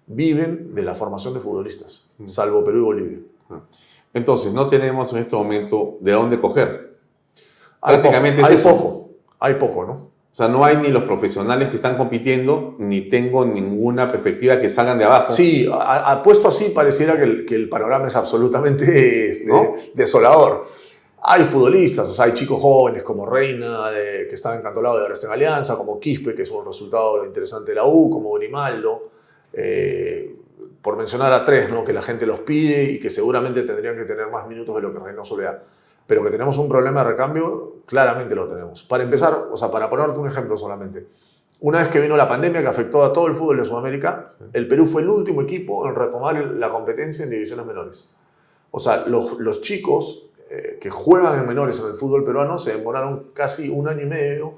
viven 0.09 0.75
de 0.75 0.83
la 0.83 0.95
formación 0.95 1.35
de 1.35 1.41
futbolistas, 1.41 2.11
salvo 2.27 2.65
Perú 2.65 2.79
y 2.79 2.83
Bolivia. 2.83 3.19
Entonces, 4.15 4.53
no 4.53 4.67
tenemos 4.67 5.13
en 5.13 5.19
este 5.21 5.37
momento 5.37 5.99
de 6.01 6.13
dónde 6.13 6.41
coger. 6.41 6.97
Hay 7.81 7.99
Prácticamente 7.99 8.43
poco, 8.43 8.49
hay 8.49 8.63
poco, 8.63 9.11
hay 9.39 9.55
poco, 9.55 9.85
¿no? 9.85 10.11
O 10.31 10.35
sea, 10.39 10.47
no 10.47 10.65
hay 10.65 10.77
ni 10.77 10.89
los 10.89 11.03
profesionales 11.05 11.69
que 11.69 11.77
están 11.77 11.97
compitiendo, 11.97 12.77
ni 12.79 13.03
tengo 13.09 13.45
ninguna 13.45 14.07
perspectiva 14.11 14.61
que 14.61 14.69
salgan 14.69 14.97
de 14.99 15.05
abajo. 15.05 15.33
Sí, 15.33 15.69
a- 15.73 16.13
a- 16.13 16.23
puesto 16.23 16.49
así 16.49 16.67
pareciera 16.69 17.17
que 17.17 17.25
el, 17.25 17.45
que 17.47 17.55
el 17.57 17.69
panorama 17.69 18.07
es 18.07 18.15
absolutamente 18.15 19.31
este, 19.31 19.47
¿No? 19.47 19.75
desolador. 19.95 20.65
Hay 21.23 21.43
futbolistas, 21.45 22.09
o 22.09 22.15
sea, 22.15 22.27
hay 22.27 22.33
chicos 22.35 22.61
jóvenes 22.61 23.03
como 23.03 23.27
Reina, 23.27 23.91
de- 23.91 24.27
que 24.29 24.35
están 24.35 24.59
encantolados 24.59 24.99
de 25.01 25.07
ahora 25.07 25.19
en 25.21 25.31
Alianza, 25.33 25.77
como 25.77 25.99
Quispe, 25.99 26.35
que 26.35 26.43
es 26.43 26.51
un 26.53 26.65
resultado 26.65 27.25
interesante 27.25 27.73
de 27.73 27.77
la 27.77 27.87
U, 27.87 28.09
como 28.09 28.33
Grimaldo, 28.35 29.11
eh, 29.53 30.37
por 30.81 30.97
mencionar 30.97 31.33
a 31.33 31.43
tres, 31.43 31.69
¿no? 31.71 31.83
que 31.83 31.93
la 31.93 32.03
gente 32.03 32.25
los 32.27 32.41
pide 32.41 32.85
y 32.85 33.01
que 33.01 33.11
seguramente 33.11 33.63
tendrían 33.63 33.97
que 33.97 34.05
tener 34.05 34.29
más 34.29 34.47
minutos 34.47 34.75
de 34.77 34.83
lo 34.83 34.93
que 34.93 34.99
Reynoso 35.01 35.37
le 35.37 35.45
da. 35.45 35.63
Pero 36.09 36.25
que 36.25 36.31
tenemos 36.31 36.57
un 36.57 36.69
problema 36.69 37.05
de 37.05 37.11
recambio, 37.11 37.83
claramente 37.87 38.35
lo 38.35 38.49
tenemos. 38.49 38.83
Para 38.83 39.05
empezar, 39.05 39.49
o 39.53 39.57
sea, 39.57 39.71
para 39.71 39.89
ponerte 39.89 40.19
un 40.19 40.27
ejemplo 40.27 40.57
solamente, 40.57 41.07
una 41.61 41.81
vez 41.81 41.89
que 41.89 42.01
vino 42.01 42.17
la 42.17 42.27
pandemia 42.27 42.63
que 42.63 42.69
afectó 42.69 43.05
a 43.05 43.13
todo 43.13 43.27
el 43.27 43.35
fútbol 43.35 43.59
de 43.59 43.67
Sudamérica, 43.67 44.31
el 44.55 44.67
Perú 44.67 44.87
fue 44.87 45.03
el 45.03 45.11
último 45.11 45.43
equipo 45.43 45.87
en 45.87 45.95
retomar 45.95 46.35
la 46.37 46.71
competencia 46.71 47.25
en 47.25 47.31
divisiones 47.31 47.67
menores. 47.67 48.11
O 48.71 48.79
sea, 48.79 49.07
los, 49.07 49.39
los 49.39 49.61
chicos 49.61 50.31
eh, 50.51 50.79
que 50.81 50.89
juegan 50.89 51.39
en 51.41 51.47
menores 51.47 51.79
en 51.79 51.89
el 51.89 51.93
fútbol 51.93 52.25
peruano 52.25 52.57
se 52.57 52.73
demoraron 52.73 53.33
casi 53.35 53.69
un 53.69 53.87
año 53.87 54.03
y 54.03 54.07
medio 54.07 54.55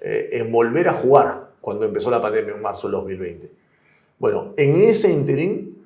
eh, 0.00 0.30
en 0.32 0.50
volver 0.50 0.88
a 0.88 0.94
jugar 0.94 1.50
cuando 1.60 1.84
empezó 1.84 2.10
la 2.10 2.22
pandemia 2.22 2.54
en 2.54 2.62
marzo 2.62 2.86
del 2.86 2.92
2020. 2.92 3.50
Bueno, 4.18 4.54
en 4.56 4.76
ese 4.76 5.12
interín, 5.12 5.84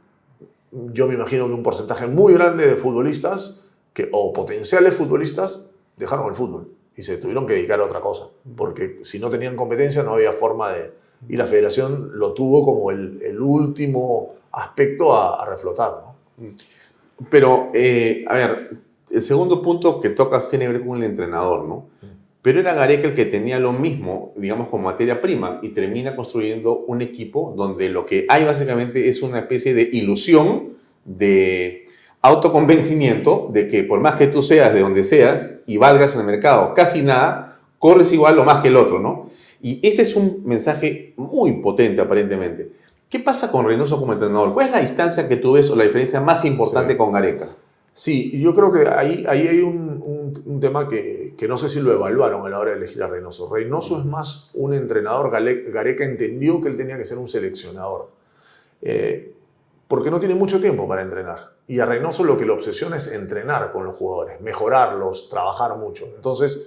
yo 0.70 1.08
me 1.08 1.14
imagino 1.14 1.48
que 1.48 1.52
un 1.52 1.64
porcentaje 1.64 2.06
muy 2.06 2.34
grande 2.34 2.66
de 2.66 2.76
futbolistas 2.76 3.69
que, 3.92 4.08
o 4.12 4.32
potenciales 4.32 4.94
futbolistas 4.94 5.70
dejaron 5.96 6.28
el 6.28 6.34
fútbol 6.34 6.68
y 6.96 7.02
se 7.02 7.16
tuvieron 7.18 7.46
que 7.46 7.54
dedicar 7.54 7.80
a 7.80 7.84
otra 7.84 8.00
cosa, 8.00 8.28
porque 8.56 9.00
si 9.02 9.18
no 9.18 9.30
tenían 9.30 9.56
competencia 9.56 10.02
no 10.02 10.14
había 10.14 10.32
forma 10.32 10.72
de... 10.72 10.92
Y 11.28 11.36
la 11.36 11.46
federación 11.46 12.12
lo 12.14 12.32
tuvo 12.32 12.64
como 12.64 12.90
el, 12.90 13.20
el 13.22 13.40
último 13.40 14.36
aspecto 14.52 15.14
a, 15.14 15.42
a 15.42 15.46
reflotar. 15.46 16.02
¿no? 16.38 16.54
Pero, 17.28 17.70
eh, 17.74 18.24
a 18.26 18.34
ver, 18.34 18.70
el 19.10 19.22
segundo 19.22 19.60
punto 19.60 20.00
que 20.00 20.10
tocas 20.10 20.48
tiene 20.48 20.66
que 20.66 20.72
ver 20.72 20.86
con 20.86 20.96
el 20.98 21.04
entrenador, 21.04 21.66
¿no? 21.66 21.88
Pero 22.42 22.60
era 22.60 22.72
Gareca 22.72 23.06
el 23.06 23.14
que 23.14 23.26
tenía 23.26 23.58
lo 23.58 23.72
mismo, 23.72 24.32
digamos, 24.34 24.68
con 24.68 24.82
materia 24.82 25.20
prima 25.20 25.60
y 25.62 25.68
termina 25.70 26.16
construyendo 26.16 26.78
un 26.86 27.02
equipo 27.02 27.52
donde 27.54 27.90
lo 27.90 28.06
que 28.06 28.24
hay 28.30 28.44
básicamente 28.44 29.10
es 29.10 29.20
una 29.20 29.40
especie 29.40 29.74
de 29.74 29.82
ilusión, 29.92 30.78
de 31.04 31.86
autoconvencimiento 32.22 33.48
de 33.52 33.68
que 33.68 33.84
por 33.84 34.00
más 34.00 34.16
que 34.16 34.26
tú 34.26 34.42
seas 34.42 34.72
de 34.74 34.80
donde 34.80 35.04
seas 35.04 35.62
y 35.66 35.76
valgas 35.76 36.14
en 36.14 36.20
el 36.20 36.26
mercado 36.26 36.74
casi 36.74 37.02
nada, 37.02 37.58
corres 37.78 38.12
igual 38.12 38.38
o 38.38 38.44
más 38.44 38.60
que 38.60 38.68
el 38.68 38.76
otro, 38.76 38.98
¿no? 38.98 39.30
Y 39.62 39.86
ese 39.86 40.02
es 40.02 40.16
un 40.16 40.42
mensaje 40.44 41.12
muy 41.16 41.54
potente 41.60 42.00
aparentemente. 42.00 42.72
¿Qué 43.08 43.18
pasa 43.20 43.50
con 43.50 43.66
Reynoso 43.66 43.98
como 43.98 44.12
entrenador? 44.12 44.54
¿Cuál 44.54 44.66
es 44.66 44.72
la 44.72 44.80
distancia 44.80 45.28
que 45.28 45.36
tú 45.36 45.52
ves 45.52 45.68
o 45.70 45.76
la 45.76 45.84
diferencia 45.84 46.20
más 46.20 46.44
importante 46.44 46.96
con 46.96 47.10
Gareca? 47.12 47.48
Sí, 47.92 48.40
yo 48.40 48.54
creo 48.54 48.72
que 48.72 48.86
ahí, 48.88 49.24
ahí 49.28 49.48
hay 49.48 49.58
un, 49.60 50.00
un- 50.04 50.32
un 50.46 50.60
tema 50.60 50.88
que, 50.88 51.34
que 51.36 51.48
no 51.48 51.56
sé 51.56 51.68
si 51.68 51.80
lo 51.80 51.92
evaluaron 51.92 52.46
a 52.46 52.48
la 52.48 52.58
hora 52.58 52.70
de 52.70 52.76
elegir 52.76 53.02
a 53.02 53.08
Reynoso. 53.08 53.52
Reynoso 53.52 53.98
es 53.98 54.04
más 54.06 54.50
un 54.54 54.72
entrenador, 54.72 55.30
Gareca 55.30 56.04
entendió 56.04 56.62
que 56.62 56.68
él 56.68 56.76
tenía 56.76 56.96
que 56.96 57.04
ser 57.04 57.18
un 57.18 57.26
seleccionador, 57.28 58.10
eh, 58.80 59.34
porque 59.88 60.10
no 60.10 60.20
tiene 60.20 60.36
mucho 60.36 60.60
tiempo 60.60 60.86
para 60.86 61.02
entrenar. 61.02 61.50
Y 61.70 61.78
a 61.78 61.86
Reynoso 61.86 62.24
lo 62.24 62.36
que 62.36 62.44
le 62.44 62.50
obsesiona 62.50 62.96
es 62.96 63.06
entrenar 63.12 63.70
con 63.70 63.84
los 63.84 63.94
jugadores, 63.94 64.40
mejorarlos, 64.40 65.28
trabajar 65.28 65.76
mucho. 65.76 66.04
Entonces, 66.16 66.66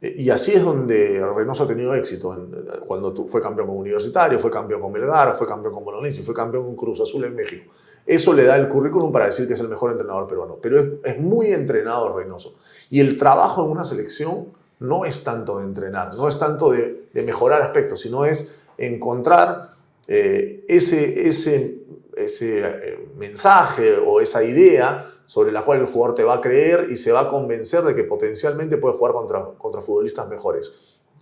eh, 0.00 0.14
y 0.16 0.30
así 0.30 0.52
es 0.52 0.62
donde 0.64 1.20
Reynoso 1.34 1.64
ha 1.64 1.66
tenido 1.66 1.92
éxito. 1.92 2.32
en- 2.32 2.52
cuando 2.86 3.12
fue 3.26 3.40
campeón 3.42 3.66
con 3.66 3.78
Universitario, 3.78 4.38
fue 4.38 4.48
campeón 4.48 4.80
con 4.80 4.92
Melgar, 4.92 5.36
fue 5.36 5.46
campeón 5.46 5.74
con 5.74 5.84
Bolognesi, 5.84 6.22
fue 6.22 6.34
campeón 6.34 6.64
con 6.66 6.76
Cruz 6.76 7.00
Azul 7.00 7.24
en 7.24 7.34
México. 7.34 7.72
Eso 8.06 8.32
le 8.32 8.44
da 8.44 8.54
el 8.56 8.68
currículum 8.68 9.10
para 9.10 9.24
decir 9.24 9.48
que 9.48 9.54
es 9.54 9.60
el 9.60 9.68
mejor 9.68 9.90
entrenador 9.90 10.28
peruano. 10.28 10.58
Pero 10.62 10.78
es, 10.78 10.86
es 11.02 11.20
muy 11.20 11.52
entrenado 11.52 12.16
Reynoso. 12.16 12.54
Y 12.90 13.00
el 13.00 13.16
trabajo 13.16 13.64
en 13.64 13.70
una 13.72 13.82
selección 13.84 14.46
no 14.78 15.04
es 15.04 15.24
tanto 15.24 15.58
de 15.58 15.64
entrenar, 15.64 16.14
no 16.16 16.28
es 16.28 16.38
tanto 16.38 16.70
de, 16.70 17.06
de 17.12 17.22
mejorar 17.22 17.60
aspectos, 17.60 18.00
sino 18.00 18.24
es 18.24 18.60
encontrar 18.78 19.70
eh, 20.06 20.64
ese, 20.68 21.28
ese, 21.28 21.82
ese 22.16 22.60
eh, 22.60 23.08
mensaje 23.16 23.96
o 23.96 24.20
esa 24.20 24.42
idea 24.44 25.08
sobre 25.26 25.52
la 25.52 25.64
cual 25.64 25.80
el 25.80 25.86
jugador 25.86 26.14
te 26.14 26.24
va 26.24 26.34
a 26.34 26.40
creer 26.40 26.88
y 26.90 26.96
se 26.96 27.12
va 27.12 27.22
a 27.22 27.28
convencer 27.28 27.82
de 27.82 27.94
que 27.94 28.04
potencialmente 28.04 28.76
puede 28.76 28.96
jugar 28.96 29.12
contra, 29.12 29.44
contra 29.56 29.80
futbolistas 29.80 30.28
mejores. 30.28 30.72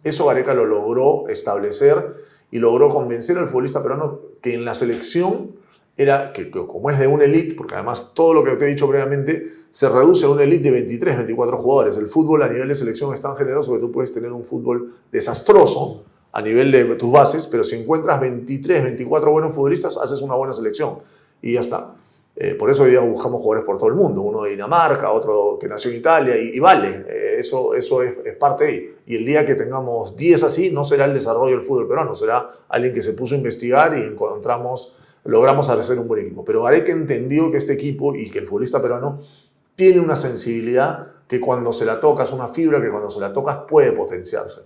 Eso 0.03 0.27
Gareca 0.27 0.55
lo 0.55 0.65
logró 0.65 1.29
establecer 1.29 2.17
y 2.51 2.59
logró 2.59 2.89
convencer 2.89 3.39
al 3.39 3.49
futbolista 3.49 3.83
peruano 3.83 4.21
que 4.41 4.55
en 4.55 4.65
la 4.65 4.75
selección 4.75 5.53
era 5.97 6.33
que, 6.33 6.51
como 6.51 6.91
es 6.91 6.99
de 6.99 7.07
una 7.07 7.25
elite, 7.25 7.55
porque 7.55 7.75
además 7.75 8.15
todo 8.15 8.33
lo 8.33 8.43
que 8.43 8.53
te 8.53 8.65
he 8.65 8.69
dicho 8.69 8.89
previamente 8.89 9.53
se 9.71 9.89
reduce 9.89 10.25
a 10.25 10.31
una 10.31 10.45
elite 10.45 10.65
de 10.65 10.71
23, 10.71 11.19
24 11.19 11.59
jugadores. 11.59 11.97
El 11.99 12.09
fútbol 12.09 12.43
a 12.43 12.49
nivel 12.49 12.69
de 12.69 12.75
selección 12.75 13.13
es 13.13 13.21
tan 13.21 13.37
generoso 13.37 13.75
que 13.75 13.81
tú 13.81 13.93
puedes 13.93 14.13
tener 14.13 14.33
un 14.33 14.45
fútbol 14.45 14.91
desastroso 15.13 16.05
a 16.33 16.43
nivel 16.43 16.71
de 16.71 16.85
tus 16.97 17.11
bases, 17.11 17.47
pero 17.47 17.65
si 17.65 17.77
encuentras 17.77 18.21
23, 18.21 18.85
24 18.85 19.31
buenos 19.33 19.55
futbolistas, 19.55 19.97
haces 19.97 20.23
una 20.23 20.35
buena 20.35 20.53
selección 20.53 20.99
y 21.43 21.55
ya 21.55 21.61
está. 21.61 21.95
Eh, 22.37 22.55
por 22.55 22.71
eso 22.71 22.85
hoy 22.85 22.91
día 22.91 23.01
buscamos 23.01 23.43
jugadores 23.43 23.67
por 23.67 23.77
todo 23.77 23.89
el 23.89 23.97
mundo, 23.97 24.23
uno 24.23 24.43
de 24.43 24.51
Dinamarca, 24.51 25.11
otro 25.11 25.59
que 25.61 25.69
nació 25.69 25.91
en 25.91 25.99
Italia, 25.99 26.39
y, 26.39 26.57
y 26.57 26.59
vale, 26.59 27.05
eh, 27.09 27.37
eso, 27.39 27.75
eso 27.75 28.03
es, 28.03 28.15
es, 28.25 28.37
parte 28.37 28.65
de 28.65 28.97
Y 29.07 29.17
el 29.17 29.27
día 29.27 29.45
que 29.45 29.57
tengamos 29.57 30.17
10 30.17 30.45
así, 30.45 30.71
no 30.71 30.85
será 30.85 31.05
el 31.05 31.13
desarrollo 31.13 31.57
del 31.57 31.65
fútbol 31.65 31.89
peruano, 31.89 32.15
será 32.15 32.49
alguien 32.69 32.95
que 32.95 33.03
se 33.03 33.13
puso 33.13 33.35
a 33.35 33.39
investigar 33.39 33.97
y 33.99 34.03
encontramos, 34.03 34.97
logramos 35.25 35.69
hacer 35.69 35.99
un 35.99 36.09
buen 36.09 36.25
equipo. 36.25 36.45
Pero 36.45 36.63
Gareca 36.63 36.93
entendió 36.93 37.51
que 37.51 37.57
este 37.57 37.73
equipo 37.73 38.15
y 38.15 38.31
que 38.31 38.39
el 38.39 38.47
futbolista 38.47 38.81
peruano 38.81 39.19
tiene 39.75 40.01
una 40.01 40.17
sensibilidad 40.17 41.09
que 41.27 41.41
cuando 41.41 41.73
se 41.73 41.85
la 41.85 42.01
tocas, 42.01 42.33
una 42.33 42.49
fibra 42.49 42.81
que 42.81 42.91
cuando 42.91 43.11
se 43.11 43.21
la 43.21 43.33
tocas 43.33 43.65
puede 43.69 43.93
potenciarse. 43.93 44.63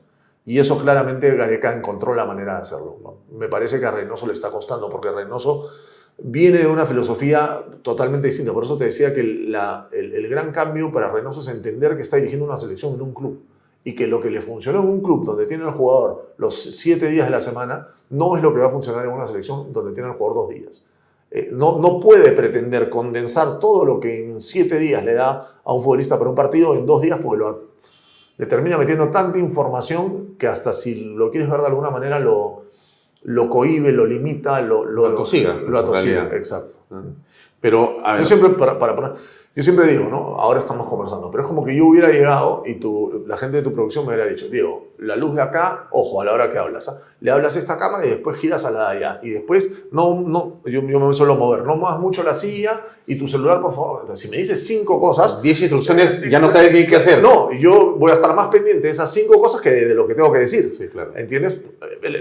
Y 0.47 0.59
eso 0.59 0.79
claramente 0.79 1.35
Gareca 1.37 1.75
encontró 1.75 2.15
la 2.15 2.27
manera 2.27 2.57
de 2.57 2.61
hacerlo. 2.63 2.99
Me 3.33 3.49
parece 3.49 3.81
que 3.81 3.87
a 3.87 3.91
Reynoso 3.91 4.27
le 4.27 4.35
está 4.35 4.51
costando, 4.51 4.91
porque 4.91 5.11
Reynoso 5.11 5.71
viene 6.19 6.59
de 6.59 6.67
una 6.67 6.85
filosofía 6.85 7.65
totalmente 7.83 8.27
distinta. 8.29 8.53
Por 8.53 8.65
eso 8.65 8.77
te 8.77 8.85
decía 8.85 9.15
que 9.15 9.21
el, 9.21 9.57
el, 9.93 10.29
gran 10.29 10.53
cambio 10.53 10.93
para 10.93 11.11
Reynoso 11.11 11.41
es 11.41 11.49
entender 11.49 11.97
que 11.97 12.03
está 12.03 12.17
dirigiendo 12.17 12.47
una 12.47 12.59
selección 12.59 12.95
en 12.95 13.01
un 13.01 13.15
club. 13.15 13.43
Y 13.87 13.95
que 13.95 14.07
lo 14.07 14.21
que 14.21 14.31
le 14.31 14.41
funcionó 14.41 14.81
en 14.81 14.89
un 14.89 15.03
club 15.03 15.25
donde 15.25 15.47
tiene 15.47 15.65
el 15.65 15.71
jugador 15.71 16.35
los 16.39 16.55
siete 16.55 17.09
días 17.09 17.27
de 17.27 17.31
la 17.31 17.41
semana, 17.41 17.89
no 18.11 18.37
es 18.37 18.43
lo 18.43 18.55
que 18.55 18.61
va 18.61 18.67
a 18.69 18.71
funcionar 18.71 19.05
en 19.05 19.13
una 19.13 19.27
selección 19.27 19.73
donde 19.73 19.93
tiene 19.93 20.09
el 20.09 20.17
jugador 20.17 20.45
dos 20.45 20.49
días. 20.49 20.85
Eh, 21.31 21.51
no, 21.53 21.79
no 21.79 22.01
puede 22.01 22.33
pretender 22.33 22.89
condensar 22.89 23.59
todo 23.59 23.85
lo 23.85 23.99
que 24.01 24.25
en 24.25 24.41
siete 24.41 24.79
días 24.79 25.05
le 25.05 25.15
da 25.15 25.61
a 25.65 25.73
un 25.75 25.83
futbolista 25.83 26.17
para 26.17 26.31
un 26.31 26.37
partido 26.37 26.75
en 26.75 26.87
dos 26.87 27.03
días 27.03 27.19
porque 27.23 27.39
lo 27.39 27.75
le 28.37 28.47
termina 28.47 28.77
metiendo 28.77 29.09
tanta 29.11 29.39
información 29.39 30.35
que 30.39 30.47
hasta 30.47 30.73
si 30.73 31.15
lo 31.15 31.31
quieres 31.31 31.49
ver 31.49 31.61
de 31.61 31.67
alguna 31.67 31.91
manera 31.91 32.19
lo, 32.19 32.65
lo 33.23 33.49
cohibe, 33.49 33.93
lo 33.93 34.07
limita, 34.07 34.61
lo, 34.61 34.85
lo, 34.85 35.09
lo 35.09 35.15
atosiga. 35.15 35.55
Lo 35.55 35.79
atosiga, 35.79 36.31
exacto. 36.35 36.79
Pero, 37.61 38.05
a 38.05 38.13
ver. 38.13 38.21
Yo 38.21 38.27
siempre, 38.27 38.51
para, 38.51 38.79
para, 38.79 38.95
para, 38.95 39.15
yo 39.57 39.63
siempre 39.63 39.87
digo, 39.87 40.07
¿no? 40.07 40.37
Ahora 40.41 40.59
estamos 40.59 40.89
conversando, 40.89 41.31
pero 41.31 41.45
es 41.45 41.49
como 41.49 41.65
que 41.65 41.77
yo 41.77 41.87
hubiera 41.87 42.09
llegado 42.09 42.65
y 42.67 42.75
tu, 42.75 43.25
la 43.27 43.37
gente 43.37 43.59
de 43.59 43.63
tu 43.63 43.73
producción 43.73 44.05
me 44.05 44.13
hubiera 44.13 44.29
dicho, 44.29 44.49
Diego, 44.49 44.89
la 44.99 45.15
luz 45.15 45.37
de 45.37 45.43
acá, 45.43 45.89
ojo, 45.93 46.21
a 46.21 46.25
la 46.25 46.33
hora 46.33 46.51
que 46.51 46.59
hablas, 46.59 46.89
¿eh? 46.89 46.93
le 47.21 47.31
hablas 47.31 47.55
a 47.55 47.59
esta 47.61 47.79
cámara 47.79 48.05
y 48.07 48.11
después 48.11 48.37
giras 48.37 48.65
a 48.65 48.71
la 48.73 48.91
de 48.91 48.97
allá. 48.97 49.21
Y 49.23 49.31
después, 49.31 49.87
no, 49.93 50.21
no, 50.21 50.61
yo, 50.65 50.83
yo 50.83 50.99
me 50.99 51.15
suelo 51.15 51.37
mover, 51.37 51.63
no 51.63 51.77
muevas 51.77 52.01
mucho 52.01 52.23
la 52.23 52.35
silla 52.35 52.83
y 53.07 53.17
tu 53.17 53.29
celular, 53.29 53.61
por 53.61 53.73
favor. 53.73 54.17
Si 54.17 54.29
me 54.29 54.39
dices 54.39 54.67
cinco 54.67 54.99
cosas... 55.01 55.41
Diez 55.41 55.61
instrucciones, 55.61 56.29
ya 56.29 56.41
no 56.41 56.49
sabes 56.49 56.73
bien 56.73 56.87
qué 56.87 56.97
hacer. 56.97 57.23
No, 57.23 57.53
yo 57.53 57.97
voy 57.97 58.11
a 58.11 58.15
estar 58.15 58.35
más 58.35 58.49
pendiente 58.49 58.83
de 58.83 58.91
esas 58.91 59.13
cinco 59.13 59.41
cosas 59.41 59.61
que 59.61 59.71
de, 59.71 59.87
de 59.87 59.95
lo 59.95 60.07
que 60.07 60.15
tengo 60.15 60.33
que 60.33 60.41
decir. 60.41 60.75
Sí, 60.75 60.89
claro. 60.89 61.13
¿Entiendes? 61.17 61.61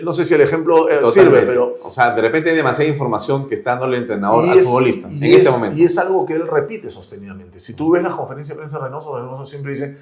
No 0.04 0.14
sé 0.14 0.26
si 0.26 0.34
el 0.34 0.42
ejemplo 0.42 0.90
eh, 0.90 1.00
sirve, 1.12 1.44
pero... 1.48 1.76
O 1.84 1.90
sea, 1.90 2.14
de 2.14 2.22
repente 2.22 2.50
hay 2.50 2.56
demasiada 2.56 2.90
información 2.90 3.48
que 3.48 3.56
está 3.56 3.72
dándole 3.72 3.98
el 3.98 4.04
entrenador 4.04 4.48
al 4.48 4.60
futbolista 4.62 5.08
en 5.08 5.24
es, 5.24 5.38
este 5.40 5.50
momento. 5.50 5.80
Y 5.80 5.86
es 5.86 5.98
algo 5.98 6.26
que 6.26 6.34
él 6.34 6.48
repite 6.48 6.90
Si 7.60 7.74
tú 7.74 7.92
ves 7.92 8.04
la 8.04 8.10
conferencia 8.10 8.54
de 8.54 8.60
prensa 8.60 8.78
de 8.78 8.86
Reynoso, 8.86 9.18
Reynoso 9.18 9.46
siempre 9.46 9.72
dice, 9.72 9.98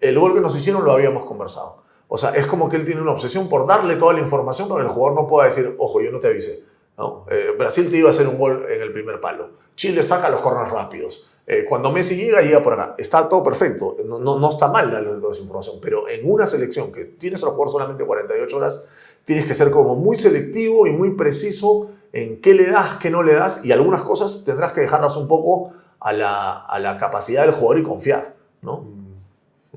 el 0.00 0.18
gol 0.18 0.34
que 0.34 0.40
nos 0.40 0.56
hicieron 0.56 0.84
lo 0.84 0.92
habíamos 0.92 1.24
conversado. 1.24 1.82
O 2.08 2.16
sea, 2.16 2.30
es 2.30 2.46
como 2.46 2.68
que 2.68 2.76
él 2.76 2.84
tiene 2.84 3.02
una 3.02 3.12
obsesión 3.12 3.48
por 3.48 3.66
darle 3.66 3.96
toda 3.96 4.14
la 4.14 4.20
información 4.20 4.68
para 4.68 4.82
que 4.82 4.88
el 4.88 4.94
jugador 4.94 5.20
no 5.20 5.26
pueda 5.26 5.46
decir, 5.46 5.74
ojo, 5.78 6.00
yo 6.00 6.10
no 6.10 6.20
te 6.20 6.28
avisé. 6.28 6.64
¿no? 6.96 7.26
Eh, 7.30 7.54
Brasil 7.56 7.90
te 7.90 7.98
iba 7.98 8.08
a 8.08 8.10
hacer 8.10 8.26
un 8.26 8.38
gol 8.38 8.66
en 8.68 8.80
el 8.80 8.92
primer 8.92 9.20
palo. 9.20 9.50
Chile 9.76 10.02
saca 10.02 10.30
los 10.30 10.40
corners 10.40 10.72
rápidos. 10.72 11.30
Eh, 11.46 11.64
cuando 11.68 11.92
Messi 11.92 12.16
llega, 12.16 12.42
llega 12.42 12.62
por 12.62 12.72
acá. 12.72 12.94
Está 12.98 13.28
todo 13.28 13.44
perfecto. 13.44 13.96
No, 14.04 14.18
no, 14.18 14.38
no 14.38 14.48
está 14.48 14.68
mal 14.68 14.90
darle 14.90 15.20
toda 15.20 15.32
esa 15.32 15.42
información. 15.42 15.76
Pero 15.80 16.08
en 16.08 16.30
una 16.30 16.46
selección 16.46 16.90
que 16.92 17.04
tienes 17.04 17.42
al 17.44 17.50
jugador 17.50 17.72
solamente 17.72 18.04
48 18.04 18.56
horas, 18.56 18.84
tienes 19.24 19.46
que 19.46 19.54
ser 19.54 19.70
como 19.70 19.94
muy 19.94 20.16
selectivo 20.16 20.86
y 20.86 20.90
muy 20.90 21.10
preciso 21.10 21.90
en 22.12 22.40
qué 22.40 22.54
le 22.54 22.70
das, 22.70 22.96
qué 22.96 23.10
no 23.10 23.22
le 23.22 23.34
das. 23.34 23.64
Y 23.64 23.72
algunas 23.72 24.02
cosas 24.02 24.44
tendrás 24.44 24.72
que 24.72 24.80
dejarlas 24.80 25.16
un 25.16 25.28
poco 25.28 25.72
a 26.00 26.12
la, 26.12 26.64
a 26.64 26.78
la 26.78 26.96
capacidad 26.96 27.42
del 27.42 27.52
jugador 27.52 27.78
y 27.78 27.82
confiar. 27.82 28.34
¿no? 28.62 28.84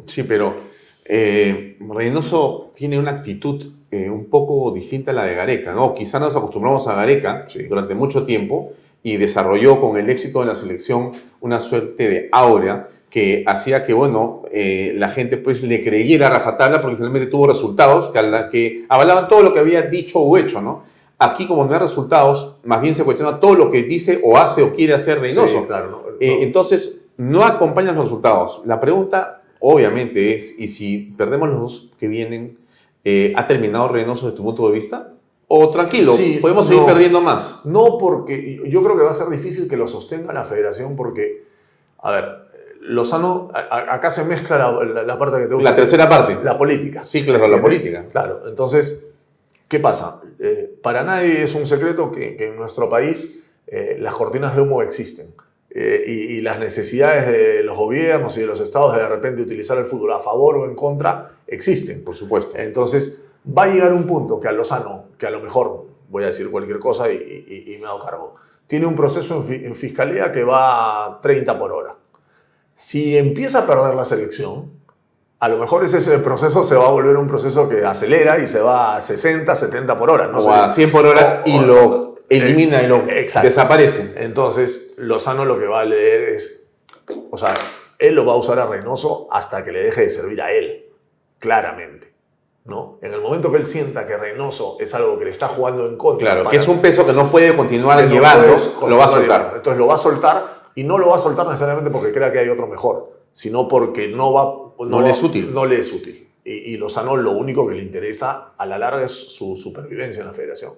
Sí, 0.05 0.23
pero 0.23 0.55
eh, 1.05 1.77
Reynoso 1.79 2.71
tiene 2.75 2.97
una 2.97 3.11
actitud 3.11 3.73
eh, 3.91 4.09
un 4.09 4.25
poco 4.25 4.71
distinta 4.71 5.11
a 5.11 5.13
la 5.13 5.25
de 5.25 5.35
Gareca, 5.35 5.73
¿no? 5.73 5.93
Quizá 5.93 6.19
nos 6.19 6.35
acostumbramos 6.35 6.87
a 6.87 6.95
Gareca 6.95 7.45
sí. 7.47 7.63
durante 7.63 7.95
mucho 7.95 8.23
tiempo 8.23 8.73
y 9.03 9.17
desarrolló 9.17 9.79
con 9.79 9.97
el 9.97 10.09
éxito 10.09 10.41
de 10.41 10.45
la 10.45 10.55
selección 10.55 11.11
una 11.41 11.59
suerte 11.59 12.07
de 12.07 12.29
aura 12.31 12.89
que 13.09 13.43
hacía 13.45 13.83
que, 13.83 13.93
bueno, 13.93 14.43
eh, 14.53 14.93
la 14.95 15.09
gente 15.09 15.35
pues 15.35 15.63
le 15.63 15.83
creyera 15.83 16.27
a 16.27 16.29
rajatabla 16.29 16.79
porque 16.81 16.95
finalmente 16.95 17.27
tuvo 17.29 17.47
resultados 17.47 18.07
que, 18.09 18.21
la, 18.21 18.47
que 18.47 18.85
avalaban 18.87 19.27
todo 19.27 19.41
lo 19.41 19.53
que 19.53 19.59
había 19.59 19.81
dicho 19.81 20.19
o 20.19 20.37
hecho, 20.37 20.61
¿no? 20.61 20.83
Aquí, 21.19 21.45
como 21.45 21.65
no 21.65 21.73
hay 21.73 21.79
resultados, 21.79 22.55
más 22.63 22.81
bien 22.81 22.95
se 22.95 23.03
cuestiona 23.03 23.39
todo 23.39 23.55
lo 23.55 23.69
que 23.69 23.83
dice 23.83 24.21
o 24.23 24.37
hace 24.37 24.63
o 24.63 24.73
quiere 24.73 24.93
hacer 24.93 25.19
Reynoso. 25.19 25.59
Sí, 25.59 25.65
claro, 25.67 25.91
no. 25.91 26.10
Eh, 26.21 26.43
entonces, 26.43 27.07
no 27.17 27.43
acompañan 27.43 27.95
los 27.95 28.05
resultados. 28.05 28.61
La 28.65 28.79
pregunta, 28.79 29.41
obviamente, 29.59 30.35
es, 30.35 30.57
¿y 30.59 30.67
si 30.67 31.15
perdemos 31.17 31.49
los 31.49 31.59
dos 31.59 31.91
que 31.99 32.07
vienen, 32.07 32.59
eh, 33.03 33.33
ha 33.35 33.47
terminado 33.47 33.87
Reynoso 33.87 34.27
desde 34.27 34.37
tu 34.37 34.43
punto 34.43 34.67
de 34.67 34.73
vista? 34.73 35.13
O 35.47 35.71
tranquilo, 35.71 36.13
sí, 36.13 36.37
podemos 36.39 36.67
seguir 36.67 36.81
no, 36.81 36.87
perdiendo 36.87 37.21
más. 37.21 37.65
No, 37.65 37.97
porque 37.97 38.61
yo 38.67 38.83
creo 38.83 38.95
que 38.95 39.03
va 39.03 39.09
a 39.09 39.15
ser 39.15 39.29
difícil 39.29 39.67
que 39.67 39.75
lo 39.75 39.87
sostenga 39.87 40.31
la 40.31 40.45
federación 40.45 40.95
porque, 40.95 41.43
a 41.97 42.11
ver, 42.11 42.25
Lozano, 42.81 43.49
a, 43.51 43.95
acá 43.95 44.11
se 44.11 44.23
mezcla 44.23 44.59
la, 44.59 44.83
la, 44.85 45.03
la, 45.03 45.17
parte 45.17 45.39
que 45.39 45.47
te 45.47 45.55
gusta. 45.55 45.71
La 45.71 45.75
tercera 45.75 46.07
parte. 46.07 46.37
La 46.43 46.55
política. 46.55 47.03
Sí, 47.03 47.25
claro, 47.25 47.47
la 47.47 47.59
política. 47.59 48.05
Claro, 48.11 48.43
entonces, 48.47 49.07
¿qué 49.67 49.79
pasa? 49.79 50.21
Eh, 50.37 50.77
para 50.83 51.03
nadie 51.03 51.41
es 51.41 51.55
un 51.55 51.65
secreto 51.65 52.11
que, 52.11 52.37
que 52.37 52.49
en 52.49 52.57
nuestro 52.57 52.87
país 52.87 53.43
eh, 53.65 53.97
las 53.99 54.13
cortinas 54.13 54.55
de 54.55 54.61
humo 54.61 54.83
existen. 54.83 55.33
Eh, 55.73 56.03
y, 56.05 56.11
y, 56.33 56.41
las 56.41 56.59
necesidades 56.59 57.27
de 57.27 57.63
los 57.63 57.77
gobiernos 57.77 58.35
y 58.35 58.41
de 58.41 58.45
los 58.45 58.59
estados 58.59 58.93
de 58.93 59.01
de 59.01 59.07
repente 59.07 59.41
utilizar 59.41 59.77
el 59.77 59.85
fútbol 59.85 60.11
a 60.11 60.19
favor 60.19 60.57
o 60.57 60.65
en 60.65 60.75
contra 60.75 61.31
existen. 61.47 62.03
Por 62.03 62.13
supuesto. 62.13 62.57
Entonces, 62.57 63.21
va 63.57 63.63
a 63.63 63.67
llegar 63.67 63.93
un 63.93 64.05
punto 64.05 64.37
que 64.37 64.49
a 64.49 64.51
Lozano, 64.51 65.05
que 65.17 65.27
a 65.27 65.29
lo 65.29 65.39
mejor 65.39 65.85
voy 66.09 66.23
a 66.23 66.27
decir 66.27 66.51
cualquier 66.51 66.77
cosa 66.77 67.09
y, 67.09 67.15
y, 67.15 67.73
y 67.73 67.77
me 67.77 67.87
hago 67.87 68.03
cargo, 68.03 68.35
tiene 68.67 68.85
un 68.85 68.95
proceso 68.95 69.45
en, 69.47 69.65
en 69.65 69.75
fiscalía 69.75 70.29
que 70.29 70.43
va 70.43 71.05
a 71.05 71.21
30 71.21 71.57
por 71.57 71.71
hora 71.71 71.95
si 72.81 73.15
empieza 73.15 73.59
a 73.59 73.67
perder 73.67 73.93
la 73.93 74.05
selección, 74.05 74.71
a 75.39 75.47
lo 75.47 75.57
mejor 75.57 75.83
ese, 75.83 75.99
ese, 75.99 76.17
proceso 76.17 76.63
se 76.63 76.75
va 76.75 76.87
a 76.87 76.91
volver 76.91 77.15
un 77.15 77.27
proceso 77.27 77.69
que 77.69 77.85
acelera 77.85 78.39
y 78.39 78.47
se 78.47 78.59
va 78.59 78.95
a 78.95 79.01
60, 79.01 79.53
70 79.53 79.97
por 79.97 80.09
hora. 80.09 80.27
No 80.27 80.39
o 80.39 80.41
sé, 80.41 80.49
a 80.49 80.67
100 80.67 80.91
por 80.91 81.05
hora 81.05 81.43
o, 81.45 81.49
y 81.49 81.59
lo 81.59 82.10
elimina 82.37 82.81
y 82.81 82.87
lo 82.87 83.07
exacto. 83.09 83.45
desaparece. 83.45 84.23
Entonces, 84.23 84.93
Lozano 84.97 85.45
lo 85.45 85.59
que 85.59 85.65
va 85.65 85.81
a 85.81 85.85
leer 85.85 86.29
es, 86.29 86.67
o 87.29 87.37
sea, 87.37 87.53
él 87.99 88.15
lo 88.15 88.25
va 88.25 88.33
a 88.33 88.37
usar 88.37 88.59
a 88.59 88.65
Reynoso 88.65 89.27
hasta 89.31 89.63
que 89.63 89.71
le 89.71 89.83
deje 89.83 90.01
de 90.01 90.09
servir 90.09 90.41
a 90.41 90.51
él, 90.51 90.85
claramente. 91.39 92.11
¿no? 92.65 92.99
En 93.01 93.13
el 93.13 93.21
momento 93.21 93.51
que 93.51 93.57
él 93.57 93.65
sienta 93.65 94.05
que 94.05 94.17
Reynoso 94.17 94.77
es 94.79 94.93
algo 94.93 95.17
que 95.17 95.25
le 95.25 95.31
está 95.31 95.47
jugando 95.47 95.87
en 95.87 95.97
contra. 95.97 96.25
Claro, 96.25 96.43
para, 96.43 96.51
que 96.51 96.57
es 96.57 96.67
un 96.67 96.79
peso 96.79 97.05
que 97.05 97.13
no 97.13 97.29
puede 97.29 97.55
continuar 97.55 98.07
llevando, 98.07 98.55
no 98.81 98.87
lo 98.87 98.97
va 98.97 99.05
a 99.05 99.07
soltar. 99.07 99.53
Entonces 99.55 99.79
lo 99.79 99.87
va 99.87 99.95
a 99.95 99.97
soltar 99.97 100.71
y 100.75 100.83
no 100.83 100.97
lo 100.97 101.09
va 101.09 101.15
a 101.15 101.19
soltar 101.19 101.47
necesariamente 101.47 101.89
porque 101.89 102.11
crea 102.11 102.31
que 102.31 102.39
hay 102.39 102.49
otro 102.49 102.67
mejor, 102.67 103.11
sino 103.31 103.67
porque 103.67 104.07
no 104.07 104.33
va 104.33 104.43
no, 104.79 104.85
no 104.85 105.01
le 105.01 105.11
es 105.11 105.21
útil. 105.21 105.53
No 105.53 105.65
le 105.65 105.79
es 105.79 105.91
útil. 105.91 106.27
Y, 106.43 106.73
y, 106.73 106.77
Lozano 106.77 107.15
lo 107.15 107.31
único 107.31 107.67
que 107.67 107.75
le 107.75 107.83
interesa 107.83 108.53
a 108.57 108.65
la 108.65 108.79
larga 108.79 109.03
es 109.03 109.11
su 109.11 109.55
supervivencia 109.55 110.21
en 110.21 110.27
la 110.27 110.33
federación. 110.33 110.73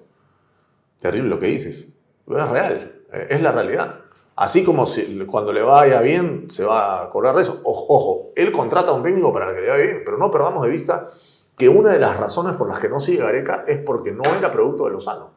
Terrible 1.04 1.30
lo 1.30 1.38
que 1.40 1.48
dices. 1.48 1.94
Es 2.30 2.50
real, 2.50 3.02
es 3.30 3.42
la 3.42 3.52
realidad. 3.52 4.00
Así 4.38 4.64
como 4.64 4.86
si, 4.86 5.20
cuando 5.28 5.52
le 5.52 5.62
vaya 5.62 6.00
bien 6.02 6.50
se 6.50 6.64
va 6.64 7.04
a 7.04 7.10
cobrar 7.10 7.36
de 7.36 7.42
eso. 7.42 7.60
Ojo, 7.66 7.86
ojo, 7.90 8.32
él 8.38 8.54
contrata 8.54 8.92
a 8.92 8.94
un 8.94 9.04
técnico 9.04 9.34
para 9.34 9.54
que 9.54 9.60
le 9.62 9.70
vaya 9.70 9.84
bien, 9.84 10.02
pero 10.06 10.18
no 10.18 10.32
perdamos 10.32 10.64
de 10.64 10.70
vista 10.70 11.10
que 11.58 11.68
una 11.68 11.92
de 11.92 12.00
las 12.00 12.16
razones 12.18 12.56
por 12.56 12.70
las 12.70 12.80
que 12.80 12.88
no 12.88 13.02
sigue 13.02 13.20
Gareca 13.22 13.66
es 13.68 13.80
porque 13.80 14.12
no 14.14 14.24
era 14.40 14.50
producto 14.50 14.86
de 14.86 14.92
Lozano. 14.92 15.30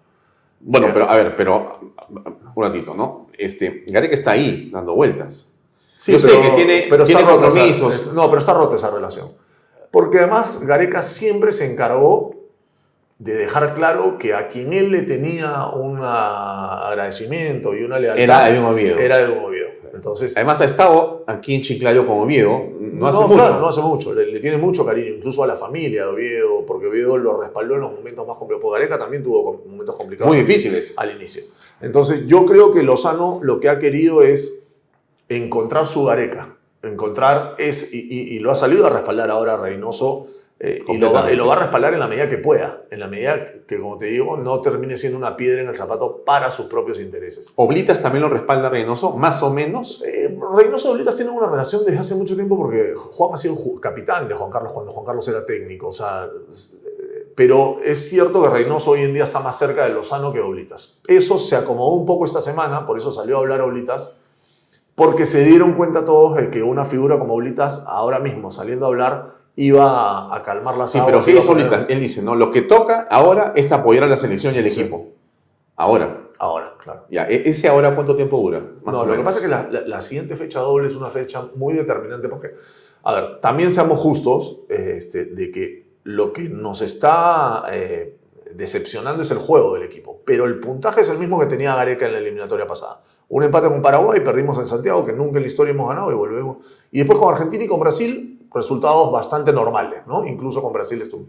Bueno, 0.60 0.86
pero 0.92 1.10
a 1.10 1.16
ver, 1.16 1.34
pero 1.34 1.80
un 2.54 2.62
ratito, 2.64 2.94
¿no? 2.94 3.26
Este, 3.36 3.84
Gareca 3.88 4.14
está 4.14 4.30
ahí 4.30 4.70
dando 4.72 4.94
vueltas. 4.94 5.52
Sí, 5.96 6.12
Yo 6.12 6.18
pero, 6.20 6.32
sé 6.34 6.40
que 6.42 6.56
tiene, 6.56 6.86
pero 6.88 7.04
tiene 7.04 7.22
esa- 7.22 7.30
compromisos. 7.32 8.12
no, 8.14 8.26
pero 8.28 8.38
está 8.38 8.54
rota 8.54 8.76
esa 8.76 8.90
relación. 8.90 9.32
Porque 9.90 10.18
además 10.20 10.60
Gareca 10.62 11.02
siempre 11.02 11.50
se 11.50 11.70
encargó 11.70 12.34
de 13.18 13.34
dejar 13.34 13.72
claro 13.74 14.18
que 14.18 14.34
a 14.34 14.46
quien 14.48 14.72
él 14.72 14.90
le 14.90 15.02
tenía 15.02 15.68
un 15.68 15.98
agradecimiento 16.02 17.74
y 17.74 17.82
una 17.84 17.98
lealtad 17.98 18.22
Era 18.22 18.48
Edwin 18.50 18.64
Oviedo. 18.64 18.98
Era 18.98 19.20
Edwin 19.20 19.38
Oviedo. 19.44 19.66
Entonces, 19.94 20.36
Además 20.36 20.60
ha 20.60 20.66
estado 20.66 21.24
aquí 21.26 21.54
en 21.54 21.62
Chiclayo 21.62 22.06
con 22.06 22.18
Oviedo, 22.18 22.62
no 22.78 23.06
hace 23.06 23.20
mucho. 23.22 23.34
claro, 23.34 23.58
no 23.60 23.68
hace 23.68 23.80
mucho. 23.80 24.12
Le, 24.12 24.26
le 24.26 24.40
tiene 24.40 24.58
mucho 24.58 24.84
cariño, 24.84 25.14
incluso 25.14 25.42
a 25.42 25.46
la 25.46 25.56
familia 25.56 26.02
de 26.04 26.08
Oviedo, 26.12 26.66
porque 26.66 26.86
Oviedo 26.88 27.16
lo 27.16 27.40
respaldó 27.40 27.76
en 27.76 27.80
los 27.80 27.92
momentos 27.92 28.26
más 28.26 28.36
complicados. 28.36 28.62
Porque 28.62 28.78
Gareca 28.80 28.98
también 28.98 29.22
tuvo 29.24 29.62
momentos 29.66 29.96
complicados. 29.96 30.28
Muy 30.34 30.40
al- 30.42 30.46
difíciles. 30.46 30.92
Al 30.98 31.12
inicio. 31.12 31.42
Entonces, 31.80 32.26
yo 32.26 32.44
creo 32.44 32.72
que 32.72 32.82
Lozano 32.82 33.40
lo 33.42 33.58
que 33.60 33.70
ha 33.70 33.78
querido 33.78 34.22
es 34.22 34.64
encontrar 35.30 35.86
su 35.86 36.04
Gareca. 36.04 36.56
Encontrar 36.82 37.54
es, 37.58 37.94
y, 37.94 38.00
y- 38.00 38.36
y 38.36 38.38
lo 38.40 38.50
ha 38.50 38.56
salido 38.56 38.86
a 38.86 38.90
respaldar 38.90 39.30
ahora 39.30 39.54
a 39.54 39.56
Reynoso. 39.56 40.26
Eh, 40.58 40.82
y, 40.88 40.96
lo 40.96 41.12
va, 41.12 41.30
y 41.30 41.36
lo 41.36 41.46
va 41.46 41.54
a 41.54 41.58
respaldar 41.58 41.92
en 41.92 42.00
la 42.00 42.08
medida 42.08 42.30
que 42.30 42.38
pueda, 42.38 42.84
en 42.90 42.98
la 43.00 43.08
medida 43.08 43.44
que, 43.66 43.78
como 43.78 43.98
te 43.98 44.06
digo, 44.06 44.38
no 44.38 44.58
termine 44.62 44.96
siendo 44.96 45.18
una 45.18 45.36
piedra 45.36 45.60
en 45.60 45.68
el 45.68 45.76
zapato 45.76 46.24
para 46.24 46.50
sus 46.50 46.64
propios 46.64 46.98
intereses. 46.98 47.52
Oblitas 47.56 48.00
también 48.00 48.22
lo 48.22 48.30
respalda 48.30 48.70
Reynoso, 48.70 49.14
más 49.16 49.42
o 49.42 49.50
menos. 49.50 50.02
Eh, 50.06 50.34
Reynoso 50.56 50.88
y 50.88 50.92
Oblitas 50.94 51.14
tienen 51.14 51.34
una 51.34 51.50
relación 51.50 51.84
desde 51.84 51.98
hace 51.98 52.14
mucho 52.14 52.34
tiempo 52.34 52.56
porque 52.56 52.94
Juan 52.96 53.34
ha 53.34 53.36
sido 53.36 53.54
capitán 53.80 54.28
de 54.28 54.34
Juan 54.34 54.50
Carlos 54.50 54.72
cuando 54.72 54.92
Juan 54.92 55.04
Carlos 55.04 55.28
era 55.28 55.44
técnico. 55.44 55.88
O 55.88 55.92
sea, 55.92 56.24
eh, 56.24 57.32
pero 57.34 57.80
es 57.84 58.08
cierto 58.08 58.42
que 58.42 58.48
Reynoso 58.48 58.92
hoy 58.92 59.02
en 59.02 59.12
día 59.12 59.24
está 59.24 59.40
más 59.40 59.58
cerca 59.58 59.84
de 59.84 59.90
Lozano 59.90 60.32
que 60.32 60.38
de 60.38 60.44
Oblitas. 60.44 60.96
Eso 61.06 61.38
se 61.38 61.56
acomodó 61.56 61.92
un 61.92 62.06
poco 62.06 62.24
esta 62.24 62.40
semana, 62.40 62.86
por 62.86 62.96
eso 62.96 63.10
salió 63.10 63.36
a 63.36 63.40
hablar 63.40 63.60
Oblitas, 63.60 64.16
porque 64.94 65.26
se 65.26 65.44
dieron 65.44 65.74
cuenta 65.74 66.06
todos 66.06 66.36
de 66.36 66.50
que 66.50 66.62
una 66.62 66.86
figura 66.86 67.18
como 67.18 67.34
Oblitas, 67.34 67.84
ahora 67.86 68.20
mismo 68.20 68.50
saliendo 68.50 68.86
a 68.86 68.88
hablar, 68.88 69.35
iba 69.56 70.34
a, 70.34 70.42
calmar 70.42 70.76
las 70.76 70.92
Sí, 70.92 70.98
aguas. 70.98 71.12
pero 71.12 71.24
¿qué 71.24 71.30
iba 71.32 71.40
a 71.40 71.42
hizo 71.42 71.52
poner-? 71.52 71.86
Él 71.90 72.00
dice, 72.00 72.22
no, 72.22 72.34
lo 72.34 72.50
que 72.50 72.62
toca 72.62 73.06
ahora 73.10 73.52
es 73.56 73.72
apoyar 73.72 74.04
a 74.04 74.06
la 74.06 74.16
selección 74.16 74.54
y 74.54 74.58
al 74.58 74.66
equipo. 74.66 75.08
Ahora. 75.76 76.22
Ahora, 76.38 76.74
claro. 76.82 77.04
Ya, 77.10 77.26
¿e- 77.28 77.48
¿ese 77.48 77.66
ahora 77.68 77.94
cuánto 77.94 78.14
tiempo 78.14 78.36
dura? 78.38 78.60
Más 78.82 78.94
no, 78.94 79.00
o 79.02 79.06
lo 79.06 79.16
que 79.16 79.22
pasa 79.22 79.38
es 79.38 79.44
que 79.44 79.50
la, 79.50 79.66
la- 79.70 79.80
la 79.80 80.00
siguiente 80.02 80.36
fecha 80.36 80.60
doble 80.60 80.88
es 80.88 80.94
una 80.96 81.08
fecha 81.08 81.48
muy 81.54 81.72
determinante 81.72 82.28
porque, 82.28 82.50
a 83.04 83.12
ver, 83.14 83.40
también 83.40 83.72
seamos 83.72 83.98
justos 83.98 84.60
este, 84.68 85.24
de 85.24 85.50
que 85.50 85.86
lo 86.04 86.32
que 86.34 86.50
nos 86.50 86.82
está 86.82 87.64
eh, 87.72 88.18
decepcionando 88.54 89.22
es 89.22 89.30
el 89.30 89.38
juego 89.38 89.72
del 89.74 89.84
equipo, 89.84 90.20
pero 90.26 90.44
el 90.44 90.60
puntaje 90.60 91.00
es 91.00 91.08
el 91.08 91.18
mismo 91.18 91.40
que 91.40 91.46
tenía 91.46 91.74
Gareca 91.74 92.04
en 92.06 92.12
la 92.12 92.18
eliminatoria 92.18 92.66
pasada. 92.66 93.00
Un 93.30 93.42
empate 93.42 93.68
con 93.68 93.80
Paraguay, 93.80 94.20
perdimos 94.20 94.58
en 94.58 94.66
Santiago, 94.66 95.04
que 95.06 95.14
nunca 95.14 95.38
en 95.38 95.42
la 95.42 95.48
historia 95.48 95.72
hemos 95.72 95.88
ganado 95.88 96.10
y 96.12 96.14
volvemos. 96.14 96.58
Y 96.92 96.98
después 96.98 97.18
con 97.18 97.32
Argentina 97.32 97.64
y 97.64 97.66
con 97.66 97.80
Brasil, 97.80 98.35
resultados 98.56 99.12
bastante 99.12 99.52
normales, 99.52 100.00
¿no? 100.06 100.26
Incluso 100.26 100.62
con 100.62 100.72
Brasil 100.72 101.00
estuvo. 101.00 101.26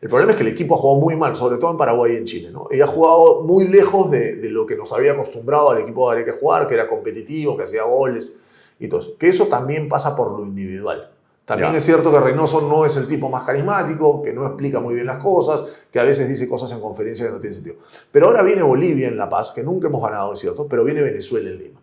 El 0.00 0.08
problema 0.08 0.30
es 0.32 0.36
que 0.36 0.44
el 0.44 0.50
equipo 0.50 0.76
ha 0.76 0.78
jugado 0.78 1.00
muy 1.00 1.16
mal, 1.16 1.34
sobre 1.34 1.58
todo 1.58 1.72
en 1.72 1.76
Paraguay 1.76 2.12
y 2.12 2.16
en 2.16 2.24
Chile. 2.24 2.50
¿no? 2.52 2.68
Y 2.70 2.80
ha 2.80 2.86
jugado 2.86 3.42
muy 3.42 3.66
lejos 3.66 4.10
de, 4.12 4.36
de 4.36 4.48
lo 4.48 4.64
que 4.64 4.76
nos 4.76 4.92
había 4.92 5.12
acostumbrado 5.12 5.70
al 5.70 5.78
equipo 5.78 6.12
de 6.14 6.30
a 6.30 6.32
jugar, 6.34 6.68
que 6.68 6.74
era 6.74 6.88
competitivo, 6.88 7.56
que 7.56 7.64
hacía 7.64 7.82
goles 7.82 8.36
y 8.78 8.86
todo 8.86 9.00
eso. 9.00 9.18
Que 9.18 9.26
eso 9.28 9.46
también 9.46 9.88
pasa 9.88 10.14
por 10.14 10.38
lo 10.38 10.46
individual. 10.46 11.10
También 11.44 11.72
Ya. 11.72 11.78
es 11.78 11.84
cierto 11.84 12.12
que 12.12 12.20
Reynoso 12.20 12.60
no 12.60 12.84
es 12.84 12.96
el 12.96 13.08
tipo 13.08 13.28
más 13.28 13.42
carismático, 13.42 14.22
que 14.22 14.32
no 14.32 14.46
explica 14.46 14.78
muy 14.80 14.94
bien 14.94 15.06
las 15.06 15.20
cosas, 15.20 15.64
que 15.90 15.98
a 15.98 16.04
veces 16.04 16.28
dice 16.28 16.46
cosas 16.48 16.70
en 16.72 16.80
conferencia 16.80 17.26
que 17.26 17.32
no 17.32 17.40
tienen 17.40 17.54
sentido. 17.54 17.76
Pero 18.12 18.26
ahora 18.26 18.42
viene 18.42 18.62
Bolivia 18.62 19.08
en 19.08 19.16
La 19.16 19.28
Paz, 19.28 19.50
que 19.50 19.62
nunca 19.64 19.88
hemos 19.88 20.02
ganado, 20.02 20.34
es 20.34 20.38
cierto, 20.38 20.68
pero 20.68 20.84
viene 20.84 21.00
Venezuela 21.00 21.48
en 21.50 21.58
Lima. 21.58 21.80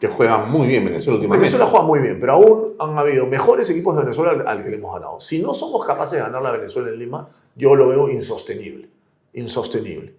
Que 0.00 0.08
juega 0.08 0.38
muy 0.38 0.66
bien 0.66 0.84
Venezuela 0.86 1.16
últimamente. 1.16 1.42
Venezuela 1.50 1.66
juega 1.70 1.84
muy 1.86 1.98
bien, 2.00 2.18
pero 2.18 2.32
aún 2.32 2.74
han 2.78 2.98
habido 2.98 3.26
mejores 3.26 3.68
equipos 3.70 3.94
de 3.96 4.02
Venezuela 4.02 4.30
al, 4.32 4.48
al 4.48 4.62
que 4.64 4.70
le 4.70 4.76
hemos 4.76 4.94
ganado. 4.94 5.20
Si 5.20 5.40
no 5.40 5.52
somos 5.54 5.84
capaces 5.86 6.14
de 6.18 6.20
ganar 6.24 6.40
la 6.42 6.50
Venezuela 6.52 6.88
en 6.88 6.98
Lima, 6.98 7.28
yo 7.54 7.74
lo 7.74 7.88
veo 7.88 8.08
insostenible. 8.08 8.88
Insostenible. 9.34 10.14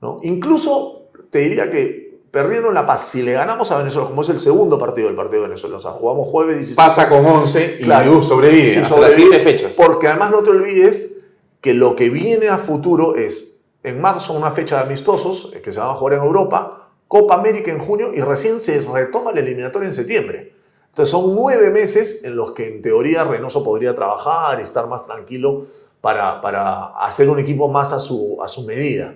¿no? 0.00 0.18
Incluso 0.22 1.08
te 1.30 1.40
diría 1.40 1.70
que 1.70 2.08
perdiendo 2.30 2.68
en 2.68 2.74
La 2.74 2.84
Paz, 2.86 3.08
si 3.08 3.22
le 3.22 3.32
ganamos 3.32 3.70
a 3.70 3.78
Venezuela, 3.78 4.08
como 4.08 4.20
es 4.22 4.28
el 4.28 4.38
segundo 4.40 4.78
partido 4.78 5.06
del 5.08 5.16
partido 5.16 5.42
de 5.42 5.48
Venezuela, 5.48 5.76
o 5.76 5.80
sea, 5.80 5.92
jugamos 5.92 6.28
jueves 6.28 6.56
16. 6.56 6.76
Pasa 6.76 7.08
con 7.08 7.24
11 7.24 7.78
y 7.80 7.84
Claro. 7.84 8.20
sobrevive 8.22 8.74
Y 8.74 8.76
hasta 8.76 8.88
sobrevive, 8.88 9.06
las 9.06 9.14
siguientes 9.14 9.42
fechas. 9.44 9.74
Porque 9.76 10.08
además 10.08 10.30
no 10.30 10.42
te 10.42 10.50
olvides 10.50 11.16
que 11.60 11.74
lo 11.74 11.96
que 11.96 12.10
viene 12.10 12.48
a 12.48 12.58
futuro 12.58 13.16
es 13.16 13.60
en 13.82 14.00
marzo 14.00 14.32
una 14.34 14.50
fecha 14.50 14.76
de 14.76 14.82
amistosos 14.82 15.52
eh, 15.54 15.60
que 15.62 15.72
se 15.72 15.80
van 15.80 15.88
a 15.90 15.94
jugar 15.94 16.14
en 16.18 16.22
Europa, 16.24 16.77
Copa 17.08 17.34
América 17.34 17.70
en 17.72 17.78
junio 17.78 18.12
y 18.14 18.20
recién 18.20 18.60
se 18.60 18.80
retoma 18.82 19.32
la 19.32 19.40
eliminatoria 19.40 19.88
en 19.88 19.94
septiembre. 19.94 20.52
Entonces 20.90 21.10
son 21.10 21.34
nueve 21.34 21.70
meses 21.70 22.22
en 22.24 22.36
los 22.36 22.52
que 22.52 22.68
en 22.68 22.82
teoría 22.82 23.24
Reynoso 23.24 23.64
podría 23.64 23.94
trabajar 23.94 24.58
y 24.60 24.62
estar 24.62 24.86
más 24.88 25.06
tranquilo 25.06 25.64
para, 26.00 26.40
para 26.42 26.86
hacer 27.04 27.28
un 27.30 27.38
equipo 27.38 27.68
más 27.68 27.92
a 27.92 27.98
su, 27.98 28.38
a 28.42 28.48
su 28.48 28.64
medida. 28.64 29.14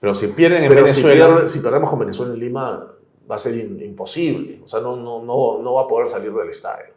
Pero 0.00 0.14
si 0.14 0.28
pierden 0.28 0.64
en 0.64 0.68
Pero 0.68 0.82
Venezuela. 0.84 1.26
Si, 1.26 1.32
pierde- 1.32 1.48
si 1.48 1.58
perdemos 1.60 1.90
con 1.90 1.98
Venezuela 2.00 2.32
en 2.34 2.40
Lima 2.40 2.86
va 3.30 3.34
a 3.34 3.38
ser 3.38 3.54
in- 3.56 3.80
imposible. 3.82 4.60
O 4.64 4.68
sea, 4.68 4.80
no, 4.80 4.96
no, 4.96 5.22
no, 5.22 5.60
no 5.62 5.74
va 5.74 5.82
a 5.82 5.88
poder 5.88 6.08
salir 6.08 6.32
del 6.32 6.48
estadio. 6.48 6.92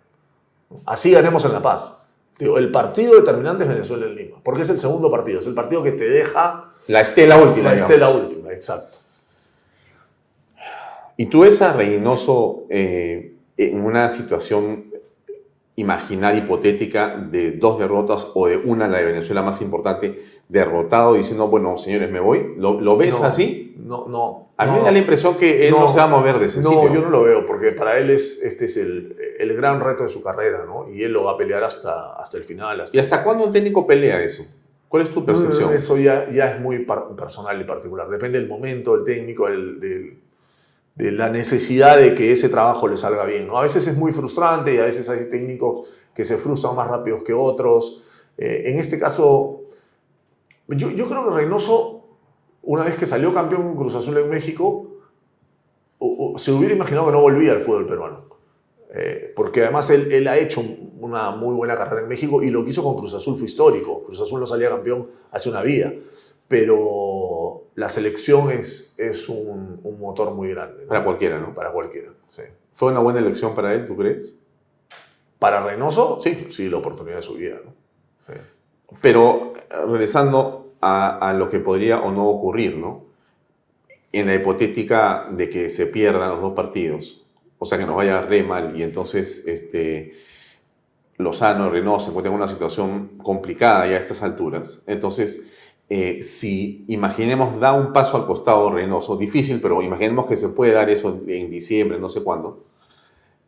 Así 0.85 1.11
ganemos 1.11 1.43
en 1.45 1.53
La 1.53 1.61
Paz. 1.61 1.97
Digo, 2.39 2.57
el 2.57 2.71
partido 2.71 3.15
determinante 3.19 3.63
es 3.63 3.69
Venezuela 3.69 4.05
en 4.07 4.15
Lima, 4.15 4.37
porque 4.43 4.61
es 4.63 4.69
el 4.69 4.79
segundo 4.79 5.11
partido, 5.11 5.39
es 5.39 5.45
el 5.47 5.53
partido 5.53 5.83
que 5.83 5.91
te 5.91 6.09
deja 6.09 6.71
La 6.87 7.01
estela 7.01 7.35
última. 7.37 7.65
la 7.69 7.73
digamos. 7.75 7.81
estela 7.91 8.09
última, 8.09 8.51
exacto. 8.53 8.97
¿Y 11.21 11.27
tú 11.27 11.41
ves 11.41 11.61
a 11.61 11.71
Reynoso 11.73 12.65
eh, 12.69 13.33
en 13.55 13.85
una 13.85 14.09
situación 14.09 14.85
imaginaria, 15.75 16.41
hipotética, 16.43 17.15
de 17.15 17.51
dos 17.51 17.77
derrotas 17.77 18.31
o 18.33 18.47
de 18.47 18.57
una, 18.57 18.87
la 18.87 18.97
de 18.97 19.05
Venezuela 19.05 19.43
más 19.43 19.61
importante, 19.61 20.23
derrotado 20.49 21.13
diciendo, 21.13 21.47
bueno, 21.47 21.77
señores, 21.77 22.09
me 22.09 22.19
voy? 22.19 22.55
¿Lo, 22.57 22.81
lo 22.81 22.97
ves 22.97 23.19
No, 23.19 23.25
así? 23.27 23.75
No, 23.77 24.07
no. 24.07 24.49
A 24.57 24.65
mí 24.65 24.71
no. 24.71 24.77
me 24.79 24.83
da 24.85 24.91
la 24.91 24.97
impresión 24.97 25.35
que 25.35 25.67
él 25.67 25.71
no, 25.75 25.87
se 25.87 25.97
va 25.99 26.05
a 26.05 26.07
mover 26.07 26.39
de 26.39 26.47
ese 26.47 26.61
no, 26.61 26.69
sitio. 26.69 26.91
yo 26.91 27.01
no 27.01 27.09
lo 27.11 27.21
veo, 27.21 27.45
porque 27.45 27.71
para 27.71 27.99
él 27.99 28.09
es, 28.09 28.41
este 28.41 28.65
es 28.65 28.77
el, 28.77 29.15
el 29.37 29.55
gran 29.55 29.79
reto 29.79 30.01
de 30.01 30.09
su 30.09 30.23
carrera, 30.23 30.65
¿no? 30.65 30.89
Y 30.91 31.03
él 31.03 31.11
lo 31.13 31.25
va 31.25 31.33
a 31.33 31.37
pelear 31.37 31.63
hasta, 31.63 32.13
hasta 32.13 32.35
el 32.37 32.43
final. 32.43 32.81
Hasta 32.81 32.97
¿Y 32.97 32.99
hasta 32.99 33.23
cuándo 33.23 33.45
un 33.45 33.51
técnico 33.51 33.85
pelea 33.85 34.23
eso? 34.23 34.43
¿Cuál 34.87 35.03
es 35.03 35.11
tu 35.11 35.23
percepción? 35.23 35.71
Eso 35.71 35.97
ya, 35.99 36.31
ya 36.31 36.51
es 36.51 36.59
muy 36.59 36.83
personal 37.15 37.61
y 37.61 37.63
particular. 37.63 38.09
Depende 38.09 38.39
del 38.39 38.49
momento, 38.49 38.97
del 38.97 39.03
técnico, 39.05 39.45
del- 39.47 39.79
del- 39.79 40.17
de 40.95 41.11
la 41.11 41.29
necesidad 41.29 41.97
de 41.97 42.15
que 42.15 42.31
ese 42.31 42.49
trabajo 42.49 42.87
le 42.87 42.97
salga 42.97 43.25
bien. 43.25 43.49
A 43.53 43.61
veces 43.61 43.87
es 43.87 43.97
muy 43.97 44.11
frustrante 44.11 44.73
y 44.73 44.77
a 44.77 44.83
veces 44.83 45.07
hay 45.09 45.29
técnicos 45.29 45.89
que 46.13 46.25
se 46.25 46.37
frustran 46.37 46.75
más 46.75 46.87
rápidos 46.87 47.23
que 47.23 47.33
otros. 47.33 48.03
Eh, 48.37 48.63
en 48.67 48.79
este 48.79 48.99
caso, 48.99 49.61
yo, 50.67 50.91
yo 50.91 51.07
creo 51.07 51.29
que 51.29 51.35
Reynoso, 51.35 52.05
una 52.63 52.83
vez 52.83 52.95
que 52.97 53.05
salió 53.05 53.33
campeón 53.33 53.63
con 53.63 53.77
Cruz 53.77 53.95
Azul 53.95 54.17
en 54.17 54.29
México, 54.29 54.87
se 56.37 56.51
hubiera 56.51 56.73
imaginado 56.73 57.07
que 57.07 57.11
no 57.13 57.21
volvía 57.21 57.51
al 57.51 57.59
fútbol 57.59 57.85
peruano. 57.85 58.25
Eh, 58.93 59.31
porque 59.35 59.63
además 59.63 59.89
él, 59.89 60.11
él 60.11 60.27
ha 60.27 60.37
hecho 60.37 60.61
una 60.99 61.31
muy 61.31 61.55
buena 61.55 61.75
carrera 61.75 62.01
en 62.01 62.09
México 62.09 62.43
y 62.43 62.49
lo 62.49 62.63
que 62.63 62.71
hizo 62.71 62.83
con 62.83 62.95
Cruz 62.95 63.13
Azul 63.13 63.37
fue 63.37 63.45
histórico. 63.45 64.03
Cruz 64.03 64.19
Azul 64.19 64.39
no 64.39 64.45
salía 64.45 64.69
campeón 64.69 65.07
hace 65.31 65.49
una 65.49 65.61
vida, 65.61 65.93
pero 66.47 67.20
la 67.75 67.89
selección 67.89 68.51
es, 68.51 68.93
es 68.97 69.29
un, 69.29 69.79
un 69.83 69.99
motor 69.99 70.33
muy 70.33 70.49
grande. 70.49 70.83
¿no? 70.83 70.89
Para 70.89 71.03
cualquiera, 71.03 71.39
¿no? 71.39 71.53
Para 71.53 71.71
cualquiera, 71.71 72.11
sí. 72.29 72.43
¿Fue 72.73 72.91
una 72.91 73.01
buena 73.01 73.19
elección 73.19 73.53
para 73.55 73.73
él, 73.73 73.85
tú 73.85 73.95
crees? 73.95 74.39
Para 75.39 75.63
Reynoso, 75.63 76.19
sí, 76.21 76.47
sí, 76.49 76.69
la 76.69 76.77
oportunidad 76.77 77.17
de 77.17 77.21
su 77.21 77.35
vida. 77.35 77.57
¿no? 77.63 77.73
Sí. 78.27 78.39
Pero 79.01 79.53
regresando 79.87 80.73
a, 80.81 81.29
a 81.29 81.33
lo 81.33 81.49
que 81.49 81.59
podría 81.59 81.99
o 81.99 82.11
no 82.11 82.27
ocurrir, 82.27 82.77
¿no? 82.77 83.05
En 84.11 84.27
la 84.27 84.35
hipotética 84.35 85.29
de 85.31 85.47
que 85.47 85.69
se 85.69 85.87
pierdan 85.87 86.29
los 86.29 86.41
dos 86.41 86.53
partidos, 86.53 87.25
o 87.57 87.65
sea, 87.65 87.77
que 87.77 87.85
nos 87.85 87.95
vaya 87.95 88.21
re 88.21 88.43
mal 88.43 88.75
y 88.75 88.83
entonces 88.83 89.47
este, 89.47 90.13
Lozano 91.17 91.67
y 91.67 91.69
Reynoso 91.69 92.05
se 92.05 92.09
encuentran 92.09 92.33
en 92.33 92.41
una 92.41 92.47
situación 92.47 93.17
complicada 93.17 93.85
ya 93.87 93.97
a 93.97 93.99
estas 93.99 94.23
alturas, 94.23 94.83
entonces, 94.87 95.50
eh, 95.93 96.23
si 96.23 96.85
imaginemos 96.87 97.59
da 97.59 97.73
un 97.73 97.91
paso 97.91 98.15
al 98.15 98.25
costado 98.25 98.71
Reynoso, 98.71 99.17
difícil, 99.17 99.59
pero 99.61 99.81
imaginemos 99.81 100.25
que 100.25 100.37
se 100.37 100.47
puede 100.47 100.71
dar 100.71 100.89
eso 100.89 101.19
en 101.27 101.51
diciembre, 101.51 101.99
no 101.99 102.07
sé 102.07 102.23
cuándo, 102.23 102.63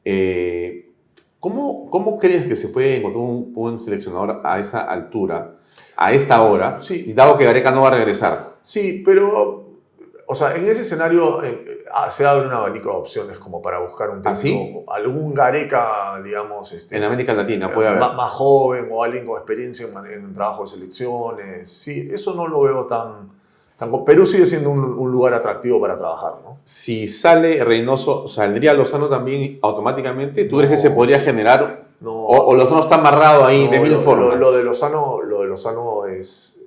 eh, 0.03 0.91
¿cómo, 1.39 1.89
¿cómo 1.89 2.17
crees 2.17 2.45
que 2.45 2.57
se 2.57 2.67
puede 2.67 2.97
encontrar 2.97 3.23
un 3.23 3.53
buen 3.53 3.79
seleccionador 3.79 4.41
a 4.43 4.59
esa 4.59 4.81
altura, 4.81 5.55
a 5.95 6.11
esta 6.11 6.41
hora, 6.43 6.79
Sí. 6.81 7.13
dado 7.13 7.37
que 7.37 7.45
Gareca 7.45 7.71
no 7.71 7.83
va 7.83 7.87
a 7.87 7.91
regresar? 7.95 8.57
Sí, 8.61 9.01
pero, 9.05 9.79
o 10.27 10.35
sea, 10.35 10.53
en 10.57 10.65
ese 10.67 10.81
escenario 10.81 11.41
eh, 11.45 11.72
se 12.09 12.25
abre 12.25 12.47
un 12.47 12.53
abanico 12.53 12.89
de 12.89 12.95
opciones 12.95 13.39
como 13.39 13.61
para 13.61 13.79
buscar 13.79 14.09
un 14.09 14.21
¿Ah, 14.25 14.33
técnico, 14.33 14.91
algún 14.91 15.33
Gareca, 15.33 16.19
digamos, 16.23 16.71
este, 16.71 16.97
En 16.97 17.03
América 17.03 17.33
Latina 17.33 17.71
puede 17.71 17.89
haber. 17.89 17.99
más, 17.99 18.15
más 18.15 18.31
joven 18.31 18.89
o 18.91 19.03
alguien 19.03 19.25
con 19.25 19.37
experiencia 19.37 19.87
en, 19.87 20.05
en 20.05 20.33
trabajo 20.33 20.61
de 20.61 20.67
selecciones. 20.67 21.69
Sí, 21.69 22.09
eso 22.11 22.33
no 22.33 22.47
lo 22.47 22.61
veo 22.61 22.85
tan, 22.85 23.29
tan 23.77 24.03
Perú 24.05 24.25
sigue 24.25 24.45
siendo 24.45 24.71
un, 24.71 24.79
un, 24.79 25.11
lugar 25.11 25.33
atractivo 25.33 25.79
para 25.79 25.97
trabajar, 25.97 26.35
¿no? 26.43 26.57
Si 26.63 27.07
sale 27.07 27.63
Reynoso, 27.63 28.27
¿saldría 28.27 28.73
Lozano 28.73 29.07
también 29.07 29.59
automáticamente? 29.61 30.45
¿Tú 30.45 30.57
crees 30.57 30.71
que 30.71 30.77
se 30.77 30.91
podría 30.91 31.19
generar? 31.19 31.89
No. 31.99 32.11
O, 32.11 32.47
o, 32.47 32.55
Lozano 32.55 32.81
está 32.81 32.95
amarrado 32.95 33.45
ahí 33.45 33.67
de 33.67 33.79
mil 33.79 33.93
lo, 33.93 33.99
formas? 33.99 34.29
Lo, 34.31 34.51
lo, 34.51 34.51
de 34.51 34.63
Lozano, 34.63 35.21
lo 35.21 35.41
de 35.41 35.47
Lozano 35.47 36.05
es... 36.05 36.59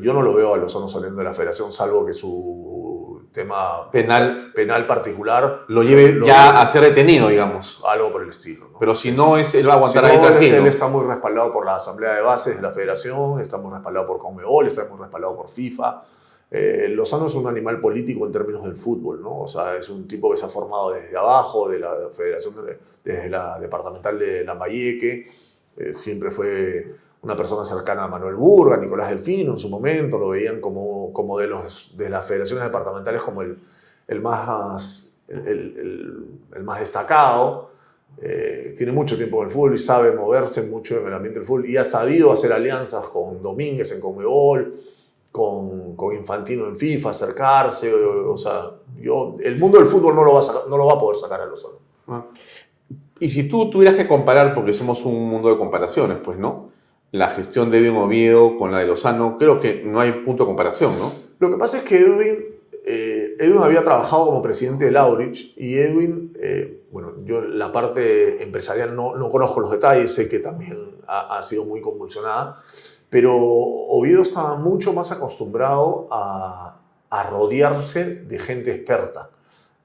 Yo 0.00 0.12
no 0.12 0.20
lo 0.20 0.34
veo 0.34 0.54
a 0.54 0.56
Lozano 0.56 0.88
saliendo 0.88 1.18
de 1.18 1.24
la 1.24 1.32
federación, 1.32 1.70
salvo 1.70 2.04
que 2.04 2.12
su 2.12 2.85
tema 3.32 3.90
penal, 3.90 4.52
penal 4.54 4.86
particular 4.86 5.64
lo 5.68 5.82
lleve 5.82 6.12
lo 6.12 6.26
ya 6.26 6.60
a 6.60 6.66
ser 6.66 6.82
detenido, 6.82 7.28
digamos. 7.28 7.82
Algo 7.86 8.12
por 8.12 8.22
el 8.22 8.30
estilo. 8.30 8.68
¿no? 8.72 8.78
Pero 8.78 8.94
si 8.94 9.12
no 9.12 9.36
es, 9.36 9.54
él 9.54 9.68
va 9.68 9.74
a 9.74 9.76
aguantar 9.76 10.04
si 10.04 10.10
ahí 10.10 10.16
no, 10.16 10.26
tranquilo. 10.26 10.56
Él 10.56 10.66
está 10.66 10.86
muy 10.88 11.04
respaldado 11.06 11.52
por 11.52 11.64
la 11.64 11.76
Asamblea 11.76 12.14
de 12.14 12.22
Bases 12.22 12.56
de 12.56 12.62
la 12.62 12.72
Federación, 12.72 13.40
está 13.40 13.58
muy 13.58 13.72
respaldado 13.72 14.06
por 14.06 14.18
Conmebol, 14.18 14.66
está 14.66 14.84
muy 14.84 14.98
respaldado 14.98 15.36
por 15.36 15.50
FIFA. 15.50 16.02
Eh, 16.50 16.88
Lozano 16.90 17.26
es 17.26 17.34
un 17.34 17.48
animal 17.48 17.80
político 17.80 18.24
en 18.24 18.32
términos 18.32 18.62
del 18.62 18.76
fútbol, 18.76 19.20
¿no? 19.20 19.40
O 19.40 19.48
sea, 19.48 19.76
es 19.76 19.88
un 19.88 20.06
tipo 20.06 20.30
que 20.30 20.36
se 20.36 20.44
ha 20.44 20.48
formado 20.48 20.92
desde 20.92 21.16
abajo, 21.16 21.68
de 21.68 21.80
la 21.80 21.92
Federación, 22.12 22.54
de, 22.64 22.78
desde 23.04 23.28
la 23.28 23.58
Departamental 23.58 24.18
de 24.18 24.44
Lambayeque, 24.44 25.26
eh, 25.76 25.92
siempre 25.92 26.30
fue 26.30 27.05
una 27.26 27.34
persona 27.34 27.64
cercana 27.64 28.04
a 28.04 28.08
Manuel 28.08 28.36
Burga, 28.36 28.76
Nicolás 28.76 29.08
Delfino 29.08 29.52
en 29.52 29.58
su 29.58 29.68
momento, 29.68 30.16
lo 30.16 30.28
veían 30.28 30.60
como, 30.60 31.12
como 31.12 31.36
de, 31.40 31.48
los, 31.48 31.92
de 31.96 32.08
las 32.08 32.24
federaciones 32.24 32.62
departamentales 32.62 33.20
como 33.20 33.42
el, 33.42 33.58
el 34.06 34.20
más, 34.20 35.18
el, 35.26 36.38
el, 36.54 36.62
más 36.62 36.78
destacado. 36.78 37.72
Eh, 38.22 38.74
tiene 38.76 38.92
mucho 38.92 39.16
tiempo 39.16 39.38
en 39.38 39.48
el 39.48 39.50
fútbol 39.50 39.74
y 39.74 39.78
sabe 39.78 40.12
moverse 40.12 40.62
mucho 40.62 41.00
en 41.00 41.08
el 41.08 41.14
ambiente 41.14 41.40
del 41.40 41.46
fútbol 41.46 41.68
y 41.68 41.76
ha 41.76 41.82
sabido 41.82 42.30
hacer 42.30 42.52
alianzas 42.52 43.08
con 43.08 43.42
Domínguez 43.42 43.90
en 43.90 44.00
Conmebol, 44.00 44.76
con, 45.32 45.96
con 45.96 46.14
Infantino 46.14 46.68
en 46.68 46.76
FIFA, 46.76 47.10
acercarse, 47.10 47.92
o, 47.92 48.36
sea, 48.36 48.70
yo, 49.00 49.36
el 49.42 49.58
mundo 49.58 49.78
del 49.78 49.88
fútbol 49.88 50.14
no 50.14 50.22
lo 50.22 50.34
va 50.34 50.40
a, 50.40 50.68
no 50.68 50.76
lo 50.76 50.86
va 50.86 50.92
a 50.92 51.00
poder 51.00 51.18
sacar 51.18 51.40
a 51.40 51.46
Lozano. 51.46 51.74
Ah. 52.06 52.24
Y 53.18 53.28
si 53.28 53.48
tú 53.48 53.68
tuvieras 53.68 53.96
que 53.96 54.06
comparar, 54.06 54.54
porque 54.54 54.72
somos 54.72 55.04
un 55.04 55.28
mundo 55.28 55.48
de 55.48 55.58
comparaciones, 55.58 56.18
pues, 56.18 56.38
¿no? 56.38 56.75
La 57.12 57.28
gestión 57.28 57.70
de 57.70 57.78
Edwin 57.78 57.96
Oviedo 57.96 58.58
con 58.58 58.72
la 58.72 58.78
de 58.78 58.86
Lozano, 58.86 59.38
creo 59.38 59.60
que 59.60 59.82
no 59.84 60.00
hay 60.00 60.12
punto 60.24 60.42
de 60.42 60.48
comparación, 60.48 60.92
¿no? 60.98 61.10
Lo 61.38 61.50
que 61.50 61.56
pasa 61.56 61.78
es 61.78 61.84
que 61.84 61.98
Edwin, 61.98 62.44
eh, 62.84 63.36
Edwin 63.38 63.62
había 63.62 63.82
trabajado 63.82 64.26
como 64.26 64.42
presidente 64.42 64.86
de 64.86 64.90
Laurich 64.90 65.54
y 65.56 65.76
Edwin, 65.76 66.36
eh, 66.40 66.82
bueno, 66.90 67.12
yo 67.24 67.42
la 67.42 67.70
parte 67.70 68.42
empresarial 68.42 68.96
no, 68.96 69.14
no, 69.14 69.30
conozco 69.30 69.60
los 69.60 69.70
detalles, 69.70 70.12
sé 70.12 70.28
que 70.28 70.40
también 70.40 70.96
ha, 71.06 71.40
sido 71.42 71.64
muy 71.64 71.80
convulsionada, 71.80 72.56
pero 73.08 73.36
Oviedo 73.36 74.22
estaba 74.22 74.56
mucho 74.56 74.92
más 74.92 75.12
acostumbrado 75.12 76.08
a, 76.10 76.72
rodearse 77.30 78.24
de 78.24 78.38
gente 78.38 78.70
experta. 78.70 79.30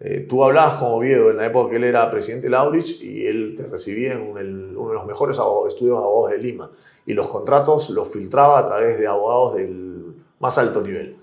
Eh, 0.02 0.26
tú 0.28 0.44
hablabas 0.44 0.80
con 0.80 0.92
Oviedo 0.92 1.30
en 1.30 1.38
la 1.38 1.46
época 1.46 1.70
que 1.70 1.78
él 1.78 1.86
era 1.86 2.10
presidente 2.12 2.48
de 2.48 2.52
Laurich 2.52 3.02
y 3.02 3.26
él 3.26 3.54
te 3.56 3.68
recibía 3.68 4.14
en 4.14 4.76
uno 4.76 4.90
de 4.90 4.96
los 4.96 5.06
mejores 5.06 5.38
estudios 5.68 5.98
de 5.98 6.04
abogados 6.04 6.32
de 6.32 6.38
Lima 6.40 6.70
y 7.06 7.14
los 7.14 7.28
contratos 7.28 7.90
los 7.90 8.08
filtraba 8.10 8.60
a 8.60 8.66
través 8.66 9.00
de 9.00 9.08
abogados 9.08 9.56
del 9.56 10.16
más 10.40 10.58
alto 10.58 10.82
nivel. 10.82 11.18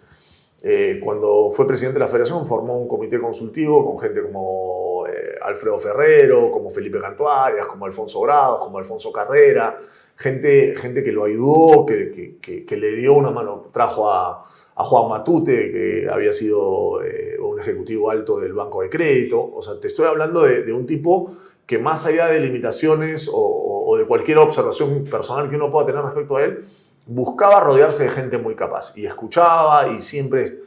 Eh, 0.60 1.00
cuando 1.02 1.50
fue 1.52 1.68
presidente 1.68 1.94
de 1.94 2.05
la 2.05 2.09
federación 2.09 2.44
formó 2.44 2.76
un 2.76 2.88
comité 2.88 3.20
consultivo 3.20 3.86
con 3.86 3.96
gente 4.00 4.22
como 4.22 5.06
eh, 5.06 5.36
Alfredo 5.40 5.78
Ferrero, 5.78 6.50
como 6.50 6.68
Felipe 6.68 7.00
Cantuarias, 7.00 7.66
como 7.66 7.86
Alfonso 7.86 8.20
Grados, 8.20 8.59
como 8.59 8.78
Alfonso 8.78 9.12
Carrera, 9.12 9.78
gente, 10.16 10.74
gente 10.76 11.05
que 11.05 11.12
lo 11.12 11.24
ayudó, 11.24 11.86
que, 11.86 12.10
que, 12.10 12.38
que, 12.38 12.66
que 12.66 12.76
le 12.76 12.96
dio 12.96 13.14
una 13.14 13.30
mano, 13.30 13.70
trajo 13.72 14.10
a, 14.10 14.42
a 14.74 14.84
Juan 14.84 15.09
Matute, 15.09 15.72
que 15.72 16.09
había 16.10 16.32
sido 16.32 17.02
eh, 17.05 17.36
un 17.40 17.60
ejecutivo 17.60 18.10
alto 18.10 18.40
del 18.40 18.52
Banco 18.52 18.82
de 18.82 18.90
Crédito. 18.90 19.50
O 19.55 19.62
sea, 19.62 19.78
te 19.78 19.86
estoy 19.86 20.06
hablando 20.06 20.42
de, 20.42 20.64
de 20.64 20.72
un 20.72 20.86
tipo 20.86 21.36
que 21.66 21.78
más 21.78 22.06
allá 22.06 22.28
de 22.28 22.40
limitaciones 22.40 23.28
o, 23.28 23.34
o, 23.36 23.77
o, 23.90 23.97
de 23.97 24.06
cualquier 24.06 24.36
observación 24.39 25.05
personal 25.05 25.48
que 25.48 25.56
uno 25.56 25.73
pueda 25.73 25.86
tener 25.86 26.02
respecto 26.02 26.36
a 26.36 26.44
él, 26.44 26.65
buscaba 27.06 27.60
rodearse 27.60 28.05
de 28.05 28.10
gente 28.10 28.36
muy 28.36 28.55
capaz 28.55 28.93
y 28.97 29.06
escuchaba 29.06 29.89
y 29.89 30.01
siempre... 30.01 30.60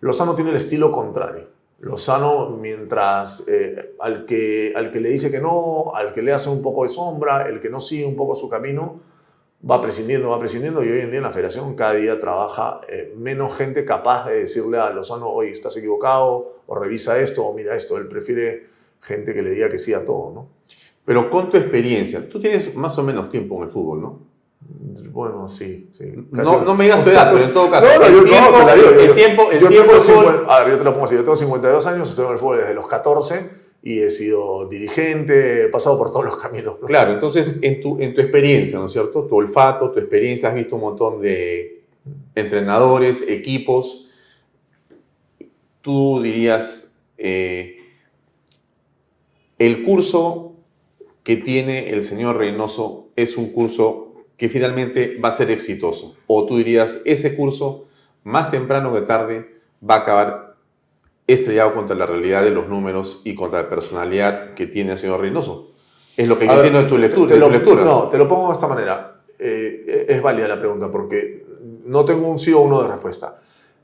Lozano 0.00 0.34
tiene 0.34 0.50
el 0.50 0.56
estilo 0.56 0.92
contrario. 0.92 1.48
Lozano, 1.80 2.50
mientras 2.50 3.48
eh, 3.48 3.96
al, 3.98 4.26
que, 4.26 4.72
al 4.76 4.92
que 4.92 5.00
le 5.00 5.08
dice 5.08 5.30
que 5.30 5.40
no, 5.40 5.92
al 5.94 6.12
que 6.12 6.22
le 6.22 6.32
hace 6.32 6.50
un 6.50 6.62
poco 6.62 6.84
de 6.84 6.90
sombra, 6.90 7.48
el 7.48 7.60
que 7.60 7.70
no 7.70 7.80
sigue 7.80 8.04
un 8.04 8.14
poco 8.14 8.34
su 8.34 8.48
camino, 8.48 9.00
va 9.68 9.80
prescindiendo, 9.80 10.28
va 10.28 10.38
prescindiendo 10.38 10.84
y 10.84 10.90
hoy 10.90 11.00
en 11.00 11.10
día 11.10 11.18
en 11.18 11.24
la 11.24 11.32
federación 11.32 11.74
cada 11.74 11.94
día 11.94 12.20
trabaja 12.20 12.82
eh, 12.88 13.12
menos 13.16 13.56
gente 13.56 13.84
capaz 13.84 14.26
de 14.28 14.40
decirle 14.40 14.78
a 14.78 14.90
Lozano, 14.90 15.28
oye, 15.30 15.50
estás 15.50 15.76
equivocado, 15.78 16.60
o 16.66 16.74
revisa 16.78 17.18
esto, 17.18 17.44
o 17.44 17.54
mira 17.54 17.74
esto. 17.74 17.96
Él 17.96 18.06
prefiere 18.06 18.66
gente 19.00 19.34
que 19.34 19.42
le 19.42 19.50
diga 19.50 19.68
que 19.68 19.78
sí 19.78 19.94
a 19.94 20.04
todo, 20.04 20.32
¿no? 20.32 20.48
Pero 21.06 21.30
con 21.30 21.48
tu 21.48 21.56
experiencia, 21.56 22.28
tú 22.28 22.38
tienes 22.38 22.74
más 22.74 22.98
o 22.98 23.02
menos 23.02 23.30
tiempo 23.30 23.56
en 23.56 23.62
el 23.62 23.70
fútbol, 23.70 24.00
¿no? 24.02 24.20
Bueno, 25.12 25.48
sí, 25.48 25.88
sí. 25.92 26.04
No, 26.32 26.62
no, 26.64 26.74
me 26.74 26.84
digas 26.84 27.04
tu 27.04 27.10
edad, 27.10 27.30
pero 27.32 27.44
en 27.44 27.52
todo 27.52 27.70
caso. 27.70 27.86
No, 27.86 27.98
no, 28.00 28.06
el 28.06 28.14
yo, 28.14 28.24
tiempo, 28.24 28.50
no, 28.50 28.68
el 28.70 29.14
tiempo, 29.14 29.50
el 29.52 29.60
yo 29.60 29.68
tiempo 29.68 29.92
tengo 29.92 29.94
de 29.94 30.00
fútbol- 30.00 30.24
50 30.32 30.54
a 30.54 30.60
ver, 30.64 30.72
yo 30.72 30.78
te 30.78 30.84
lo 30.84 30.92
pongo 30.92 31.04
así. 31.04 31.14
Yo 31.14 31.20
tengo 31.22 31.36
52 31.36 31.86
años, 31.86 32.08
estoy 32.10 32.26
en 32.26 32.32
el 32.32 32.38
fútbol 32.38 32.58
desde 32.58 32.74
los 32.74 32.86
14 32.88 33.50
y 33.82 34.00
he 34.00 34.10
sido 34.10 34.66
dirigente, 34.68 35.64
he 35.64 35.68
pasado 35.68 35.96
por 35.96 36.10
todos 36.10 36.24
los 36.24 36.36
caminos. 36.36 36.78
¿no? 36.80 36.86
Claro, 36.88 37.12
entonces 37.12 37.58
en 37.62 37.80
tu, 37.80 38.00
en 38.00 38.14
tu 38.14 38.20
experiencia, 38.20 38.78
¿no 38.80 38.86
es 38.86 38.92
cierto? 38.92 39.24
Tu 39.26 39.36
olfato, 39.36 39.92
tu 39.92 40.00
experiencia, 40.00 40.48
has 40.48 40.54
visto 40.56 40.74
un 40.74 40.82
montón 40.82 41.20
de 41.20 41.84
entrenadores, 42.34 43.22
equipos. 43.28 44.08
Tú 45.82 46.20
dirías, 46.20 46.98
eh, 47.16 47.76
el 49.58 49.84
curso 49.84 50.55
que 51.26 51.34
tiene 51.36 51.90
el 51.90 52.04
señor 52.04 52.36
Reynoso 52.36 53.08
es 53.16 53.36
un 53.36 53.50
curso 53.50 54.12
que 54.36 54.48
finalmente 54.48 55.18
va 55.18 55.30
a 55.30 55.32
ser 55.32 55.50
exitoso. 55.50 56.14
O 56.28 56.46
tú 56.46 56.56
dirías, 56.58 57.00
ese 57.04 57.34
curso, 57.34 57.86
más 58.22 58.48
temprano 58.48 58.94
que 58.94 59.00
tarde, 59.00 59.56
va 59.82 59.96
a 59.96 59.98
acabar 59.98 60.54
estrellado 61.26 61.74
contra 61.74 61.96
la 61.96 62.06
realidad 62.06 62.44
de 62.44 62.52
los 62.52 62.68
números 62.68 63.22
y 63.24 63.34
contra 63.34 63.62
la 63.62 63.68
personalidad 63.68 64.54
que 64.54 64.68
tiene 64.68 64.92
el 64.92 64.98
señor 64.98 65.20
Reynoso. 65.20 65.72
Es 66.16 66.28
lo 66.28 66.38
que 66.38 66.46
yo 66.46 66.52
ver, 66.58 66.66
entiendo 66.66 66.82
de 66.84 66.88
tu 66.88 66.94
te- 66.94 67.00
lectura. 67.00 67.28
te 67.28 67.34
de 67.34 67.40
tu 67.40 67.46
lo- 67.48 67.52
lectura. 67.52 67.84
No, 67.84 68.08
te 68.08 68.18
lo 68.18 68.28
pongo 68.28 68.46
de 68.46 68.54
esta 68.54 68.68
manera. 68.68 69.20
Eh, 69.36 70.06
es 70.08 70.22
válida 70.22 70.46
la 70.46 70.60
pregunta 70.60 70.92
porque 70.92 71.44
no 71.86 72.04
tengo 72.04 72.28
un 72.28 72.38
sí 72.38 72.52
o 72.52 72.60
uno 72.60 72.82
de 72.82 72.88
respuesta. 72.88 73.34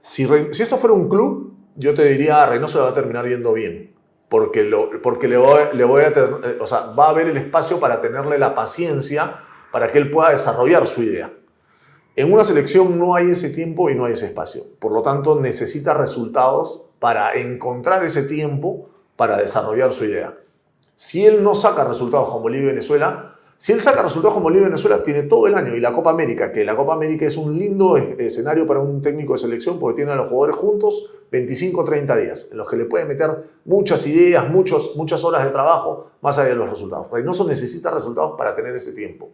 Si, 0.01 0.29
si 0.53 0.63
esto 0.63 0.79
fuera 0.79 0.95
un 0.95 1.09
club, 1.09 1.53
yo 1.75 1.93
te 1.93 2.05
diría 2.05 2.41
a 2.45 2.47
Reynoso 2.47 2.79
le 2.79 2.85
va 2.85 2.91
a 2.91 2.95
terminar 2.95 3.27
yendo 3.29 3.53
bien. 3.53 3.92
Porque, 4.33 4.65
lo, 4.65 5.03
porque 5.03 5.29
le, 5.29 5.37
voy, 5.37 5.61
a 5.61 6.09
eh, 6.09 6.57
o 6.59 6.67
sea, 6.67 6.87
va 6.99 7.09
a 7.09 7.11
haber 7.11 7.27
el 7.27 7.37
espacio 7.37 7.79
para 7.79 8.01
tenerle 8.01 8.39
la 8.39 8.55
paciencia 8.55 9.41
para 9.71 9.89
que 9.89 9.99
él 9.99 10.11
pueda 10.11 10.31
desarrollar 10.31 10.87
su 10.87 11.03
idea. 11.03 11.31
En 12.17 12.33
una 12.33 12.43
selección 12.43 12.99
no 12.99 13.15
hay 13.15 13.33
ese 13.33 13.51
tiempo 13.51 13.91
y 13.91 13.95
no 13.95 14.07
hay 14.07 14.15
ese 14.15 14.25
espacio. 14.25 14.63
Por 14.79 14.93
lo 14.93 15.03
tanto, 15.03 15.39
necesita 15.39 15.93
resultados 15.93 16.83
para 16.99 17.35
encontrar 17.35 18.05
ese 18.05 18.23
tiempo 18.23 18.89
para 19.17 19.37
desarrollar 19.37 19.93
su 19.93 20.07
idea. 20.07 20.35
Si 20.95 21.27
él 21.27 21.45
no 21.45 21.55
saca 21.55 21.85
resultados 21.85 22.31
con 22.31 22.41
Bolivia 22.41 22.69
y 22.69 22.71
Venezuela, 22.71 23.32
si 23.63 23.71
él 23.73 23.81
saca 23.81 24.03
resultados 24.03 24.35
con 24.35 24.43
Bolivia 24.43 24.63
y 24.63 24.71
Venezuela, 24.71 25.05
tiene 25.05 25.23
todo 25.23 25.47
el 25.47 25.55
año. 25.55 25.77
Y 25.77 25.79
la 25.81 25.93
Copa 25.93 26.11
América, 26.11 26.51
que 26.51 26.65
la 26.65 26.75
Copa 26.75 26.95
América 26.95 27.27
es 27.27 27.37
un 27.37 27.57
lindo 27.57 27.97
es- 27.97 28.19
escenario 28.19 28.67
para 28.67 28.81
un 28.81 29.01
técnico 29.01 29.35
de 29.35 29.39
selección 29.39 29.79
porque 29.79 29.99
tiene 29.99 30.11
a 30.11 30.17
los 30.17 30.29
jugadores 30.31 30.57
juntos 30.57 31.09
25 31.31 31.85
30 31.85 32.17
días, 32.17 32.49
en 32.51 32.59
los 32.59 32.69
que 32.69 32.77
le 32.77 32.87
puede 32.87 33.05
meter 33.05 33.31
muchas 33.65 34.05
ideas, 34.09 34.51
muchos, 34.51 34.97
muchas 34.97 35.23
horas 35.23 35.45
de 35.45 35.51
trabajo, 35.51 36.09
más 36.23 36.39
allá 36.39 36.49
de 36.49 36.57
los 36.57 36.69
resultados. 36.69 37.09
Reynoso 37.09 37.47
necesita 37.47 37.93
resultados 37.93 38.33
para 38.37 38.57
tener 38.57 38.75
ese 38.75 38.91
tiempo 38.93 39.31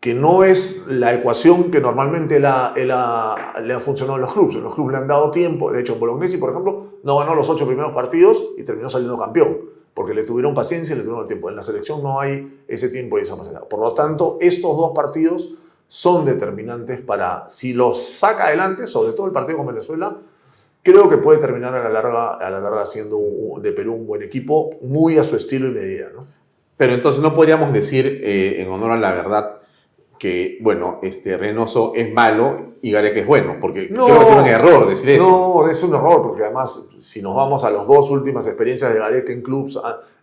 que 0.00 0.12
no 0.12 0.42
es 0.44 0.84
la 0.88 1.14
ecuación 1.14 1.70
que 1.70 1.80
normalmente 1.80 2.38
la, 2.40 2.72
él 2.76 2.90
ha- 2.92 3.54
le 3.62 3.72
ha 3.74 3.78
funcionado 3.78 4.16
en 4.16 4.22
los 4.22 4.32
clubes. 4.34 4.56
En 4.56 4.62
los 4.64 4.74
clubes 4.74 4.92
le 4.92 4.98
han 4.98 5.06
dado 5.06 5.30
tiempo. 5.30 5.70
De 5.72 5.80
hecho, 5.80 5.94
en 5.94 6.00
Bolognesi, 6.00 6.36
por 6.36 6.50
ejemplo, 6.50 6.86
no 7.04 7.16
ganó 7.18 7.34
los 7.34 7.48
ocho 7.48 7.64
primeros 7.66 7.94
partidos 7.94 8.44
y 8.58 8.64
terminó 8.64 8.88
saliendo 8.90 9.16
campeón, 9.16 9.56
porque 9.94 10.12
le 10.12 10.24
tuvieron 10.24 10.52
paciencia 10.54 10.94
y 10.94 10.98
le 10.98 11.02
tuvieron 11.04 11.22
el 11.22 11.28
tiempo. 11.28 11.48
En 11.48 11.56
la 11.56 11.62
selección 11.62 12.02
no 12.02 12.20
hay 12.20 12.62
ese 12.68 12.88
tiempo 12.88 13.18
y 13.18 13.22
esa 13.22 13.36
facilidad. 13.36 13.66
Por 13.68 13.80
lo 13.80 13.94
tanto, 13.94 14.38
estos 14.40 14.76
dos 14.76 14.92
partidos 14.94 15.50
son 15.86 16.24
determinantes 16.24 17.00
para, 17.00 17.48
si 17.48 17.72
los 17.72 18.02
saca 18.14 18.46
adelante, 18.46 18.86
sobre 18.86 19.12
todo 19.12 19.26
el 19.26 19.32
partido 19.32 19.58
con 19.58 19.68
Venezuela, 19.68 20.16
creo 20.82 21.08
que 21.08 21.18
puede 21.18 21.38
terminar 21.38 21.74
a 21.74 21.84
la 21.84 21.88
larga, 21.90 22.34
a 22.34 22.50
la 22.50 22.60
larga 22.60 22.84
siendo 22.84 23.16
un- 23.18 23.62
de 23.62 23.72
Perú 23.72 23.94
un 23.94 24.06
buen 24.06 24.22
equipo, 24.22 24.70
muy 24.82 25.16
a 25.18 25.24
su 25.24 25.36
estilo 25.36 25.68
y 25.68 25.70
medida. 25.70 26.08
¿no? 26.14 26.26
Pero 26.76 26.94
entonces 26.94 27.22
no 27.22 27.32
podríamos 27.34 27.72
decir, 27.72 28.20
eh, 28.24 28.60
en 28.60 28.68
honor 28.68 28.90
a 28.92 28.96
la 28.98 29.12
verdad, 29.12 29.58
que, 30.24 30.56
bueno, 30.62 31.00
este 31.02 31.36
Reynoso 31.36 31.92
es 31.94 32.10
malo 32.10 32.76
y 32.80 32.90
Gareca 32.90 33.20
es 33.20 33.26
bueno, 33.26 33.56
porque 33.60 33.92
creo 33.92 34.06
que 34.06 34.24
es 34.24 34.30
un 34.30 34.46
error 34.46 34.88
decir 34.88 35.10
eso. 35.10 35.28
No, 35.28 35.68
es 35.68 35.82
un 35.82 35.94
error, 35.94 36.22
porque 36.22 36.44
además, 36.44 36.88
si 36.98 37.20
nos 37.20 37.36
vamos 37.36 37.62
a 37.62 37.70
las 37.70 37.86
dos 37.86 38.10
últimas 38.10 38.46
experiencias 38.46 38.94
de 38.94 39.00
Gareca 39.00 39.34
en 39.34 39.42
clubs, 39.42 39.78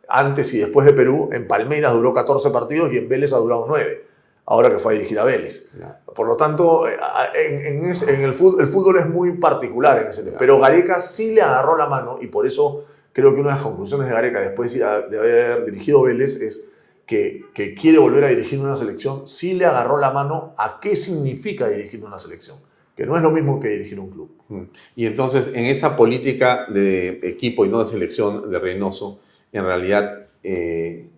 antes 0.10 0.52
y 0.56 0.58
después 0.58 0.88
de 0.88 0.94
Perú, 0.94 1.30
en 1.32 1.48
Palmeiras 1.48 1.94
duró 1.94 2.16
14 2.16 2.50
partidos 2.50 2.92
y 2.92 2.98
en 2.98 3.08
Vélez 3.08 3.32
ha 3.32 3.38
durado 3.38 3.66
9. 3.68 4.06
ahora 4.48 4.72
que 4.72 4.80
fue 4.80 4.94
a 4.94 4.96
dirigir 4.96 5.20
a 5.20 5.24
Vélez. 5.24 5.70
Por 6.16 6.26
lo 6.26 6.36
tanto, 6.36 6.88
eh, 6.88 6.98
en, 7.36 7.86
el, 7.86 8.34
fútbol, 8.34 8.62
el, 8.62 8.66
fútbol, 8.68 8.98
es 8.98 9.08
muy 9.08 9.34
particular 9.34 10.00
en 10.02 10.08
ese 10.08 10.24
sentido. 10.24 10.38
Pero 10.40 10.58
Gareca 10.58 11.00
sí 11.00 11.36
le 11.36 11.44
agarró 11.44 11.78
la 11.78 11.86
mano 11.86 12.18
y 12.20 12.26
por 12.26 12.48
eso 12.48 12.86
creo 13.14 13.36
que 13.36 13.40
una 13.40 13.52
de 13.52 13.56
las 13.58 13.64
conclusiones 13.64 14.08
de 14.08 14.14
Gareca 14.16 14.40
después 14.40 14.74
de 14.74 14.84
haber 14.84 15.64
dirigido 15.66 16.02
Vélez 16.02 16.42
es 16.42 16.71
que, 17.12 17.44
que 17.54 17.74
quiere 17.74 17.98
volver 17.98 18.24
a 18.24 18.30
dirigir 18.30 18.58
una 18.58 18.74
selección, 18.74 19.28
sí 19.28 19.54
le 19.54 19.66
agarró 19.66 19.98
la 19.98 20.12
mano 20.12 20.54
a 20.58 20.80
qué 20.80 20.96
significa 20.96 21.68
dirigir 21.68 22.02
una 22.06 22.18
selección 22.18 22.56
que 22.96 23.06
no 23.06 23.18
es 23.18 23.22
lo 23.22 23.32
mismo 23.32 23.60
que 23.60 23.68
dirigir 23.68 24.00
un 24.00 24.10
club. 24.10 24.32
Mm. 24.48 24.62
Y 24.96 25.06
entonces, 25.08 25.52
en 25.54 25.66
esa 25.66 25.98
política 25.98 26.68
de 26.72 27.20
equipo 27.24 27.66
y 27.66 27.70
no 27.70 27.80
de 27.80 27.86
selección 27.86 28.50
de 28.50 28.60
Reynoso, 28.60 29.20
en 29.52 29.66
realidad 29.66 30.28
eh, 30.42 31.10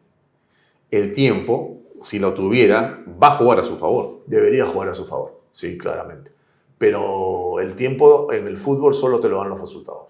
el 0.90 1.11
tiempo, 1.11 1.78
si 2.02 2.18
lo 2.18 2.34
tuviera, 2.34 3.03
va 3.22 3.28
a 3.28 3.36
jugar 3.36 3.60
a 3.60 3.64
su 3.64 3.78
favor. 3.78 4.24
Debería 4.26 4.65
jugar 4.65 4.90
a 4.90 4.95
su 4.95 5.06
favor, 5.06 5.41
sí, 5.52 5.78
claramente. 5.78 6.32
Pero 6.80 7.60
el 7.60 7.76
tiempo 7.76 8.34
en 8.34 8.48
el 8.48 8.57
fútbol 8.57 8.95
solo 8.95 9.20
te 9.20 9.30
lo 9.30 9.38
dan 9.38 9.49
los 9.49 9.61
resultados. 9.61 10.07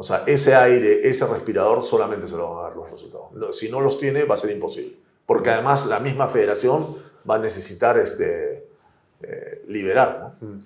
O 0.00 0.02
sea, 0.02 0.24
ese 0.26 0.54
aire, 0.54 1.06
ese 1.06 1.26
respirador 1.26 1.82
solamente 1.82 2.26
se 2.26 2.34
lo 2.34 2.54
van 2.54 2.60
a 2.60 2.68
dar 2.68 2.74
los 2.74 2.90
resultados. 2.90 3.54
Si 3.54 3.68
no 3.68 3.82
los 3.82 3.98
tiene, 3.98 4.24
va 4.24 4.32
a 4.32 4.38
ser 4.38 4.50
imposible. 4.50 4.96
Porque 5.26 5.50
además 5.50 5.84
la 5.84 6.00
misma 6.00 6.26
federación 6.26 6.96
va 7.28 7.34
a 7.34 7.38
necesitar 7.38 7.98
este, 7.98 8.66
eh, 9.22 9.62
liberar. 9.68 10.36
¿no? 10.40 10.48
Mm. 10.48 10.58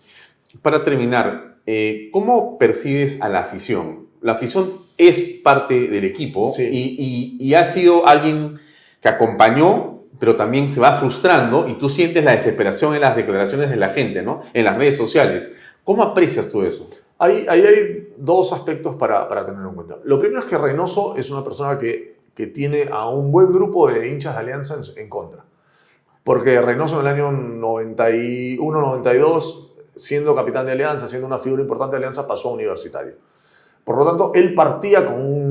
Para 0.63 0.85
terminar, 0.85 1.57
eh, 1.67 2.11
¿cómo 2.13 2.59
percibes 2.59 3.21
a 3.21 3.29
la 3.29 3.41
afición? 3.41 4.07
La 4.21 4.35
afición 4.35 4.73
es 4.99 5.19
parte 5.43 5.89
del 5.89 6.05
equipo 6.05 6.55
y, 6.57 7.55
ha 7.55 7.65
sido 7.65 8.07
alguien 8.07 8.61
que 9.01 9.09
acompañó, 9.09 10.05
pero 10.21 10.37
también 10.37 10.71
se 10.71 10.79
va 10.79 10.95
frustrando 10.95 11.67
y 11.67 11.75
tú 11.75 11.89
sientes 11.89 12.23
la 12.23 12.31
desesperación 12.31 12.95
en 12.95 13.01
las 13.01 13.17
declaraciones 13.17 13.69
de 13.69 13.77
la 13.79 13.89
gente, 13.89 14.23
¿no? 14.23 14.43
En 14.53 14.65
las 14.65 14.79
redes 14.79 14.97
sociales. 14.97 15.51
¿Cómo 15.83 16.05
aprecias 16.05 16.51
tú 16.51 16.63
eso? 16.63 16.89
Ahí, 17.19 17.47
hay 17.49 18.13
dos 18.17 18.53
aspectos 18.53 18.97
para, 18.97 19.29
tener 19.45 19.65
en 19.65 19.75
cuenta. 19.75 19.99
Lo 20.05 20.19
primero 20.19 20.41
es 20.41 20.47
que 20.47 20.59
Reynoso 20.59 21.15
es 21.17 21.31
una 21.31 21.45
persona 21.45 21.79
que, 21.79 22.13
tiene 22.53 22.89
a 22.91 23.09
un 23.09 23.31
buen 23.31 23.53
grupo 23.53 23.89
de 23.89 24.09
hinchas 24.09 24.35
de 24.35 24.41
Alianza 24.41 24.77
en, 24.97 25.09
contra. 25.09 25.45
Porque 26.25 26.61
Reynoso 26.61 27.01
en 27.01 27.07
el 27.07 27.13
año 27.13 27.31
91-92 27.31 29.75
siendo 29.97 30.35
capitán 30.35 30.67
de 30.67 30.73
Alianza, 30.73 31.09
siendo 31.09 31.27
una 31.27 31.39
figura 31.39 31.63
importante 31.63 31.93
de 31.93 31.99
Alianza, 31.99 32.27
pasó 32.27 32.49
a 32.49 32.53
Universitario. 32.53 33.15
Por 33.85 33.99
lo 33.99 34.05
tanto, 34.05 34.33
él 34.35 34.55
partía 34.55 35.07
con 35.07 35.21
un 35.21 35.44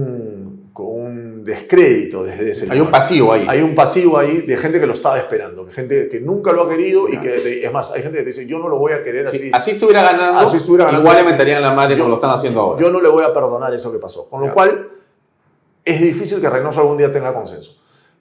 descrédito 1.44 2.24
desde 2.24 2.52
ese 2.52 2.68
Hay 2.70 2.80
un 2.80 2.90
pasivo 2.90 3.34
ahí. 3.34 3.45
Hay 3.48 3.61
un 3.61 3.76
pasivo 3.76 4.18
ahí 4.18 4.41
de 4.41 4.57
gente 4.57 4.80
que 4.80 4.88
lo 4.88 4.94
estaba 4.94 5.18
esperando, 5.18 5.68
gente 5.68 6.07
que 6.10 6.20
nunca 6.22 6.52
lo 6.52 6.64
ha 6.64 6.70
querido 6.70 7.10
y 7.10 7.18
que, 7.20 7.65
es 7.65 7.72
más, 7.72 7.91
hay 7.91 8.02
gente 8.02 8.18
que 8.18 8.24
te 8.24 8.30
dice, 8.30 8.45
yo 8.45 8.60
no 8.60 8.70
lo 8.70 8.78
voy 8.78 8.94
a 8.94 9.03
querer 9.03 9.28
así. 9.28 9.52
así 9.53 9.72
estuviera 9.72 10.02
ganando, 10.03 10.40
así 10.40 10.57
estuviera 10.57 10.86
ganando 10.86 11.03
igual 11.03 11.26
le 11.26 11.32
meterían 11.32 11.61
la 11.61 11.74
madre 11.74 11.98
como 11.98 12.10
lo 12.10 12.15
están 12.15 12.32
haciendo 12.32 12.61
ahora. 12.61 12.82
Yo 12.82 12.91
no 12.91 13.02
le 13.02 13.10
voy 13.10 13.24
a 13.24 13.34
perdonar 13.34 13.74
eso 13.74 13.91
que 13.91 13.99
pasó. 13.99 14.30
Con 14.30 14.41
lo 14.41 14.53
cual, 14.53 14.90
es 15.84 16.02
difícil 16.02 16.40
que 16.40 16.49
Reynoso 16.49 16.82
algún 16.82 16.98
día 16.98 17.11
tenga 17.11 17.34
consenso. 17.34 17.78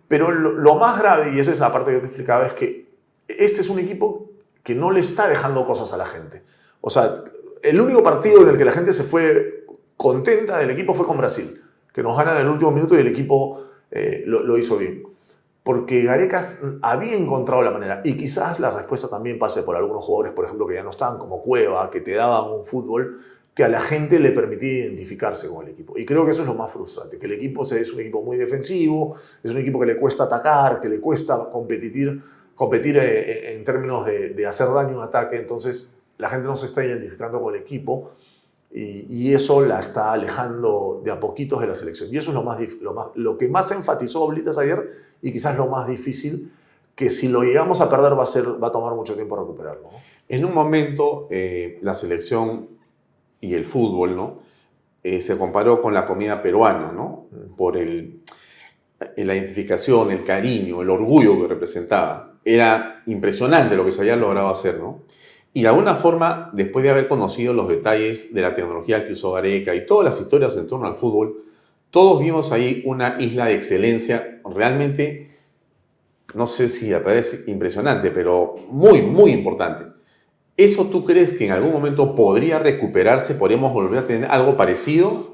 Pero 0.09 0.31
lo, 0.31 0.53
lo 0.53 0.74
más 0.77 0.99
grave, 0.99 1.32
y 1.35 1.39
esa 1.39 1.53
es 1.53 1.59
la 1.59 1.73
parte 1.73 1.93
que 1.93 2.01
te 2.01 2.07
explicaba, 2.07 2.47
es 2.47 2.53
que 2.53 2.93
este 3.28 3.61
es 3.61 3.69
un 3.69 3.78
equipo 3.78 4.31
que 4.62 4.74
no 4.74 4.90
le 4.90 5.01
está 5.01 5.28
dejando 5.28 5.65
cosas 5.65 5.93
a 5.93 5.97
la 5.97 6.07
gente. 6.07 6.43
O 6.81 6.90
sea, 6.90 7.15
el 7.62 7.81
único 7.81 8.03
partido 8.03 8.43
en 8.43 8.49
el 8.51 8.59
que 8.59 8.65
la 8.65 8.73
gente 8.73 8.93
se 8.93 9.05
fue 9.05 9.65
contenta 9.97 10.59
del 10.59 10.70
equipo 10.70 10.94
fue 10.94 11.07
con 11.07 11.16
Brasil, 11.16 11.61
que 11.93 12.02
nos 12.02 12.16
gana 12.16 12.35
en 12.35 12.43
el 12.43 12.48
último 12.48 12.70
minuto 12.70 12.94
y 12.94 12.98
el 12.98 13.09
equipo 13.09 13.64
eh, 13.90 14.23
lo, 14.27 14.56
hizo 14.59 14.77
bien. 14.77 15.02
Porque 15.62 16.02
Gareca 16.02 16.44
había 16.82 17.14
encontrado 17.14 17.62
la 17.62 17.70
manera, 17.70 18.01
y 18.05 18.16
quizás 18.16 18.59
la 18.59 18.70
respuesta 18.70 19.09
también 19.09 19.39
pase 19.39 19.62
por 19.62 19.77
algunos 19.77 20.05
jugadores, 20.05 20.32
por 20.32 20.44
ejemplo, 20.44 20.66
que 20.66 20.74
ya 20.74 20.82
no 20.82 20.90
están, 20.90 21.19
como 21.19 21.40
Cueva, 21.43 21.90
que 21.90 22.01
te 22.01 22.14
daban 22.14 22.51
un 22.51 22.64
fútbol 22.64 23.20
que 23.55 23.62
a 23.62 23.69
la 23.69 23.81
gente 23.81 24.19
le 24.19 24.32
permitía 24.32 24.86
identificarse 24.86 25.48
con 25.48 25.66
el 25.66 25.73
equipo. 25.73 25.97
Y 25.98 26.06
creo 26.06 26.24
que 26.24 26.32
eso 26.32 26.40
es 26.43 26.48
lo 26.48 26.55
más 26.55 26.73
frustrante, 26.73 27.19
que 27.19 27.27
el 27.27 27.32
equipo 27.32 27.62
es 27.62 27.93
un 27.93 28.01
equipo 28.01 28.23
muy 28.23 28.39
defensivo, 28.39 29.14
es 29.43 29.51
un 29.52 29.59
equipo 29.59 29.78
que 29.78 29.86
le 29.86 29.98
cuesta 29.98 30.24
atacar, 30.24 30.81
que 30.81 30.89
le 30.89 31.01
cuesta 31.01 31.48
competir 31.52 32.23
competir 32.55 32.97
eh, 32.97 33.55
en 33.55 33.64
términos 33.64 34.06
de, 34.06 34.47
hacer 34.47 34.69
daño 34.69 34.98
en 34.98 35.02
ataque, 35.02 35.36
entonces 35.36 35.98
la 36.19 36.28
gente 36.28 36.47
no 36.47 36.56
se 36.56 36.66
está 36.66 36.85
identificando 36.85 37.40
con 37.40 37.55
el 37.55 37.60
equipo 37.60 38.12
y, 38.74 39.32
eso 39.32 39.61
la 39.62 39.81
está 39.81 40.12
alejando 40.12 41.01
de 41.05 41.11
a 41.11 41.20
poquitos 41.20 41.61
de 41.61 41.66
la 41.66 41.74
selección. 41.74 42.09
Y 42.12 42.16
eso 42.16 42.31
es 42.31 42.35
lo, 42.35 42.43
más, 42.43 42.61
lo, 42.81 42.94
más, 42.94 43.09
lo 43.15 43.36
que 43.36 43.49
más 43.49 43.70
enfatizó 43.70 44.23
Oblitas 44.23 44.57
ayer 44.59 44.90
y 45.20 45.32
quizás 45.32 45.57
lo 45.57 45.66
más 45.66 45.86
difícil, 45.86 46.51
que 46.94 47.11
si 47.11 47.28
lo 47.28 47.43
llegamos 47.43 47.81
a 47.81 47.90
perder 47.90 48.19
va 48.19 48.23
a, 48.23 48.27
ser, 48.27 48.62
va 48.62 48.69
a 48.69 48.73
tomar 48.73 48.94
mucho 48.94 49.15
tiempo 49.15 49.36
recuperarlo. 49.36 49.90
En 50.28 50.44
un 50.44 50.55
momento 50.55 51.28
eh, 51.31 51.78
la 51.82 51.94
selección 51.94 52.69
y 53.40 53.55
el 53.55 53.65
fútbol 53.65 54.16
¿no? 54.16 54.39
se 55.03 55.36
comparó 55.36 55.82
con 55.82 55.93
la 55.93 56.07
comida 56.07 56.40
peruana, 56.40 56.93
¿no? 56.93 57.27
Por 57.57 57.77
el, 57.77 58.23
la 59.16 59.35
identificación, 59.35 60.11
el 60.11 60.24
cariño, 60.24 60.82
el 60.82 60.90
orgullo 60.90 61.40
que 61.40 61.49
representaba 61.49 62.35
era 62.44 63.03
impresionante 63.07 63.77
lo 63.77 63.85
que 63.85 63.93
se 63.93 64.01
había 64.01 64.16
logrado 64.16 64.49
hacer, 64.49 64.78
¿no? 64.78 65.03
Y 65.55 65.62
de 65.62 65.69
alguna 65.69 65.95
forma, 65.95 66.51
después 66.55 66.83
de 66.83 66.91
haber 66.91 67.09
conocido 67.09 67.53
los 67.53 67.69
detalles 67.69 68.33
de 68.33 68.41
la 68.41 68.55
tecnología 68.55 69.07
que 69.07 69.12
usó 69.12 69.33
Gareca 69.33 69.74
y 69.74 69.85
todas 69.85 70.05
las 70.05 70.20
historias 70.20 70.57
en 70.57 70.66
torno 70.66 70.87
al 70.87 70.95
fútbol, 70.95 71.45
todos 71.91 72.20
vimos 72.20 72.53
ahí 72.53 72.83
una 72.87 73.16
isla 73.20 73.47
de 73.47 73.55
excelencia 73.55 74.41
realmente, 74.45 75.31
no 76.35 76.47
sé 76.47 76.69
si 76.69 76.91
parece 76.95 77.51
impresionante, 77.51 78.11
pero 78.11 78.55
muy, 78.70 79.03
muy 79.03 79.31
importante. 79.31 79.85
¿Eso 80.57 80.87
tú 80.87 81.05
crees 81.05 81.35
que 81.35 81.45
en 81.45 81.53
algún 81.53 81.73
momento 81.73 82.15
podría 82.15 82.59
recuperarse? 82.59 83.35
¿Podríamos 83.35 83.73
volver 83.74 83.99
a 83.99 84.07
tener 84.07 84.31
algo 84.31 84.57
parecido? 84.57 85.33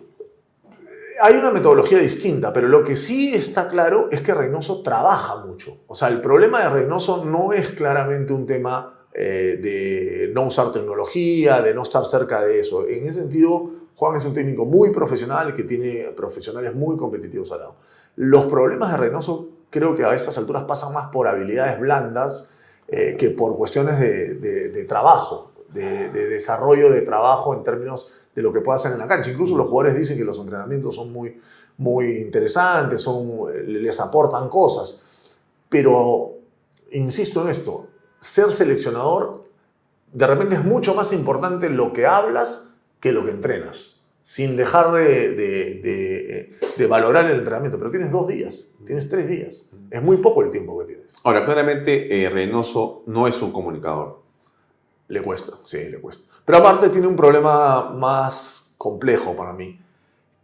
hay 1.21 1.35
una 1.35 1.51
metodología 1.51 1.99
distinta, 1.99 2.53
pero 2.53 2.69
lo 2.69 2.85
que 2.85 2.97
sí 2.97 3.35
está 3.35 3.69
claro 3.69 4.09
es 4.11 4.21
que 4.21 4.35
Reynoso 4.35 4.83
trabaja 4.83 5.45
mucho. 5.45 5.79
O 5.87 5.95
sea, 5.95 6.09
el 6.09 6.21
problema 6.21 6.63
de 6.63 6.71
Reynoso 6.71 7.25
no 7.25 7.53
es 7.53 7.71
claramente 7.71 8.33
un 8.33 8.47
tema 8.47 8.98
eh, 9.21 9.59
de 9.61 10.31
no 10.33 10.47
usar 10.47 10.71
tecnología, 10.71 11.61
de 11.61 11.75
no 11.75 11.83
estar 11.83 12.05
cerca 12.05 12.41
de 12.43 12.61
eso. 12.61 12.87
En 12.87 13.05
ese 13.05 13.19
sentido, 13.19 13.69
Juan 13.97 14.15
es 14.15 14.25
un 14.25 14.33
técnico 14.33 14.65
muy 14.65 14.93
profesional 14.93 15.57
que 15.57 15.65
tiene 15.65 16.13
profesionales 16.17 16.73
muy 16.73 16.97
competitivos 16.97 17.51
al 17.51 17.59
lado. 17.59 17.75
Los 18.15 18.47
problemas 18.47 18.93
de 18.93 18.97
Reynoso 18.97 19.49
creo 19.71 19.97
que 19.97 20.05
a 20.05 20.15
estas 20.15 20.39
alturas 20.39 20.63
pasan 20.69 20.93
más 20.93 21.09
por 21.09 21.27
habilidades 21.27 21.81
blandas 21.81 22.55
eh, 22.87 23.17
que 23.19 23.31
por 23.31 23.57
cuestiones 23.57 23.99
de, 23.99 24.85
trabajo, 24.89 25.51
de, 25.73 26.11
de 26.11 26.29
desarrollo 26.29 26.89
de 26.89 27.03
trabajo 27.03 27.53
en 27.55 27.65
términos 27.65 28.13
de 28.37 28.43
lo 28.43 28.53
que 28.53 28.61
puede 28.61 28.77
hacer 28.77 28.93
en 28.93 28.99
la 28.99 29.09
cancha. 29.09 29.33
Incluso 29.33 29.57
los 29.57 29.69
jugadores 29.69 29.99
dicen 29.99 30.17
que 30.17 30.25
los 30.25 30.39
entrenamientos 30.39 30.95
son 30.95 31.13
muy, 31.13 31.41
muy 31.79 32.19
interesantes, 32.19 33.03
son, 33.03 33.49
les 33.67 33.99
aportan 33.99 34.49
cosas. 34.49 35.37
Pero, 35.69 36.35
insisto 36.93 37.43
en 37.43 37.49
esto, 37.49 37.89
ser 38.21 38.53
seleccionador 38.53 39.49
de 40.13 40.27
repente 40.27 40.55
es 40.55 40.65
mucho 40.65 40.95
más 40.95 41.13
importante 41.13 41.69
lo 41.69 41.93
que 41.93 42.07
hablas 42.07 42.65
que 43.01 43.13
lo 43.13 43.25
que 43.25 43.31
entrenas, 43.31 44.09
sin 44.23 44.57
dejar 44.57 44.93
de, 44.93 45.33
de, 45.33 46.53
de, 46.77 46.87
valorar 46.87 47.27
el 47.27 47.39
entrenamiento. 47.39 47.79
Pero 47.79 47.91
tienes 47.91 48.11
dos 48.11 48.27
días, 48.27 48.69
tienes 48.85 49.09
tres 49.09 49.29
días. 49.29 49.71
Es 49.91 50.03
muy 50.03 50.17
poco 50.17 50.43
el 50.43 50.51
tiempo 50.51 50.79
que 50.81 50.87
tienes. 50.87 51.19
Ahora, 51.23 51.45
claramente 51.45 52.23
eh, 52.23 52.29
Reynoso 52.29 53.05
no 53.07 53.29
es 53.29 53.41
un 53.41 53.53
comunicador. 53.53 54.23
Le 55.09 55.23
cuesta, 55.23 55.53
sí, 55.65 55.89
le 55.89 56.01
cuesta. 56.01 56.25
Pero 56.45 56.59
aparte 56.59 56.89
tiene 56.89 57.07
un 57.07 57.17
problema 57.17 57.91
más 57.91 58.75
complejo 58.77 59.37
para 59.37 59.53
mí, 59.53 59.81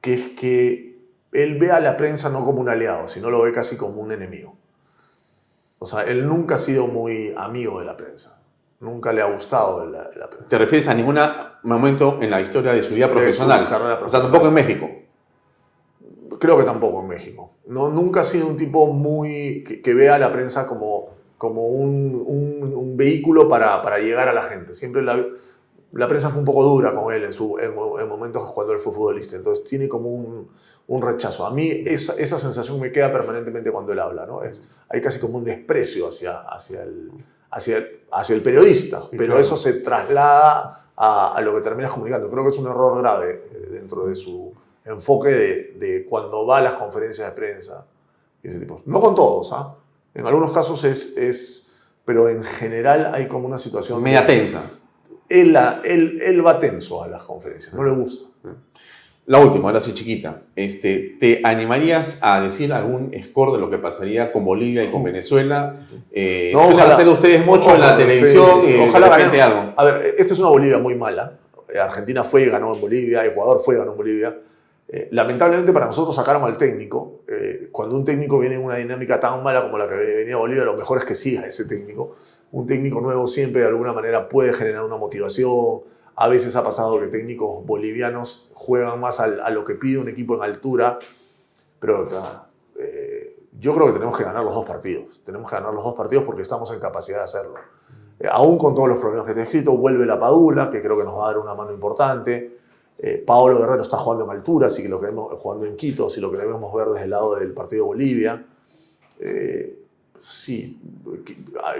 que 0.01 0.15
es 0.15 0.29
que 0.29 0.99
él 1.33 1.59
ve 1.59 1.71
a 1.71 1.81
la 1.81 1.97
prensa 1.97 2.29
no 2.29 2.45
como 2.45 2.61
un 2.61 2.69
aliado, 2.69 3.09
sino 3.09 3.31
lo 3.31 3.43
ve 3.43 3.53
casi 3.53 3.77
como 3.77 4.01
un 4.01 4.13
enemigo. 4.13 4.57
O 5.85 5.87
sea, 5.87 6.01
él 6.05 6.27
nunca 6.27 6.55
ha 6.55 6.59
sido 6.59 6.87
muy 6.87 7.35
amigo 7.37 7.79
de 7.79 7.85
la 7.85 7.95
prensa. 7.95 8.43
Nunca 8.81 9.13
le 9.13 9.21
ha 9.21 9.27
gustado 9.27 9.85
la, 9.85 10.09
prensa. 10.09 10.49
¿Te 10.49 10.57
refieres 10.57 10.89
a 10.89 10.95
ningún 10.95 11.19
momento 11.63 12.17
en 12.23 12.31
la 12.31 12.41
historia 12.41 12.73
de 12.73 12.83
su 12.83 12.95
vida 12.95 13.11
profesional? 13.11 13.65
O 14.03 14.09
sea, 14.09 14.23
tampoco 14.23 14.47
en 14.47 14.55
México. 14.55 14.89
Creo 16.41 16.57
que 16.57 16.65
tampoco 16.65 17.03
en 17.03 17.09
México. 17.09 17.51
No, 17.67 17.91
nunca 17.91 18.21
ha 18.21 18.25
sido 18.25 18.47
un 18.47 18.57
tipo 18.57 18.87
muy 18.95 19.63
que, 19.63 19.93
vea 19.93 20.15
a 20.15 20.19
la 20.19 20.33
prensa 20.33 20.67
como, 20.67 21.11
como 21.37 21.67
un, 21.69 22.95
vehículo 22.97 23.47
para, 23.47 23.83
para, 23.83 23.99
llegar 23.99 24.29
a 24.29 24.33
la 24.33 24.45
gente. 24.45 24.73
Siempre 24.73 25.03
la, 25.03 25.23
la 25.93 26.09
prensa 26.09 26.31
fue 26.31 26.41
un 26.41 26.47
poco 26.47 26.65
dura 26.65 26.95
con 26.95 27.13
él 27.13 27.25
en, 27.25 27.33
su, 27.35 27.59
en, 27.59 27.75
momentos 28.09 28.53
cuando 28.53 28.73
él 28.73 28.79
fue 28.79 28.93
futbolista, 28.93 29.37
entonces 29.37 29.65
tiene 29.65 29.89
como 29.89 30.09
un, 30.09 30.49
un 30.87 31.03
rechazo. 31.03 31.47
A 31.47 31.51
mí 31.51 31.71
esa, 31.87 32.15
esa, 32.15 32.39
sensación 32.39 32.79
me 32.81 32.93
queda 32.93 33.11
permanentemente 33.11 33.71
cuando 33.71 33.93
él 33.93 33.99
habla, 33.99 34.27
¿no? 34.27 34.43
Es, 34.43 34.63
hay 34.89 35.01
casi 35.01 35.19
como 35.19 35.39
un 35.39 35.45
desprecio 35.45 36.09
hacia, 36.09 36.41
hacia, 36.41 36.83
el, 36.83 37.11
hacia, 37.51 37.79
el, 37.79 38.01
hacia 38.13 38.35
el 38.35 38.43
periodista, 38.43 39.03
pero 39.17 39.39
eso 39.39 39.57
se 39.57 39.75
traslada 39.75 40.91
a, 40.97 41.35
a, 41.35 41.41
lo 41.41 41.55
que 41.55 41.61
terminas 41.63 41.91
comunicando. 41.91 42.31
Creo 42.31 42.45
que 42.45 42.51
es 42.51 42.59
un 42.59 42.67
error 42.67 42.99
grave 42.99 43.49
eh, 43.53 43.69
dentro 43.73 44.07
de 44.07 44.15
su 44.15 44.53
enfoque 44.85 45.31
de, 45.31 45.73
de 45.79 46.05
cuando 46.05 46.47
va 46.47 46.59
a 46.59 46.63
las 46.63 46.75
conferencias 46.75 47.29
de 47.29 47.35
prensa. 47.35 47.87
Y 48.43 48.49
ese 48.49 48.59
tipo. 48.59 48.83
No 48.85 49.01
con 49.01 49.15
todos, 49.15 49.53
¿ah? 49.53 49.75
En 50.15 50.27
algunos 50.27 50.53
casos 50.53 50.85
es, 50.85 51.17
es 51.17 51.77
pero 52.05 52.29
en 52.29 52.45
general 52.45 53.11
hay 53.13 53.27
como 53.27 53.47
una 53.47 53.59
situación... 53.59 54.03
Media 54.03 54.25
tensa. 54.25 54.63
Él, 55.29 55.57
él, 55.85 56.21
él 56.23 56.47
va 56.47 56.59
tenso 56.59 57.03
a 57.03 57.09
las 57.09 57.23
conferencias, 57.25 57.75
no 57.75 57.83
le 57.83 57.91
gusta. 57.93 58.29
La 59.27 59.39
última, 59.39 59.69
ahora 59.69 59.81
sí 59.81 59.95
chiquita. 59.95 60.43
Este, 60.55 61.17
¿Te 61.19 61.41
animarías 61.45 62.19
a 62.21 62.41
decir 62.43 62.73
algún 62.73 63.11
score 63.25 63.53
de 63.53 63.59
lo 63.59 63.71
que 63.71 63.79
pasaría 63.79 64.31
con 64.31 64.45
Bolivia 64.45 64.85
y 64.85 64.89
con 64.89 65.03
Venezuela? 65.03 65.87
Eh, 66.13 66.51
no, 66.53 66.69
ojalá. 66.69 66.95
hacer 66.95 67.09
ustedes 67.09 67.45
mucho 67.47 67.75
en 67.75 67.81
la 67.81 67.97
televisión. 67.97 68.63
Sí, 68.67 68.73
eh, 68.73 68.87
ojalá 68.89 69.17
de 69.17 69.43
algo. 69.43 69.73
A 69.77 69.85
ver, 69.85 70.15
esta 70.19 70.35
es 70.35 70.39
una 70.41 70.51
Bolivia 70.51 70.79
muy 70.79 70.95
mala. 70.95 71.39
Argentina 71.83 72.23
fue 72.23 72.43
y 72.43 72.51
ganó 72.51 72.75
en 72.75 72.81
Bolivia, 72.81 73.25
Ecuador 73.25 73.61
fue 73.65 73.75
y 73.75 73.79
ganó 73.79 73.93
en 73.93 73.97
Bolivia. 73.97 74.37
Eh, 74.87 75.09
lamentablemente 75.13 75.73
para 75.73 75.87
nosotros 75.87 76.15
sacaron 76.15 76.45
al 76.45 76.57
técnico. 76.57 77.23
Eh, 77.27 77.69
cuando 77.73 77.97
un 77.97 78.05
técnico 78.05 78.39
viene 78.39 78.57
en 78.57 78.65
una 78.65 78.77
dinámica 78.77 79.19
tan 79.19 79.43
mala 79.43 79.63
como 79.63 79.79
la 79.79 79.89
que 79.89 79.95
venía 79.95 80.37
Bolivia, 80.37 80.65
lo 80.65 80.75
mejor 80.75 80.99
es 80.99 81.05
que 81.05 81.15
siga 81.15 81.47
ese 81.47 81.65
técnico. 81.65 82.17
Un 82.53 82.67
técnico 82.67 83.01
nuevo 83.01 83.27
siempre 83.27 83.63
de 83.63 83.69
alguna 83.69 83.93
manera 83.93 84.29
puede 84.29 84.53
generar 84.53 84.85
una 84.85 84.97
motivación. 84.97 85.81
A 86.17 86.29
veces 86.29 86.55
ha 86.57 86.63
pasado 86.63 87.01
que 87.01 87.09
técnicos 87.09 87.65
bolivianos 87.67 88.51
juegan 88.55 89.01
más 89.01 89.21
a 89.21 89.51
lo 89.51 89.65
que 89.65 89.75
pide 89.75 89.99
un 89.99 90.09
equipo 90.09 90.37
en 90.37 90.43
altura, 90.43 90.99
pero 91.81 92.07
eh, 92.79 93.37
yo 93.59 93.75
creo 93.75 93.87
que 93.87 93.93
tenemos 93.95 94.17
que 94.17 94.25
ganar 94.25 94.45
los 94.45 94.55
dos 94.55 94.65
partidos. 94.65 95.23
Tenemos 95.25 95.51
que 95.51 95.57
ganar 95.57 95.73
los 95.73 95.83
dos 95.83 95.95
partidos 95.95 96.25
porque 96.25 96.43
estamos 96.43 96.71
en 96.73 96.81
capacidad 96.81 97.19
de 97.19 97.25
hacerlo. 97.25 97.55
Eh, 98.19 98.29
aún 98.31 98.59
con 98.59 98.75
todos 98.75 98.89
los 98.89 98.99
problemas 98.99 99.27
que 99.27 99.35
te 99.35 99.41
he 99.41 99.43
escrito, 99.43 99.77
vuelve 99.77 100.07
la 100.07 100.19
Padula, 100.19 100.71
que 100.71 100.81
creo 100.81 100.97
que 100.97 101.05
nos 101.05 101.19
va 101.19 101.25
a 101.25 101.29
dar 101.29 101.39
una 101.39 101.55
mano 101.55 101.73
importante. 101.73 102.59
Eh, 102.99 103.23
Paolo 103.27 103.59
Guerrero 103.59 103.83
está 103.83 103.97
jugando 103.97 104.25
en 104.25 104.31
altura, 104.31 104.69
así 104.69 104.83
que 104.83 104.89
lo 104.89 105.01
queremos 105.01 105.39
jugando 105.41 105.67
en 105.67 105.77
Quito, 105.77 106.09
si 106.09 106.21
lo 106.21 106.31
queremos 106.31 106.73
ver 106.73 106.89
desde 106.89 107.05
el 107.05 107.11
lado 107.11 107.35
del 107.35 107.53
partido 107.53 107.87
Bolivia. 107.87 108.45
Eh, 109.19 109.84
sí, 110.25 110.81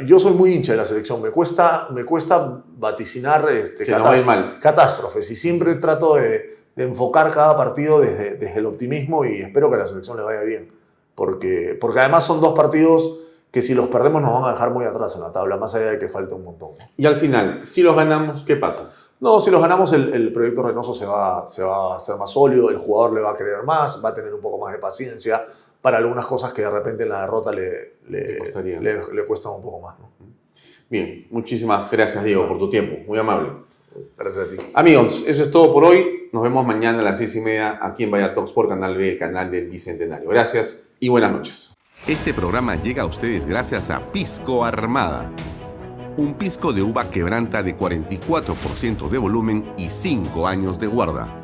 yo 0.05 0.19
soy 0.19 0.33
muy 0.33 0.53
hincha 0.55 0.73
de 0.73 0.79
la 0.79 0.85
selección. 0.85 1.21
Me 1.23 1.31
cuesta, 1.31 1.89
me 1.91 2.05
cuesta 2.05 2.63
vaticinar 2.77 3.49
este, 3.51 3.85
Que 3.85 3.93
ir 3.93 4.27
mal. 4.27 4.59
catástrofes 4.61 5.31
y 5.31 5.37
siempre 5.37 5.75
trato 5.77 6.17
de, 6.17 6.59
de 6.77 6.85
enfocar 6.85 7.31
cada 7.31 7.57
partido 7.57 8.01
desde, 8.01 8.37
desde 8.37 8.59
el 8.59 8.67
optimismo 8.67 9.25
y 9.25 9.41
espero 9.41 9.69
que 9.71 9.77
a 9.77 9.79
la 9.79 9.87
selección 9.87 10.17
le 10.17 10.23
vaya 10.25 10.41
bien. 10.43 10.71
Porque, 11.15 11.77
porque 11.81 12.01
además 12.01 12.25
son 12.25 12.41
dos 12.41 12.55
partidos 12.55 13.21
que 13.51 13.63
si 13.63 13.73
los 13.73 13.89
perdemos 13.89 14.21
nos 14.21 14.33
van 14.33 14.45
a 14.45 14.53
dejar 14.53 14.71
muy 14.73 14.85
atrás 14.85 15.15
en 15.15 15.23
la 15.23 15.31
tabla, 15.31 15.57
más 15.57 15.75
allá 15.77 15.93
de 15.93 15.99
que 15.99 16.09
falta 16.09 16.35
un 16.35 16.45
montón. 16.45 16.71
Y 16.97 17.07
al 17.07 17.17
final, 17.17 17.65
si 17.65 17.83
los 17.83 17.95
ganamos, 17.95 18.43
¿qué 18.43 18.57
pasa? 18.57 18.93
No, 19.21 19.39
si 19.39 19.51
los 19.51 19.61
ganamos, 19.63 19.93
el, 19.93 20.13
el 20.13 20.33
proyecto 20.33 20.65
Reynoso 20.65 20.93
se 20.93 21.07
va, 21.07 21.47
se 21.47 21.63
va 21.63 21.93
a 21.93 21.97
hacer 21.97 22.17
más 22.17 22.31
sólido, 22.33 22.69
el 22.69 22.79
jugador 22.79 23.15
le 23.15 23.21
va 23.21 23.31
a 23.31 23.37
creer 23.37 23.63
más, 23.63 24.05
va 24.05 24.09
a 24.09 24.15
tener 24.15 24.35
un 24.35 24.41
poco 24.41 24.59
más 24.59 24.73
de 24.73 24.79
paciencia 24.81 25.47
para 25.85 25.99
algunas 25.99 26.25
cosas 26.25 26.55
que 26.55 26.63
de 26.63 26.71
repente 26.71 27.03
en 27.03 27.11
la 27.11 27.21
derrota 27.21 27.53
le, 27.53 27.97
le, 28.09 28.39
le, 28.81 29.13
le 29.13 29.25
cuestan 29.27 29.53
un 29.53 29.61
poco 29.61 29.81
más. 29.81 29.99
¿no? 29.99 30.09
Bien, 30.89 31.27
muchísimas 31.29 31.91
gracias 31.91 32.25
Diego 32.25 32.49
por 32.49 32.59
tu 32.59 32.71
tiempo, 32.71 32.97
muy 33.07 33.19
amable. 33.19 33.51
Gracias 34.17 34.47
a 34.47 34.51
ti. 34.51 34.57
Amigos, 34.73 35.27
eso 35.29 35.43
es 35.43 35.51
todo 35.51 35.75
por 35.75 35.85
hoy. 35.85 36.31
Nos 36.33 36.43
vemos 36.43 36.65
mañana 36.67 37.01
a 37.01 37.03
las 37.03 37.19
seis 37.19 37.37
y 37.37 37.43
media 37.43 37.79
aquí 37.83 38.05
en 38.05 38.11
Vaya 38.11 38.33
Talks 38.33 38.55
por 38.55 38.67
Canal 38.67 38.97
B, 38.97 39.11
el 39.11 39.19
canal 39.19 39.51
del 39.51 39.69
Bicentenario. 39.69 40.27
Gracias 40.31 40.95
y 41.01 41.11
buenas 41.11 41.33
noches. 41.33 41.75
Este 42.07 42.33
programa 42.33 42.77
llega 42.77 43.03
a 43.03 43.07
ustedes 43.07 43.45
gracias 43.45 43.91
a 43.91 44.11
Pisco 44.11 44.65
Armada. 44.65 45.31
Un 46.17 46.33
pisco 46.33 46.73
de 46.73 46.81
uva 46.81 47.11
quebranta 47.11 47.63
de 47.63 47.77
44% 47.77 49.11
de 49.11 49.19
volumen 49.19 49.75
y 49.77 49.91
5 49.91 50.47
años 50.47 50.79
de 50.79 50.87
guarda. 50.87 51.44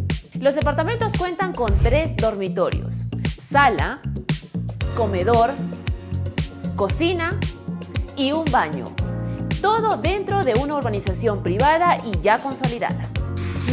Los 0.41 0.55
departamentos 0.55 1.11
cuentan 1.19 1.53
con 1.53 1.71
tres 1.83 2.17
dormitorios, 2.17 3.05
sala, 3.39 4.01
comedor, 4.97 5.51
cocina 6.75 7.39
y 8.15 8.31
un 8.31 8.45
baño. 8.45 8.85
Todo 9.61 9.97
dentro 9.97 10.43
de 10.43 10.55
una 10.55 10.77
urbanización 10.77 11.43
privada 11.43 11.99
y 12.03 12.19
ya 12.21 12.39
consolidada. 12.39 13.03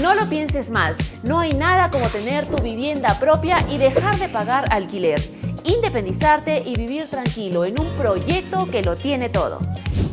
No 0.03 0.15
lo 0.15 0.28
pienses 0.28 0.69
más, 0.69 0.99
no 1.23 1.40
hay 1.40 1.55
nada 1.55 1.89
como 1.89 2.07
tener 2.09 2.45
tu 2.45 2.62
vivienda 2.62 3.19
propia 3.19 3.66
y 3.70 3.78
dejar 3.78 4.19
de 4.19 4.28
pagar 4.28 4.70
alquiler, 4.70 5.19
independizarte 5.65 6.65
y 6.66 6.77
vivir 6.77 7.09
tranquilo 7.09 7.65
en 7.65 7.81
un 7.81 7.89
proyecto 7.97 8.66
que 8.66 8.82
lo 8.82 8.95
tiene 8.95 9.31
todo. 9.31 9.59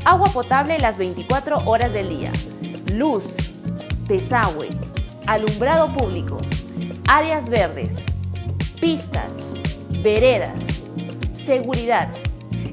Agua 0.05 0.29
potable 0.29 0.79
las 0.79 0.97
24 0.97 1.65
horas 1.65 1.91
del 1.91 2.17
día, 2.17 2.31
luz, 2.93 3.35
desagüe, 4.07 4.69
alumbrado 5.27 5.87
público, 5.87 6.37
áreas 7.07 7.49
verdes, 7.49 7.93
pistas, 8.79 9.53
veredas, 10.03 10.63
seguridad. 11.45 12.09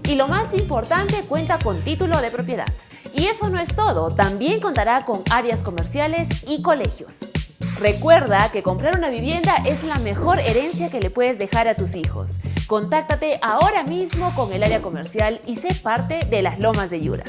Y 0.08 0.14
lo 0.14 0.28
más 0.28 0.52
importante, 0.54 1.22
cuenta 1.28 1.58
con 1.58 1.82
título 1.82 2.20
de 2.20 2.30
propiedad. 2.30 2.72
Y 3.14 3.26
eso 3.26 3.48
no 3.50 3.58
es 3.58 3.74
todo, 3.74 4.10
también 4.10 4.60
contará 4.60 5.04
con 5.04 5.22
áreas 5.30 5.60
comerciales 5.62 6.28
y 6.46 6.62
colegios. 6.62 7.20
Recuerda 7.80 8.50
que 8.52 8.62
comprar 8.62 8.96
una 8.96 9.08
vivienda 9.08 9.56
es 9.66 9.84
la 9.84 9.98
mejor 9.98 10.38
herencia 10.40 10.90
que 10.90 11.00
le 11.00 11.10
puedes 11.10 11.38
dejar 11.38 11.68
a 11.68 11.74
tus 11.74 11.94
hijos. 11.94 12.40
Contáctate 12.66 13.38
ahora 13.42 13.82
mismo 13.82 14.32
con 14.34 14.52
el 14.52 14.62
área 14.62 14.82
comercial 14.82 15.40
y 15.46 15.56
sé 15.56 15.74
parte 15.82 16.20
de 16.30 16.42
las 16.42 16.58
Lomas 16.58 16.90
de 16.90 17.02
Yura. 17.02 17.24